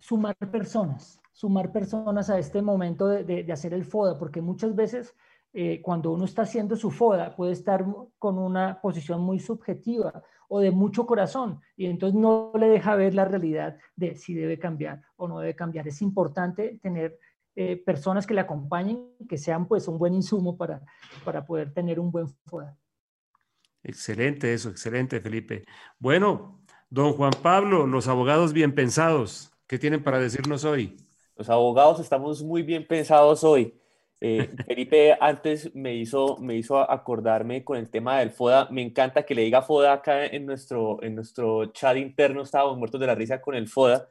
sumar 0.00 0.34
personas, 0.50 1.20
sumar 1.30 1.70
personas 1.70 2.28
a 2.28 2.40
este 2.40 2.60
momento 2.60 3.06
de, 3.06 3.22
de 3.44 3.52
hacer 3.52 3.72
el 3.72 3.84
FODA, 3.84 4.18
porque 4.18 4.40
muchas 4.40 4.74
veces 4.74 5.14
eh, 5.52 5.80
cuando 5.82 6.12
uno 6.12 6.24
está 6.24 6.42
haciendo 6.42 6.76
su 6.76 6.90
FODA 6.90 7.34
puede 7.34 7.52
estar 7.52 7.84
con 8.18 8.38
una 8.38 8.80
posición 8.80 9.20
muy 9.20 9.40
subjetiva 9.40 10.22
o 10.52 10.58
de 10.58 10.72
mucho 10.72 11.06
corazón 11.06 11.60
y 11.76 11.86
entonces 11.86 12.18
no 12.20 12.50
le 12.58 12.68
deja 12.68 12.96
ver 12.96 13.14
la 13.14 13.24
realidad 13.24 13.78
de 13.94 14.16
si 14.16 14.34
debe 14.34 14.58
cambiar 14.58 15.00
o 15.16 15.28
no 15.28 15.38
debe 15.38 15.54
cambiar. 15.54 15.86
Es 15.86 16.02
importante 16.02 16.80
tener 16.82 17.18
eh, 17.54 17.76
personas 17.76 18.26
que 18.26 18.34
le 18.34 18.40
acompañen, 18.40 19.14
que 19.28 19.38
sean 19.38 19.68
pues 19.68 19.86
un 19.86 19.96
buen 19.96 20.12
insumo 20.12 20.56
para, 20.56 20.82
para 21.24 21.46
poder 21.46 21.72
tener 21.72 22.00
un 22.00 22.10
buen 22.10 22.26
FODA. 22.46 22.76
Excelente 23.84 24.52
eso, 24.52 24.70
excelente 24.70 25.20
Felipe. 25.20 25.64
Bueno, 26.00 26.60
don 26.90 27.12
Juan 27.12 27.32
Pablo, 27.42 27.86
los 27.86 28.08
abogados 28.08 28.52
bien 28.52 28.74
pensados, 28.74 29.52
¿qué 29.68 29.78
tienen 29.78 30.02
para 30.02 30.18
decirnos 30.18 30.64
hoy? 30.64 30.96
Los 31.36 31.48
abogados 31.48 32.00
estamos 32.00 32.42
muy 32.42 32.62
bien 32.62 32.86
pensados 32.88 33.44
hoy. 33.44 33.79
Eh, 34.20 34.50
Felipe 34.66 35.16
antes 35.18 35.74
me 35.74 35.94
hizo, 35.94 36.36
me 36.38 36.54
hizo 36.54 36.78
acordarme 36.78 37.64
con 37.64 37.78
el 37.78 37.90
tema 37.90 38.18
del 38.18 38.30
FODA. 38.30 38.68
Me 38.70 38.82
encanta 38.82 39.24
que 39.24 39.34
le 39.34 39.42
diga 39.42 39.62
FODA 39.62 39.94
acá 39.94 40.26
en 40.26 40.46
nuestro, 40.46 41.02
en 41.02 41.14
nuestro 41.14 41.66
chat 41.66 41.96
interno. 41.96 42.42
Estábamos 42.42 42.76
muertos 42.78 43.00
de 43.00 43.06
la 43.06 43.14
risa 43.14 43.40
con 43.40 43.54
el 43.54 43.68
FODA. 43.68 44.08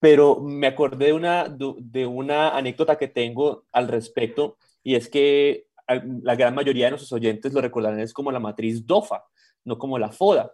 Pero 0.00 0.40
me 0.40 0.66
acordé 0.66 1.06
de 1.06 1.12
una, 1.12 1.48
de 1.48 2.06
una 2.06 2.56
anécdota 2.56 2.96
que 2.96 3.08
tengo 3.08 3.64
al 3.72 3.88
respecto 3.88 4.56
y 4.84 4.94
es 4.94 5.08
que 5.08 5.66
la 6.22 6.36
gran 6.36 6.54
mayoría 6.54 6.86
de 6.86 6.92
nuestros 6.92 7.12
oyentes 7.12 7.52
lo 7.52 7.60
recordarán 7.60 8.00
es 8.00 8.12
como 8.12 8.30
la 8.30 8.38
matriz 8.38 8.86
DOFA, 8.86 9.24
no 9.64 9.78
como 9.78 9.98
la 9.98 10.10
FODA. 10.10 10.52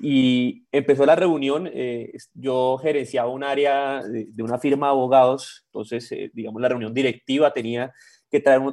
Y 0.00 0.64
empezó 0.70 1.04
la 1.04 1.16
reunión, 1.16 1.68
eh, 1.72 2.12
yo 2.34 2.78
gerenciaba 2.78 3.30
un 3.30 3.42
área 3.42 4.02
de, 4.02 4.42
una 4.42 4.58
firma 4.58 4.86
de 4.86 4.92
abogados, 4.92 5.64
entonces, 5.66 6.10
eh, 6.12 6.30
digamos, 6.32 6.62
la 6.62 6.68
reunión 6.68 6.94
directiva 6.94 7.52
tenía 7.52 7.92
que 8.30 8.40
traer 8.40 8.60
uno, 8.60 8.72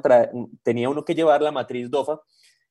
tenía 0.62 0.88
uno 0.88 1.04
que 1.04 1.14
llevar 1.14 1.42
la 1.42 1.52
matriz 1.52 1.90
DOFA. 1.90 2.20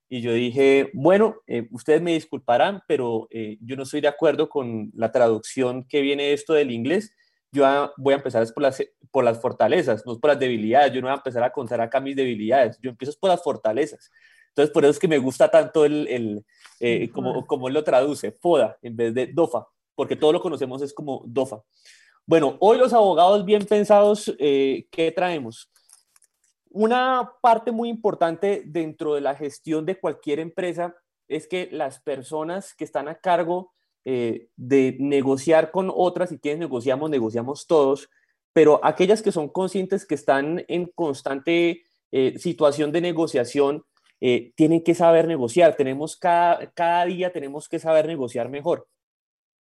Y 0.08 0.22
yo 0.22 0.34
dije, 0.34 0.92
bueno, 0.94 1.38
eh, 1.48 1.68
ustedes 1.72 2.02
me 2.02 2.14
disculparán, 2.14 2.82
pero 2.88 3.28
eh, 3.32 3.58
yo 3.62 3.76
no 3.76 3.84
estoy 3.84 4.02
de 4.02 4.08
acuerdo 4.08 4.50
con 4.50 4.92
la 4.94 5.12
traducción 5.12 5.84
que 5.88 6.02
viene 6.02 6.34
esto 6.34 6.54
del 6.54 6.72
inglés. 6.72 7.14
Yo 7.52 7.66
voy 7.98 8.14
a 8.14 8.18
empezar 8.18 8.46
por 8.54 8.64
las, 8.64 8.84
por 9.12 9.24
las 9.24 9.42
fortalezas, 9.42 10.06
no 10.06 10.20
por 10.20 10.32
las 10.32 10.40
debilidades. 10.40 10.94
Yo 10.94 11.02
no 11.02 11.08
voy 11.08 11.14
a 11.14 11.18
empezar 11.18 11.44
a 11.44 11.52
contar 11.52 11.82
acá 11.82 12.00
mis 12.00 12.16
debilidades. 12.16 12.78
Yo 12.82 12.92
empiezo 12.92 13.18
por 13.20 13.32
las 13.32 13.42
fortalezas. 13.42 14.12
Entonces, 14.56 14.74
por 14.74 14.86
eso 14.86 14.92
es 14.92 15.00
que 15.00 15.08
me 15.08 15.18
gusta 15.18 15.50
tanto 15.50 15.86
el, 15.86 16.08
el 16.08 16.46
eh, 16.80 17.10
como, 17.12 17.46
como 17.46 17.70
lo 17.70 17.84
traduce, 17.84 18.32
FODA, 18.32 18.78
en 18.82 18.96
vez 18.96 19.14
de 19.14 19.28
DOFA, 19.28 19.68
porque 19.96 20.16
todo 20.16 20.32
lo 20.32 20.42
conocemos 20.42 20.82
es 20.82 20.94
como 20.94 21.24
DOFA. 21.26 21.62
Bueno, 22.26 22.58
hoy 22.60 22.78
los 22.78 22.94
abogados 22.94 23.46
bien 23.46 23.66
pensados, 23.66 24.34
¿qué 24.38 25.14
traemos? 25.16 25.70
una 26.76 27.32
parte 27.42 27.72
muy 27.72 27.88
importante 27.88 28.64
dentro 28.66 29.14
de 29.16 29.22
la 29.22 29.34
gestión 29.34 29.86
de 29.86 29.98
cualquier 29.98 30.42
empresa 30.42 30.94
es 31.30 31.48
que 31.48 31.70
las 31.72 32.02
personas 32.02 32.74
que 32.74 32.84
están 32.84 33.08
a 33.08 33.16
cargo 33.16 33.72
eh, 34.04 34.50
de 34.58 34.98
negociar 35.00 35.72
con 35.72 35.90
otras, 35.96 36.34
y 36.34 36.38
quienes 36.38 36.60
negociamos, 36.60 37.10
negociamos 37.10 37.66
todos, 37.66 38.10
pero 38.52 38.82
aquellas 38.84 39.22
que 39.22 39.32
son 39.32 39.48
conscientes 39.48 40.06
que 40.06 40.16
están 40.16 40.66
en 40.68 40.92
constante 40.94 41.84
eh, 42.12 42.38
situación 42.38 42.92
de 42.92 43.00
negociación, 43.00 43.86
eh, 44.22 44.54
tienen 44.56 44.84
que 44.84 44.96
saber 44.96 45.28
negociar. 45.28 45.76
Tenemos 45.76 46.18
cada, 46.18 46.72
cada 46.72 47.06
día 47.06 47.32
tenemos 47.32 47.68
que 47.68 47.80
saber 47.80 48.08
negociar 48.08 48.50
mejor. 48.50 48.88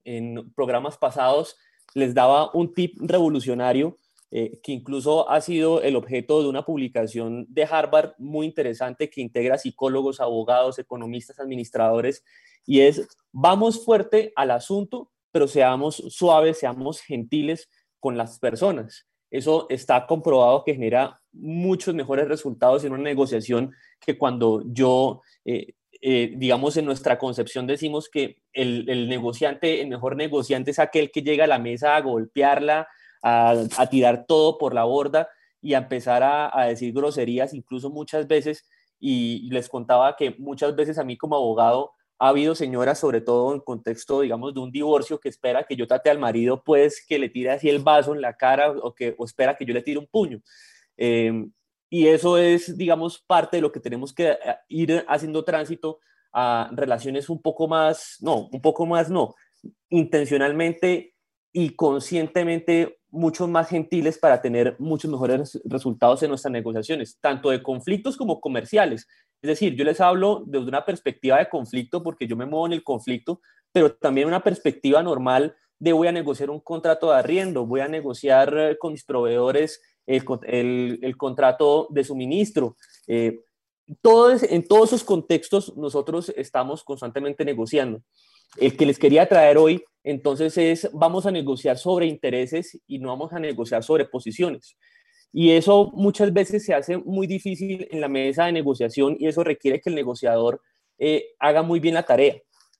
En 0.04 0.52
programas 0.54 0.98
pasados 0.98 1.56
les 1.94 2.14
daba 2.14 2.50
un 2.54 2.72
tip 2.72 2.96
revolucionario 3.00 3.96
eh, 4.36 4.58
que 4.64 4.72
incluso 4.72 5.30
ha 5.30 5.40
sido 5.40 5.80
el 5.80 5.94
objeto 5.94 6.42
de 6.42 6.48
una 6.48 6.64
publicación 6.64 7.46
de 7.48 7.62
Harvard 7.64 8.14
muy 8.18 8.46
interesante 8.46 9.08
que 9.08 9.20
integra 9.20 9.58
psicólogos, 9.58 10.20
abogados, 10.20 10.80
economistas, 10.80 11.38
administradores, 11.38 12.24
y 12.66 12.80
es, 12.80 13.06
vamos 13.30 13.84
fuerte 13.84 14.32
al 14.34 14.50
asunto, 14.50 15.12
pero 15.30 15.46
seamos 15.46 16.02
suaves, 16.08 16.58
seamos 16.58 17.00
gentiles 17.00 17.70
con 18.00 18.16
las 18.18 18.40
personas. 18.40 19.06
Eso 19.30 19.66
está 19.68 20.04
comprobado 20.04 20.64
que 20.64 20.74
genera 20.74 21.22
muchos 21.34 21.94
mejores 21.94 22.28
resultados 22.28 22.84
en 22.84 22.92
una 22.92 23.02
negociación 23.02 23.72
que 24.00 24.16
cuando 24.16 24.62
yo, 24.66 25.22
eh, 25.44 25.74
eh, 26.00 26.32
digamos, 26.36 26.76
en 26.76 26.84
nuestra 26.84 27.18
concepción 27.18 27.66
decimos 27.66 28.08
que 28.08 28.38
el, 28.52 28.88
el, 28.88 29.08
negociante, 29.08 29.80
el 29.80 29.88
mejor 29.88 30.16
negociante 30.16 30.70
es 30.70 30.78
aquel 30.78 31.10
que 31.10 31.22
llega 31.22 31.44
a 31.44 31.48
la 31.48 31.58
mesa 31.58 31.96
a 31.96 32.00
golpearla, 32.00 32.88
a, 33.22 33.86
tirar 33.90 34.26
todo 34.26 34.58
por 34.58 34.74
la 34.74 34.84
borda 34.84 35.28
y 35.62 35.74
a 35.74 35.78
empezar 35.78 36.22
a, 36.22 36.50
a 36.58 36.66
decir 36.66 36.92
groserías, 36.92 37.54
incluso 37.54 37.90
muchas 37.90 38.28
veces. 38.28 38.68
Y 39.00 39.48
les 39.50 39.68
contaba 39.68 40.16
que 40.16 40.34
muchas 40.38 40.76
veces 40.76 40.98
a 40.98 41.04
mí 41.04 41.16
como 41.16 41.36
abogado 41.36 41.92
ha 42.18 42.28
habido 42.28 42.54
señoras, 42.54 42.98
sobre 42.98 43.20
todo 43.20 43.52
en 43.54 43.60
contexto, 43.60 44.20
digamos, 44.20 44.54
de 44.54 44.60
un 44.60 44.70
divorcio, 44.70 45.18
que 45.18 45.28
espera 45.28 45.64
que 45.64 45.76
yo 45.76 45.86
trate 45.86 46.10
al 46.10 46.18
marido, 46.18 46.62
pues, 46.62 47.04
que 47.06 47.18
le 47.18 47.28
tire 47.28 47.50
así 47.50 47.68
el 47.68 47.80
vaso 47.80 48.14
en 48.14 48.20
la 48.20 48.36
cara 48.36 48.70
o 48.70 48.94
que 48.94 49.14
o 49.18 49.24
espera 49.24 49.56
que 49.56 49.64
yo 49.64 49.74
le 49.74 49.82
tire 49.82 49.98
un 49.98 50.06
puño. 50.06 50.40
Eh, 50.96 51.46
y 51.90 52.08
eso 52.08 52.38
es, 52.38 52.76
digamos, 52.76 53.22
parte 53.26 53.56
de 53.56 53.60
lo 53.60 53.70
que 53.70 53.80
tenemos 53.80 54.12
que 54.12 54.30
eh, 54.30 54.38
ir 54.68 55.04
haciendo 55.08 55.44
tránsito 55.44 56.00
a 56.32 56.68
relaciones 56.72 57.28
un 57.28 57.40
poco 57.40 57.68
más, 57.68 58.16
no, 58.20 58.48
un 58.50 58.60
poco 58.60 58.84
más 58.86 59.10
no, 59.10 59.34
intencionalmente 59.90 61.14
y 61.52 61.70
conscientemente 61.70 62.98
mucho 63.10 63.46
más 63.46 63.68
gentiles 63.68 64.18
para 64.18 64.42
tener 64.42 64.74
muchos 64.80 65.08
mejores 65.08 65.60
resultados 65.64 66.22
en 66.24 66.30
nuestras 66.30 66.50
negociaciones, 66.50 67.18
tanto 67.20 67.50
de 67.50 67.62
conflictos 67.62 68.16
como 68.16 68.40
comerciales. 68.40 69.06
Es 69.40 69.48
decir, 69.48 69.76
yo 69.76 69.84
les 69.84 70.00
hablo 70.00 70.42
desde 70.46 70.66
una 70.66 70.84
perspectiva 70.84 71.38
de 71.38 71.48
conflicto 71.48 72.02
porque 72.02 72.26
yo 72.26 72.34
me 72.34 72.46
muevo 72.46 72.66
en 72.66 72.72
el 72.72 72.82
conflicto, 72.82 73.40
pero 73.72 73.94
también 73.94 74.26
una 74.26 74.42
perspectiva 74.42 75.00
normal 75.02 75.54
de 75.78 75.92
voy 75.92 76.08
a 76.08 76.12
negociar 76.12 76.50
un 76.50 76.60
contrato 76.60 77.12
de 77.12 77.18
arriendo, 77.18 77.66
voy 77.66 77.80
a 77.80 77.88
negociar 77.88 78.56
eh, 78.56 78.78
con 78.78 78.92
mis 78.92 79.04
proveedores 79.04 79.80
el, 80.06 80.98
el, 81.02 81.16
contrato 81.16 81.88
de 81.90 82.04
suministro. 82.04 82.76
Eh, 83.06 83.40
todos, 84.00 84.42
en 84.44 84.66
todos 84.66 84.90
esos 84.90 85.04
contextos 85.04 85.76
nosotros 85.76 86.32
estamos 86.36 86.84
constantemente 86.84 87.44
negociando. 87.44 88.02
El 88.56 88.76
que 88.76 88.86
les 88.86 88.98
quería 88.98 89.28
traer 89.28 89.58
hoy, 89.58 89.82
entonces, 90.04 90.56
es 90.58 90.88
vamos 90.92 91.26
a 91.26 91.30
negociar 91.30 91.78
sobre 91.78 92.06
intereses 92.06 92.78
y 92.86 92.98
no 92.98 93.08
vamos 93.08 93.32
a 93.32 93.38
negociar 93.38 93.82
sobre 93.82 94.04
posiciones. 94.04 94.76
Y 95.32 95.50
eso 95.50 95.90
muchas 95.94 96.32
veces 96.32 96.64
se 96.64 96.74
hace 96.74 96.96
muy 96.96 97.26
difícil 97.26 97.88
en 97.90 98.00
la 98.00 98.08
mesa 98.08 98.44
de 98.44 98.52
negociación 98.52 99.16
y 99.18 99.26
eso 99.26 99.42
requiere 99.42 99.80
que 99.80 99.90
el 99.90 99.96
negociador 99.96 100.60
eh, 100.98 101.30
haga 101.40 101.62
muy 101.62 101.80
bien 101.80 101.94
la 101.94 102.04
tarea. 102.04 102.36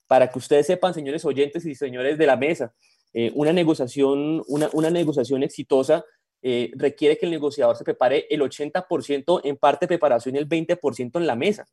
Para 0.07 0.31
que 0.31 0.39
ustedes 0.39 0.67
sepan, 0.67 0.95
señores 0.95 1.25
oyentes 1.25 1.65
y 1.67 1.75
señores 1.75 2.17
de 2.19 2.27
la 2.27 2.37
mesa, 2.37 2.73
eh, 3.13 3.33
una, 3.35 3.53
negociación, 3.53 4.43
una, 4.47 4.69
una 4.73 4.91
negociación 4.91 5.43
exitosa 5.43 6.05
eh, 6.47 6.71
requiere 6.77 7.17
que 7.17 7.25
el 7.25 7.33
negociador 7.33 7.75
se 7.75 7.85
prepare 7.85 8.27
el 8.29 8.43
80% 8.43 9.41
en 9.45 9.57
parte 9.57 9.85
de 9.85 9.89
preparación 9.89 10.35
y 10.35 10.39
el 10.39 10.47
20% 10.47 11.19
en 11.19 11.27
la 11.27 11.37
mesa. 11.37 11.67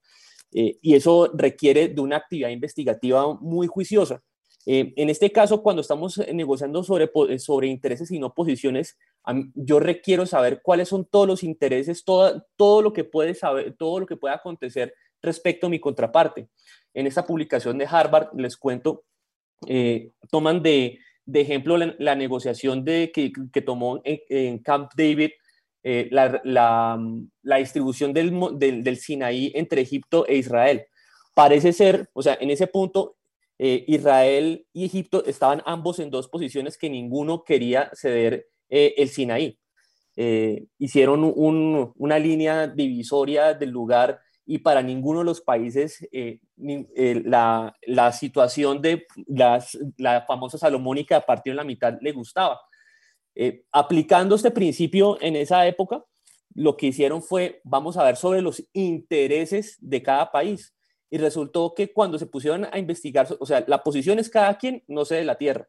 Eh, 0.53 0.77
y 0.81 0.95
eso 0.95 1.30
requiere 1.34 1.89
de 1.89 1.99
una 1.99 2.15
actividad 2.15 2.48
investigativa 2.48 3.34
muy 3.34 3.68
juiciosa. 3.68 4.23
Eh, 4.65 4.93
en 4.95 5.10
este 5.10 5.30
caso, 5.30 5.61
cuando 5.61 5.81
estamos 5.81 6.22
negociando 6.34 6.85
sobre, 6.85 7.11
sobre 7.38 7.68
intereses 7.68 8.11
y 8.11 8.19
no 8.19 8.34
posiciones, 8.34 8.98
yo 9.56 9.81
requiero 9.81 10.26
saber 10.26 10.61
cuáles 10.64 10.88
son 10.88 11.03
todos 11.03 11.27
los 11.27 11.43
intereses, 11.43 12.06
todo, 12.06 12.48
todo, 12.56 12.81
lo 12.81 12.93
que 12.93 13.03
puede 13.03 13.34
saber, 13.34 13.76
todo 13.77 13.99
lo 13.99 14.06
que 14.06 14.15
puede 14.15 14.35
acontecer 14.35 14.93
respecto 15.22 15.68
a 15.68 15.69
mi 15.69 15.81
contraparte. 15.81 16.48
En 16.93 17.07
esta 17.07 17.26
publicación 17.26 17.77
de 17.77 17.88
Harvard, 17.91 18.30
les 18.39 18.56
cuento, 18.56 19.03
toman 20.30 20.64
de, 20.64 20.98
de 21.32 21.41
ejemplo, 21.41 21.78
la, 21.78 22.16
negociación 22.16 22.84
de, 22.84 23.12
que, 23.14 23.32
que 23.53 23.62
tomó 23.62 24.02
en, 24.03 24.60
Camp 24.60 24.91
David 24.95 25.32
eh, 25.84 26.10
la, 26.12 26.41
la, 26.44 27.58
distribución 27.58 28.12
del, 28.14 28.34
del, 28.58 28.98
Sinaí 28.98 29.52
entre 29.56 29.82
Egipto 29.82 30.28
e 30.28 30.36
Israel. 30.36 30.86
Parece 31.34 31.72
ser, 31.72 32.10
o 32.14 32.22
sea, 32.22 32.38
en 32.40 32.52
ese 32.52 32.68
punto, 32.68 33.16
eh, 33.58 33.86
Israel 33.88 34.66
y 34.74 34.86
Egipto 34.86 35.24
estaban 35.26 35.62
ambos 35.66 35.99
en 35.99 36.10
dos 36.10 36.28
posiciones 36.28 36.78
que 36.78 36.90
ninguno 36.90 37.44
quería 37.45 37.90
ceder 37.94 38.48
eh, 38.70 38.94
el 38.98 39.10
Sinaí. 39.10 39.58
hicieron 40.78 41.24
un, 41.24 41.94
una 41.95 42.20
línea 42.20 42.68
divisoria 42.68 43.53
del 43.53 43.70
lugar 43.70 44.20
y 44.52 44.57
para 44.57 44.82
ninguno 44.82 45.19
de 45.19 45.26
los 45.26 45.40
países 45.40 46.06
eh, 46.11 46.41
eh, 46.61 47.22
la, 47.23 47.73
la, 47.84 48.11
situación 48.11 48.82
de 48.82 49.06
las, 49.28 49.78
la 49.95 50.23
famosa 50.23 50.57
salomónica 50.57 51.15
a 51.15 51.22
partir 51.22 51.53
de 51.53 51.56
la 51.56 51.64
mitad 51.64 51.98
le 52.02 52.11
gustaba. 52.11 52.60
Eh, 53.34 53.64
aplicando 53.72 54.36
este 54.36 54.52
principio 54.52 55.18
en 55.22 55.38
esa 55.38 55.65
época, 55.68 56.03
lo 56.53 56.76
que 56.76 56.88
hicieron 56.88 57.23
fue, 57.23 57.61
vamos 57.64 57.95
a 57.95 58.03
ver 58.03 58.18
sobre 58.18 58.41
los 58.41 58.61
intereses 58.73 59.78
de 59.80 60.03
cada 60.03 60.30
país. 60.34 60.76
Y 61.10 61.18
resultó 61.18 61.73
que 61.73 61.94
cuando 61.94 62.19
se 62.19 62.26
pusieron 62.26 62.68
a 62.69 62.78
investigar, 62.78 63.30
o 63.40 63.45
sea, 63.45 63.64
la 63.65 63.82
posición 63.82 64.19
es 64.19 64.30
cada 64.30 64.57
quien, 64.57 64.84
no 64.90 65.06
sé, 65.06 65.15
de 65.15 65.23
la 65.23 65.38
tierra. 65.38 65.65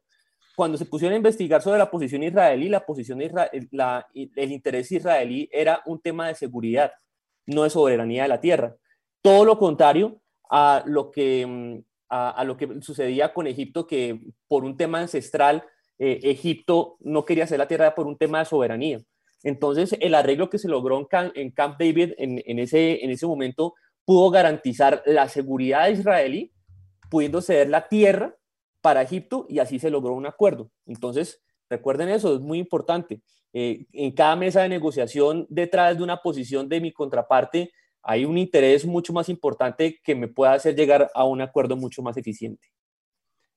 Cuando 0.56 0.76
se 0.76 0.86
pusieron 0.86 1.14
a 1.14 1.18
investigar 1.18 1.62
sobre 1.62 1.78
la 1.78 1.88
posición 1.88 2.24
israelí, 2.24 2.68
la 2.68 2.84
posición 2.84 3.20
de 3.20 3.30
el 4.34 4.50
interés 4.50 4.90
israelí 4.90 5.48
era 5.52 5.82
un 5.86 6.00
tema 6.00 6.26
de 6.26 6.34
seguridad 6.34 6.90
no 7.47 7.64
es 7.64 7.73
soberanía 7.73 8.23
de 8.23 8.28
la 8.28 8.40
tierra. 8.40 8.77
Todo 9.23 9.44
lo 9.44 9.59
contrario 9.59 10.20
a 10.51 10.82
lo 10.86 11.10
que, 11.10 11.47
mm, 11.47 11.85
a, 12.09 12.44
lo 12.44 12.56
que 12.56 12.81
sucedía 12.82 13.32
con 13.32 13.47
Egipto, 13.47 13.86
que 13.86 14.20
por 14.48 14.64
un 14.64 14.77
tema 14.77 15.01
ancestral, 15.01 15.64
eh, 15.98 16.20
Egipto 16.24 16.97
no 17.01 17.24
quería 17.24 17.47
ser 17.47 17.59
la 17.59 17.69
tierra 17.69 17.94
por 17.94 18.06
un 18.06 18.19
tema 18.19 18.40
de 18.40 18.44
soberanía. 18.44 19.01
Entonces, 19.43 19.97
el 20.01 20.14
arreglo 20.14 20.51
que 20.51 20.59
se 20.59 20.69
logró 20.69 20.98
en 20.98 21.51
Camp, 21.51 21.78
David 21.78 22.12
en, 22.19 22.59
ese, 22.59 23.05
en 23.05 23.10
ese 23.10 23.27
momento 23.27 23.74
pudo 24.05 24.31
garantizar 24.31 25.02
la 25.06 25.28
seguridad 25.28 25.89
israelí, 25.89 26.52
pudiendo 27.10 27.40
ceder 27.40 27.69
la 27.69 27.89
tierra 27.89 28.36
para 28.81 29.02
Egipto 29.02 29.47
y 29.48 29.59
así 29.59 29.78
se 29.78 29.90
logró 29.90 30.14
un 30.14 30.27
acuerdo. 30.27 30.70
Entonces, 30.86 31.43
recuerden 31.73 32.09
eso, 32.09 32.35
es 32.35 32.40
muy 32.40 32.59
importante. 32.59 33.20
Eh, 33.53 33.86
en 33.93 34.12
cada 34.12 34.36
mesa 34.36 34.62
de 34.62 34.69
negociación, 34.69 35.47
detrás 35.51 35.97
de 35.97 36.03
una 36.03 36.19
posición 36.19 36.69
de 36.69 36.81
mi 36.81 36.93
contraparte, 36.93 37.73
hay 38.03 38.24
un 38.24 38.39
interés 38.39 38.85
mucho 38.85 39.12
más 39.12 39.28
importante 39.28 40.01
que 40.03 40.15
me 40.15 40.28
pueda 40.28 40.55
hacer 40.55 40.74
llegar 40.74 41.11
a 41.15 41.24
un 41.24 41.40
acuerdo 41.40 41.77
mucho 41.77 42.03
más 42.03 42.16
eficiente. 42.16 42.69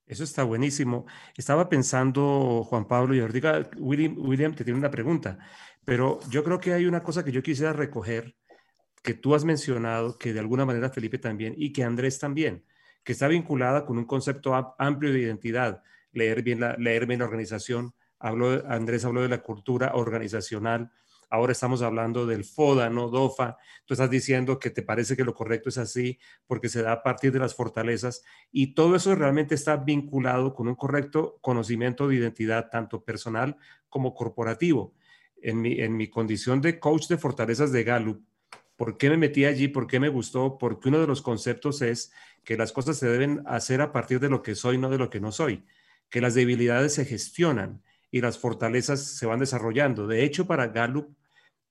Eso 0.05 0.23
está 0.23 0.43
buenísimo. 0.43 1.05
Estaba 1.35 1.67
pensando, 1.67 2.63
Juan 2.63 2.87
Pablo, 2.87 3.15
y 3.15 3.19
ahorita 3.19 3.69
William, 3.77 4.15
William 4.17 4.53
te 4.53 4.63
tiene 4.63 4.77
una 4.77 4.91
pregunta, 4.91 5.39
pero 5.83 6.19
yo 6.29 6.43
creo 6.43 6.59
que 6.59 6.73
hay 6.73 6.85
una 6.85 7.01
cosa 7.01 7.23
que 7.25 7.31
yo 7.31 7.41
quisiera 7.41 7.73
recoger, 7.73 8.35
que 9.01 9.15
tú 9.15 9.33
has 9.33 9.43
mencionado, 9.45 10.17
que 10.17 10.33
de 10.33 10.39
alguna 10.39 10.65
manera 10.65 10.89
Felipe 10.89 11.17
también, 11.17 11.55
y 11.57 11.73
que 11.73 11.83
Andrés 11.83 12.19
también, 12.19 12.65
que 13.03 13.13
está 13.13 13.27
vinculada 13.27 13.85
con 13.85 13.97
un 13.97 14.05
concepto 14.05 14.53
amplio 14.77 15.11
de 15.11 15.21
identidad, 15.21 15.81
leer 16.11 16.43
bien 16.43 16.59
la, 16.59 16.75
leer 16.77 17.07
bien 17.07 17.19
la 17.19 17.25
organización, 17.25 17.93
habló, 18.25 18.63
Andrés 18.67 19.05
habló 19.05 19.21
de 19.21 19.29
la 19.29 19.43
cultura 19.43 19.91
organizacional, 19.93 20.91
ahora 21.29 21.51
estamos 21.51 21.81
hablando 21.81 22.25
del 22.25 22.43
FODA, 22.43 22.89
no 22.89 23.09
DOFA, 23.09 23.57
tú 23.85 23.93
estás 23.93 24.09
diciendo 24.09 24.57
que 24.57 24.71
te 24.71 24.81
parece 24.81 25.15
que 25.15 25.23
lo 25.23 25.35
correcto 25.35 25.69
es 25.69 25.77
así 25.77 26.17
porque 26.47 26.69
se 26.69 26.81
da 26.81 26.93
a 26.93 27.03
partir 27.03 27.31
de 27.31 27.39
las 27.39 27.55
fortalezas 27.55 28.23
y 28.51 28.73
todo 28.73 28.95
eso 28.95 29.13
realmente 29.13 29.53
está 29.53 29.77
vinculado 29.77 30.53
con 30.55 30.67
un 30.67 30.75
correcto 30.75 31.37
conocimiento 31.41 32.07
de 32.07 32.15
identidad, 32.15 32.69
tanto 32.71 33.03
personal 33.03 33.57
como 33.89 34.13
corporativo. 34.13 34.93
En 35.41 35.61
mi, 35.61 35.79
en 35.79 35.95
mi 35.95 36.09
condición 36.09 36.59
de 36.61 36.79
coach 36.79 37.07
de 37.07 37.17
fortalezas 37.17 37.71
de 37.71 37.83
Gallup, 37.83 38.25
¿por 38.75 38.97
qué 38.97 39.11
me 39.11 39.17
metí 39.17 39.45
allí? 39.45 39.67
¿Por 39.67 39.85
qué 39.85 39.99
me 39.99 40.09
gustó? 40.09 40.57
Porque 40.57 40.89
uno 40.89 40.99
de 40.99 41.05
los 41.05 41.21
conceptos 41.21 41.83
es 41.83 42.11
que 42.43 42.57
las 42.57 42.71
cosas 42.71 42.97
se 42.97 43.07
deben 43.07 43.43
hacer 43.45 43.81
a 43.81 43.91
partir 43.91 44.19
de 44.19 44.29
lo 44.29 44.41
que 44.41 44.55
soy, 44.55 44.79
no 44.79 44.89
de 44.89 44.97
lo 44.97 45.11
que 45.11 45.19
no 45.19 45.31
soy, 45.31 45.63
que 46.09 46.21
las 46.21 46.33
debilidades 46.33 46.95
se 46.95 47.05
gestionan 47.05 47.83
y 48.15 48.21
las 48.21 48.39
fortalezas 48.39 49.03
se 49.03 49.25
van 49.25 49.41
desarrollando. 49.41 50.07
De 50.07 50.23
hecho, 50.23 50.47
para 50.47 50.67
Gallup, 50.67 51.13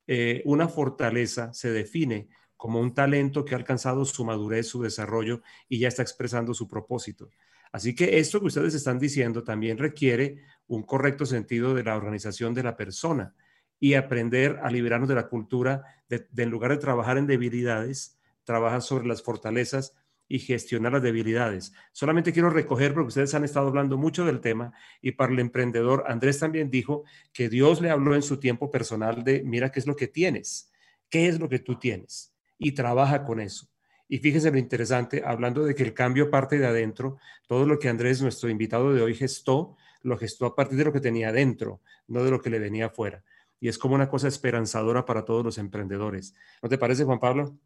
eh, 0.06 0.42
una 0.44 0.68
fortaleza 0.68 1.54
se 1.54 1.70
define 1.70 2.28
como 2.54 2.80
un 2.80 2.92
talento 2.92 3.46
que 3.46 3.54
ha 3.54 3.56
alcanzado 3.56 4.04
su 4.04 4.26
madurez, 4.26 4.68
su 4.68 4.82
desarrollo 4.82 5.40
y 5.70 5.78
ya 5.78 5.88
está 5.88 6.02
expresando 6.02 6.52
su 6.52 6.68
propósito. 6.68 7.30
Así 7.72 7.94
que 7.94 8.18
esto 8.18 8.40
que 8.40 8.48
ustedes 8.48 8.74
están 8.74 8.98
diciendo 8.98 9.42
también 9.42 9.78
requiere 9.78 10.42
un 10.66 10.82
correcto 10.82 11.24
sentido 11.24 11.72
de 11.72 11.82
la 11.82 11.96
organización 11.96 12.52
de 12.52 12.62
la 12.62 12.76
persona 12.76 13.34
y 13.80 13.94
aprender 13.94 14.60
a 14.62 14.70
liberarnos 14.70 15.08
de 15.08 15.14
la 15.14 15.28
cultura 15.28 15.82
de, 16.10 16.28
en 16.36 16.50
lugar 16.50 16.72
de 16.72 16.76
trabajar 16.76 17.16
en 17.16 17.26
debilidades, 17.26 18.18
trabajar 18.44 18.82
sobre 18.82 19.06
las 19.06 19.22
fortalezas 19.22 19.94
y 20.34 20.40
gestionar 20.40 20.94
las 20.94 21.02
debilidades. 21.02 21.72
Solamente 21.92 22.32
quiero 22.32 22.50
recoger 22.50 22.92
porque 22.92 23.06
ustedes 23.06 23.32
han 23.34 23.44
estado 23.44 23.68
hablando 23.68 23.96
mucho 23.96 24.24
del 24.24 24.40
tema 24.40 24.72
y 25.00 25.12
para 25.12 25.32
el 25.32 25.38
emprendedor, 25.38 26.02
Andrés 26.08 26.40
también 26.40 26.72
dijo 26.72 27.04
que 27.32 27.48
Dios 27.48 27.80
le 27.80 27.90
habló 27.90 28.16
en 28.16 28.22
su 28.22 28.40
tiempo 28.40 28.68
personal 28.68 29.22
de, 29.22 29.44
mira 29.44 29.70
qué 29.70 29.78
es 29.78 29.86
lo 29.86 29.94
que 29.94 30.08
tienes, 30.08 30.72
qué 31.08 31.28
es 31.28 31.38
lo 31.38 31.48
que 31.48 31.60
tú 31.60 31.78
tienes 31.78 32.34
y 32.58 32.72
trabaja 32.72 33.22
con 33.22 33.38
eso. 33.38 33.68
Y 34.08 34.18
fíjense 34.18 34.50
lo 34.50 34.58
interesante, 34.58 35.22
hablando 35.24 35.64
de 35.64 35.76
que 35.76 35.84
el 35.84 35.94
cambio 35.94 36.32
parte 36.32 36.58
de 36.58 36.66
adentro, 36.66 37.16
todo 37.46 37.64
lo 37.64 37.78
que 37.78 37.88
Andrés, 37.88 38.20
nuestro 38.20 38.50
invitado 38.50 38.92
de 38.92 39.02
hoy, 39.02 39.14
gestó, 39.14 39.76
lo 40.02 40.18
gestó 40.18 40.46
a 40.46 40.56
partir 40.56 40.78
de 40.78 40.84
lo 40.86 40.92
que 40.92 41.00
tenía 41.00 41.28
adentro, 41.28 41.80
no 42.08 42.24
de 42.24 42.32
lo 42.32 42.42
que 42.42 42.50
le 42.50 42.58
venía 42.58 42.86
afuera. 42.86 43.22
Y 43.60 43.68
es 43.68 43.78
como 43.78 43.94
una 43.94 44.08
cosa 44.08 44.26
esperanzadora 44.26 45.04
para 45.04 45.24
todos 45.24 45.44
los 45.44 45.58
emprendedores. 45.58 46.34
¿No 46.60 46.68
te 46.68 46.76
parece, 46.76 47.04
Juan 47.04 47.20
Pablo? 47.20 47.56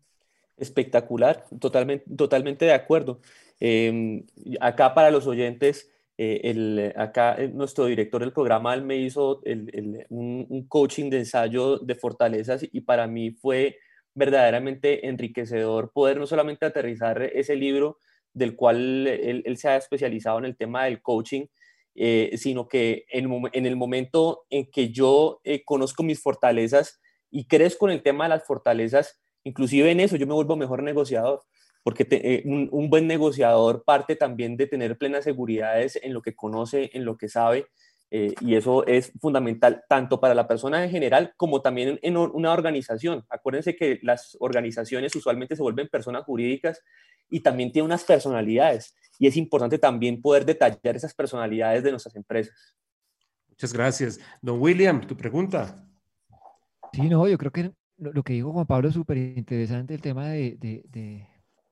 Espectacular, 0.59 1.44
totalmente, 1.60 2.05
totalmente 2.16 2.64
de 2.64 2.72
acuerdo. 2.72 3.20
Em, 3.60 4.24
acá 4.60 4.94
para 4.94 5.10
los 5.10 5.26
oyentes, 5.26 5.90
eh, 6.16 6.40
el, 6.44 6.93
acá 6.97 7.36
eh, 7.39 7.48
nuestro 7.48 7.86
director 7.86 8.20
del 8.20 8.32
programa 8.32 8.76
me 8.78 8.97
hizo 8.97 9.40
un, 10.10 10.47
un, 10.48 10.66
coaching 10.66 11.10
de 11.10 11.18
ensayo 11.18 11.78
de 11.78 11.94
fortalezas 11.94 12.66
y 12.72 12.80
para 12.80 13.06
mí 13.06 13.30
fue 13.30 13.78
verdaderamente 14.14 15.06
enriquecedor 15.06 15.93
poder 15.93 16.18
no 16.18 16.26
solamente 16.26 16.66
aterrizar 16.66 17.22
ese 17.22 17.55
libro 17.55 17.98
del 18.32 18.56
cual 18.56 19.06
él, 19.06 19.56
se 19.56 19.68
ha 19.68 19.76
especializado 19.76 20.39
en 20.39 20.44
el 20.44 20.56
tema 20.56 20.85
del 20.86 21.02
coaching, 21.02 21.47
eh, 21.94 22.32
sino 22.36 22.66
que 22.68 23.06
en, 23.10 23.28
en, 23.52 23.66
el 23.66 23.76
momento 23.76 24.44
en 24.51 24.68
que 24.70 24.90
yo 24.90 25.40
conozco 25.64 26.02
mis 26.02 26.20
fortalezas 26.20 27.01
y 27.30 27.47
crezco 27.47 27.89
en 27.89 27.94
el 27.94 28.02
tema 28.02 28.24
de 28.24 28.30
las 28.30 28.44
fortalezas, 28.44 29.20
inclusive 29.49 29.91
en 29.91 30.01
eso 30.01 30.16
yo 30.16 30.27
me 30.27 30.35
vuelvo 30.35 30.57
mejor 30.57 30.83
negociador, 30.83 31.43
porque 31.83 32.07
eh, 32.11 32.43
un, 32.45 32.69
un, 32.70 32.91
buen 32.91 33.07
negociador 33.07 33.83
parte 33.85 34.16
también 34.16 34.57
de 34.57 34.66
tener 34.66 34.99
plenas 34.99 35.25
seguridades 35.25 35.99
en 36.03 36.12
lo 36.12 36.23
que 36.23 36.35
conoce, 36.35 36.91
en 36.93 37.05
lo 37.05 37.16
que 37.16 37.29
sabe, 37.29 37.66
eh, 38.11 38.35
y 38.41 38.55
eso 38.55 38.87
es 38.87 39.12
fundamental 39.20 39.85
tanto 39.87 40.19
para 40.19 40.35
la 40.35 40.49
persona 40.49 40.83
en 40.83 40.91
general 40.91 41.35
como 41.37 41.61
también 41.61 41.99
en 42.03 42.16
una 42.16 42.53
organización. 42.53 43.25
Acuérdense 43.29 43.77
que 43.77 43.99
las 44.03 44.37
organizaciones 44.41 45.15
usualmente 45.15 45.57
se 45.57 45.62
vuelven 45.62 45.89
personas 45.89 46.25
jurídicas 46.25 46.83
y 47.29 47.41
también 47.41 47.70
tienen 47.70 47.87
unas 47.87 48.05
personalidades. 48.05 48.97
Y 49.19 49.27
es 49.27 49.37
importante 49.37 49.79
también 49.79 50.23
poder 50.23 50.47
detallar 50.47 50.97
esas 50.97 51.12
personalidades 51.12 51.83
de 51.83 51.91
nuestras 51.91 52.16
empresas. 52.16 52.75
Muchas 53.49 53.73
gracias. 53.75 54.20
Don 54.41 54.61
William, 54.61 55.07
tu 55.07 55.16
pregunta. 55.16 55.85
Sí, 56.93 57.03
no, 57.03 57.29
yo 57.29 57.37
creo 57.37 57.53
que 57.53 57.73
lo, 57.99 58.23
que 58.23 58.33
dijo 58.33 58.53
Juan 58.53 58.66
Pablo 58.66 58.89
es 58.89 58.95
súper 58.95 59.19
interesante, 59.19 59.95
el 59.95 60.01
tema 60.01 60.29
de, 60.29 61.27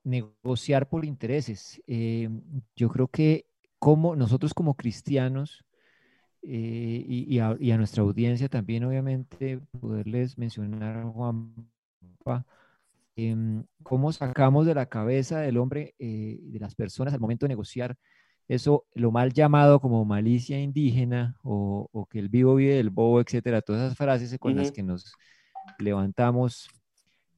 negociar 0.04 0.88
por 0.88 1.04
intereses. 1.04 1.82
Eh, 1.86 2.28
yo 2.76 2.88
creo 2.88 3.08
que 3.08 3.46
como 3.78 4.14
nosotros 4.16 4.54
como 4.54 4.74
cristianos, 4.74 5.64
eh, 6.48 7.04
y, 7.08 7.38
a, 7.40 7.76
nuestra 7.76 8.02
audiencia 8.02 8.48
también, 8.48 8.84
obviamente, 8.84 9.60
poderles 9.80 10.38
mencionar, 10.38 11.04
Juan, 11.04 11.52
eh, 13.16 13.34
cómo 13.82 14.12
sacamos 14.12 14.64
de 14.66 14.74
la 14.74 14.86
cabeza 14.86 15.40
del 15.40 15.56
hombre, 15.56 15.94
eh, 15.98 16.38
de 16.40 16.58
las 16.60 16.76
personas 16.76 17.14
al 17.14 17.20
momento 17.20 17.46
de 17.46 17.48
negociar 17.48 17.96
eso, 18.46 18.86
lo 18.94 19.10
mal 19.10 19.32
llamado 19.32 19.80
como 19.80 20.04
malicia 20.04 20.60
indígena 20.60 21.36
o, 21.42 22.06
que 22.08 22.20
el 22.20 22.28
vivo 22.28 22.54
vive 22.54 22.74
del 22.74 22.90
bobo, 22.90 23.20
etcétera, 23.20 23.60
todas 23.60 23.82
esas 23.82 23.98
frases 23.98 24.38
con 24.38 24.54
las 24.54 24.70
que 24.70 24.84
nos 24.84 25.12
levantamos, 25.78 26.68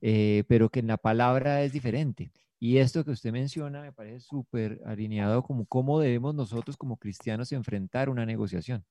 eh, 0.01 0.45
pero 0.49 0.69
que 0.69 0.81
en 0.81 0.87
la 0.87 0.97
palabra 0.97 1.63
es 1.63 1.73
diferente. 1.73 2.31
Y 2.61 2.79
esto 2.79 3.05
que 3.05 3.13
usted 3.13 3.33
menciona 3.33 3.83
me 3.83 3.93
parece 3.93 4.21
súper 4.21 4.81
alineado 4.85 5.43
como 5.43 5.65
cómo 5.67 6.01
debemos 6.01 6.35
nosotros 6.35 6.77
como 6.77 6.97
cristianos 6.97 7.53
enfrentar 7.53 8.09
una 8.09 8.27
negociación. 8.27 8.85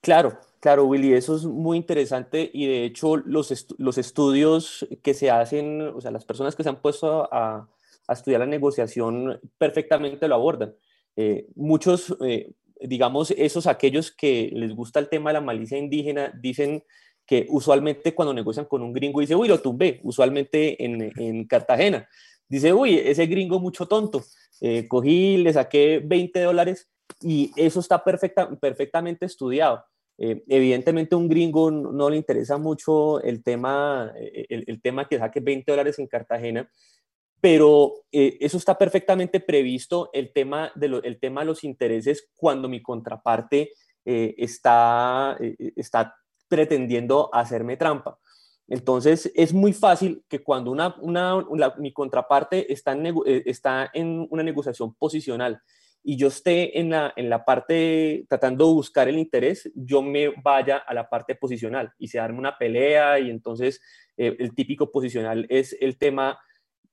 Claro, 0.00 0.38
claro, 0.60 0.84
Willy, 0.84 1.14
eso 1.14 1.36
es 1.36 1.44
muy 1.44 1.76
interesante 1.76 2.48
y 2.52 2.66
de 2.66 2.84
hecho 2.84 3.16
los, 3.16 3.66
los 3.78 3.98
estudios 3.98 4.86
que 5.02 5.14
se 5.14 5.30
hacen, 5.30 5.80
o 5.80 6.00
sea, 6.00 6.10
las 6.10 6.24
personas 6.24 6.54
que 6.54 6.62
se 6.62 6.68
han 6.68 6.80
puesto 6.80 7.28
a, 7.32 7.68
estudiar 8.08 8.38
la 8.38 8.46
negociación 8.46 9.40
perfectamente 9.58 10.28
lo 10.28 10.36
abordan. 10.36 10.76
Eh, 11.16 11.48
muchos, 11.56 12.16
eh, 12.24 12.52
digamos, 12.80 13.32
esos 13.32 13.66
aquellos 13.66 14.12
que 14.12 14.52
les 14.54 14.76
gusta 14.76 15.00
el 15.00 15.08
tema 15.08 15.30
de 15.30 15.34
la 15.34 15.40
malicia 15.40 15.76
indígena, 15.76 16.32
dicen 16.40 16.84
que 17.26 17.46
usualmente 17.50 18.14
cuando 18.14 18.32
negocian 18.32 18.66
con 18.66 18.82
un 18.82 18.92
gringo, 18.92 19.20
dice, 19.20 19.34
uy, 19.34 19.48
lo 19.48 19.60
tumbé, 19.60 20.00
usualmente 20.04 20.82
en, 20.84 21.12
en 21.16 21.44
Cartagena. 21.46 22.08
Dice, 22.48 22.72
uy, 22.72 22.98
ese 22.98 23.26
gringo 23.26 23.58
mucho 23.58 23.86
tonto, 23.86 24.24
eh, 24.60 24.86
cogí, 24.86 25.36
le 25.38 25.52
saqué 25.52 26.00
20 26.04 26.40
dólares 26.40 26.88
y 27.20 27.50
eso 27.56 27.80
está 27.80 28.04
perfecta, 28.04 28.48
perfectamente 28.60 29.26
estudiado. 29.26 29.84
Eh, 30.18 30.42
evidentemente 30.48 31.14
un 31.14 31.28
gringo 31.28 31.70
no, 31.70 32.08
le 32.08 32.16
interesa 32.16 32.56
mucho 32.56 33.20
el 33.20 33.42
tema, 33.42 34.12
eh, 34.16 34.46
el, 34.48 34.80
tema 34.80 35.06
que 35.06 35.18
saque 35.18 35.40
20 35.40 35.70
dólares 35.70 35.98
en 35.98 36.06
Cartagena, 36.06 36.70
pero 37.40 38.04
eh, 38.12 38.38
eso 38.40 38.56
está 38.56 38.78
perfectamente 38.78 39.40
previsto, 39.40 40.08
el 40.14 40.32
tema, 40.32 40.72
de 40.74 41.00
el 41.04 41.18
tema 41.20 41.44
los 41.44 41.64
intereses, 41.64 42.30
cuando 42.36 42.68
mi 42.68 42.80
contraparte 42.82 43.72
está, 44.04 45.36
está 45.74 46.14
pretendiendo 46.48 47.30
hacerme 47.32 47.76
trampa. 47.76 48.18
Entonces, 48.68 49.30
es 49.34 49.52
muy 49.52 49.72
fácil 49.72 50.24
que 50.28 50.42
cuando 50.42 50.72
una, 50.72 50.96
mi 51.78 51.92
contraparte 51.92 52.72
está 52.72 52.96
está 53.44 53.90
en 53.94 54.26
una 54.30 54.42
negociación 54.42 54.94
posicional 54.94 55.60
y 56.08 56.16
yo 56.16 56.28
esté 56.28 56.78
en 56.78 56.90
la, 56.90 57.12
en 57.16 57.28
la 57.28 57.44
parte 57.44 58.26
tratando 58.28 58.68
de 58.68 58.74
buscar 58.74 59.08
el 59.08 59.18
interés, 59.18 59.70
yo 59.74 60.02
me 60.02 60.28
vaya 60.42 60.78
a 60.78 60.94
la 60.94 61.08
parte 61.08 61.34
posicional 61.34 61.92
y 61.98 62.08
se 62.08 62.20
arme 62.20 62.38
una 62.38 62.56
pelea 62.56 63.18
y 63.18 63.28
entonces 63.28 63.80
eh, 64.16 64.36
el 64.38 64.54
típico 64.54 64.92
posicional 64.92 65.46
es 65.48 65.76
el 65.80 65.98
tema, 65.98 66.38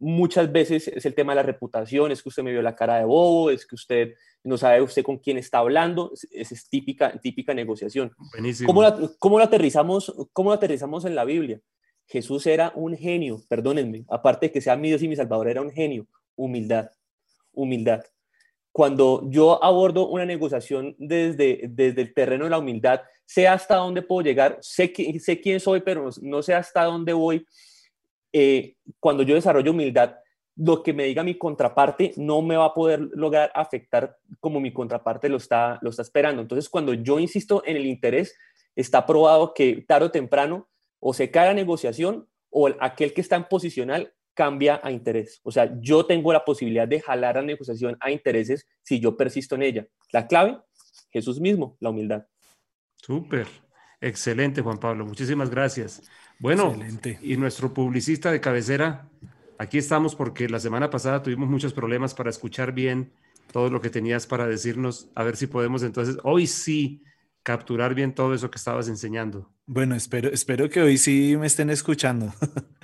muchas 0.04 0.52
veces 0.52 0.88
es 0.88 1.06
el 1.06 1.16
tema 1.16 1.34
de 1.34 1.38
la 1.38 1.44
reputación, 1.44 2.12
es 2.12 2.22
que 2.22 2.30
usted 2.30 2.44
me 2.44 2.52
vio 2.52 2.62
la 2.62 2.76
cara 2.76 2.98
de 2.98 3.06
bobo, 3.06 3.50
es 3.50 3.66
que 3.66 3.76
usted 3.76 4.16
no 4.44 4.58
sabe 4.58 4.82
usted 4.82 5.04
con 5.04 5.18
quién 5.18 5.38
está 5.38 5.60
hablando, 5.60 6.12
esa 6.32 6.54
es 6.54 6.70
típica, 6.70 7.18
típica 7.20 7.54
negociación. 7.54 8.12
¿Cómo, 8.66 8.84
¿Cómo 9.18 9.38
lo 9.38 9.46
aterrizamos, 9.46 10.14
¿Cómo 10.34 10.50
lo 10.50 10.56
aterrizamos 10.56 11.06
en 11.06 11.16
la 11.16 11.26
Biblia? 11.26 11.60
Jesús 12.06 12.46
era 12.46 12.74
un 12.76 12.98
genio, 12.98 13.42
perdónenme, 13.48 14.06
aparte 14.10 14.48
de 14.48 14.52
que 14.52 14.62
sea 14.62 14.76
mi 14.76 14.90
Dios 14.90 15.02
y 15.02 15.08
mi 15.08 15.16
Salvador, 15.16 15.48
era 15.48 15.62
un 15.62 15.72
genio, 15.72 16.06
humildad, 16.36 16.92
humildad 17.54 18.04
cuando 18.74 19.30
yo 19.30 19.64
abordo 19.64 20.10
una 20.10 20.26
negociación 20.26 20.96
desde, 20.98 21.62
desde 21.70 22.02
el 22.02 22.14
terreno 22.14 22.46
de 22.46 22.50
la 22.50 22.58
humildad, 22.58 23.02
sé 23.24 23.48
hasta 23.48 23.76
dónde 23.76 24.02
puedo 24.02 24.26
llegar, 24.26 24.58
sé, 24.62 24.92
sé 25.20 25.40
quién 25.40 25.60
soy, 25.60 25.82
pero 25.82 26.10
no 26.22 26.42
sé 26.42 26.56
hasta 26.56 26.84
dónde 26.86 27.14
voy. 27.14 27.46
Eh, 28.34 28.76
cuando 29.00 29.24
yo 29.24 29.36
desarrollo 29.36 29.72
humildad, 29.72 30.16
lo 30.56 30.84
que 30.84 30.94
me 30.94 31.06
diga 31.06 31.24
mi 31.24 31.38
contraparte 31.38 32.14
no 32.18 32.42
me 32.42 32.58
va 32.58 32.66
a 32.66 32.74
poder 32.74 33.00
lograr 33.14 33.52
afectar 33.56 34.18
como 34.40 34.60
mi 34.60 34.74
contraparte 34.74 35.30
lo 35.30 35.38
está, 35.38 35.80
lo 35.82 35.90
está 35.90 36.02
esperando. 36.02 36.42
Entonces, 36.42 36.70
cuando 36.70 36.94
yo 36.94 37.20
insisto 37.20 37.64
en 37.66 37.78
el 37.78 37.86
interés, 37.86 38.36
está 38.76 39.06
probado 39.06 39.54
que 39.54 39.84
tarde 39.88 40.08
o 40.08 40.12
temprano 40.12 40.68
o 41.00 41.14
se 41.14 41.32
cae 41.32 41.48
la 41.48 41.54
negociación 41.54 42.28
o 42.50 42.70
aquel 42.80 43.14
que 43.14 43.22
está 43.22 43.36
en 43.36 43.46
posicional 43.46 44.14
cambia 44.34 44.80
a 44.84 44.92
interés. 44.92 45.42
O 45.44 45.52
sea, 45.52 45.78
yo 45.80 46.06
tengo 46.06 46.34
la 46.34 46.44
posibilidad 46.44 46.88
de 46.88 47.02
jalar 47.02 47.36
la 47.36 47.42
negociación 47.44 47.98
a 48.00 48.12
intereses 48.12 48.68
si 48.82 49.00
yo 49.00 49.16
persisto 49.16 49.56
en 49.56 49.64
ella. 49.64 49.88
La 50.12 50.28
clave, 50.28 50.60
Jesús 51.12 51.40
mismo, 51.40 51.78
la 51.80 51.90
humildad. 51.90 52.26
Súper. 52.96 53.48
Excelente, 54.04 54.62
Juan 54.62 54.80
Pablo. 54.80 55.06
Muchísimas 55.06 55.50
gracias. 55.50 56.04
Bueno, 56.38 56.76
y 57.22 57.38
nuestro 57.38 57.74
publicista 57.74 58.32
de 58.32 58.42
cabecera, 58.42 59.08
aquí 59.58 59.78
estamos 59.78 60.14
porque 60.14 60.50
la 60.50 60.60
semana 60.60 60.90
pasada 60.90 61.24
tuvimos 61.24 61.50
muchos 61.50 61.74
problemas 61.74 62.14
para 62.14 62.30
escuchar 62.30 62.74
bien 62.74 63.14
todo 63.54 63.70
lo 63.70 63.80
que 63.80 63.90
tenías 63.90 64.28
para 64.28 64.46
decirnos. 64.46 65.10
A 65.16 65.24
ver 65.24 65.38
si 65.38 65.48
podemos 65.48 65.84
entonces, 65.84 66.18
hoy 66.24 66.48
sí, 66.48 67.02
capturar 67.44 67.96
bien 67.96 68.14
todo 68.14 68.34
eso 68.34 68.52
que 68.52 68.58
estabas 68.58 68.90
enseñando. 68.90 69.50
Bueno, 69.66 69.96
espero, 69.96 70.30
espero 70.34 70.70
que 70.70 70.82
hoy 70.82 70.98
sí 70.98 71.38
me 71.40 71.48
estén 71.48 71.70
escuchando. 71.70 72.34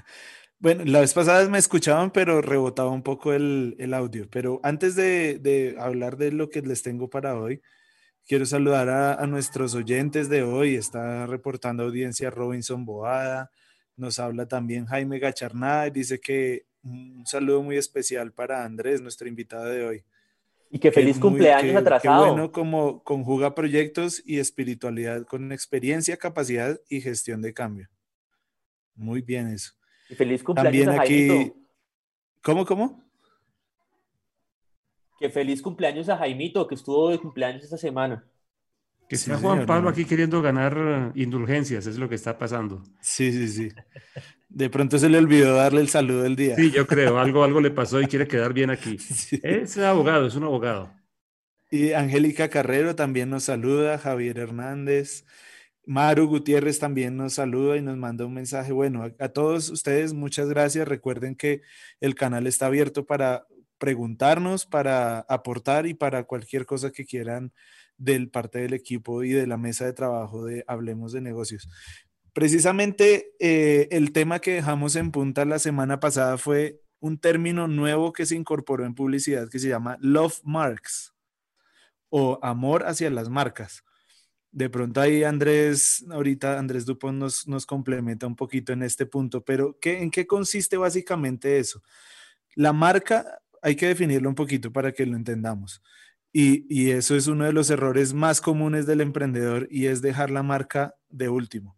Bueno, 0.62 0.84
la 0.84 1.00
vez 1.00 1.14
pasada 1.14 1.48
me 1.48 1.58
escuchaban, 1.58 2.12
pero 2.12 2.42
rebotaba 2.42 2.90
un 2.90 3.02
poco 3.02 3.32
el, 3.32 3.94
audio. 3.94 4.28
Pero 4.30 4.60
antes 4.62 4.94
de, 4.94 5.78
hablar 5.80 6.18
de 6.18 6.34
lo 6.34 6.50
que 6.50 6.62
les 6.62 6.84
tengo 6.84 7.10
para 7.10 7.40
hoy, 7.40 7.62
Quiero 8.30 8.46
saludar 8.46 8.90
a, 8.90 9.26
nuestros 9.26 9.74
oyentes 9.74 10.30
de 10.30 10.44
hoy. 10.44 10.76
Está 10.76 11.26
reportando 11.26 11.82
audiencia 11.82 12.30
Robinson 12.30 12.86
Boada. 12.86 13.50
Nos 13.96 14.20
habla 14.20 14.48
también 14.48 14.86
Jaime 14.86 15.18
Gacharná. 15.18 15.90
Dice 15.90 16.20
que 16.20 16.68
un 16.84 17.26
saludo 17.26 17.64
muy 17.64 17.78
especial 17.78 18.32
para 18.32 18.64
Andrés, 18.64 19.02
nuestro 19.02 19.28
invitado 19.28 19.66
de 19.66 19.84
hoy. 19.84 20.04
Y 20.70 20.78
que 20.78 20.92
feliz 20.92 21.18
cumpleaños 21.18 21.76
atrasado. 21.76 22.24
Qué 22.24 22.30
bueno 22.30 22.52
como 22.52 23.04
conjuga 23.04 23.56
proyectos 23.56 24.22
y 24.24 24.38
espiritualidad 24.38 25.26
con 25.26 25.52
experiencia, 25.52 26.16
capacidad 26.16 26.80
y 26.88 27.02
gestión 27.02 27.42
de 27.42 27.56
cambio. 27.56 27.90
Muy 28.94 29.24
bien 29.24 29.48
eso. 29.48 29.72
Y 30.08 30.14
feliz 30.14 30.44
cumpleaños 30.44 30.86
También 30.86 31.02
aquí. 31.02 31.52
¿Cómo, 32.44 32.64
cómo? 32.64 33.09
Que 35.20 35.30
feliz 35.30 35.62
cumpleaños 35.62 36.08
a 36.10 36.18
Jaimito, 36.18 36.68
que 36.68 36.76
estuvo 36.76 37.10
de 37.10 37.20
cumpleaños 37.20 37.64
esta 37.64 37.78
semana. 37.78 38.26
Que 39.10 39.18
sea 39.18 39.38
Juan 39.38 39.66
Pablo 39.66 39.90
aquí 39.90 40.06
queriendo 40.06 40.40
ganar 40.40 40.78
eh, 40.78 41.22
indulgencias, 41.22 41.88
es 41.88 41.98
lo 41.98 42.08
que 42.08 42.14
está 42.14 42.38
pasando. 42.38 42.84
Sí, 43.02 43.32
sí, 43.32 43.48
sí. 43.48 43.70
De 44.48 44.70
pronto 44.70 45.00
se 45.00 45.10
le 45.10 45.18
olvidó 45.18 45.56
darle 45.56 45.82
el 45.82 45.90
saludo 45.90 46.22
del 46.22 46.36
día. 46.36 46.56
Sí, 46.56 46.70
yo 46.70 46.86
creo, 46.86 47.18
algo, 47.18 47.44
algo 47.44 47.60
le 47.60 47.72
pasó 47.72 48.00
y 48.00 48.06
quiere 48.06 48.28
quedar 48.28 48.54
bien 48.54 48.70
aquí. 48.70 48.98
Es 49.44 49.78
abogado, 49.80 50.28
es 50.28 50.36
un 50.36 50.44
abogado. 50.44 50.94
Y 51.72 51.94
Angélica 51.94 52.50
Carrero 52.50 52.96
también 52.96 53.32
nos 53.32 53.44
saluda, 53.46 53.98
Javier 53.98 54.38
Hernández, 54.38 55.26
Maru 55.88 56.28
Gutiérrez 56.28 56.78
también 56.78 57.18
nos 57.18 57.34
saluda 57.34 57.78
y 57.78 57.82
nos 57.82 57.98
manda 57.98 58.28
un 58.28 58.34
mensaje. 58.36 58.72
Bueno, 58.72 59.04
a, 59.04 59.24
a 59.24 59.30
todos 59.30 59.72
ustedes 59.72 60.14
muchas 60.14 60.48
gracias. 60.50 60.88
Recuerden 60.88 61.36
que 61.36 61.64
el 62.00 62.14
canal 62.14 62.46
está 62.46 62.68
abierto 62.68 63.08
para 63.08 63.48
preguntarnos, 63.80 64.66
para 64.66 65.22
aportar 65.22 65.88
y 65.88 65.94
para 65.96 66.26
cualquier 66.26 66.66
cosa 66.66 66.92
que 66.92 67.06
quieran 67.06 67.52
del 67.98 68.30
parte 68.30 68.60
del 68.60 68.74
equipo 68.74 69.24
y 69.24 69.32
de 69.32 69.48
la 69.48 69.58
mesa 69.58 69.86
de 69.86 69.94
trabajo 69.94 70.46
de 70.46 70.64
Hablemos 70.68 71.12
de 71.12 71.22
Negocios. 71.22 71.68
Precisamente 72.34 73.34
eh, 73.40 73.88
el 73.92 74.12
tema 74.12 74.40
que 74.40 74.54
dejamos 74.54 74.96
en 74.96 75.12
punta 75.12 75.46
la 75.46 75.60
semana 75.60 76.00
pasada 76.00 76.38
fue 76.38 76.82
un 77.00 77.18
término 77.18 77.68
nuevo 77.68 78.14
que 78.14 78.26
se 78.26 78.36
incorporó 78.36 78.86
en 78.86 78.96
publicidad 78.96 79.50
que 79.50 79.60
se 79.60 79.70
llama 79.70 79.98
Love 80.00 80.40
Marks 80.44 81.14
o 82.10 82.40
amor 82.42 82.86
hacia 82.86 83.10
las 83.10 83.30
marcas. 83.30 83.84
De 84.52 84.70
pronto 84.70 85.00
ahí 85.00 85.24
Andrés, 85.24 86.04
ahorita 86.10 86.58
Andrés 86.58 86.86
Dupont 86.86 87.18
nos, 87.18 87.48
nos 87.48 87.66
complementa 87.66 88.26
un 88.26 88.36
poquito 88.36 88.74
en 88.74 88.84
este 88.84 89.06
punto, 89.06 89.44
pero 89.44 89.78
¿qué, 89.80 90.02
¿en 90.02 90.10
qué 90.10 90.26
consiste 90.26 90.78
básicamente 90.78 91.60
eso? 91.60 91.82
La 92.56 92.74
marca 92.74 93.42
hay 93.62 93.76
que 93.76 93.88
definirlo 93.88 94.30
un 94.30 94.36
poquito 94.36 94.72
para 94.72 94.92
que 94.92 95.06
lo 95.06 95.16
entendamos. 95.16 95.82
Y, 96.32 96.92
eso 96.92 97.16
es 97.16 97.28
uno 97.28 97.46
de 97.46 97.54
los 97.54 97.70
errores 97.70 98.14
más 98.14 98.40
comunes 98.40 98.86
del 98.86 99.02
emprendedor 99.02 99.68
y 99.72 99.88
es 99.88 100.02
dejar 100.02 100.30
la 100.30 100.44
marca 100.44 100.96
de 101.10 101.28
último 101.28 101.76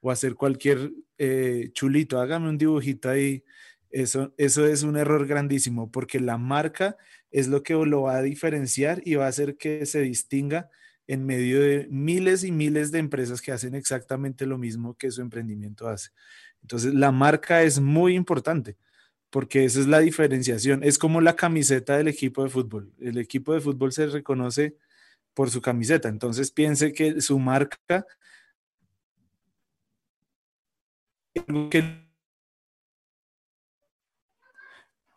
o 0.00 0.10
hacer 0.10 0.34
cualquier 0.34 0.92
eh, 1.18 1.70
chulito, 1.72 2.20
hágame 2.20 2.48
un 2.48 2.58
dibujito 2.58 3.08
ahí. 3.08 3.44
Eso, 3.90 4.34
eso 4.38 4.66
es 4.66 4.82
un 4.82 4.96
error 4.96 5.26
grandísimo 5.26 5.90
porque 5.92 6.18
la 6.18 6.38
marca 6.38 6.96
es 7.30 7.46
lo 7.48 7.62
que 7.62 7.74
lo 7.74 8.02
va 8.02 8.16
a 8.16 8.22
diferenciar 8.22 9.00
y 9.04 9.14
va 9.14 9.26
a 9.26 9.28
hacer 9.28 9.56
que 9.56 9.86
se 9.86 10.00
distinga 10.00 10.68
en 11.06 11.24
medio 11.24 11.60
de 11.60 11.86
miles 11.90 12.42
y 12.42 12.50
miles 12.50 12.90
de 12.90 12.98
empresas 12.98 13.40
que 13.40 13.52
hacen 13.52 13.74
exactamente 13.74 14.46
lo 14.46 14.58
mismo 14.58 14.94
que 14.96 15.10
su 15.10 15.20
emprendimiento 15.20 15.88
hace. 15.88 16.10
Entonces, 16.62 16.94
la 16.94 17.12
marca 17.12 17.62
es 17.62 17.80
muy 17.80 18.14
importante 18.14 18.76
porque 19.32 19.64
esa 19.64 19.80
es 19.80 19.86
la 19.88 20.00
diferenciación. 20.00 20.84
Es 20.84 20.98
como 20.98 21.22
la 21.22 21.36
camiseta 21.36 21.96
del 21.96 22.08
equipo 22.08 22.44
de 22.44 22.50
fútbol. 22.50 22.92
El 23.00 23.16
equipo 23.16 23.54
de 23.54 23.62
fútbol 23.62 23.90
se 23.90 24.06
reconoce 24.06 24.76
por 25.32 25.50
su 25.50 25.62
camiseta. 25.62 26.10
Entonces 26.10 26.50
piense 26.50 26.92
que 26.92 27.22
su 27.22 27.38
marca 27.38 28.04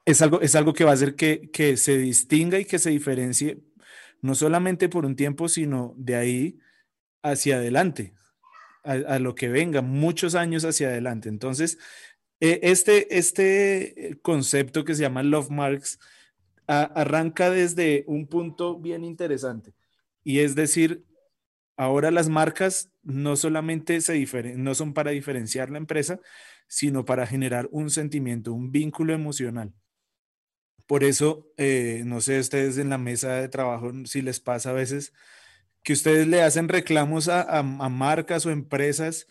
es 0.06 0.22
algo, 0.22 0.40
es 0.40 0.56
algo 0.56 0.74
que 0.74 0.86
va 0.86 0.92
a 0.92 0.94
hacer 0.94 1.16
que, 1.16 1.52
que 1.52 1.76
se 1.76 1.98
distinga 1.98 2.58
y 2.58 2.64
que 2.64 2.80
se 2.80 2.92
diferencie 2.92 3.60
no 4.22 4.34
solamente 4.34 4.88
por 4.88 5.06
un 5.06 5.18
tiempo, 5.18 5.50
sino 5.50 5.94
de 5.98 6.16
ahí 6.16 6.60
hacia 7.22 7.58
adelante, 7.58 8.14
a, 8.86 8.94
a, 8.94 9.20
lo 9.20 9.36
que 9.36 9.50
venga, 9.50 9.82
muchos 9.82 10.36
años 10.36 10.64
hacia 10.64 10.88
adelante. 10.88 11.28
Entonces, 11.28 11.78
eh, 12.54 12.60
este, 12.64 13.18
este 13.18 14.20
concepto 14.22 14.84
que 14.84 14.96
se 14.96 15.02
llama 15.02 15.24
Love 15.24 15.50
Marks 15.50 16.00
arranca 16.68 17.52
desde 17.52 18.04
un 18.08 18.26
punto 18.28 18.80
bien 18.80 19.04
interesante 19.04 19.76
y 20.26 20.40
es 20.40 20.56
decir, 20.56 21.06
ahora 21.78 22.12
las 22.12 22.30
marcas 22.30 22.92
no 23.04 23.36
solamente 23.36 24.02
se 24.02 24.28
no 24.58 24.76
son 24.76 24.94
para 24.94 25.12
diferenciar 25.12 25.70
la 25.70 25.78
empresa, 25.78 26.20
sino 26.68 27.06
para 27.06 27.28
generar 27.28 27.70
un 27.72 27.92
sentimiento, 27.92 28.52
un 28.52 28.72
vínculo 28.72 29.14
emocional. 29.14 29.72
Por 30.88 31.04
eso, 31.04 31.52
eh, 31.58 32.04
no 32.06 32.22
sé, 32.22 32.40
ustedes 32.40 32.78
en 32.80 32.90
la 32.90 32.98
mesa 32.98 33.36
de 33.36 33.50
trabajo, 33.50 33.92
si 34.06 34.22
les 34.22 34.40
pasa 34.40 34.72
a 34.72 34.74
veces 34.74 35.14
que 35.84 35.94
ustedes 35.94 36.28
le 36.28 36.42
hacen 36.42 36.68
reclamos 36.68 37.30
a 37.30 37.62
marcas 37.64 38.46
o 38.48 38.52
empresas 38.52 39.28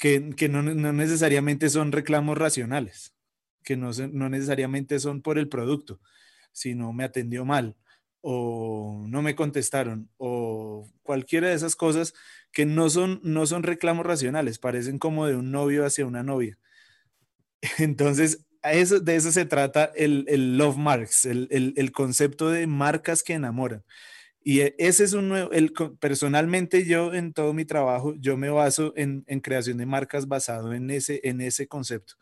que, 0.00 0.48
no, 0.48 0.62
necesariamente 0.62 1.68
son 1.68 1.92
reclamos 1.92 2.38
racionales, 2.38 3.14
que 3.62 3.76
no, 3.76 3.90
no 4.12 4.30
necesariamente 4.30 4.98
son 4.98 5.20
por 5.20 5.38
el 5.38 5.48
producto, 5.50 6.00
sino 6.52 6.94
me 6.94 7.04
atendió 7.04 7.44
mal 7.44 7.76
o 8.22 9.04
no 9.08 9.20
me 9.20 9.34
contestaron 9.34 10.10
o 10.16 10.90
cualquiera 11.02 11.48
de 11.48 11.54
esas 11.54 11.76
cosas 11.76 12.14
que 12.50 12.64
no 12.64 12.88
son, 12.88 13.20
no 13.22 13.46
son 13.46 13.62
reclamos 13.62 14.06
racionales, 14.06 14.58
parecen 14.58 14.98
como 14.98 15.26
de 15.26 15.36
un 15.36 15.52
novio 15.52 15.84
hacia 15.84 16.06
una 16.06 16.22
novia. 16.22 16.58
Entonces, 17.78 18.46
de 18.62 19.16
eso 19.16 19.32
se 19.32 19.44
trata 19.44 19.92
el, 19.94 20.24
el 20.28 20.56
love 20.56 20.78
marks, 20.78 21.26
el, 21.26 21.74
el, 21.76 21.92
concepto 21.92 22.48
de 22.48 22.66
marcas 22.66 23.22
que 23.22 23.34
enamoran. 23.34 23.84
Y 24.42 24.60
e, 24.60 24.74
ese 24.78 25.04
es 25.04 25.12
un 25.12 25.28
nuevo, 25.28 25.50
el, 25.52 25.72
personalmente 25.98 26.84
yo 26.84 27.12
en 27.14 27.32
todo 27.32 27.52
mi 27.52 27.64
trabajo, 27.64 28.14
yo 28.18 28.36
me 28.36 28.50
baso 28.50 28.92
en, 28.96 29.24
en, 29.26 29.40
creación 29.40 29.78
de 29.78 29.86
marcas 29.86 30.28
basado 30.28 30.72
en 30.72 30.90
ese, 30.90 31.20
en 31.24 31.40
ese 31.40 31.68
concepto. 31.68 32.14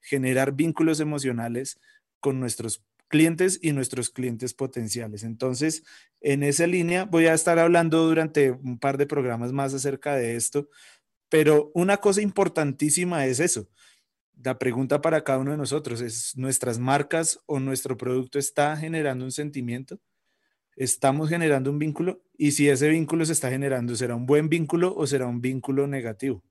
Generar 0.00 0.52
vínculos 0.52 1.00
emocionales 1.00 1.78
con 2.20 2.40
nuestros 2.40 2.82
clientes 3.12 3.58
y 3.62 3.72
nuestros 3.72 4.10
clientes 4.10 4.54
potenciales. 4.54 5.22
Entonces, 5.22 5.84
en 6.22 6.42
esa 6.42 6.66
línea 6.66 7.04
voy 7.04 7.26
a 7.26 7.34
estar 7.34 7.58
hablando 7.58 8.06
durante 8.06 8.50
un 8.52 8.78
par 8.78 8.96
de 8.96 9.06
programas 9.06 9.52
más 9.52 9.74
acerca 9.74 10.16
de 10.16 10.34
esto, 10.36 10.68
pero 11.28 11.70
una 11.74 11.98
cosa 11.98 12.22
importantísima 12.22 13.26
es 13.26 13.38
eso. 13.38 13.68
La 14.42 14.58
pregunta 14.58 15.00
para 15.02 15.24
cada 15.24 15.38
uno 15.38 15.50
de 15.52 15.58
nosotros 15.58 16.00
es, 16.00 16.36
¿nuestras 16.36 16.78
marcas 16.78 17.38
o 17.46 17.60
nuestro 17.60 17.96
producto 17.96 18.38
está 18.38 18.76
generando 18.76 19.24
un 19.24 19.32
sentimiento? 19.32 20.00
Estamos 20.76 21.28
generando 21.28 21.70
un 21.70 21.78
vínculo 21.78 22.22
y 22.36 22.52
si 22.52 22.68
ese 22.68 22.88
vínculo 22.88 23.24
se 23.24 23.32
está 23.32 23.50
generando, 23.50 23.94
¿será 23.96 24.14
un 24.14 24.26
buen 24.26 24.48
vínculo 24.48 24.94
o 24.94 25.06
será 25.06 25.26
un 25.26 25.40
vínculo 25.40 25.86
negativo? 25.86 26.42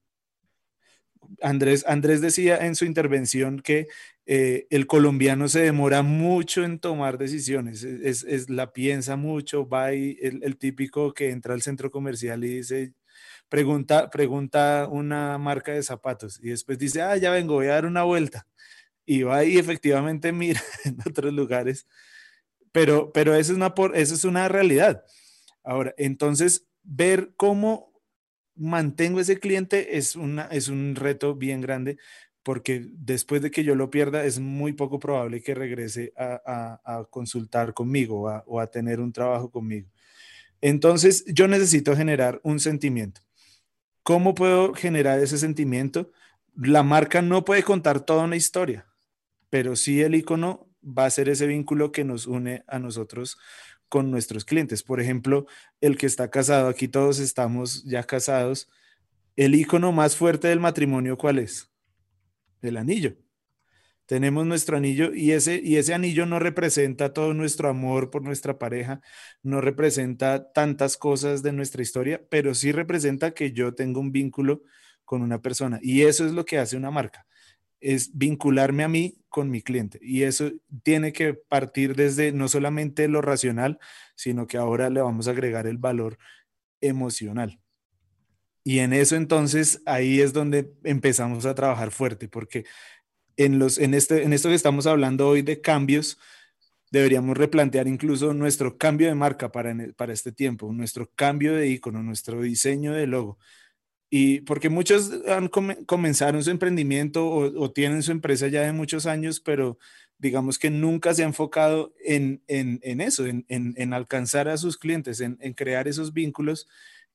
Andrés, 1.42 1.86
Andrés 1.88 2.22
decía 2.22 2.58
en 2.66 2.76
su 2.76 2.86
intervención 2.86 3.60
que 3.60 3.88
eh, 4.26 4.68
el 4.70 4.88
colombiano 4.88 5.48
se 5.48 5.62
demora 5.62 6.02
mucho 6.02 6.64
en 6.64 6.80
tomar 6.80 7.18
decisiones, 7.18 7.84
es, 7.84 8.50
la 8.50 8.74
piensa 8.74 9.16
mucho, 9.16 9.68
va 9.68 9.94
y 9.94 10.18
el, 10.22 10.58
típico 10.58 11.14
que 11.14 11.32
entra 11.32 11.54
al 11.54 11.62
centro 11.62 11.92
comercial 11.92 12.44
y 12.44 12.56
dice, 12.58 12.94
pregunta, 13.50 14.10
pregunta 14.10 14.88
una 14.92 15.38
marca 15.38 15.72
de 15.74 15.84
zapatos 15.84 16.40
y 16.42 16.50
después 16.50 16.78
dice, 16.78 17.02
ah, 17.02 17.18
ya 17.18 17.32
vengo, 17.32 17.56
voy 17.56 17.68
a 17.68 17.74
dar 17.74 17.86
una 17.86 18.04
vuelta. 18.04 18.48
Y 19.06 19.24
va 19.24 19.44
y 19.44 19.58
efectivamente 19.58 20.32
mira 20.32 20.62
en 20.86 20.98
otros 21.06 21.34
lugares 21.34 21.88
pero, 22.72 23.12
pero 23.12 23.36
eso, 23.36 23.52
es 23.52 23.58
una 23.58 23.76
por, 23.76 23.96
eso 23.96 24.16
es 24.16 24.26
una 24.26 24.48
realidad. 24.48 25.04
Ahora, 25.64 25.94
entonces, 25.98 26.68
ver 26.84 27.34
cómo 27.38 27.92
mantengo 28.56 29.20
ese 29.20 29.40
cliente 29.40 29.98
es, 29.98 30.16
una, 30.16 30.44
es 30.46 30.68
un 30.68 30.96
reto 30.96 31.36
bien 31.36 31.62
grande 31.62 31.98
porque 32.44 32.88
después 32.92 33.42
de 33.42 33.52
que 33.52 33.64
yo 33.64 33.76
lo 33.76 33.90
pierda 33.90 34.26
es 34.26 34.40
muy 34.40 34.74
poco 34.74 35.00
probable 35.00 35.42
que 35.44 35.54
regrese 35.54 36.12
a, 36.18 36.80
a, 36.84 37.06
consultar 37.06 37.74
conmigo 37.74 38.24
o 38.46 38.60
a 38.60 38.68
tener 38.68 39.00
un 39.00 39.14
trabajo 39.14 39.52
conmigo. 39.52 39.90
Entonces, 40.60 41.24
yo 41.28 41.48
necesito 41.48 41.96
generar 41.96 42.40
un 42.44 42.60
sentimiento. 42.60 43.22
¿Cómo 44.04 44.34
puedo 44.34 44.74
generar 44.74 45.20
ese 45.20 45.38
sentimiento? 45.38 46.12
La 46.56 46.84
marca 46.84 47.22
no 47.22 47.46
puede 47.46 47.64
contar 47.64 48.00
toda 48.02 48.24
una 48.24 48.36
historia, 48.36 48.88
pero 49.50 49.76
sí 49.76 50.02
el 50.02 50.16
icono 50.16 50.71
va 50.84 51.06
a 51.06 51.10
ser 51.10 51.30
ese 51.30 51.48
vínculo 51.48 51.92
que 51.92 52.04
nos 52.04 52.28
une 52.28 52.64
a 52.68 52.80
nosotros 52.80 53.38
con 53.90 54.10
nuestros 54.10 54.46
clientes. 54.46 54.84
Por 54.84 55.02
ejemplo, 55.02 55.46
el 55.82 55.98
que 55.98 56.06
está 56.06 56.30
casado, 56.30 56.70
aquí 56.70 56.88
todos 56.88 57.20
estamos 57.20 57.84
ya 57.84 58.04
casados. 58.04 58.70
El 59.36 59.56
icono 59.56 59.92
más 59.92 60.16
fuerte 60.16 60.48
del 60.48 60.60
matrimonio, 60.60 61.18
¿cuál 61.18 61.40
es? 61.40 61.70
El 62.62 62.78
anillo. 62.78 63.18
tenemos 64.06 64.46
nuestro 64.46 64.78
anillo 64.78 65.14
y 65.14 65.32
ese, 65.32 65.62
y 65.64 65.78
ese 65.78 65.94
anillo 65.94 66.26
no 66.26 66.38
representa 66.40 67.14
todo 67.14 67.34
nuestro 67.34 67.70
amor 67.70 68.10
por 68.12 68.24
nuestra 68.24 68.60
pareja, 68.60 69.02
no 69.42 69.62
representa 69.62 70.52
tantas 70.52 70.98
cosas 70.98 71.44
de 71.44 71.54
nuestra 71.54 71.82
historia, 71.82 72.22
pero 72.30 72.54
sí 72.54 72.74
representa 72.74 73.32
que 73.32 73.54
yo 73.54 73.74
tengo 73.74 74.02
un 74.02 74.12
vínculo 74.12 74.64
con 75.06 75.22
una 75.22 75.42
persona. 75.42 75.80
Y 75.82 76.02
eso 76.04 76.26
es 76.26 76.34
lo 76.34 76.46
que 76.46 76.58
hace 76.60 76.76
una 76.78 76.92
marca, 76.92 77.26
es 77.82 78.12
vincularme 78.18 78.84
a 78.84 78.88
mí 78.88 79.18
con 79.30 79.50
mi 79.50 79.62
cliente. 79.62 80.00
Y 80.02 80.24
eso 80.24 80.52
tiene 80.84 81.14
que 81.14 81.34
partir 81.34 81.96
desde 81.96 82.32
no 82.32 82.48
solamente 82.48 83.08
lo 83.08 83.22
racional, 83.22 83.80
sino 84.16 84.48
que 84.48 84.58
ahora 84.58 84.90
le 84.90 85.02
vamos 85.02 85.28
a 85.28 85.32
agregar 85.32 85.68
el 85.68 85.78
valor 85.78 86.18
emocional. 86.80 87.60
Y 88.64 88.80
en 88.80 88.94
eso 88.94 89.16
entonces 89.16 89.82
ahí 89.86 90.22
es 90.22 90.34
donde 90.34 90.72
empezamos 90.84 91.46
a 91.46 91.56
trabajar 91.56 91.92
fuerte, 91.92 92.28
porque 92.28 92.66
en, 93.38 93.58
los, 93.60 93.80
en, 93.80 93.94
este, 93.94 94.24
en 94.24 94.34
esto 94.34 94.50
que 94.50 94.56
estamos 94.56 94.86
hablando 94.86 95.28
hoy 95.28 95.42
de 95.42 95.62
cambios, 95.62 96.20
deberíamos 96.92 97.38
replantear 97.38 97.88
incluso 97.88 98.34
nuestro 98.34 98.78
cambio 98.78 99.08
de 99.08 99.16
marca 99.16 99.52
para, 99.52 99.74
para 99.96 100.14
este 100.14 100.32
tiempo, 100.32 100.72
nuestro 100.74 101.10
cambio 101.16 101.56
de 101.56 101.70
icono, 101.70 102.04
nuestro 102.04 102.42
diseño 102.42 102.94
de 102.94 103.08
logo. 103.08 103.40
Y 104.14 104.42
porque 104.42 104.68
muchos 104.68 105.10
han 105.26 105.48
comenzaron 105.48 106.44
su 106.44 106.52
emprendimiento 106.52 107.26
o, 107.30 107.72
tienen 107.72 108.04
su 108.04 108.12
empresa 108.12 108.50
ya 108.50 108.62
de 108.64 108.74
muchos 108.74 109.06
años, 109.06 109.40
pero 109.40 109.80
digamos 110.18 110.60
que 110.60 110.70
nunca 110.70 111.14
se 111.14 111.24
ha 111.24 111.28
enfocado 111.28 111.94
en, 112.04 112.44
en, 112.50 112.82
en 112.84 113.00
eso, 113.00 113.26
en, 113.26 113.46
en, 113.48 113.94
alcanzar 113.94 114.50
a 114.50 114.58
sus 114.58 114.78
clientes, 114.78 115.22
en, 115.22 115.38
crear 115.54 115.88
esos 115.88 116.12
vínculos. 116.12 116.68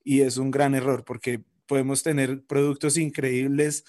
Y 0.05 0.23
es 0.23 0.39
un 0.39 0.51
gran 0.51 0.74
error 0.74 1.05
porque 1.05 1.43
podemos 1.66 2.02
tener 2.02 2.43
productos 2.47 2.97
increíbles 2.97 3.85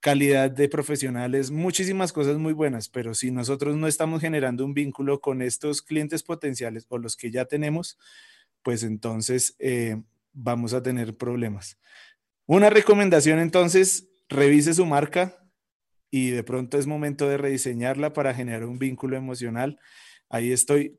calidad 0.00 0.50
de 0.50 0.68
profesionales, 0.68 1.50
muchísimas 1.50 2.12
cosas 2.12 2.36
muy 2.36 2.52
buenas, 2.52 2.90
pero 2.90 3.14
si 3.14 3.30
nosotros 3.30 3.74
no 3.76 3.86
estamos 3.86 4.20
generando 4.20 4.66
un 4.66 4.74
vínculo 4.74 5.20
con 5.22 5.40
estos 5.40 5.80
clientes 5.80 6.22
potenciales 6.22 6.84
o 6.90 6.98
los 6.98 7.16
que 7.16 7.30
ya 7.30 7.46
tenemos, 7.46 7.98
pues 8.62 8.82
entonces 8.82 9.56
eh, 9.58 9.96
vamos 10.34 10.74
a 10.74 10.82
tener 10.82 11.16
problemas. 11.16 11.78
Una 12.50 12.70
recomendación 12.70 13.40
entonces, 13.40 14.08
revise 14.26 14.72
su 14.72 14.86
marca 14.86 15.36
y 16.10 16.30
de 16.30 16.42
pronto 16.42 16.78
es 16.78 16.86
momento 16.86 17.28
de 17.28 17.36
rediseñarla 17.36 18.14
para 18.14 18.32
generar 18.32 18.64
un 18.64 18.78
vínculo 18.78 19.18
emocional. 19.18 19.78
Ahí 20.30 20.50
estoy 20.50 20.96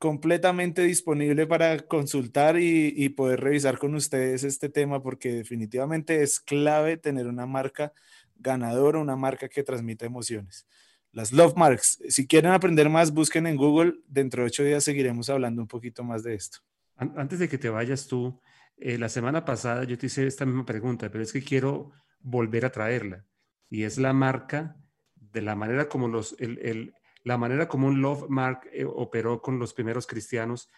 completamente 0.00 0.82
disponible 0.82 1.46
para 1.46 1.78
consultar 1.78 2.58
y, 2.58 2.92
y 2.96 3.10
poder 3.10 3.38
revisar 3.38 3.78
con 3.78 3.94
ustedes 3.94 4.42
este 4.42 4.68
tema 4.68 5.00
porque 5.00 5.32
definitivamente 5.32 6.24
es 6.24 6.40
clave 6.40 6.96
tener 6.96 7.28
una 7.28 7.46
marca 7.46 7.92
ganadora, 8.34 8.98
una 8.98 9.14
marca 9.14 9.48
que 9.48 9.62
transmite 9.62 10.06
emociones. 10.06 10.66
Las 11.12 11.30
Love 11.30 11.54
Marks. 11.54 12.02
Si 12.08 12.26
quieren 12.26 12.50
aprender 12.50 12.88
más, 12.88 13.12
busquen 13.12 13.46
en 13.46 13.54
Google. 13.54 13.94
Dentro 14.08 14.42
de 14.42 14.48
ocho 14.48 14.64
días 14.64 14.82
seguiremos 14.82 15.30
hablando 15.30 15.62
un 15.62 15.68
poquito 15.68 16.02
más 16.02 16.24
de 16.24 16.34
esto. 16.34 16.58
Antes 16.96 17.38
de 17.38 17.48
que 17.48 17.58
te 17.58 17.68
vayas 17.68 18.08
tú, 18.08 18.40
eh, 18.80 18.98
la 18.98 19.08
semana 19.08 19.44
pasada 19.44 19.84
yo 19.84 19.98
te 19.98 20.06
hice 20.06 20.26
esta 20.26 20.46
misma 20.46 20.64
pregunta, 20.64 21.10
pero 21.10 21.22
es 21.22 21.32
que 21.32 21.42
quiero 21.42 21.92
volver 22.20 22.64
a 22.64 22.72
traerla. 22.72 23.26
Y 23.68 23.84
es 23.84 23.98
la 23.98 24.12
marca 24.12 24.76
de 25.14 25.42
la 25.42 25.54
manera 25.54 25.88
como 25.88 26.08
los, 26.08 26.34
el, 26.40 26.94
la 27.22 27.36
manera 27.36 27.68
como 27.68 27.86
un 27.86 28.00
Love 28.00 28.28
Mark 28.28 28.68
eh, 28.72 28.84
operó 28.84 29.42
con 29.42 29.58
los 29.58 29.74
primeros 29.74 30.06
cristianos, 30.06 30.70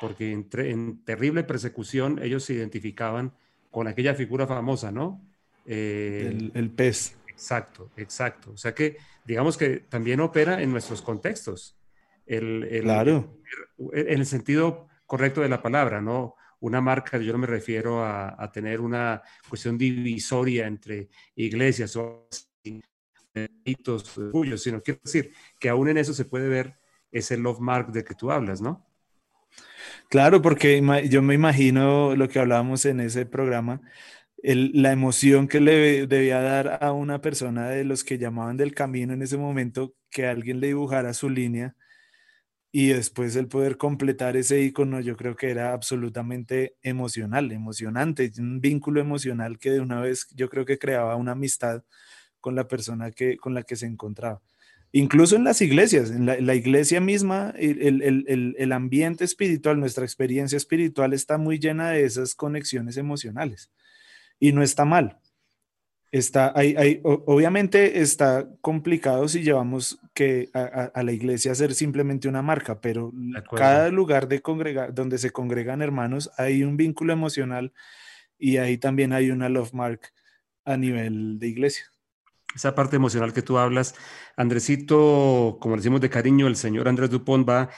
porque 0.00 0.32
entre, 0.32 0.70
en 0.70 1.04
terrible 1.04 1.44
persecución 1.44 2.18
ellos 2.22 2.44
se 2.44 2.54
identificaban 2.54 3.34
con 3.70 3.86
aquella 3.86 4.14
figura 4.14 4.46
famosa, 4.46 4.90
¿no? 4.90 5.22
Eh, 5.66 6.50
el, 6.54 6.70
pez. 6.70 7.16
Exacto, 7.28 7.90
exacto. 7.96 8.52
O 8.52 8.56
sea 8.56 8.74
que 8.74 8.96
digamos 9.24 9.56
que 9.56 9.80
también 9.80 10.20
opera 10.20 10.62
en 10.62 10.72
nuestros 10.72 11.02
contextos. 11.02 11.76
El, 12.26 12.80
claro. 12.82 13.36
En 13.92 14.18
el 14.18 14.26
sentido 14.26 14.88
correcto 15.06 15.40
de 15.40 15.48
la 15.48 15.62
palabra, 15.62 16.00
¿no? 16.00 16.36
Una 16.60 16.80
marca, 16.80 17.18
yo 17.18 17.32
no 17.32 17.38
me 17.38 17.46
refiero 17.46 18.04
a, 18.04 18.50
tener 18.52 18.80
una 18.80 19.22
cuestión 19.48 19.78
divisoria 19.78 20.66
entre 20.66 21.08
iglesias 21.34 21.96
o 21.96 22.28
hitos 23.64 24.18
sino 24.56 24.82
quiero 24.82 25.00
decir 25.02 25.32
que 25.58 25.68
aún 25.68 25.88
en 25.88 25.98
eso 25.98 26.12
se 26.12 26.24
puede 26.24 26.48
ver 26.48 26.78
ese 27.12 27.36
love 27.36 27.60
mark 27.60 27.92
de 27.92 28.04
que 28.04 28.14
tú 28.14 28.30
hablas, 28.30 28.60
¿no? 28.60 28.86
Claro, 30.08 30.42
porque 30.42 30.82
yo 31.08 31.22
me 31.22 31.34
imagino 31.34 32.14
lo 32.16 32.28
que 32.28 32.38
hablábamos 32.40 32.84
en 32.84 33.00
ese 33.00 33.26
programa, 33.26 33.80
la 34.42 34.92
emoción 34.92 35.48
que 35.48 35.60
le 35.60 36.06
debía 36.06 36.40
dar 36.40 36.78
a 36.82 36.92
una 36.92 37.20
persona 37.20 37.68
de 37.68 37.84
los 37.84 38.04
que 38.04 38.18
llamaban 38.18 38.56
del 38.56 38.74
camino 38.74 39.12
en 39.12 39.22
ese 39.22 39.36
momento, 39.36 39.94
que 40.10 40.26
alguien 40.26 40.60
le 40.60 40.68
dibujara 40.68 41.14
su 41.14 41.30
línea 41.30 41.76
y 42.72 42.88
después 42.88 43.34
el 43.34 43.48
poder 43.48 43.76
completar 43.76 44.36
ese 44.36 44.60
icono, 44.62 45.00
yo 45.00 45.16
creo 45.16 45.34
que 45.34 45.50
era 45.50 45.72
absolutamente 45.72 46.76
emocional, 46.82 47.50
emocionante, 47.50 48.30
un 48.38 48.60
vínculo 48.60 49.00
emocional 49.00 49.58
que 49.58 49.72
de 49.72 49.80
una 49.80 50.00
vez 50.00 50.28
yo 50.34 50.48
creo 50.48 50.64
que 50.64 50.78
creaba 50.78 51.16
una 51.16 51.32
amistad 51.32 51.82
con 52.40 52.54
la 52.54 52.68
persona 52.68 53.10
que, 53.10 53.36
con 53.38 53.54
la 53.54 53.64
que 53.64 53.76
se 53.76 53.86
encontraba. 53.86 54.40
Incluso 54.92 55.36
en 55.36 55.44
las 55.44 55.60
iglesias, 55.62 56.10
en 56.10 56.26
la, 56.26 56.54
iglesia 56.54 57.00
misma, 57.00 57.54
el, 57.56 58.02
el, 58.02 58.54
el 58.58 58.72
ambiente 58.72 59.24
espiritual, 59.24 59.78
nuestra 59.78 60.04
experiencia 60.04 60.56
espiritual 60.56 61.12
está 61.12 61.38
muy 61.38 61.60
llena 61.60 61.90
de 61.90 62.04
esas 62.04 62.34
conexiones 62.34 62.96
emocionales 62.96 63.70
y 64.40 64.52
no 64.52 64.62
está 64.62 64.84
mal. 64.84 65.19
Está, 66.12 66.52
hay, 66.56 66.74
hay, 66.76 67.00
obviamente 67.04 68.00
está 68.00 68.48
complicado 68.60 69.28
si 69.28 69.42
llevamos 69.42 70.00
que 70.12 70.48
a, 70.54 71.02
la 71.04 71.12
iglesia 71.12 71.54
ser 71.54 71.72
simplemente 71.72 72.26
una 72.28 72.42
marca, 72.42 72.80
pero 72.80 73.12
cada 73.54 73.90
lugar 73.90 74.26
de 74.26 74.42
congregar, 74.42 74.92
donde 74.92 75.18
se 75.18 75.30
congregan 75.30 75.82
hermanos 75.82 76.28
hay 76.36 76.64
un 76.64 76.76
vínculo 76.76 77.12
emocional 77.12 77.72
y 78.38 78.56
ahí 78.56 78.76
también 78.76 79.12
hay 79.12 79.30
una 79.30 79.48
love 79.48 79.72
mark 79.72 80.00
a 80.64 80.76
nivel 80.76 81.38
de 81.38 81.46
iglesia. 81.46 81.84
Esa 82.56 82.74
parte 82.74 82.96
emocional 82.96 83.32
que 83.32 83.42
tú 83.42 83.58
hablas, 83.58 83.94
Andresito, 84.36 85.58
como 85.60 85.76
decimos 85.76 86.00
de 86.00 86.10
cariño, 86.10 86.48
el 86.48 86.56
señor 86.56 86.88
Andrés 86.88 87.10
Dupont 87.10 87.48
va 87.48 87.70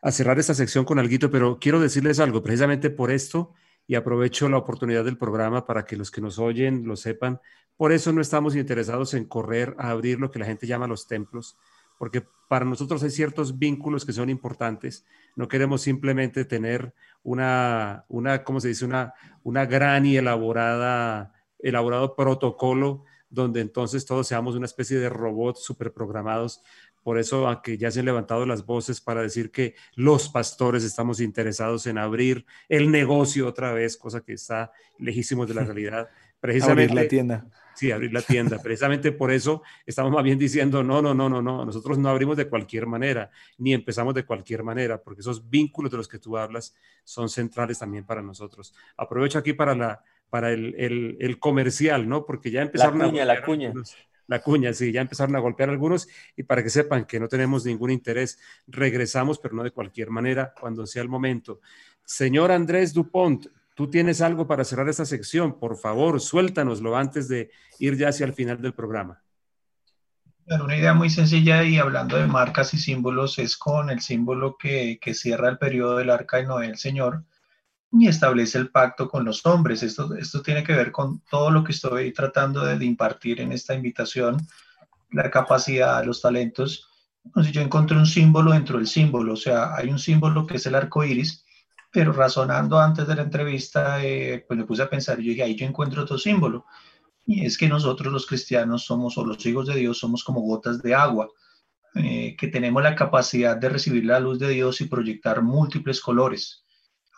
a 0.00 0.12
cerrar 0.12 0.38
esta 0.38 0.54
sección 0.54 0.84
con 0.84 1.00
algo, 1.00 1.30
pero 1.30 1.58
quiero 1.58 1.80
decirles 1.80 2.20
algo, 2.20 2.42
precisamente 2.42 2.90
por 2.90 3.10
esto 3.10 3.52
y 3.90 3.96
aprovecho 3.96 4.48
la 4.48 4.56
oportunidad 4.56 5.04
del 5.04 5.18
programa 5.18 5.66
para 5.66 5.84
que 5.84 5.96
los 5.96 6.12
que 6.12 6.20
nos 6.20 6.38
oyen 6.38 6.86
lo 6.86 6.94
sepan. 6.94 7.40
Por 7.76 7.90
eso 7.90 8.12
no 8.12 8.20
estamos 8.20 8.54
interesados 8.54 9.14
en 9.14 9.24
correr 9.24 9.74
a 9.80 9.90
abrir 9.90 10.20
lo 10.20 10.30
que 10.30 10.38
la 10.38 10.46
gente 10.46 10.68
llama 10.68 10.86
los 10.86 11.08
templos, 11.08 11.58
porque 11.98 12.24
para 12.48 12.64
nosotros 12.64 13.02
hay 13.02 13.10
ciertos 13.10 13.58
vínculos 13.58 14.04
que 14.04 14.12
son 14.12 14.30
importantes. 14.30 15.04
No 15.34 15.48
queremos 15.48 15.82
simplemente 15.82 16.44
tener 16.44 16.94
una, 17.24 18.04
una 18.06 18.44
¿cómo 18.44 18.60
se 18.60 18.68
dice? 18.68 18.84
Una, 18.84 19.12
una 19.42 19.66
gran 19.66 20.06
y 20.06 20.16
elaborada, 20.16 21.34
elaborado 21.58 22.14
protocolo 22.14 23.02
donde 23.28 23.60
entonces 23.60 24.06
todos 24.06 24.28
seamos 24.28 24.54
una 24.54 24.66
especie 24.66 24.98
de 24.98 25.08
robots 25.08 25.64
superprogramados 25.64 26.62
por 27.02 27.18
eso, 27.18 27.48
aunque 27.48 27.78
ya 27.78 27.90
se 27.90 28.00
han 28.00 28.06
levantado 28.06 28.44
las 28.44 28.66
voces 28.66 29.00
para 29.00 29.22
decir 29.22 29.50
que 29.50 29.74
los 29.94 30.28
pastores 30.28 30.84
estamos 30.84 31.20
interesados 31.20 31.86
en 31.86 31.98
abrir 31.98 32.44
el 32.68 32.90
negocio 32.90 33.46
otra 33.48 33.72
vez, 33.72 33.96
cosa 33.96 34.20
que 34.20 34.34
está 34.34 34.72
lejísimos 34.98 35.48
de 35.48 35.54
la 35.54 35.64
realidad. 35.64 36.10
Precisamente, 36.38 36.92
abrir 36.92 37.04
la 37.04 37.08
tienda. 37.08 37.46
Sí, 37.74 37.90
abrir 37.90 38.12
la 38.12 38.22
tienda. 38.22 38.58
Precisamente 38.62 39.12
por 39.12 39.30
eso 39.30 39.62
estamos 39.86 40.12
más 40.12 40.22
bien 40.22 40.38
diciendo, 40.38 40.82
no, 40.82 41.00
no, 41.00 41.14
no, 41.14 41.28
no, 41.28 41.40
no, 41.40 41.64
nosotros 41.64 41.98
no 41.98 42.08
abrimos 42.10 42.36
de 42.36 42.48
cualquier 42.48 42.86
manera, 42.86 43.30
ni 43.58 43.72
empezamos 43.72 44.14
de 44.14 44.24
cualquier 44.24 44.62
manera, 44.62 45.02
porque 45.02 45.20
esos 45.20 45.48
vínculos 45.48 45.90
de 45.90 45.96
los 45.96 46.08
que 46.08 46.18
tú 46.18 46.36
hablas 46.36 46.74
son 47.04 47.28
centrales 47.28 47.78
también 47.78 48.04
para 48.04 48.22
nosotros. 48.22 48.74
Aprovecho 48.96 49.38
aquí 49.38 49.54
para, 49.54 49.74
la, 49.74 50.02
para 50.28 50.50
el, 50.52 50.74
el, 51.18 51.38
comercial, 51.38 52.08
¿no? 52.08 52.26
Porque 52.26 52.50
ya 52.50 52.62
empezaron 52.62 52.98
la 52.98 53.06
cuña, 53.06 53.24
la 53.24 53.42
cuña 53.42 53.72
la 54.30 54.40
cuña, 54.40 54.72
sí, 54.72 54.92
ya 54.92 55.00
empezaron 55.00 55.34
a 55.34 55.40
golpear 55.40 55.70
algunos 55.70 56.06
y 56.36 56.44
para 56.44 56.62
que 56.62 56.70
sepan 56.70 57.04
que 57.04 57.18
no 57.18 57.26
tenemos 57.26 57.66
ningún 57.66 57.90
interés, 57.90 58.38
regresamos, 58.68 59.40
pero 59.40 59.56
no 59.56 59.64
de 59.64 59.72
cualquier 59.72 60.10
manera, 60.10 60.54
cuando 60.58 60.86
sea 60.86 61.02
el 61.02 61.08
momento. 61.08 61.60
Señor 62.04 62.52
Andrés 62.52 62.94
Dupont, 62.94 63.48
tú 63.74 63.90
tienes 63.90 64.20
algo 64.20 64.46
para 64.46 64.62
cerrar 64.62 64.88
esta 64.88 65.04
sección, 65.04 65.58
por 65.58 65.76
favor, 65.76 66.20
suéltanoslo 66.20 66.96
antes 66.96 67.26
de 67.26 67.50
ir 67.80 67.96
ya 67.96 68.10
hacia 68.10 68.24
el 68.24 68.32
final 68.32 68.62
del 68.62 68.72
programa. 68.72 69.20
una 70.46 70.76
idea 70.76 70.94
muy 70.94 71.10
sencilla 71.10 71.64
y 71.64 71.78
hablando 71.78 72.16
de 72.16 72.28
marcas 72.28 72.72
y 72.72 72.78
símbolos 72.78 73.36
es 73.40 73.56
con 73.56 73.90
el 73.90 74.00
símbolo 74.00 74.56
que, 74.56 75.00
que 75.00 75.12
cierra 75.12 75.48
el 75.48 75.58
periodo 75.58 75.96
del 75.96 76.10
arca 76.10 76.36
de 76.36 76.46
Noé, 76.46 76.66
el 76.66 76.78
Señor, 76.78 77.24
y 77.92 78.08
establece 78.08 78.58
el 78.58 78.70
pacto 78.70 79.08
con 79.08 79.24
los 79.24 79.44
hombres. 79.46 79.82
Esto, 79.82 80.14
esto 80.14 80.42
tiene 80.42 80.62
que 80.62 80.74
ver 80.74 80.92
con 80.92 81.20
todo 81.30 81.50
lo 81.50 81.64
que 81.64 81.72
estoy 81.72 82.12
tratando 82.12 82.64
de, 82.64 82.84
impartir 82.84 83.40
en 83.40 83.52
esta 83.52 83.74
invitación, 83.74 84.46
la 85.10 85.30
capacidad, 85.30 86.04
los 86.04 86.22
talentos. 86.22 86.88
Entonces 87.24 87.52
yo 87.52 87.60
encontré 87.60 87.96
un 87.96 88.06
símbolo 88.06 88.52
dentro 88.52 88.78
del 88.78 88.86
símbolo, 88.86 89.34
o 89.34 89.36
sea, 89.36 89.74
hay 89.74 89.90
un 89.90 89.98
símbolo 89.98 90.46
que 90.46 90.56
es 90.56 90.66
el 90.66 90.74
arco 90.74 91.04
iris, 91.04 91.44
pero 91.92 92.12
razonando 92.12 92.78
antes 92.78 93.06
de 93.06 93.14
la 93.16 93.22
entrevista, 93.22 94.02
eh, 94.02 94.44
pues 94.46 94.58
me 94.58 94.64
puse 94.64 94.82
a 94.82 94.88
pensar, 94.88 95.18
yo 95.18 95.30
dije, 95.30 95.42
ahí 95.42 95.56
yo 95.56 95.66
encuentro 95.66 96.02
otro 96.02 96.18
símbolo. 96.18 96.66
y 97.26 97.44
es 97.46 97.58
que 97.58 97.68
nosotros 97.68 98.12
los 98.12 98.26
cristianos 98.26 98.84
somos, 98.84 99.18
o 99.18 99.24
los 99.24 99.44
hijos 99.46 99.66
de 99.66 99.76
Dios, 99.76 99.98
somos 99.98 100.24
como 100.24 100.40
gotas 100.40 100.82
de 100.82 100.94
agua, 100.94 101.28
eh, 101.94 102.36
que 102.38 102.48
tenemos 102.48 102.82
la 102.82 102.94
capacidad 102.94 103.56
de 103.56 103.68
recibir 103.68 104.04
la 104.04 104.20
luz 104.20 104.38
de 104.38 104.48
Dios 104.48 104.80
y 104.80 104.86
proyectar 104.86 105.42
múltiples 105.42 106.00
colores. 106.00 106.64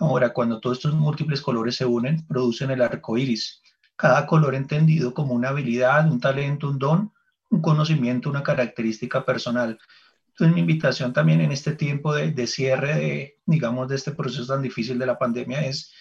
Ahora, 0.02 0.32
cuando 0.32 0.58
todos 0.58 0.78
estos 0.78 0.94
múltiples 0.94 1.40
colores 1.40 1.76
se 1.76 1.86
unen, 1.86 2.26
producen 2.26 2.72
el 2.72 2.82
arco 2.82 3.16
iris. 3.16 3.62
Cada 3.94 4.26
color 4.26 4.56
entendido 4.56 5.14
como 5.14 5.32
una 5.32 5.50
habilidad, 5.50 6.10
un 6.10 6.18
talento, 6.18 6.68
un 6.68 6.78
don, 6.80 7.12
un 7.50 7.62
conocimiento, 7.62 8.28
una 8.28 8.42
característica 8.42 9.24
personal. 9.24 9.78
Entonces, 10.30 10.54
mi 10.54 10.60
invitación 10.60 11.12
también 11.12 11.40
en 11.40 11.52
este 11.52 11.76
tiempo 11.76 12.12
de, 12.12 12.32
de 12.32 12.46
cierre, 12.48 12.96
de, 12.96 13.38
digamos, 13.46 13.88
de 13.88 13.94
este 13.94 14.10
proceso 14.10 14.44
tan 14.52 14.60
difícil 14.60 14.98
de 14.98 15.06
la 15.06 15.20
pandemia 15.20 15.60
es 15.60 15.92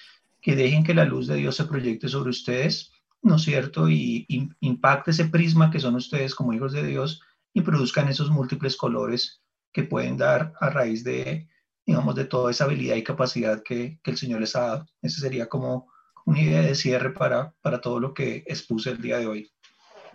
que 0.42 0.56
dejen 0.56 0.84
que 0.84 0.96
la 0.96 1.06
luz 1.06 1.28
de 1.28 1.36
Dios 1.36 1.56
se 1.56 1.66
proyecte 1.66 2.10
sobre 2.10 2.32
ustedes, 2.32 2.92
¿no 3.22 3.36
es 3.36 3.44
cierto? 3.44 3.88
Y, 3.88 4.26
impacte 4.62 5.12
ese 5.12 5.26
prisma 5.26 5.70
que 5.70 5.80
son 5.80 5.94
ustedes 5.94 6.34
como 6.34 6.54
hijos 6.54 6.74
de 6.74 6.88
Dios 6.88 7.22
y 7.54 7.62
produzcan 7.62 8.08
esos 8.08 8.32
múltiples 8.32 8.76
colores 8.76 9.44
que 9.72 9.84
pueden 9.84 10.18
dar 10.18 10.54
a 10.60 10.72
raíz 10.72 11.04
de, 11.04 11.51
digamos, 11.92 12.16
de 12.16 12.24
toda 12.24 12.52
esa 12.52 12.64
habilidad 12.64 12.96
y 12.96 13.04
capacidad 13.04 13.62
que, 13.64 14.00
el 14.04 14.18
Señor 14.18 14.40
les 14.40 14.56
ha 14.56 14.62
dado. 14.62 14.86
Esa 15.02 15.20
sería 15.20 15.48
como 15.48 15.92
una 16.26 16.42
idea 16.42 16.62
de 16.62 16.74
cierre 16.74 17.12
para, 17.12 17.54
para 17.62 17.82
todo 17.82 18.00
lo 18.00 18.14
que 18.14 18.46
expuse 18.48 18.92
el 18.92 19.02
día 19.02 19.18
de 19.18 19.28
hoy. 19.28 19.52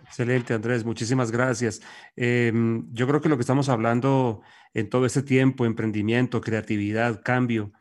Excelente, 0.03 0.55
Andrés, 0.55 0.83
muchísimas 0.83 1.31
gracias. 1.31 1.81
Em, 2.15 2.91
yo 2.93 3.07
creo 3.07 3.21
que 3.21 3.29
lo 3.29 3.37
que 3.37 3.41
estamos 3.41 3.69
hablando 3.69 4.41
en 4.73 4.89
todo 4.89 5.05
este 5.05 5.21
tiempo, 5.21 5.65
emprendimiento, 5.65 6.41
creatividad, 6.41 7.21
cambio, 7.23 7.71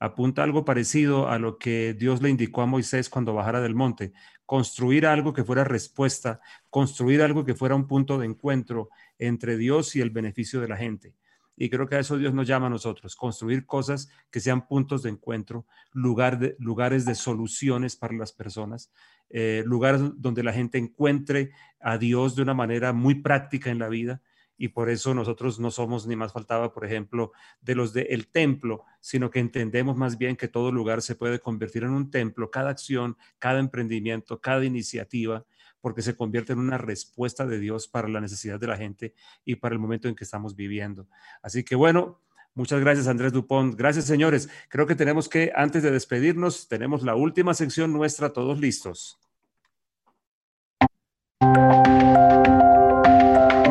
apunta 0.00 0.42
algo 0.42 0.64
parecido 0.64 1.28
a 1.28 1.38
lo 1.38 1.58
que 1.58 1.94
Dios 1.94 2.22
le 2.22 2.30
indicó 2.30 2.62
a 2.62 2.66
Moisés 2.66 3.08
cuando 3.08 3.34
bajara 3.34 3.60
del 3.60 3.76
monte, 3.76 4.12
construir 4.46 5.06
algo 5.06 5.32
que 5.32 5.44
fuera 5.44 5.62
respuesta, 5.62 6.40
construir 6.70 7.22
algo 7.22 7.44
que 7.44 7.54
fuera 7.54 7.76
un 7.76 7.86
punto 7.86 8.18
de 8.18 8.26
encuentro 8.26 8.88
entre 9.18 9.56
Dios 9.56 9.94
y 9.94 10.00
el 10.00 10.10
beneficio 10.10 10.60
de 10.60 10.68
la 10.68 10.76
gente. 10.76 11.14
Y 11.56 11.70
creo 11.70 11.86
que 11.86 11.96
a 11.96 12.00
eso 12.00 12.18
Dios 12.18 12.34
nos 12.34 12.46
llama 12.46 12.66
a 12.66 12.70
nosotros, 12.70 13.14
construir 13.14 13.64
cosas 13.66 14.08
que 14.30 14.40
sean 14.40 14.66
puntos 14.66 15.02
de 15.02 15.10
encuentro, 15.10 15.66
lugar 15.92 16.38
de, 16.38 16.56
lugares 16.58 17.04
de 17.04 17.14
soluciones 17.14 17.96
para 17.96 18.14
las 18.14 18.32
personas, 18.32 18.92
eh, 19.30 19.62
lugares 19.66 20.00
donde 20.16 20.42
la 20.42 20.52
gente 20.52 20.78
encuentre 20.78 21.52
a 21.80 21.98
Dios 21.98 22.34
de 22.34 22.42
una 22.42 22.54
manera 22.54 22.92
muy 22.92 23.16
práctica 23.16 23.70
en 23.70 23.78
la 23.78 23.88
vida 23.88 24.20
y 24.56 24.68
por 24.68 24.88
eso 24.88 25.14
nosotros 25.14 25.58
no 25.58 25.70
somos 25.70 26.06
ni 26.06 26.16
más 26.16 26.32
faltaba, 26.32 26.72
por 26.72 26.84
ejemplo, 26.84 27.32
de 27.60 27.74
los 27.74 27.92
del 27.92 28.28
templo, 28.28 28.84
sino 29.00 29.30
que 29.30 29.40
entendemos 29.40 29.96
más 29.96 30.16
bien 30.16 30.36
que 30.36 30.48
todo 30.48 30.70
lugar 30.70 31.02
se 31.02 31.16
puede 31.16 31.40
convertir 31.40 31.82
en 31.82 31.90
un 31.90 32.10
templo, 32.10 32.50
cada 32.50 32.70
acción, 32.70 33.16
cada 33.38 33.58
emprendimiento, 33.58 34.40
cada 34.40 34.64
iniciativa, 34.64 35.44
porque 35.84 36.00
se 36.00 36.16
convierte 36.16 36.54
en 36.54 36.60
una 36.60 36.78
respuesta 36.78 37.44
de 37.46 37.58
Dios 37.58 37.88
para 37.88 38.08
la 38.08 38.18
necesidad 38.18 38.58
de 38.58 38.66
la 38.66 38.78
gente 38.78 39.12
y 39.44 39.56
para 39.56 39.74
el 39.74 39.78
momento 39.78 40.08
en 40.08 40.14
que 40.14 40.24
estamos 40.24 40.56
viviendo. 40.56 41.06
Así 41.42 41.62
que 41.62 41.76
bueno, 41.76 42.22
Muchas 42.56 42.78
gracias, 42.78 43.08
Andrés 43.08 43.32
Dupont. 43.32 43.74
Gracias, 43.74 44.04
señores. 44.04 44.48
Creo 44.68 44.86
que 44.86 44.94
tenemos 44.94 45.28
que, 45.28 45.50
antes 45.56 45.82
de 45.82 45.90
despedirnos, 45.90 46.68
tenemos 46.68 47.02
la 47.02 47.16
última 47.16 47.52
sección 47.52 47.92
nuestra, 47.92 48.32
todos 48.32 48.60
listos. 48.60 49.18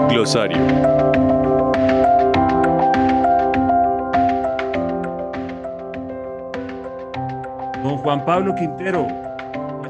Glosario. 0.09 0.57
Don 7.81 7.97
Juan 7.99 8.25
Pablo 8.25 8.53
Quintero, 8.53 9.32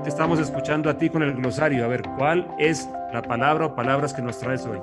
te 0.04 0.10
estamos 0.10 0.38
escuchando 0.40 0.90
a 0.90 0.98
ti 0.98 1.10
con 1.10 1.24
el 1.24 1.34
glosario. 1.34 1.86
A 1.86 1.88
ver, 1.88 2.04
¿cuál 2.18 2.54
es 2.60 2.90
la 3.14 3.22
palabra 3.22 3.68
o 3.68 3.76
palabras 3.76 4.14
que 4.14 4.22
nos 4.22 4.38
traes 4.38 4.66
hoy? 4.66 4.80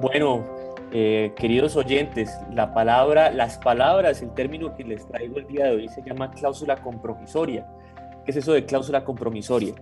Bueno, 0.00 0.46
eh, 0.92 1.32
queridos 1.36 1.76
oyentes, 1.76 2.30
la 2.52 2.72
palabra, 2.72 3.30
las 3.30 3.58
palabras, 3.58 4.22
el 4.22 4.32
término 4.32 4.74
que 4.74 4.84
les 4.84 5.06
traigo 5.08 5.38
el 5.38 5.46
día 5.46 5.66
de 5.66 5.70
hoy 5.72 5.88
se 5.88 6.02
llama 6.02 6.30
cláusula 6.30 6.76
compromisoria. 6.76 7.66
¿Qué 8.24 8.30
es 8.30 8.38
eso 8.38 8.54
de 8.54 8.64
cláusula 8.64 9.04
compromisoria? 9.04 9.74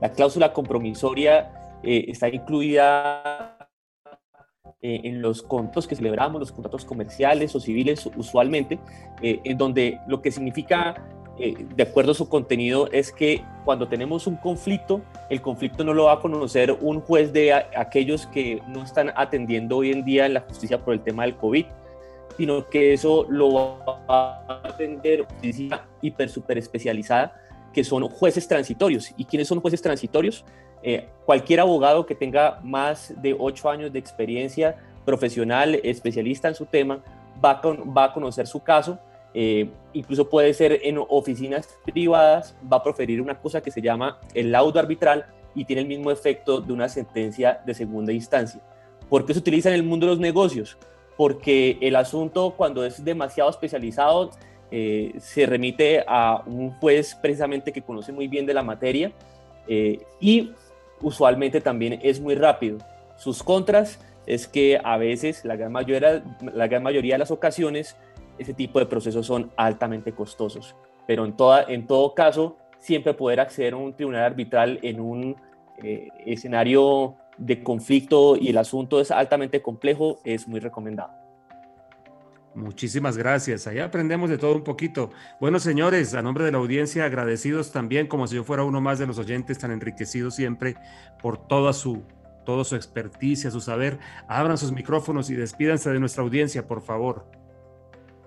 La 0.00 0.10
cláusula 0.10 0.54
compromisoria 0.54 1.78
eh, 1.82 2.06
está 2.08 2.28
incluida 2.28 3.54
eh, 4.86 5.00
en 5.04 5.22
los 5.22 5.42
contratos 5.42 5.86
que 5.86 5.96
celebramos, 5.96 6.40
los 6.40 6.52
contratos 6.52 6.84
comerciales 6.84 7.54
o 7.54 7.60
civiles 7.60 8.06
usualmente, 8.16 8.78
eh, 9.22 9.40
en 9.44 9.56
donde 9.56 9.98
lo 10.06 10.20
que 10.20 10.30
significa, 10.30 10.94
eh, 11.38 11.66
de 11.74 11.82
acuerdo 11.82 12.12
a 12.12 12.14
su 12.14 12.28
contenido, 12.28 12.88
es 12.92 13.10
que 13.10 13.44
cuando 13.64 13.88
tenemos 13.88 14.26
un 14.26 14.36
conflicto, 14.36 15.02
el 15.30 15.40
conflicto 15.40 15.82
no 15.82 15.92
lo 15.92 16.04
va 16.04 16.14
a 16.14 16.20
conocer 16.20 16.76
un 16.80 17.00
juez 17.00 17.32
de 17.32 17.52
aquellos 17.52 18.26
que 18.26 18.62
no 18.68 18.82
están 18.82 19.12
atendiendo 19.16 19.78
hoy 19.78 19.90
en 19.90 20.04
día 20.04 20.28
la 20.28 20.40
justicia 20.40 20.78
por 20.84 20.94
el 20.94 21.00
tema 21.00 21.24
del 21.24 21.36
COVID, 21.36 21.66
sino 22.36 22.68
que 22.68 22.92
eso 22.92 23.26
lo 23.28 23.52
va 23.52 24.02
a 24.08 24.60
atender 24.64 25.24
justicia 25.24 25.86
hiper 26.00 26.28
super 26.28 26.58
especializada, 26.58 27.34
que 27.72 27.82
son 27.82 28.08
jueces 28.08 28.46
transitorios. 28.46 29.12
¿Y 29.16 29.24
quiénes 29.24 29.48
son 29.48 29.60
jueces 29.60 29.82
transitorios? 29.82 30.44
Eh, 30.82 31.08
cualquier 31.24 31.60
abogado 31.60 32.06
que 32.06 32.14
tenga 32.14 32.60
más 32.62 33.12
de 33.20 33.34
ocho 33.36 33.70
años 33.70 33.92
de 33.92 33.98
experiencia 33.98 34.76
profesional, 35.04 35.80
especialista 35.82 36.46
en 36.48 36.54
su 36.54 36.66
tema, 36.66 37.02
va, 37.44 37.60
va 37.64 38.04
a 38.04 38.12
conocer 38.12 38.46
su 38.46 38.62
caso. 38.62 38.98
Eh, 39.34 39.68
incluso 39.92 40.28
puede 40.30 40.54
ser 40.54 40.80
en 40.84 40.98
oficinas 41.08 41.76
privadas, 41.84 42.56
va 42.72 42.76
a 42.78 42.82
proferir 42.82 43.20
una 43.20 43.40
cosa 43.40 43.60
que 43.60 43.72
se 43.72 43.82
llama 43.82 44.20
el 44.32 44.52
laudo 44.52 44.78
arbitral 44.78 45.26
y 45.54 45.64
tiene 45.64 45.82
el 45.82 45.88
mismo 45.88 46.10
efecto 46.10 46.60
de 46.60 46.72
una 46.72 46.88
sentencia 46.88 47.60
de 47.66 47.74
segunda 47.74 48.12
instancia. 48.12 48.60
¿Por 49.08 49.26
qué 49.26 49.34
se 49.34 49.40
utiliza 49.40 49.68
en 49.68 49.74
el 49.74 49.82
mundo 49.82 50.06
de 50.06 50.12
los 50.12 50.20
negocios? 50.20 50.78
Porque 51.16 51.78
el 51.80 51.96
asunto 51.96 52.54
cuando 52.56 52.84
es 52.84 53.04
demasiado 53.04 53.50
especializado 53.50 54.30
eh, 54.70 55.12
se 55.18 55.46
remite 55.46 56.04
a 56.06 56.42
un 56.46 56.70
juez 56.72 57.16
precisamente 57.20 57.72
que 57.72 57.82
conoce 57.82 58.12
muy 58.12 58.28
bien 58.28 58.46
de 58.46 58.54
la 58.54 58.62
materia 58.62 59.12
y 60.20 60.52
usualmente 61.00 61.60
también 61.60 61.98
es 62.02 62.20
muy 62.20 62.34
rápido. 62.34 62.78
Sus 63.16 63.42
contras 63.42 63.98
es 64.26 64.46
que 64.48 64.80
a 64.82 64.96
veces, 64.96 65.44
la 65.44 65.56
gran 65.56 65.72
mayoría, 65.72 66.22
la 66.40 66.66
gran 66.66 66.82
mayoría 66.82 67.14
de 67.14 67.18
las 67.18 67.30
ocasiones, 67.30 67.96
ese 68.38 68.54
tipo 68.54 68.78
de 68.78 68.86
procesos 68.86 69.26
son 69.26 69.50
altamente 69.56 70.12
costosos. 70.12 70.74
Pero 71.06 71.24
en, 71.24 71.36
toda, 71.36 71.64
en 71.64 71.86
todo 71.86 72.14
caso, 72.14 72.56
siempre 72.78 73.14
poder 73.14 73.40
acceder 73.40 73.74
a 73.74 73.76
un 73.76 73.94
tribunal 73.94 74.24
arbitral 74.24 74.78
en 74.82 75.00
un 75.00 75.36
eh, 75.82 76.08
escenario 76.26 77.16
de 77.38 77.62
conflicto 77.62 78.36
y 78.36 78.48
el 78.48 78.58
asunto 78.58 79.00
es 79.00 79.10
altamente 79.10 79.60
complejo 79.60 80.20
es 80.24 80.46
muy 80.46 80.60
recomendado. 80.60 81.10
Muchísimas 82.54 83.16
gracias. 83.16 83.66
Ahí 83.66 83.80
aprendemos 83.80 84.30
de 84.30 84.38
todo 84.38 84.54
un 84.54 84.62
poquito. 84.62 85.10
Bueno, 85.40 85.58
señores, 85.58 86.14
a 86.14 86.22
nombre 86.22 86.44
de 86.44 86.52
la 86.52 86.58
audiencia, 86.58 87.04
agradecidos 87.04 87.72
también, 87.72 88.06
como 88.06 88.28
si 88.28 88.36
yo 88.36 88.44
fuera 88.44 88.62
uno 88.62 88.80
más 88.80 89.00
de 89.00 89.06
los 89.06 89.18
oyentes, 89.18 89.58
tan 89.58 89.72
enriquecidos 89.72 90.36
siempre 90.36 90.76
por 91.20 91.36
toda 91.48 91.72
su, 91.72 92.04
toda 92.44 92.62
su 92.62 92.76
experticia, 92.76 93.50
su 93.50 93.60
saber. 93.60 93.98
Abran 94.28 94.56
sus 94.56 94.70
micrófonos 94.70 95.30
y 95.30 95.34
despídanse 95.34 95.90
de 95.90 95.98
nuestra 95.98 96.22
audiencia, 96.22 96.68
por 96.68 96.80
favor. 96.80 97.26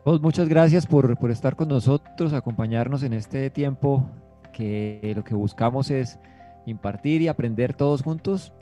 Pues 0.08 0.22
muchas 0.22 0.48
gracias 0.48 0.88
por, 0.88 1.18
por 1.18 1.32
estar 1.32 1.58
con 1.58 1.68
nosotros, 1.68 2.32
acompañarnos 2.32 3.04
en 3.04 3.12
este 3.12 3.50
tiempo 3.50 4.10
que 4.54 5.12
lo 5.14 5.26
que 5.26 5.36
buscamos 5.36 5.92
es 5.92 6.18
impartir 6.66 7.22
y 7.22 7.28
aprender 7.28 7.74
todos 7.74 8.04
juntos. 8.04 8.54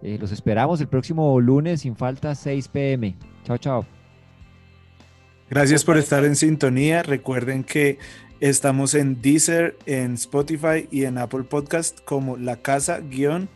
Eh, 0.00 0.16
los 0.18 0.32
esperamos 0.32 0.80
el 0.80 0.88
próximo 0.88 1.38
lunes 1.42 1.82
sin 1.82 1.94
falta 1.94 2.34
6 2.34 2.68
pm. 2.68 3.18
Chao, 3.44 3.58
chao. 3.58 3.86
Gracias 5.50 5.84
por 5.84 5.98
estar 5.98 6.24
en 6.24 6.36
sintonía. 6.36 7.02
Recuerden 7.02 7.64
que 7.64 7.98
estamos 8.40 8.94
en 8.94 9.20
Deezer, 9.20 9.76
en 9.84 10.14
Spotify 10.14 10.88
y 10.90 11.04
en 11.04 11.18
Apple 11.18 11.42
Podcast 11.42 12.00
como 12.06 12.38
La 12.38 12.62
Casa 12.62 13.00
guion 13.00 13.50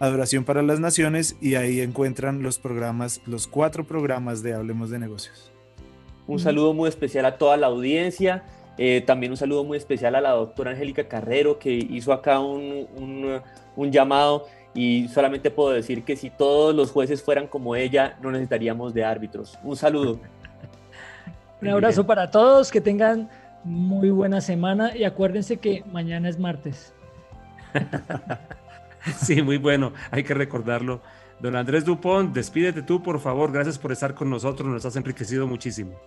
Adoración 0.00 0.42
para 0.42 0.62
las 0.64 0.80
Naciones 0.80 1.36
y 1.40 1.54
ahí 1.54 1.80
encuentran 1.80 2.42
los 2.42 2.58
programas, 2.58 3.20
los 3.24 3.46
cuatro 3.46 3.86
programas 3.86 4.42
de 4.42 4.54
Hablemos 4.54 4.90
de 4.90 4.98
Negocios. 4.98 5.51
Un 6.26 6.38
saludo 6.38 6.72
muy 6.72 6.88
especial 6.88 7.24
a 7.26 7.36
toda 7.36 7.56
la 7.56 7.66
audiencia. 7.66 8.42
Eh, 8.78 9.02
también 9.06 9.32
un 9.32 9.36
saludo 9.36 9.64
muy 9.64 9.76
especial 9.76 10.14
a 10.14 10.20
la 10.20 10.30
doctora 10.30 10.70
Angélica 10.70 11.06
Carrero 11.06 11.58
que 11.58 11.72
hizo 11.72 12.12
acá 12.12 12.40
un, 12.40 12.86
un, 12.96 13.40
un 13.76 13.92
llamado 13.92 14.46
y 14.74 15.08
solamente 15.08 15.50
puedo 15.50 15.70
decir 15.70 16.04
que 16.04 16.16
si 16.16 16.30
todos 16.30 16.74
los 16.74 16.90
jueces 16.90 17.22
fueran 17.22 17.46
como 17.46 17.76
ella, 17.76 18.16
no 18.22 18.30
necesitaríamos 18.30 18.94
de 18.94 19.04
árbitros. 19.04 19.58
Un 19.62 19.76
saludo. 19.76 20.18
Un 21.60 21.68
abrazo 21.68 22.04
para 22.04 22.30
todos, 22.30 22.72
que 22.72 22.80
tengan 22.80 23.28
muy 23.62 24.10
buena 24.10 24.40
semana 24.40 24.96
y 24.96 25.04
acuérdense 25.04 25.58
que 25.58 25.84
mañana 25.92 26.28
es 26.28 26.38
martes. 26.38 26.92
sí, 29.22 29.42
muy 29.42 29.58
bueno, 29.58 29.92
hay 30.10 30.24
que 30.24 30.34
recordarlo. 30.34 31.00
Don 31.42 31.56
Andrés 31.56 31.84
Dupont, 31.84 32.32
despídete 32.32 32.82
tú, 32.82 33.02
por 33.02 33.18
favor. 33.18 33.50
Gracias 33.50 33.76
por 33.76 33.90
estar 33.90 34.14
con 34.14 34.30
nosotros, 34.30 34.68
nos 34.68 34.84
has 34.84 34.94
enriquecido 34.94 35.48
muchísimo. 35.48 36.00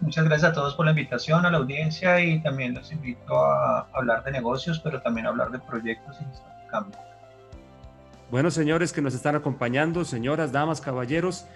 Muchas 0.00 0.24
gracias 0.24 0.50
a 0.50 0.54
todos 0.54 0.74
por 0.74 0.86
la 0.86 0.92
invitación, 0.92 1.44
a 1.44 1.50
la 1.50 1.58
audiencia 1.58 2.18
y 2.24 2.42
también 2.42 2.72
los 2.72 2.90
invito 2.90 3.36
a 3.36 3.86
hablar 3.92 4.24
de 4.24 4.32
negocios, 4.32 4.80
pero 4.82 5.02
también 5.02 5.26
a 5.26 5.28
hablar 5.28 5.50
de 5.50 5.58
proyectos 5.58 6.16
y 6.22 6.24
de 6.24 6.70
cambio. 6.70 6.98
Bueno, 8.30 8.50
señores 8.50 8.94
que 8.94 9.02
nos 9.02 9.14
están 9.14 9.36
acompañando, 9.36 10.06
señoras, 10.06 10.52
damas, 10.52 10.80
caballeros, 10.80 11.46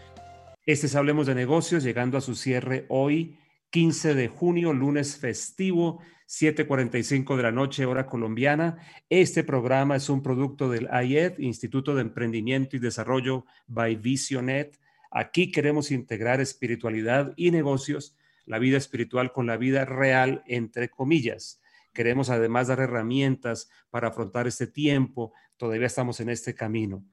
este 0.67 0.87
es 0.87 0.95
Hablemos 0.95 1.27
de 1.27 1.35
Negocios, 1.35 1.83
llegando 1.83 2.19
a 2.19 2.21
su 2.21 2.35
cierre 2.35 2.85
hoy, 2.91 3.39
15 3.71 4.15
de 4.15 4.29
junio, 4.29 4.75
lunes 4.75 5.17
festivo, 5.17 6.01
7:45 6.33 7.37
de 7.37 7.43
la 7.43 7.53
noche, 7.53 7.85
hora 7.85 8.07
colombiana. 8.07 8.79
Este 9.11 9.45
programa 9.45 9.97
es 9.97 10.09
un 10.09 10.23
producto 10.23 10.71
del 10.71 10.89
IED, 10.91 11.39
Instituto 11.41 11.95
de 11.95 12.01
Emprendimiento 12.01 12.75
y 12.75 12.79
Desarrollo 12.79 13.45
by 13.67 13.97
Visionet. 13.97 14.81
Aquí 15.11 15.53
queremos 15.53 15.91
integrar 15.91 16.41
espiritualidad 16.41 17.35
y 17.37 17.51
negocios, 17.51 18.17
la 18.47 18.59
vida 18.59 18.79
espiritual 18.79 19.31
con 19.31 19.47
la 19.47 19.59
vida 19.59 19.85
real, 19.85 20.43
entre 20.47 20.89
comillas. 20.89 21.61
Queremos 21.93 22.31
además 22.31 22.69
dar 22.69 22.81
herramientas 22.81 23.69
para 23.91 24.09
afrontar 24.09 24.47
este 24.47 24.67
tiempo. 24.67 25.35
Todavía 25.59 25.87
estamos 25.87 26.19
en 26.21 26.31
este 26.31 26.55
camino. 26.55 27.05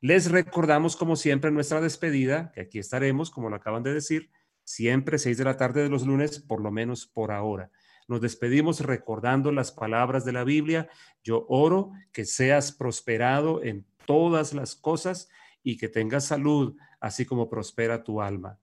Les 0.00 0.30
recordamos, 0.30 0.94
como 0.94 1.16
siempre, 1.16 1.50
nuestra 1.50 1.80
despedida, 1.80 2.52
que 2.52 2.60
aquí 2.60 2.78
estaremos, 2.78 3.32
como 3.32 3.50
lo 3.50 3.56
acaban 3.56 3.82
de 3.82 3.92
decir, 3.92 4.30
siempre 4.62 5.18
seis 5.18 5.36
de 5.36 5.44
la 5.44 5.56
tarde 5.56 5.82
de 5.82 5.88
los 5.88 6.06
lunes, 6.06 6.38
por 6.38 6.60
lo 6.60 6.70
menos 6.70 7.08
por 7.08 7.32
ahora. 7.32 7.72
Nos 8.08 8.22
despedimos 8.22 8.80
recordando 8.80 9.52
las 9.52 9.70
palabras 9.70 10.24
de 10.24 10.32
la 10.32 10.42
Biblia. 10.42 10.88
Yo 11.22 11.44
oro 11.48 11.92
que 12.10 12.24
seas 12.24 12.72
prosperado 12.72 13.62
en 13.62 13.86
todas 14.06 14.54
las 14.54 14.74
cosas 14.74 15.28
y 15.62 15.76
que 15.76 15.88
tengas 15.88 16.24
salud, 16.24 16.74
así 17.00 17.26
como 17.26 17.50
prospera 17.50 18.02
tu 18.02 18.22
alma. 18.22 18.58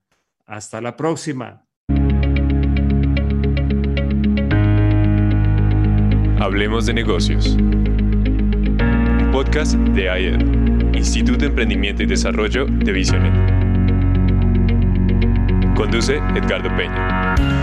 Hasta 0.47 0.81
la 0.81 0.95
próxima. 0.95 1.63
Hablemos 6.39 6.87
de 6.87 6.93
negocios. 6.95 7.55
Podcast 9.31 9.75
de 9.75 10.09
AED. 10.09 10.95
Instituto 10.95 11.39
de 11.39 11.45
Emprendimiento 11.47 12.01
y 12.01 12.07
Desarrollo 12.07 12.65
de 12.65 12.91
Visionet. 12.91 13.33
Conduce 15.75 16.15
Edgardo 16.15 16.75
Peña. 16.75 17.54